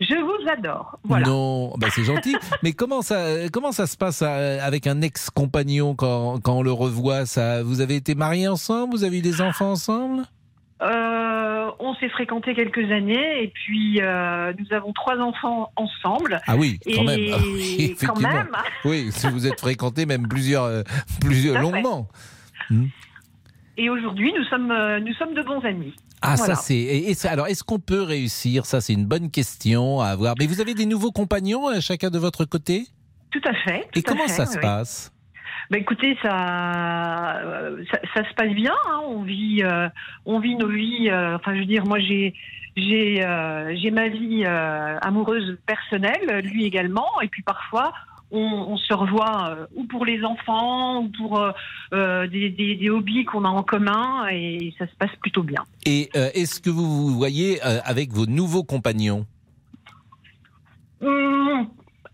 je 0.00 0.14
vous 0.16 0.48
adore. 0.50 0.98
Voilà. 1.04 1.26
Non, 1.28 1.74
ben 1.76 1.88
c'est 1.90 2.04
gentil. 2.04 2.34
Mais 2.62 2.72
comment 2.72 3.02
ça, 3.02 3.48
comment 3.52 3.72
ça 3.72 3.86
se 3.86 3.96
passe 3.96 4.22
euh, 4.22 4.58
avec 4.62 4.86
un 4.86 5.02
ex-compagnon 5.02 5.94
quand, 5.94 6.40
quand 6.40 6.54
on 6.58 6.62
le 6.62 6.72
revoit 6.72 7.26
ça? 7.26 7.62
Vous 7.62 7.80
avez 7.82 7.96
été 7.96 8.14
mariés 8.14 8.48
ensemble? 8.48 8.94
Vous 8.94 9.04
avez 9.04 9.18
eu 9.18 9.22
des 9.22 9.40
enfants 9.42 9.72
ensemble? 9.72 10.22
Euh, 10.84 11.70
on 11.78 11.94
s'est 11.94 12.10
fréquentés 12.10 12.54
quelques 12.54 12.90
années 12.92 13.42
et 13.42 13.48
puis 13.48 14.00
euh, 14.02 14.52
nous 14.58 14.76
avons 14.76 14.92
trois 14.92 15.16
enfants 15.18 15.72
ensemble. 15.76 16.40
Ah 16.46 16.56
oui, 16.56 16.78
quand 16.84 16.90
Et 17.02 17.04
même. 17.04 17.20
Ah 17.32 17.38
oui, 17.42 17.96
quand 18.00 18.14
effectivement. 18.14 18.28
même. 18.28 18.50
Oui, 18.84 19.08
si 19.10 19.26
vous 19.28 19.46
êtes 19.46 19.58
fréquentés 19.60 20.04
même 20.04 20.28
plusieurs, 20.28 20.64
euh, 20.64 20.82
plusieurs 21.20 21.60
longuement. 21.60 22.08
Et 23.76 23.88
aujourd'hui, 23.90 24.32
nous 24.36 24.44
sommes, 24.44 24.72
nous 25.00 25.14
sommes 25.14 25.34
de 25.34 25.42
bons 25.42 25.60
amis. 25.64 25.94
Ah, 26.22 26.34
Voilà. 26.36 26.54
ça 26.54 26.60
c'est. 26.62 26.74
et- 26.74 27.10
et 27.10 27.26
alors, 27.26 27.46
est-ce 27.48 27.64
qu'on 27.64 27.78
peut 27.80 28.02
réussir? 28.02 28.64
Ça, 28.66 28.80
c'est 28.80 28.92
une 28.94 29.04
bonne 29.06 29.30
question 29.30 30.00
à 30.00 30.06
avoir. 30.08 30.34
Mais 30.38 30.46
vous 30.46 30.60
avez 30.60 30.74
des 30.74 30.86
nouveaux 30.86 31.12
compagnons, 31.12 31.68
chacun 31.80 32.08
de 32.10 32.18
votre 32.18 32.44
côté? 32.44 32.86
Tout 33.30 33.42
à 33.44 33.54
fait. 33.54 33.88
Et 33.94 33.98
à 33.98 34.02
comment 34.02 34.22
fait, 34.28 34.32
ça 34.32 34.46
se 34.46 34.58
passe? 34.58 35.12
Bah 35.74 35.80
écoutez, 35.80 36.16
ça, 36.22 37.40
euh, 37.42 37.84
ça, 37.90 37.98
ça 38.14 38.28
se 38.28 38.34
passe 38.34 38.52
bien. 38.54 38.76
hein. 38.86 39.00
On 39.08 39.22
vit, 39.22 39.64
euh, 39.64 39.88
on 40.24 40.38
vit 40.38 40.54
nos 40.54 40.68
vies. 40.68 41.10
euh, 41.10 41.34
enfin, 41.34 41.52
je 41.52 41.58
veux 41.58 41.64
dire, 41.66 41.84
moi 41.84 41.98
j'ai, 41.98 42.32
j'ai, 42.76 43.26
euh, 43.26 43.74
j'ai 43.76 43.90
ma 43.90 44.06
vie 44.06 44.44
amoureuse 44.44 45.58
personnelle, 45.66 46.42
lui 46.44 46.64
également. 46.64 47.08
Et 47.22 47.26
puis 47.26 47.42
parfois, 47.42 47.92
on, 48.30 48.38
on 48.38 48.76
se 48.76 48.94
revoit 48.94 49.66
ou 49.74 49.82
pour 49.86 50.04
les 50.04 50.22
enfants 50.22 51.02
ou 51.02 51.08
pour 51.08 51.44
des, 51.90 52.50
des, 52.50 52.76
des 52.76 52.90
hobbies 52.90 53.24
qu'on 53.24 53.44
a 53.44 53.48
en 53.48 53.64
commun, 53.64 54.28
et 54.30 54.72
ça 54.78 54.86
se 54.86 54.94
passe 54.94 55.16
plutôt 55.20 55.42
bien. 55.42 55.64
Et 55.86 56.08
est-ce 56.14 56.60
que 56.60 56.70
vous 56.70 57.08
vous 57.08 57.18
voyez 57.18 57.60
avec 57.62 58.12
vos 58.12 58.26
nouveaux 58.26 58.62
compagnons? 58.62 59.26
Hum, 61.02 61.66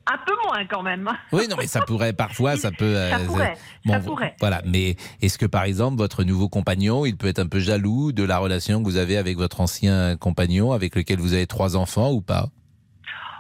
un 0.07 0.19
peu 0.27 0.33
moins 0.47 0.65
quand 0.67 0.83
même. 0.83 1.09
Oui, 1.33 1.47
non, 1.49 1.57
mais 1.59 1.67
ça 1.67 1.83
pourrait 1.83 2.13
parfois, 2.13 2.57
ça 2.57 2.71
peut. 2.71 2.85
euh, 2.97 3.11
Ça 3.11 3.19
pourrait, 3.21 3.55
ça 3.87 4.01
pourrait. 4.01 4.35
Voilà, 4.41 4.63
mais 4.67 4.97
est-ce 5.23 5.39
que 5.39 5.47
par 5.47 5.65
exemple 5.65 5.97
votre 5.99 6.25
nouveau 6.25 6.49
compagnon, 6.49 7.05
il 7.07 7.17
peut 7.17 7.29
être 7.29 7.39
un 7.39 7.47
peu 7.47 7.61
jaloux 7.61 8.13
de 8.13 8.25
la 8.25 8.39
relation 8.39 8.81
que 8.81 8.85
vous 8.85 8.97
avez 8.97 9.17
avec 9.17 9.37
votre 9.37 9.61
ancien 9.61 10.17
compagnon, 10.17 10.73
avec 10.73 10.97
lequel 10.97 11.19
vous 11.19 11.35
avez 11.35 11.47
trois 11.47 11.77
enfants 11.77 12.11
ou 12.13 12.21
pas? 12.23 12.49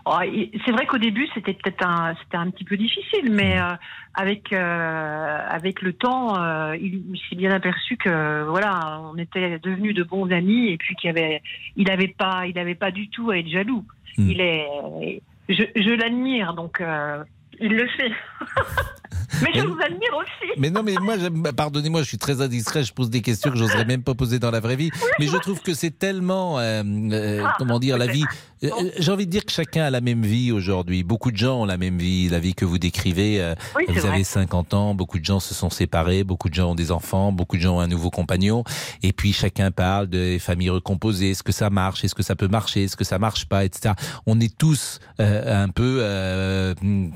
Oh, 0.06 0.16
C'est 0.64 0.72
vrai 0.72 0.86
qu'au 0.86 0.96
début, 0.98 1.28
c'était 1.34 1.52
peut-être 1.52 1.86
un, 1.86 2.14
c'était 2.22 2.38
un 2.38 2.50
petit 2.50 2.64
peu 2.64 2.76
difficile, 2.76 3.30
mais 3.30 3.56
Mmh. 3.56 3.62
euh, 3.62 3.74
avec 4.14 4.52
euh, 4.52 5.38
avec 5.48 5.82
le 5.82 5.92
temps, 5.92 6.40
euh, 6.42 6.74
il, 6.76 7.02
il 7.12 7.20
s'est 7.28 7.36
bien 7.36 7.50
aperçu 7.52 7.96
que 7.96 8.44
voilà, 8.48 9.00
on 9.12 9.16
était 9.18 9.58
devenus 9.58 9.94
de 9.94 10.02
bons 10.02 10.30
amis 10.32 10.68
et 10.68 10.78
puis 10.78 10.94
qu'il 10.96 11.10
avait, 11.10 11.42
il 11.76 11.90
avait 11.90 12.08
pas, 12.08 12.46
il 12.46 12.58
avait 12.58 12.74
pas 12.74 12.90
du 12.90 13.08
tout 13.10 13.30
à 13.30 13.38
être 13.38 13.48
jaloux. 13.48 13.84
Mmh. 14.18 14.30
Il 14.30 14.40
est, 14.40 15.22
je, 15.50 15.64
je 15.76 15.90
l'admire, 15.90 16.54
donc 16.54 16.80
euh, 16.80 17.24
il 17.58 17.74
le 17.76 17.86
fait. 17.88 18.12
mais 19.42 19.50
je 19.54 19.60
vous 19.66 19.78
admire 19.84 20.14
aussi. 20.18 20.50
Mais 20.58 20.70
non, 20.70 20.82
mais 20.82 20.94
moi, 21.00 21.16
j'aime- 21.18 21.42
pardonnez-moi, 21.56 22.02
je 22.02 22.08
suis 22.08 22.18
très 22.18 22.40
indiscret, 22.40 22.84
je 22.84 22.92
pose 22.92 23.10
des 23.10 23.22
questions 23.22 23.50
que 23.50 23.56
j'oserais 23.56 23.84
même 23.84 24.02
pas 24.02 24.14
poser 24.14 24.38
dans 24.38 24.50
la 24.50 24.60
vraie 24.60 24.76
vie. 24.76 24.90
Mais 25.18 25.26
je 25.26 25.36
trouve 25.38 25.60
que 25.60 25.74
c'est 25.74 25.96
tellement, 25.98 26.58
euh, 26.58 26.82
euh, 27.12 27.42
Ah, 27.44 27.54
comment 27.58 27.78
dire, 27.78 27.96
la 27.98 28.06
vie. 28.06 28.24
euh, 28.64 28.68
J'ai 28.98 29.10
envie 29.12 29.26
de 29.26 29.30
dire 29.30 29.44
que 29.44 29.52
chacun 29.52 29.84
a 29.84 29.90
la 29.90 30.00
même 30.00 30.22
vie 30.22 30.52
aujourd'hui. 30.52 31.02
Beaucoup 31.02 31.30
de 31.32 31.36
gens 31.36 31.62
ont 31.62 31.64
la 31.64 31.76
même 31.76 31.98
vie, 31.98 32.28
la 32.28 32.38
vie 32.40 32.54
que 32.54 32.64
vous 32.64 32.78
décrivez. 32.78 33.54
Oui, 33.76 33.84
vous 33.88 33.98
avez 33.98 34.08
vrai. 34.08 34.24
50 34.24 34.74
ans, 34.74 34.94
beaucoup 34.94 35.18
de 35.18 35.24
gens 35.24 35.40
se 35.40 35.54
sont 35.54 35.70
séparés, 35.70 36.24
beaucoup 36.24 36.48
de 36.48 36.54
gens 36.54 36.70
ont 36.70 36.74
des 36.74 36.90
enfants, 36.92 37.32
beaucoup 37.32 37.56
de 37.56 37.62
gens 37.62 37.76
ont 37.76 37.80
un 37.80 37.88
nouveau 37.88 38.10
compagnon. 38.10 38.64
Et 39.02 39.12
puis 39.12 39.32
chacun 39.32 39.70
parle 39.70 40.08
des 40.08 40.38
familles 40.38 40.70
recomposées. 40.70 41.30
Est-ce 41.30 41.42
que 41.42 41.52
ça 41.52 41.70
marche 41.70 42.04
Est-ce 42.04 42.14
que 42.14 42.22
ça 42.22 42.36
peut 42.36 42.48
marcher 42.48 42.84
Est-ce 42.84 42.96
que 42.96 43.04
ça 43.04 43.18
marche 43.18 43.46
pas 43.46 43.64
Etc. 43.64 43.94
On 44.26 44.38
est 44.40 44.56
tous 44.56 44.98
un 45.18 45.68
peu, 45.68 46.02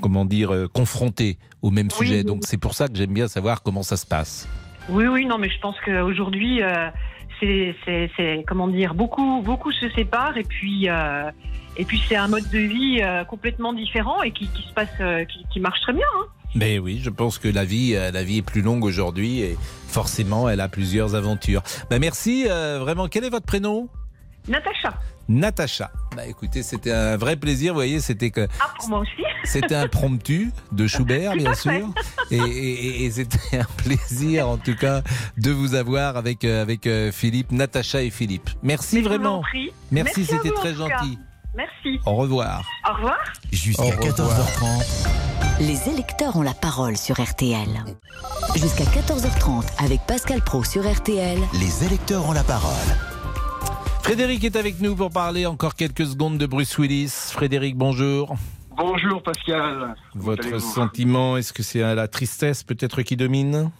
comment 0.00 0.24
dire, 0.24 0.68
confrontés 0.72 1.38
au 1.62 1.70
même 1.70 1.83
Oui, 1.98 2.06
sujet. 2.06 2.24
Donc 2.24 2.42
c'est 2.44 2.58
pour 2.58 2.74
ça 2.74 2.88
que 2.88 2.96
j'aime 2.96 3.12
bien 3.12 3.28
savoir 3.28 3.62
comment 3.62 3.82
ça 3.82 3.96
se 3.96 4.06
passe. 4.06 4.48
Oui, 4.88 5.06
oui, 5.06 5.24
non, 5.26 5.38
mais 5.38 5.48
je 5.48 5.58
pense 5.60 5.76
qu'aujourd'hui, 5.84 6.62
euh, 6.62 6.90
c'est, 7.40 8.44
comment 8.46 8.68
dire, 8.68 8.94
beaucoup, 8.94 9.40
beaucoup 9.42 9.72
se 9.72 9.88
séparent 9.90 10.36
et 10.36 10.44
puis, 10.44 10.88
euh, 10.88 11.30
et 11.76 11.84
puis 11.84 12.02
c'est 12.06 12.16
un 12.16 12.28
mode 12.28 12.48
de 12.50 12.58
vie 12.58 13.00
euh, 13.02 13.24
complètement 13.24 13.72
différent 13.72 14.22
et 14.22 14.30
qui, 14.30 14.46
qui 14.48 14.68
se 14.68 14.72
passe, 14.74 14.88
qui, 15.28 15.44
qui 15.52 15.60
marche 15.60 15.80
très 15.80 15.92
bien. 15.94 16.06
hein. 16.18 16.26
Mais 16.54 16.78
oui, 16.78 17.00
je 17.02 17.10
pense 17.10 17.38
que 17.38 17.48
la 17.48 17.64
vie, 17.64 17.94
la 17.94 18.22
vie 18.22 18.38
est 18.38 18.42
plus 18.42 18.62
longue 18.62 18.84
aujourd'hui 18.84 19.40
et 19.40 19.56
forcément, 19.88 20.48
elle 20.48 20.60
a 20.60 20.68
plusieurs 20.68 21.14
aventures. 21.16 21.62
Bah 21.90 21.98
merci. 21.98 22.44
vraiment, 22.44 23.08
quel 23.08 23.24
est 23.24 23.30
votre 23.30 23.46
prénom? 23.46 23.88
Natacha. 24.48 24.94
Natacha. 25.28 25.90
Bah 26.14 26.26
écoutez, 26.26 26.62
c'était 26.62 26.92
un 26.92 27.16
vrai 27.16 27.36
plaisir. 27.36 27.72
Vous 27.72 27.78
voyez, 27.78 28.00
c'était 28.00 28.30
que 28.30 28.46
Ah, 28.60 28.68
pour 28.78 28.88
moi 28.90 28.98
aussi. 29.00 29.22
c'était 29.44 29.74
un 29.74 29.88
promptu 29.88 30.52
de 30.72 30.86
Schubert, 30.86 31.32
bien 31.34 31.54
sûr, 31.54 31.72
et, 32.30 32.36
et- 32.36 33.04
et 33.04 33.10
c'était 33.10 33.58
un 33.58 33.64
plaisir 33.82 34.48
en 34.48 34.58
tout 34.58 34.76
cas 34.76 35.00
de 35.38 35.50
vous 35.50 35.74
avoir 35.74 36.16
avec 36.18 36.44
euh, 36.44 36.60
avec 36.60 36.86
euh, 36.86 37.10
Philippe, 37.10 37.52
Natacha 37.52 38.02
et 38.02 38.10
Philippe. 38.10 38.50
Merci 38.62 39.00
vraiment. 39.00 39.40
prie. 39.40 39.72
Merci, 39.90 40.22
à 40.22 40.26
c'était 40.36 40.50
très 40.50 40.74
gentil. 40.74 41.18
Merci. 41.56 42.00
Au 42.04 42.16
revoir. 42.16 42.62
Au 42.90 42.94
revoir. 42.96 43.16
Jusqu'à 43.52 43.82
Au 43.82 43.86
revoir. 43.86 44.08
14h30. 44.12 45.08
Les 45.60 45.88
électeurs 45.88 46.36
ont 46.36 46.42
la 46.42 46.52
parole 46.54 46.96
sur 46.96 47.20
RTL. 47.22 47.68
Jusqu'à 48.56 48.84
14h30 48.84 49.62
avec 49.84 50.00
Pascal 50.06 50.42
Pro 50.42 50.64
sur 50.64 50.82
RTL. 50.90 51.38
Les 51.60 51.84
électeurs 51.86 52.28
ont 52.28 52.32
la 52.32 52.42
parole. 52.42 52.74
Frédéric 54.04 54.44
est 54.44 54.56
avec 54.56 54.80
nous 54.82 54.94
pour 54.94 55.10
parler 55.10 55.46
encore 55.46 55.74
quelques 55.74 56.04
secondes 56.04 56.36
de 56.36 56.44
Bruce 56.44 56.76
Willis. 56.76 57.30
Frédéric, 57.32 57.74
bonjour. 57.74 58.34
Bonjour 58.76 59.22
Pascal. 59.22 59.94
Votre 60.14 60.60
sentiment, 60.60 61.38
est-ce 61.38 61.54
que 61.54 61.62
c'est 61.62 61.80
la 61.80 62.06
tristesse 62.06 62.64
peut-être 62.64 63.00
qui 63.00 63.16
domine? 63.16 63.70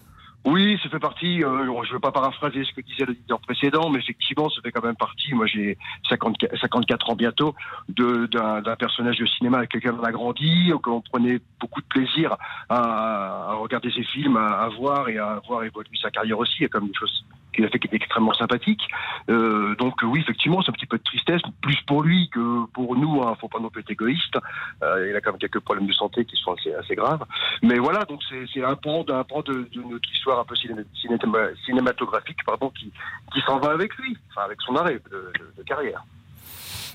Oui, 0.47 0.79
ça 0.83 0.89
fait 0.89 0.99
partie, 0.99 1.45
euh, 1.45 1.67
je 1.85 1.89
ne 1.89 1.93
veux 1.93 2.01
pas 2.01 2.11
paraphraser 2.11 2.65
ce 2.65 2.73
que 2.73 2.81
disait 2.81 3.05
l'auditeur 3.05 3.39
précédent, 3.41 3.91
mais 3.91 3.99
effectivement, 3.99 4.49
ça 4.49 4.63
fait 4.63 4.73
quand 4.73 4.85
même 4.85 4.97
partie, 4.97 5.35
moi 5.35 5.47
j'ai 5.47 5.77
54, 6.09 6.59
54 6.59 7.11
ans 7.11 7.17
bientôt, 7.17 7.55
d'un 7.89 8.77
personnage 8.79 9.19
de 9.19 9.27
cinéma 9.27 9.59
avec 9.59 9.75
lequel 9.75 9.93
on 9.93 10.05
a 10.05 10.13
grandi, 10.13 10.71
qu'on 10.83 11.03
prenait 11.03 11.39
beaucoup 11.61 11.83
de 11.83 11.87
plaisir 11.87 12.37
à, 12.71 13.51
à 13.51 13.55
regarder 13.55 13.91
ses 13.91 14.05
films, 14.05 14.39
à, 14.39 14.65
à 14.65 14.69
voir 14.71 15.09
et 15.11 15.19
à 15.19 15.41
voir 15.47 15.65
évoluer 15.65 15.99
sa 16.01 16.11
carrière 16.11 16.39
aussi. 16.39 16.65
Quand 16.71 16.81
même 16.81 16.89
des 16.89 16.99
choses 16.99 17.25
qu'il 17.55 17.65
a 17.65 17.69
fait 17.69 17.79
qui 17.79 17.87
étaient 17.87 17.97
extrêmement 17.97 18.35
sympathiques. 18.35 18.87
Euh, 19.31 19.75
donc 19.77 19.95
oui, 20.03 20.21
effectivement, 20.21 20.61
c'est 20.63 20.71
un 20.71 20.75
petit 20.75 20.87
peu 20.87 20.99
de 20.99 21.03
tristesse, 21.03 21.43
plus 21.63 21.81
pour 21.87 22.03
lui 22.03 22.29
que 22.31 22.67
pour 22.73 22.97
nous. 22.97 23.21
Il 23.23 23.27
hein, 23.27 23.37
faut 23.41 23.49
pas 23.49 23.61
non 23.61 23.71
plus 23.71 23.81
être 23.81 23.91
égoïste. 23.91 24.37
Euh, 24.83 25.09
il 25.11 25.17
a 25.17 25.21
quand 25.21 25.33
même 25.33 25.39
quelques 25.39 25.61
problèmes 25.61 25.87
de 25.87 25.93
santé 25.93 26.25
qui 26.25 26.37
sont 26.37 26.53
assez, 26.55 26.75
assez 26.75 26.95
graves. 26.95 27.25
Mais 27.63 27.79
voilà, 27.79 28.05
donc 28.05 28.21
c'est 28.53 28.65
un 28.65 28.75
pan, 28.77 29.05
d'un 29.05 29.25
pan 29.25 29.43
de, 29.43 29.69
de 29.73 29.83
notre 29.83 30.11
histoire 30.13 30.41
un 30.41 30.45
peu 30.45 30.55
ciné- 30.55 30.85
cinéma- 30.95 31.55
cinématographique, 31.65 32.45
pardon, 32.45 32.71
qui, 32.71 32.93
qui 33.33 33.41
s'en 33.43 33.59
va 33.59 33.73
avec 33.73 33.95
lui, 33.97 34.17
enfin 34.31 34.43
avec 34.47 34.61
son 34.63 34.75
arrêt 34.77 35.01
de, 35.11 35.33
de- 35.39 35.53
de 35.59 35.63
carrière. 35.63 36.03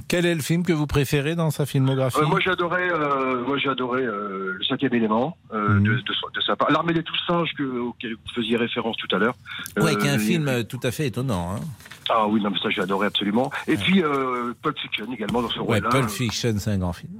Quel 0.07 0.25
est 0.25 0.33
le 0.35 0.41
film 0.41 0.63
que 0.63 0.73
vous 0.73 0.87
préférez 0.87 1.35
dans 1.35 1.51
sa 1.51 1.65
filmographie 1.65 2.17
Euh, 2.19 2.25
moi 2.25 2.39
adoré, 2.47 2.89
euh, 2.89 3.43
moi 3.45 3.57
adoré 3.69 4.01
euh, 4.03 4.53
le 4.57 4.63
cinquième 4.65 4.93
élément 4.93 5.37
Mhm. 5.53 5.83
de, 5.83 5.93
de, 5.95 6.13
sa- 6.13 6.31
de 6.33 6.41
sa 6.41 6.55
part. 6.55 6.71
L'armée 6.71 6.93
des 6.93 7.03
tous 7.03 7.17
singes 7.27 7.51
que, 7.57 7.63
auquel 7.63 8.13
vous 8.13 8.33
faisiez 8.33 8.57
référence 8.57 8.95
tout 8.97 9.13
à 9.15 9.19
l'heure. 9.19 9.35
Ouais, 9.77 9.95
qui 9.97 10.07
est 10.07 10.11
un 10.11 10.17
film 10.19 10.63
tout 10.65 10.79
à 10.83 10.91
fait 10.91 11.07
étonnant. 11.07 11.55
Hein. 11.55 11.59
Ah 12.11 12.27
oui, 12.27 12.41
non 12.41 12.49
mais 12.49 12.57
ça 12.59 12.69
j'ai 12.71 12.81
adoré 12.81 13.05
absolument. 13.07 13.51
Et 13.67 13.77
puis 13.77 14.01
euh, 14.03 14.53
Pulp 14.63 14.79
Fiction 14.79 15.05
également 15.13 15.43
dans 15.43 15.49
ce 15.49 15.59
Ouais, 15.59 15.75
rôle-là. 15.79 15.89
Pulp 15.89 16.09
Fiction, 16.09 16.55
c'est 16.57 16.71
un 16.71 16.77
grand 16.79 16.93
film. 16.93 17.11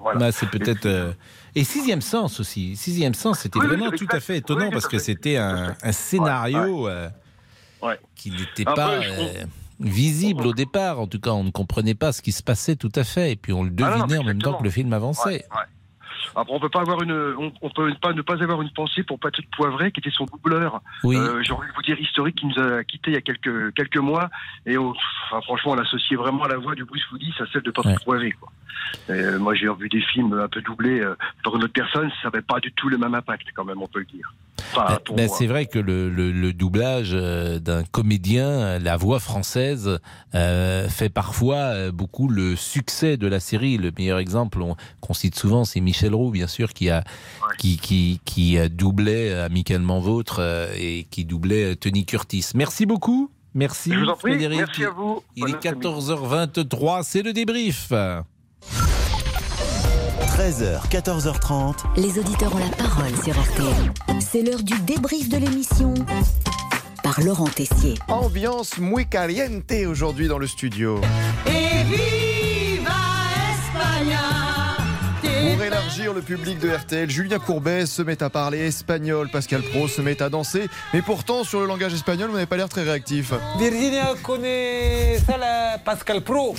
voilà. 0.00 0.18
Là, 0.18 0.32
c'est 0.32 0.48
peut-être. 0.48 0.86
euh, 0.86 1.12
Et 1.54 1.64
Sixième 1.64 2.00
Sens 2.00 2.40
aussi. 2.40 2.74
Sixième 2.76 3.12
Sens, 3.14 3.40
c'était 3.40 3.58
Oui, 3.58 3.66
oui, 3.68 3.76
vraiment 3.76 3.90
tout 3.90 4.06
à 4.10 4.20
fait 4.20 4.38
étonnant 4.38 4.66
Oui, 4.66 4.70
parce 4.72 4.84
tout 4.84 4.90
que 4.92 4.98
c'était 4.98 5.36
un, 5.36 5.74
un 5.82 5.92
scénario 5.92 6.88
euh, 6.88 7.10
Ouais. 7.82 7.98
qui 8.16 8.30
n'était 8.30 8.64
pas 8.64 9.00
peu, 9.00 9.02
visible 9.80 10.46
au 10.46 10.52
départ. 10.52 11.00
En 11.00 11.06
tout 11.06 11.20
cas, 11.20 11.30
on 11.30 11.44
ne 11.44 11.50
comprenait 11.50 11.94
pas 11.94 12.12
ce 12.12 12.22
qui 12.22 12.32
se 12.32 12.42
passait 12.42 12.76
tout 12.76 12.92
à 12.94 13.04
fait. 13.04 13.32
Et 13.32 13.36
puis 13.36 13.52
on 13.52 13.62
le 13.62 13.70
Ah 13.82 13.96
non, 13.96 14.04
devinait 14.06 14.18
en 14.18 14.24
même 14.24 14.42
temps 14.42 14.54
que 14.54 14.64
le 14.64 14.70
film 14.70 14.92
avançait. 14.92 15.28
Ouais, 15.28 15.44
ouais. 15.56 15.62
Après, 16.36 16.52
on 16.52 16.60
peut 16.60 16.68
pas 16.68 16.80
avoir 16.80 17.02
une, 17.02 17.12
on, 17.12 17.52
on 17.62 17.70
peut 17.70 17.92
pas 18.00 18.12
ne 18.12 18.22
pas 18.22 18.42
avoir 18.42 18.60
une 18.62 18.70
pensée 18.70 19.02
pour 19.02 19.18
Patrick 19.18 19.48
Poivret, 19.56 19.90
qui 19.92 20.00
était 20.00 20.10
son 20.10 20.24
doubleur. 20.26 20.82
Oui. 21.02 21.16
Euh, 21.16 21.42
J'ai 21.42 21.52
envie 21.52 21.68
de 21.68 21.72
vous 21.74 21.82
dire 21.82 21.98
historique, 21.98 22.36
qui 22.36 22.46
nous 22.46 22.58
a 22.62 22.84
quitté 22.84 23.10
il 23.10 23.14
y 23.14 23.16
a 23.16 23.20
quelques 23.20 23.74
quelques 23.74 23.96
mois, 23.98 24.28
et 24.66 24.76
on- 24.78 24.90
enfin, 25.30 25.40
franchement, 25.42 25.72
on 25.72 25.74
l'associait 25.76 26.16
vraiment 26.16 26.44
à 26.44 26.48
la 26.48 26.56
voix 26.58 26.74
du 26.74 26.84
Bruce 26.84 27.04
Willis 27.12 27.32
à 27.40 27.44
celle 27.52 27.62
de 27.62 27.70
Patrick 27.70 28.04
Poivret. 28.04 28.32
Quoi. 28.32 28.50
Euh, 29.10 29.38
moi, 29.38 29.54
j'ai 29.54 29.68
revu 29.68 29.88
des 29.88 30.00
films 30.00 30.32
un 30.38 30.48
peu 30.48 30.60
doublés 30.62 31.00
euh, 31.00 31.14
par 31.44 31.56
une 31.56 31.64
autre 31.64 31.72
personne, 31.72 32.10
ça 32.22 32.28
n'avait 32.30 32.42
pas 32.42 32.60
du 32.60 32.72
tout 32.72 32.88
le 32.88 32.98
même 32.98 33.14
impact, 33.14 33.46
quand 33.54 33.64
même, 33.64 33.80
on 33.82 33.86
peut 33.88 34.00
le 34.00 34.04
dire. 34.06 34.32
Enfin, 34.72 34.98
pour 35.04 35.16
Ben, 35.16 35.26
moi. 35.28 35.36
c'est 35.38 35.46
vrai 35.46 35.66
que 35.66 35.78
le, 35.78 36.10
le- 36.10 36.32
le 36.32 36.52
doublage 36.52 37.10
euh, 37.12 37.58
d'un 37.58 37.84
comédien, 37.84 38.48
euh, 38.48 38.78
la 38.78 38.96
voix 38.96 39.20
française, 39.20 39.98
euh, 40.34 40.88
fait 40.88 41.08
parfois 41.08 41.90
beaucoup 41.92 42.28
le 42.28 42.56
succès 42.56 43.16
de 43.16 43.26
la 43.28 43.40
série. 43.40 43.78
Le 43.78 43.92
meilleur 43.96 44.18
exemple 44.18 44.60
on- 44.60 44.76
qu'on 45.00 45.14
cite 45.14 45.36
souvent, 45.36 45.64
c'est 45.64 45.80
Michel 45.80 46.14
Roux, 46.14 46.30
bien 46.30 46.48
sûr, 46.48 46.72
qui 46.74 46.90
a 46.90 47.04
qui 47.58 47.76
qui, 47.78 48.20
qui 48.24 48.58
a 48.58 48.68
doublé 48.68 49.30
euh, 49.30 49.46
amicalement 49.46 50.00
vôtre 50.00 50.40
et 50.76 51.06
qui 51.10 51.24
doublait 51.24 51.76
Tony 51.76 52.04
Curtis. 52.04 52.50
Merci 52.54 52.84
beaucoup. 52.84 53.30
Merci 53.54 53.92
Je 53.94 53.98
vous 54.00 54.06
en 54.08 54.16
prie, 54.16 54.32
Frédéric. 54.32 54.58
merci 54.58 54.84
à 54.84 54.90
vous. 54.90 55.22
Il 55.36 55.42
Bon 55.44 55.48
est 55.48 55.54
après-midi. 55.54 55.86
14h23, 55.88 57.02
c'est 57.02 57.22
le 57.22 57.32
débrief. 57.32 57.92
13h, 60.38 60.88
14h30. 60.88 61.78
Les 61.96 62.16
auditeurs 62.16 62.54
ont 62.54 62.60
la 62.60 62.68
parole 62.76 63.10
sur 63.24 63.32
RTL. 63.36 64.20
C'est 64.20 64.42
l'heure 64.42 64.62
du 64.62 64.78
débrief 64.82 65.28
de 65.28 65.36
l'émission 65.36 65.92
par 67.02 67.20
Laurent 67.22 67.48
Tessier. 67.48 67.94
Ambiance 68.06 68.78
muy 68.78 69.04
caliente 69.04 69.72
aujourd'hui 69.88 70.28
dans 70.28 70.38
le 70.38 70.46
studio. 70.46 71.00
Pour 75.24 75.64
élargir 75.64 76.14
le 76.14 76.22
public 76.22 76.60
de 76.60 76.70
RTL, 76.70 77.10
Julien 77.10 77.40
Courbet 77.40 77.84
se 77.86 78.02
met 78.02 78.22
à 78.22 78.30
parler 78.30 78.58
espagnol, 78.58 79.28
Pascal 79.32 79.62
Pro 79.62 79.88
se 79.88 80.00
met 80.00 80.22
à 80.22 80.28
danser, 80.28 80.68
mais 80.94 81.02
pourtant 81.02 81.42
sur 81.42 81.58
le 81.58 81.66
langage 81.66 81.94
espagnol, 81.94 82.28
vous 82.28 82.36
n'avez 82.36 82.46
pas 82.46 82.56
l'air 82.56 82.68
très 82.68 82.84
réactif. 82.84 83.32
Virginia 83.58 84.14
connaît 84.22 85.18
ça, 85.26 85.36
la 85.36 85.78
Pascal 85.78 86.20
Pro. 86.20 86.54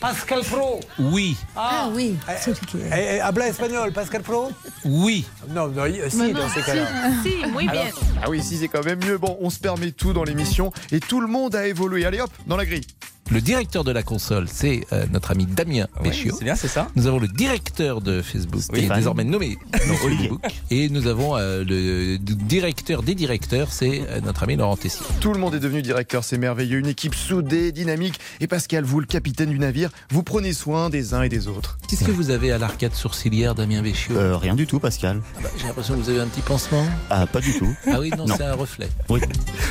Pascal 0.00 0.40
Pro. 0.44 0.80
Oui. 0.98 1.36
Ah, 1.54 1.90
oui. 1.92 2.16
Eh, 2.26 3.16
eh, 3.16 3.20
habla 3.20 3.48
espagnol, 3.48 3.92
Pascal 3.92 4.22
Pro 4.22 4.50
Oui. 4.86 5.26
Non, 5.50 5.68
non, 5.68 5.84
si, 6.08 6.32
dans 6.32 6.48
ces 6.48 6.62
cas-là. 6.62 6.86
Si, 7.22 7.46
muy 7.52 7.68
bien. 7.68 7.84
Ah 8.22 8.30
oui, 8.30 8.42
si, 8.42 8.56
c'est 8.56 8.68
quand 8.68 8.82
même 8.82 8.98
mieux. 9.04 9.18
Bon, 9.18 9.36
on 9.42 9.50
se 9.50 9.58
permet 9.58 9.92
tout 9.92 10.14
dans 10.14 10.24
l'émission 10.24 10.72
et 10.90 11.00
tout 11.00 11.20
le 11.20 11.26
monde 11.26 11.54
a 11.54 11.66
évolué. 11.66 12.06
Allez 12.06 12.22
hop, 12.22 12.30
dans 12.46 12.56
la 12.56 12.64
grille. 12.64 12.86
Le 13.32 13.40
directeur 13.40 13.84
de 13.84 13.92
la 13.92 14.02
console, 14.02 14.48
c'est 14.52 14.84
euh, 14.92 15.06
notre 15.12 15.30
ami 15.30 15.46
Damien 15.46 15.86
Béchiot. 16.02 16.34
c'est 16.36 16.44
bien, 16.44 16.56
c'est 16.56 16.66
ça. 16.66 16.88
Nous 16.96 17.06
avons 17.06 17.20
le 17.20 17.28
directeur 17.28 18.00
de 18.00 18.22
Facebook, 18.22 18.60
qui 18.74 18.84
est 18.84 18.88
désormais 18.92 19.22
nommé 19.22 19.56
Non. 19.88 20.38
Et 20.72 20.88
nous 20.88 21.06
avons 21.06 21.36
euh, 21.36 21.62
le 21.64 22.18
directeur 22.18 23.04
des 23.04 23.14
directeurs, 23.14 23.70
c'est 23.70 24.02
euh, 24.08 24.20
notre 24.20 24.42
ami 24.42 24.56
Laurent 24.56 24.76
Tessier. 24.76 25.06
Tout 25.20 25.32
le 25.32 25.38
monde 25.38 25.54
est 25.54 25.60
devenu 25.60 25.80
directeur, 25.80 26.24
c'est 26.24 26.38
merveilleux. 26.38 26.78
Une 26.78 26.88
équipe 26.88 27.14
soudée, 27.14 27.70
dynamique. 27.70 28.18
Et 28.40 28.48
Pascal, 28.48 28.82
vous, 28.82 28.98
le 28.98 29.06
capitaine 29.06 29.50
du 29.50 29.60
navire, 29.60 29.90
vous 30.10 30.24
prenez 30.24 30.52
soin 30.52 30.90
des 30.90 31.14
uns 31.14 31.22
et 31.22 31.28
des 31.28 31.46
autres. 31.46 31.78
Qu'est-ce 31.88 32.02
que 32.02 32.10
vous 32.10 32.30
avez 32.30 32.50
à 32.50 32.58
l'arcade 32.58 32.94
sourcilière, 32.94 33.54
Damien 33.54 33.80
Béchiot 33.82 34.16
Euh, 34.16 34.36
rien 34.36 34.56
du 34.56 34.66
tout, 34.66 34.80
Pascal. 34.80 35.22
J'ai 35.56 35.68
l'impression 35.68 35.94
que 35.94 36.00
vous 36.00 36.10
avez 36.10 36.20
un 36.20 36.26
petit 36.26 36.40
pansement. 36.42 36.84
Ah, 37.10 37.28
pas 37.28 37.40
du 37.40 37.56
tout. 37.56 37.72
Ah 37.86 38.00
oui, 38.00 38.10
non, 38.18 38.26
c'est 38.26 38.42
un 38.42 38.54
reflet. 38.54 38.88
Oui. 39.08 39.20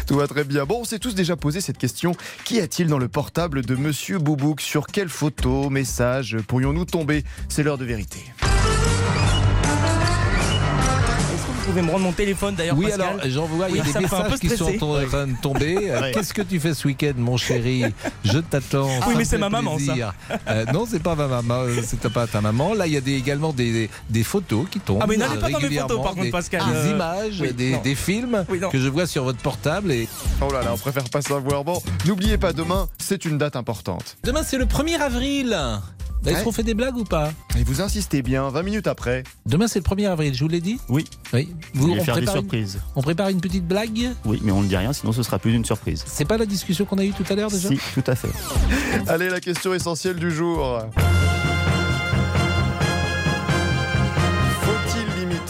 Tout 0.08 0.16
va 0.16 0.28
très 0.28 0.46
bien. 0.46 0.64
Bon, 0.66 0.80
on 0.82 0.86
s'est 0.86 1.00
tous 1.00 1.14
déjà 1.14 1.36
posé 1.36 1.60
cette 1.60 1.78
question. 1.78 2.14
Qu'y 2.46 2.62
a-t-il 2.62 2.88
dans 2.88 2.98
le 3.00 3.10
portable? 3.10 3.49
De 3.50 3.76
Monsieur 3.76 4.20
Boubouk 4.20 4.62
Sur 4.62 4.86
quelle 4.88 5.10
photo, 5.10 5.70
message 5.72 6.38
pourrions-nous 6.48 6.86
tomber? 6.86 7.24
C'est 7.48 7.64
l'heure 7.64 7.80
de 7.80 7.86
vérité. 7.86 8.20
Pouvez 11.70 11.82
me 11.82 11.92
rendre 11.92 12.04
mon 12.04 12.12
téléphone 12.12 12.56
d'ailleurs 12.56 12.78
Oui, 12.78 12.86
Pascal 12.88 13.02
alors 13.08 13.20
j'en 13.30 13.46
vois, 13.46 13.70
il 13.70 13.76
y 13.76 13.80
a 13.80 13.84
Oui, 13.84 13.88
des 13.88 13.94
ça 13.94 14.02
me 14.02 14.08
fait 14.08 14.16
un 14.16 14.22
peu 14.22 14.24
messages 14.32 14.40
qui 14.40 14.50
sont 14.58 14.84
en 14.84 15.06
train 15.08 15.28
de 15.28 15.42
tomber. 15.42 15.78
Euh. 15.92 16.12
Qu'est-ce 16.14 16.34
que 16.34 16.42
tu 16.42 16.60
fais 16.60 16.74
ce 16.74 16.88
week-end, 16.88 17.14
mon 17.18 17.38
chéri 17.38 17.84
Je 18.24 18.40
t'attends. 18.40 18.88
Oui, 19.08 19.14
ça 19.14 19.18
mais 19.18 19.26
c'est 19.26 19.38
ma 19.38 19.50
maman, 19.50 19.78
ça. 19.80 20.14
Euh, 20.48 20.66
non, 20.74 20.86
c'est 20.90 21.02
pas 21.02 21.16
ma 21.16 21.28
maman, 21.28 21.62
euh, 21.62 21.82
c'est 21.86 22.00
pas 22.12 22.28
ta 22.28 22.42
maman. 22.42 22.74
Là, 22.74 22.88
il 22.88 22.94
y 22.94 22.98
a 22.98 23.02
des, 23.02 23.14
également 23.16 23.54
des, 23.54 23.90
des 24.10 24.24
photos 24.24 24.66
qui 24.70 24.80
tombent. 24.80 25.00
Ah, 25.02 25.06
mais 25.08 25.18
n'allez 25.18 25.40
pas 25.40 25.50
dans 25.50 25.60
mes 25.60 25.70
photos, 25.70 26.02
par 26.02 26.12
contre, 26.12 26.24
des- 26.24 26.32
Pascal. 26.32 26.62
Des 26.66 26.76
Euh, 26.78 26.92
images, 26.92 27.42
oui, 27.42 27.54
des, 27.54 27.96
films 27.96 28.46
Oui, 28.50 28.60
que 28.72 28.80
je 28.80 28.88
vois 28.88 29.06
sur 29.08 29.24
votre 29.24 29.40
portable. 29.40 29.92
Et 29.92 30.08
Oh 30.42 30.52
là 30.52 30.62
là, 30.62 30.72
on 30.74 30.78
préfère 30.78 31.04
pas 31.06 31.22
savoir. 31.22 31.64
Bon, 31.64 31.82
n'oubliez 32.06 32.38
pas, 32.38 32.54
demain, 32.54 32.88
c'est 32.98 33.26
une 33.26 33.38
date 33.38 33.56
importante. 33.56 34.18
demain, 34.24 34.42
c'est 34.44 34.58
le 34.58 34.66
1er 34.66 35.00
avril. 35.00 35.58
Est-ce 36.26 36.36
Ouais. 36.40 36.44
qu'on 36.44 36.52
fait 36.52 36.64
des 36.64 36.74
blagues 36.74 36.98
ou 36.98 37.04
pas? 37.06 37.32
Et 37.58 37.64
vous 37.64 37.82
insistez 37.82 38.22
bien, 38.22 38.50
20 38.50 38.64
minutes 38.64 38.88
après. 38.88 39.24
Demain, 39.46 39.68
c'est 39.68 39.80
le 39.80 39.84
1er 39.84 40.08
avril, 40.08 40.34
je 40.34 40.44
vous 40.44 40.50
l'ai 40.50 40.60
dit? 40.62 40.78
Oui. 40.90 41.06
Oui. 41.34 41.50
Vous 41.74 41.92
on 41.92 42.04
faire 42.04 42.16
des 42.16 42.22
prépare 42.24 42.36
une- 42.36 42.42
surprises. 42.42 42.80
on 42.96 43.02
prépare 43.02 43.30
une 43.30 43.40
petite 43.42 43.66
blague? 43.68 44.10
Oui, 44.26 44.40
mais 44.44 44.52
on 44.52 44.62
ne 44.62 44.68
dit 44.68 44.76
rien, 44.78 44.92
sinon 44.94 45.14
ce 45.14 45.24
sera 45.24 45.40
plus 45.40 45.52
d'une 45.52 45.66
surprise. 45.66 46.04
C'est 46.06 46.26
pas 46.26 46.38
la 46.38 46.46
discussion 46.46 46.84
qu'on 46.86 46.98
a 46.98 47.06
eue 47.06 47.14
tout 47.14 47.24
à 47.30 47.36
l'heure 47.36 47.50
déjà? 47.52 47.70
Si, 47.70 47.80
tout 47.94 48.04
à 48.06 48.16
fait. 48.16 48.30
Allez, 49.08 49.30
la 49.30 49.40
question 49.40 49.74
essentielle 49.74 50.18
du 50.18 50.30
jour. 50.32 50.82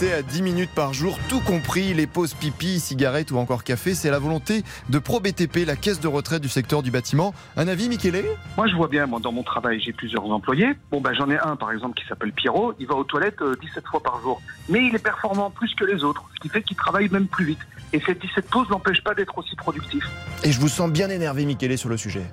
À 0.00 0.22
10 0.22 0.40
minutes 0.40 0.70
par 0.74 0.94
jour, 0.94 1.18
tout 1.28 1.40
compris 1.40 1.92
les 1.92 2.06
pauses 2.06 2.32
pipi, 2.32 2.80
cigarettes 2.80 3.32
ou 3.32 3.36
encore 3.36 3.64
café 3.64 3.94
C'est 3.94 4.10
la 4.10 4.18
volonté 4.18 4.62
de 4.88 4.98
ProBTP, 4.98 5.66
la 5.66 5.76
caisse 5.76 6.00
de 6.00 6.08
retraite 6.08 6.40
du 6.40 6.48
secteur 6.48 6.82
du 6.82 6.90
bâtiment. 6.90 7.34
Un 7.58 7.68
avis, 7.68 7.90
Michele? 7.90 8.24
Moi, 8.56 8.66
je 8.66 8.74
vois 8.76 8.88
bien, 8.88 9.04
moi, 9.04 9.20
dans 9.20 9.30
mon 9.30 9.42
travail, 9.42 9.78
j'ai 9.78 9.92
plusieurs 9.92 10.24
employés. 10.24 10.68
Bon, 10.90 11.02
ben, 11.02 11.12
j'en 11.12 11.28
ai 11.28 11.38
un, 11.38 11.54
par 11.54 11.70
exemple, 11.70 12.00
qui 12.00 12.08
s'appelle 12.08 12.32
Pierrot. 12.32 12.72
Il 12.80 12.86
va 12.86 12.94
aux 12.94 13.04
toilettes 13.04 13.42
euh, 13.42 13.56
17 13.60 13.86
fois 13.88 14.02
par 14.02 14.22
jour. 14.22 14.40
Mais 14.70 14.86
il 14.86 14.94
est 14.94 15.04
performant 15.04 15.50
plus 15.50 15.74
que 15.74 15.84
les 15.84 16.02
autres, 16.02 16.24
ce 16.34 16.40
qui 16.40 16.48
fait 16.48 16.62
qu'il 16.62 16.78
travaille 16.78 17.10
même 17.10 17.26
plus 17.26 17.44
vite. 17.44 17.60
Et 17.92 18.00
ces 18.00 18.14
17 18.14 18.48
pauses 18.48 18.70
n'empêchent 18.70 19.04
pas 19.04 19.14
d'être 19.14 19.36
aussi 19.36 19.54
productif. 19.54 20.02
Et 20.44 20.50
je 20.50 20.60
vous 20.60 20.68
sens 20.68 20.90
bien 20.90 21.10
énervé, 21.10 21.44
Michele, 21.44 21.76
sur 21.76 21.90
le 21.90 21.98
sujet. 21.98 22.24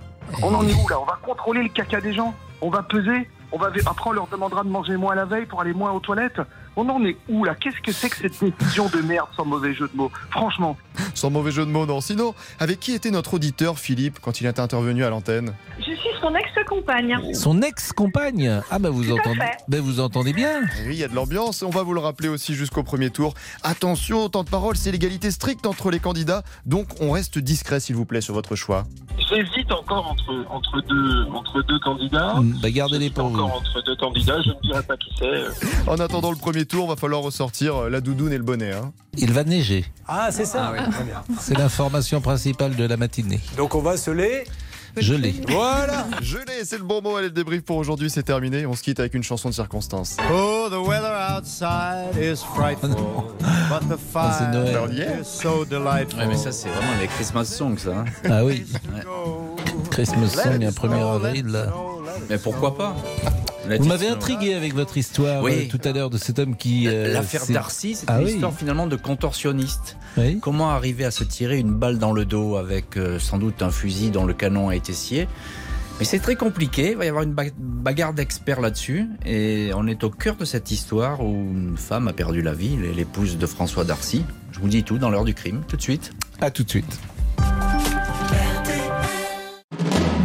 On 0.42 0.56
en 0.56 0.66
est 0.66 0.74
où, 0.74 0.88
là? 0.88 1.02
On 1.02 1.06
va 1.06 1.20
contrôler 1.22 1.64
le 1.64 1.70
caca 1.70 2.00
des 2.00 2.14
gens? 2.14 2.34
On 2.62 2.70
va 2.70 2.82
peser? 2.82 3.30
On 3.52 3.58
va, 3.58 3.72
Après, 3.86 4.10
on 4.10 4.14
leur 4.14 4.28
demandera 4.28 4.64
de 4.64 4.70
manger 4.70 4.96
moins 4.96 5.16
la 5.16 5.26
veille 5.26 5.46
pour 5.46 5.60
aller 5.60 5.74
moins 5.74 5.92
aux 5.92 6.00
toilettes? 6.00 6.40
On 6.80 6.88
en 6.90 7.04
est 7.06 7.18
où, 7.28 7.44
là? 7.44 7.56
Qu'est-ce 7.56 7.82
que 7.82 7.92
c'est 7.92 8.08
que 8.08 8.18
cette 8.18 8.40
décision 8.40 8.88
de 8.88 9.02
merde, 9.02 9.28
sans 9.36 9.46
mauvais 9.46 9.74
jeu 9.74 9.90
de 9.92 9.98
mots? 9.98 10.12
Franchement. 10.30 10.78
Sans 11.14 11.30
mauvais 11.30 11.52
jeu 11.52 11.66
de 11.66 11.72
mots, 11.72 11.86
non. 11.86 12.02
Sinon, 12.02 12.34
avec 12.60 12.80
qui 12.80 12.94
était 12.94 13.12
notre 13.12 13.36
auditeur, 13.36 13.80
Philippe, 13.80 14.20
quand 14.22 14.42
il 14.42 14.48
était 14.48 14.60
intervenu 14.60 15.04
à 15.04 15.10
l'antenne? 15.10 15.54
Je 15.80 15.84
suis 15.84 16.10
son 16.22 16.34
ex-compagne. 16.36 17.16
Son 17.34 17.62
ex-compagne? 17.62 18.62
Ah 18.72 18.80
bah 18.80 18.90
vous 18.90 19.12
entendez, 19.12 19.40
ben 19.68 19.82
vous 19.82 20.00
entendez 20.00 20.34
bien. 20.34 20.62
Eh 20.84 20.88
Oui, 20.88 20.96
il 20.96 21.00
y 21.00 21.04
a 21.04 21.08
de 21.08 21.16
l'ambiance. 21.16 21.64
On 21.64 21.70
va 21.70 21.84
vous 21.84 21.94
le 21.94 22.00
rappeler 22.00 22.28
aussi 22.30 22.54
jusqu'au 22.56 22.84
premier 22.84 23.10
tour. 23.10 23.34
Attention, 23.64 24.24
au 24.26 24.30
temps 24.30 24.44
de 24.44 24.50
parole, 24.50 24.76
c'est 24.78 24.92
l'égalité 24.92 25.32
stricte 25.32 25.66
entre 25.66 25.92
les 25.92 26.00
candidats. 26.00 26.44
Donc, 26.66 26.88
on 27.02 27.12
reste 27.12 27.38
discret, 27.40 27.80
s'il 27.80 27.96
vous 27.96 28.06
plaît, 28.06 28.22
sur 28.22 28.34
votre 28.34 28.56
choix. 28.56 28.86
J'hésite 29.30 29.72
encore 29.72 30.08
entre, 30.12 30.46
entre, 30.50 30.82
deux, 30.88 31.26
entre 31.34 31.62
deux 31.64 31.80
candidats. 31.80 32.36
Bah 32.62 32.70
gardez-les 32.72 33.10
pour 33.10 33.28
vous. 33.28 33.40
Encore 33.40 33.58
entre 33.58 33.84
deux 33.84 33.96
candidats, 33.96 34.42
je 34.42 34.50
ne 34.50 34.62
dirai 34.62 34.84
pas 34.84 34.96
qui 34.98 35.10
c'est. 35.20 35.90
En 35.90 35.98
attendant 36.00 36.32
le 36.32 36.38
premier 36.38 36.66
tour, 36.66 36.88
va 36.88 36.96
falloir 36.96 37.22
ressortir 37.22 37.76
euh, 37.76 37.90
la 37.90 38.00
doudoune 38.02 38.32
et 38.32 38.38
le 38.38 38.44
bonnet. 38.44 38.74
hein. 38.74 38.92
Il 39.18 39.34
va 39.34 39.44
neiger. 39.44 39.86
Ah, 40.08 40.30
c'est 40.32 40.46
ça 40.46 40.74
Très 40.92 41.04
bien. 41.04 41.24
C'est 41.40 41.58
l'information 41.58 42.22
principale 42.22 42.76
de 42.76 42.84
la 42.86 42.98
matinée. 42.98 43.40
Donc 43.58 43.76
on 43.76 43.82
va 43.82 43.98
se 43.98 44.12
les. 44.12 44.44
Je 45.00 45.14
l'ai. 45.14 45.36
Voilà, 45.50 46.08
je 46.24 46.38
l'ai, 46.38 46.64
c'est 46.66 46.80
le 46.80 46.84
bon 46.84 47.04
mot. 47.04 47.18
Allez, 47.18 47.28
le 47.28 47.32
débrief 47.34 47.62
pour 47.62 47.78
aujourd'hui, 47.78 48.10
c'est 48.10 48.24
terminé. 48.24 48.66
On 48.66 48.74
se 48.74 48.82
quitte 48.82 49.00
avec 49.00 49.14
une 49.14 49.22
chanson 49.22 49.50
de 49.50 49.54
circonstance. 49.54 50.18
Oh, 50.34 50.70
the 50.72 50.88
weather 50.88 51.14
outside 51.38 52.16
is 52.20 52.38
frightful, 52.56 52.90
but 52.90 53.88
the 53.90 54.00
Ah, 54.16 54.36
c'est 54.40 54.58
Noël. 54.58 54.74
fire 54.90 55.22
is 55.22 55.26
so 55.26 55.66
delightful. 55.66 56.20
Ouais, 56.20 56.26
mais 56.28 56.38
ça, 56.38 56.52
c'est 56.52 56.70
vraiment 56.70 57.00
les 57.00 57.08
Christmas 57.08 57.46
songs, 57.46 57.78
ça. 57.78 57.90
hein. 57.92 58.06
Ah 58.28 58.44
oui. 58.44 58.66
Christmas 59.92 60.30
song, 60.30 60.64
un 60.64 60.70
1er 60.72 61.16
avril. 61.16 61.46
là. 61.48 61.68
Mais 62.30 62.40
pourquoi 62.40 62.76
pas? 62.76 62.96
Vous 63.80 63.86
m'avez 63.86 64.08
intrigué 64.08 64.54
avec 64.54 64.74
votre 64.74 64.98
histoire 64.98 65.44
Oui. 65.44 65.52
euh, 65.54 65.70
tout 65.70 65.80
à 65.88 65.92
l'heure 65.92 66.10
de 66.10 66.18
cet 66.18 66.40
homme 66.40 66.56
qui. 66.56 66.88
euh, 66.88 67.14
L'affaire 67.14 67.46
Darcy, 67.48 67.96
c'est 67.96 68.06
Ah 68.08 68.20
une 68.20 68.26
oui. 68.28 68.34
histoire 68.34 68.54
finalement 68.54 68.88
de 68.88 68.96
contorsionniste. 68.96 69.98
Oui. 70.18 70.40
Comment 70.42 70.70
arriver 70.72 71.06
à 71.06 71.12
se 71.12 71.24
tirer 71.24 71.58
une 71.58 71.74
balle 71.74 71.98
dans 72.00 72.14
le 72.14 72.26
dos 72.26 72.56
avec 72.58 72.98
euh, 72.98 73.20
sans 73.20 73.38
doute 73.38 73.62
un 73.62 73.72
fusil 73.72 74.10
dont 74.12 74.26
le 74.26 74.34
canon 74.34 74.70
a 74.70 74.76
été 74.76 74.94
scié 74.94 75.28
Mais 76.00 76.06
c'est 76.06 76.20
très 76.20 76.36
compliqué, 76.36 76.92
il 76.92 76.98
va 76.98 77.06
y 77.06 77.10
avoir 77.10 77.24
une 77.24 77.34
ba- 77.34 77.44
bagarre 77.58 78.14
d'experts 78.14 78.62
là-dessus, 78.62 79.08
et 79.26 79.72
on 79.76 79.88
est 79.88 80.04
au 80.04 80.10
cœur 80.10 80.36
de 80.36 80.46
cette 80.46 80.72
histoire 80.72 81.22
où 81.24 81.34
une 81.34 81.78
femme 81.78 82.08
a 82.08 82.14
perdu 82.14 82.42
la 82.42 82.54
vie, 82.54 82.78
l'épouse 82.96 83.38
de 83.38 83.46
François 83.48 83.84
Darcy. 83.84 84.24
Je 84.52 84.60
vous 84.60 84.68
dis 84.70 84.84
tout 84.84 84.98
dans 84.98 85.10
l'heure 85.10 85.26
du 85.26 85.34
crime, 85.34 85.62
tout 85.68 85.76
de 85.78 85.82
suite. 85.82 86.14
À 86.42 86.52
tout 86.52 86.64
de 86.64 86.70
suite. 86.70 87.00